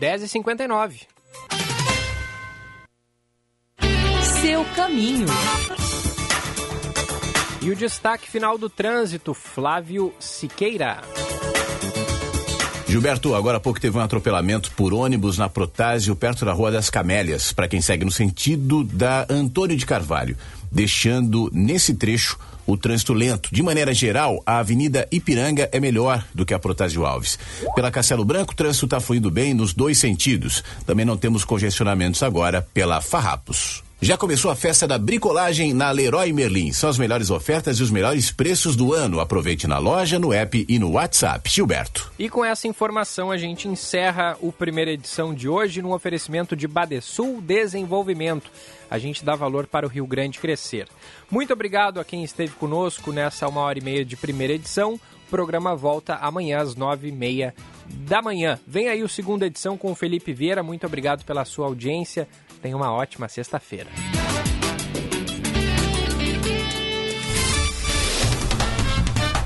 10h59. 0.00 1.06
Seu 4.40 4.64
caminho. 4.74 5.26
E 7.60 7.70
o 7.70 7.76
destaque 7.76 8.28
final 8.28 8.58
do 8.58 8.68
trânsito, 8.68 9.32
Flávio 9.34 10.12
Siqueira. 10.18 11.00
Gilberto, 12.92 13.34
agora 13.34 13.56
há 13.56 13.60
pouco 13.60 13.80
teve 13.80 13.96
um 13.96 14.02
atropelamento 14.02 14.70
por 14.72 14.92
ônibus 14.92 15.38
na 15.38 15.48
Protásio, 15.48 16.14
perto 16.14 16.44
da 16.44 16.52
Rua 16.52 16.70
das 16.70 16.90
Camélias, 16.90 17.50
para 17.50 17.66
quem 17.66 17.80
segue 17.80 18.04
no 18.04 18.10
sentido 18.10 18.84
da 18.84 19.24
Antônio 19.30 19.78
de 19.78 19.86
Carvalho, 19.86 20.36
deixando 20.70 21.48
nesse 21.54 21.94
trecho 21.94 22.38
o 22.66 22.76
trânsito 22.76 23.14
lento. 23.14 23.48
De 23.50 23.62
maneira 23.62 23.94
geral, 23.94 24.42
a 24.44 24.58
Avenida 24.58 25.08
Ipiranga 25.10 25.70
é 25.72 25.80
melhor 25.80 26.22
do 26.34 26.44
que 26.44 26.52
a 26.52 26.58
Protásio 26.58 27.06
Alves. 27.06 27.38
Pela 27.74 27.90
Castelo 27.90 28.26
Branco, 28.26 28.52
o 28.52 28.56
trânsito 28.56 28.84
está 28.84 29.00
fluindo 29.00 29.30
bem 29.30 29.54
nos 29.54 29.72
dois 29.72 29.96
sentidos. 29.96 30.62
Também 30.84 31.06
não 31.06 31.16
temos 31.16 31.46
congestionamentos 31.46 32.22
agora 32.22 32.60
pela 32.74 33.00
Farrapos. 33.00 33.82
Já 34.04 34.18
começou 34.18 34.50
a 34.50 34.56
festa 34.56 34.84
da 34.84 34.98
bricolagem 34.98 35.72
na 35.72 35.88
Leroy 35.92 36.32
Merlin. 36.32 36.72
São 36.72 36.90
as 36.90 36.98
melhores 36.98 37.30
ofertas 37.30 37.78
e 37.78 37.84
os 37.84 37.90
melhores 37.92 38.32
preços 38.32 38.74
do 38.74 38.92
ano. 38.92 39.20
Aproveite 39.20 39.68
na 39.68 39.78
loja, 39.78 40.18
no 40.18 40.32
app 40.32 40.66
e 40.68 40.76
no 40.76 40.94
WhatsApp. 40.94 41.48
Gilberto. 41.48 42.10
E 42.18 42.28
com 42.28 42.44
essa 42.44 42.66
informação 42.66 43.30
a 43.30 43.36
gente 43.36 43.68
encerra 43.68 44.36
o 44.40 44.50
primeira 44.50 44.90
edição 44.90 45.32
de 45.32 45.48
hoje 45.48 45.80
no 45.80 45.94
oferecimento 45.94 46.56
de 46.56 46.66
Badesul 46.66 47.40
Desenvolvimento. 47.40 48.50
A 48.90 48.98
gente 48.98 49.24
dá 49.24 49.36
valor 49.36 49.68
para 49.68 49.86
o 49.86 49.88
Rio 49.88 50.04
Grande 50.04 50.40
crescer. 50.40 50.88
Muito 51.30 51.52
obrigado 51.52 52.00
a 52.00 52.04
quem 52.04 52.24
esteve 52.24 52.54
conosco 52.54 53.12
nessa 53.12 53.46
uma 53.46 53.60
hora 53.60 53.78
e 53.78 53.84
meia 53.84 54.04
de 54.04 54.16
primeira 54.16 54.52
edição. 54.52 54.94
O 54.94 55.30
programa 55.30 55.76
volta 55.76 56.16
amanhã 56.16 56.58
às 56.58 56.74
nove 56.74 57.06
e 57.06 57.12
meia 57.12 57.54
da 57.88 58.20
manhã. 58.20 58.58
Vem 58.66 58.88
aí 58.88 59.04
o 59.04 59.08
segunda 59.08 59.46
edição 59.46 59.78
com 59.78 59.92
o 59.92 59.94
Felipe 59.94 60.32
Vieira. 60.32 60.60
Muito 60.60 60.84
obrigado 60.84 61.24
pela 61.24 61.44
sua 61.44 61.66
audiência. 61.66 62.26
Tenha 62.62 62.76
uma 62.76 62.92
ótima 62.92 63.28
sexta-feira. 63.28 63.90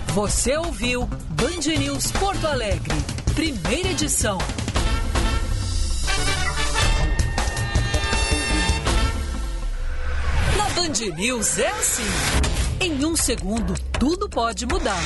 Você 0.09 0.55
ouviu 0.59 1.07
Band 1.07 1.79
News 1.79 2.13
Porto 2.13 2.47
Alegre, 2.47 2.95
primeira 3.35 3.89
edição. 3.89 4.37
Na 10.59 10.69
Band 10.75 11.17
News 11.17 11.59
é 11.59 11.69
assim. 11.69 12.03
Em 12.81 13.03
um 13.03 13.17
segundo, 13.17 13.73
tudo 13.99 14.29
pode 14.29 14.67
mudar. 14.67 15.01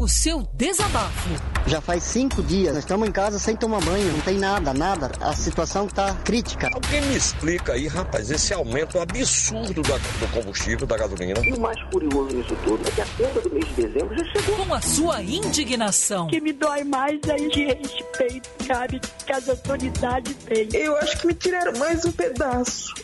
Com 0.00 0.04
o 0.04 0.08
seu 0.08 0.48
desabafo. 0.54 1.28
Já 1.66 1.78
faz 1.78 2.04
cinco 2.04 2.42
dias, 2.42 2.72
nós 2.72 2.84
estamos 2.84 3.06
em 3.06 3.12
casa 3.12 3.38
sem 3.38 3.54
tomar 3.54 3.82
banho, 3.82 4.10
não 4.10 4.20
tem 4.20 4.38
nada, 4.38 4.72
nada. 4.72 5.12
A 5.20 5.34
situação 5.34 5.84
está 5.84 6.14
crítica. 6.24 6.70
Alguém 6.72 7.02
me 7.02 7.16
explica 7.16 7.74
aí, 7.74 7.86
rapaz, 7.86 8.30
esse 8.30 8.54
aumento 8.54 8.98
absurdo 8.98 9.82
da, 9.82 9.98
do 9.98 10.32
combustível, 10.32 10.86
da 10.86 10.96
gasolina. 10.96 11.38
E 11.44 11.52
o 11.52 11.60
mais 11.60 11.78
curioso 11.90 12.34
nisso 12.34 12.56
tudo 12.64 12.88
é 12.88 12.90
que 12.92 13.00
a 13.02 13.06
conta 13.18 13.42
do 13.42 13.50
mês 13.52 13.68
de 13.68 13.74
dezembro 13.74 14.16
já 14.16 14.24
chegou. 14.32 14.56
Com 14.64 14.74
a 14.74 14.80
sua 14.80 15.22
indignação. 15.22 16.24
O 16.24 16.28
que 16.30 16.40
me 16.40 16.54
dói 16.54 16.82
mais 16.82 17.20
é 17.28 17.36
esse 17.36 17.64
respeito, 17.66 18.48
sabe, 18.66 19.00
que 19.26 19.32
as 19.34 19.50
autoridades 19.50 20.34
têm. 20.46 20.66
Eu 20.72 20.96
acho 20.96 21.18
que 21.18 21.26
me 21.26 21.34
tiraram 21.34 21.78
mais 21.78 22.06
um 22.06 22.12
pedaço. 22.12 22.94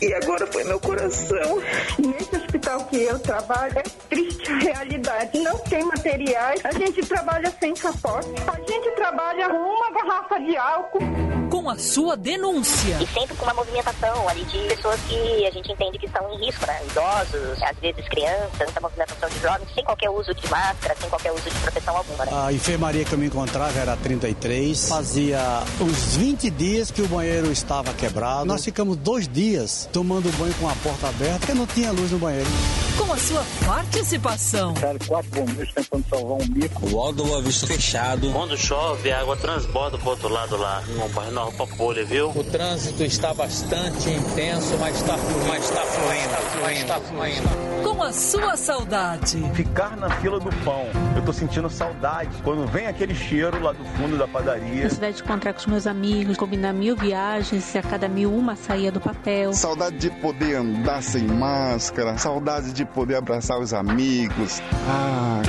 E 0.00 0.12
agora 0.12 0.46
foi 0.46 0.62
meu 0.64 0.78
coração. 0.78 1.62
Nesse 1.98 2.36
hospital 2.36 2.84
que 2.84 3.02
eu 3.02 3.18
trabalho, 3.18 3.78
é 3.78 3.82
triste 4.08 4.50
a 4.50 4.58
realidade. 4.58 5.38
Não 5.38 5.58
tem 5.58 5.84
materiais, 5.84 6.60
a 6.64 6.72
gente 6.72 7.00
trabalha 7.06 7.50
sem 7.58 7.72
capote, 7.74 8.28
a 8.46 8.70
gente 8.70 8.90
trabalha 8.94 9.48
com 9.48 9.56
uma 9.56 9.90
garrafa 9.92 10.38
de 10.38 10.56
álcool. 10.56 11.45
Com 11.56 11.70
a 11.70 11.78
sua 11.78 12.18
denúncia. 12.18 12.98
E 13.00 13.06
sempre 13.06 13.34
com 13.34 13.44
uma 13.44 13.54
movimentação 13.54 14.28
ali 14.28 14.44
de 14.44 14.58
pessoas 14.68 15.00
que 15.08 15.46
a 15.46 15.50
gente 15.50 15.72
entende 15.72 15.98
que 15.98 16.04
estão 16.04 16.30
em 16.34 16.44
risco, 16.44 16.66
né? 16.66 16.78
Idosos, 16.84 17.62
às 17.62 17.76
vezes 17.78 18.06
crianças, 18.10 18.58
muita 18.58 18.80
movimentação 18.80 19.28
de 19.30 19.38
jovens, 19.40 19.68
sem 19.74 19.82
qualquer 19.82 20.10
uso 20.10 20.34
de 20.34 20.50
máscara, 20.50 20.94
sem 21.00 21.08
qualquer 21.08 21.32
uso 21.32 21.48
de 21.48 21.58
proteção 21.60 21.96
alguma, 21.96 22.26
né? 22.26 22.32
A 22.34 22.52
enfermaria 22.52 23.06
que 23.06 23.12
eu 23.14 23.18
me 23.18 23.26
encontrava 23.26 23.78
era 23.78 23.96
33. 23.96 24.86
Fazia 24.86 25.40
uns 25.80 26.16
20 26.16 26.50
dias 26.50 26.90
que 26.90 27.00
o 27.00 27.08
banheiro 27.08 27.50
estava 27.50 27.94
quebrado. 27.94 28.44
Nós 28.44 28.62
ficamos 28.62 28.94
dois 28.98 29.26
dias 29.26 29.88
tomando 29.90 30.30
banho 30.36 30.54
com 30.60 30.68
a 30.68 30.74
porta 30.76 31.08
aberta, 31.08 31.38
porque 31.38 31.54
não 31.54 31.66
tinha 31.66 31.90
luz 31.90 32.10
no 32.10 32.18
banheiro. 32.18 32.50
Com 32.98 33.12
a 33.12 33.16
sua 33.16 33.44
participação. 33.64 34.74
Cara, 34.74 34.98
quatro 35.06 35.30
bombeiros 35.30 35.72
tentando 35.72 36.04
salvar 36.08 36.38
um 36.38 36.48
bico. 36.48 36.88
O 36.90 37.00
Aldo 37.00 37.24
Boa 37.24 37.42
Vista 37.42 37.66
fechado. 37.66 38.30
Quando 38.32 38.56
chove, 38.56 39.10
a 39.10 39.20
água 39.20 39.36
transborda 39.36 39.98
pro 39.98 40.10
outro 40.10 40.28
lado 40.28 40.56
lá, 40.56 40.82
no 40.88 41.08
bairro 41.10 41.45
Pampolha, 41.52 42.04
viu? 42.04 42.30
O 42.30 42.44
trânsito 42.44 43.02
está 43.02 43.32
bastante 43.34 44.10
intenso, 44.10 44.76
mas 44.78 44.96
está 44.96 45.16
fluindo, 45.16 45.46
mas 45.48 45.64
está 45.64 45.80
fluindo, 45.82 46.62
mas 46.62 46.78
está 46.78 47.00
fluindo. 47.00 47.66
Com 47.82 48.02
a 48.02 48.12
sua 48.12 48.56
saudade. 48.56 49.38
Ficar 49.54 49.96
na 49.96 50.10
fila 50.16 50.38
do 50.38 50.50
pão. 50.64 50.86
Eu 51.14 51.24
tô 51.24 51.32
sentindo 51.32 51.70
saudade. 51.70 52.30
Quando 52.42 52.66
vem 52.66 52.86
aquele 52.86 53.14
cheiro 53.14 53.62
lá 53.62 53.72
do 53.72 53.84
fundo 53.96 54.18
da 54.18 54.26
padaria. 54.26 54.84
Necessidade 54.84 55.16
de 55.16 55.22
encontrar 55.22 55.52
com 55.52 55.60
os 55.60 55.66
meus 55.66 55.86
amigos, 55.86 56.36
combinar 56.36 56.72
mil 56.72 56.96
viagens 56.96 57.74
e 57.74 57.78
a 57.78 57.82
cada 57.82 58.08
mil 58.08 58.34
uma 58.34 58.56
saía 58.56 58.90
do 58.90 59.00
papel. 59.00 59.52
Saudade 59.52 59.96
de 59.96 60.10
poder 60.10 60.56
andar 60.56 61.02
sem 61.02 61.22
máscara. 61.22 62.18
Saudade 62.18 62.72
de 62.72 62.84
poder 62.84 63.16
abraçar 63.16 63.58
os 63.58 63.72
amigos. 63.72 64.60
Ah. 64.88 65.42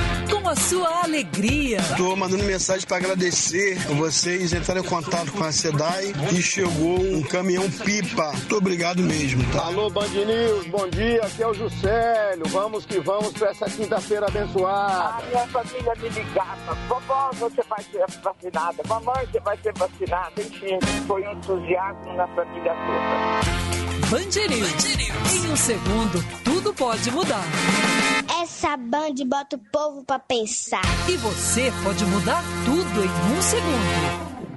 Com 0.48 0.52
a 0.52 0.56
sua 0.56 1.04
alegria. 1.04 1.78
Tô 1.98 2.16
mandando 2.16 2.42
mensagem 2.42 2.86
para 2.86 2.96
agradecer 2.96 3.76
vocês 3.98 4.50
entraram 4.54 4.80
em 4.80 4.84
contato 4.84 5.30
com 5.30 5.44
a 5.44 5.52
SEDAI 5.52 6.14
e 6.32 6.40
chegou 6.40 6.98
um 6.98 7.22
caminhão 7.22 7.70
pipa. 7.70 8.32
Muito 8.32 8.56
obrigado 8.56 9.02
mesmo, 9.02 9.44
tá? 9.52 9.66
Alô, 9.66 9.90
Band 9.90 10.08
News, 10.08 10.66
bom 10.68 10.88
dia. 10.88 11.20
Aqui 11.22 11.42
é 11.42 11.46
o 11.46 11.52
Juscelio. 11.52 12.46
Vamos 12.46 12.86
que 12.86 12.98
vamos 12.98 13.30
para 13.32 13.50
essa 13.50 13.66
quinta-feira 13.66 14.26
abençoada. 14.26 15.22
A 15.22 15.26
minha 15.28 15.46
família 15.48 15.94
me 16.00 16.08
ligava. 16.08 16.74
Vovó, 16.88 17.30
você 17.34 17.62
vai 17.68 17.82
ser 17.82 18.06
vacinada. 18.22 18.82
Mamãe, 18.88 19.28
você 19.30 19.40
vai 19.40 19.58
ser 19.58 19.74
vacinada. 19.76 20.32
Enfim, 20.40 20.78
foi 21.06 21.28
um 21.28 21.32
entusiasmo 21.32 22.14
na 22.14 22.26
família 22.28 22.72
toda. 22.72 23.87
Band 24.10 24.20
News. 24.48 24.84
Em 25.34 25.52
um 25.52 25.56
segundo, 25.56 26.24
tudo 26.42 26.72
pode 26.72 27.10
mudar. 27.10 27.44
Essa 28.40 28.74
Band 28.74 29.16
bota 29.26 29.56
o 29.56 29.58
povo 29.70 30.02
pra 30.02 30.18
pensar. 30.18 30.80
E 31.06 31.16
você 31.18 31.70
pode 31.84 32.06
mudar 32.06 32.42
tudo 32.64 33.04
em 33.04 33.36
um 33.36 33.42
segundo. 33.42 34.47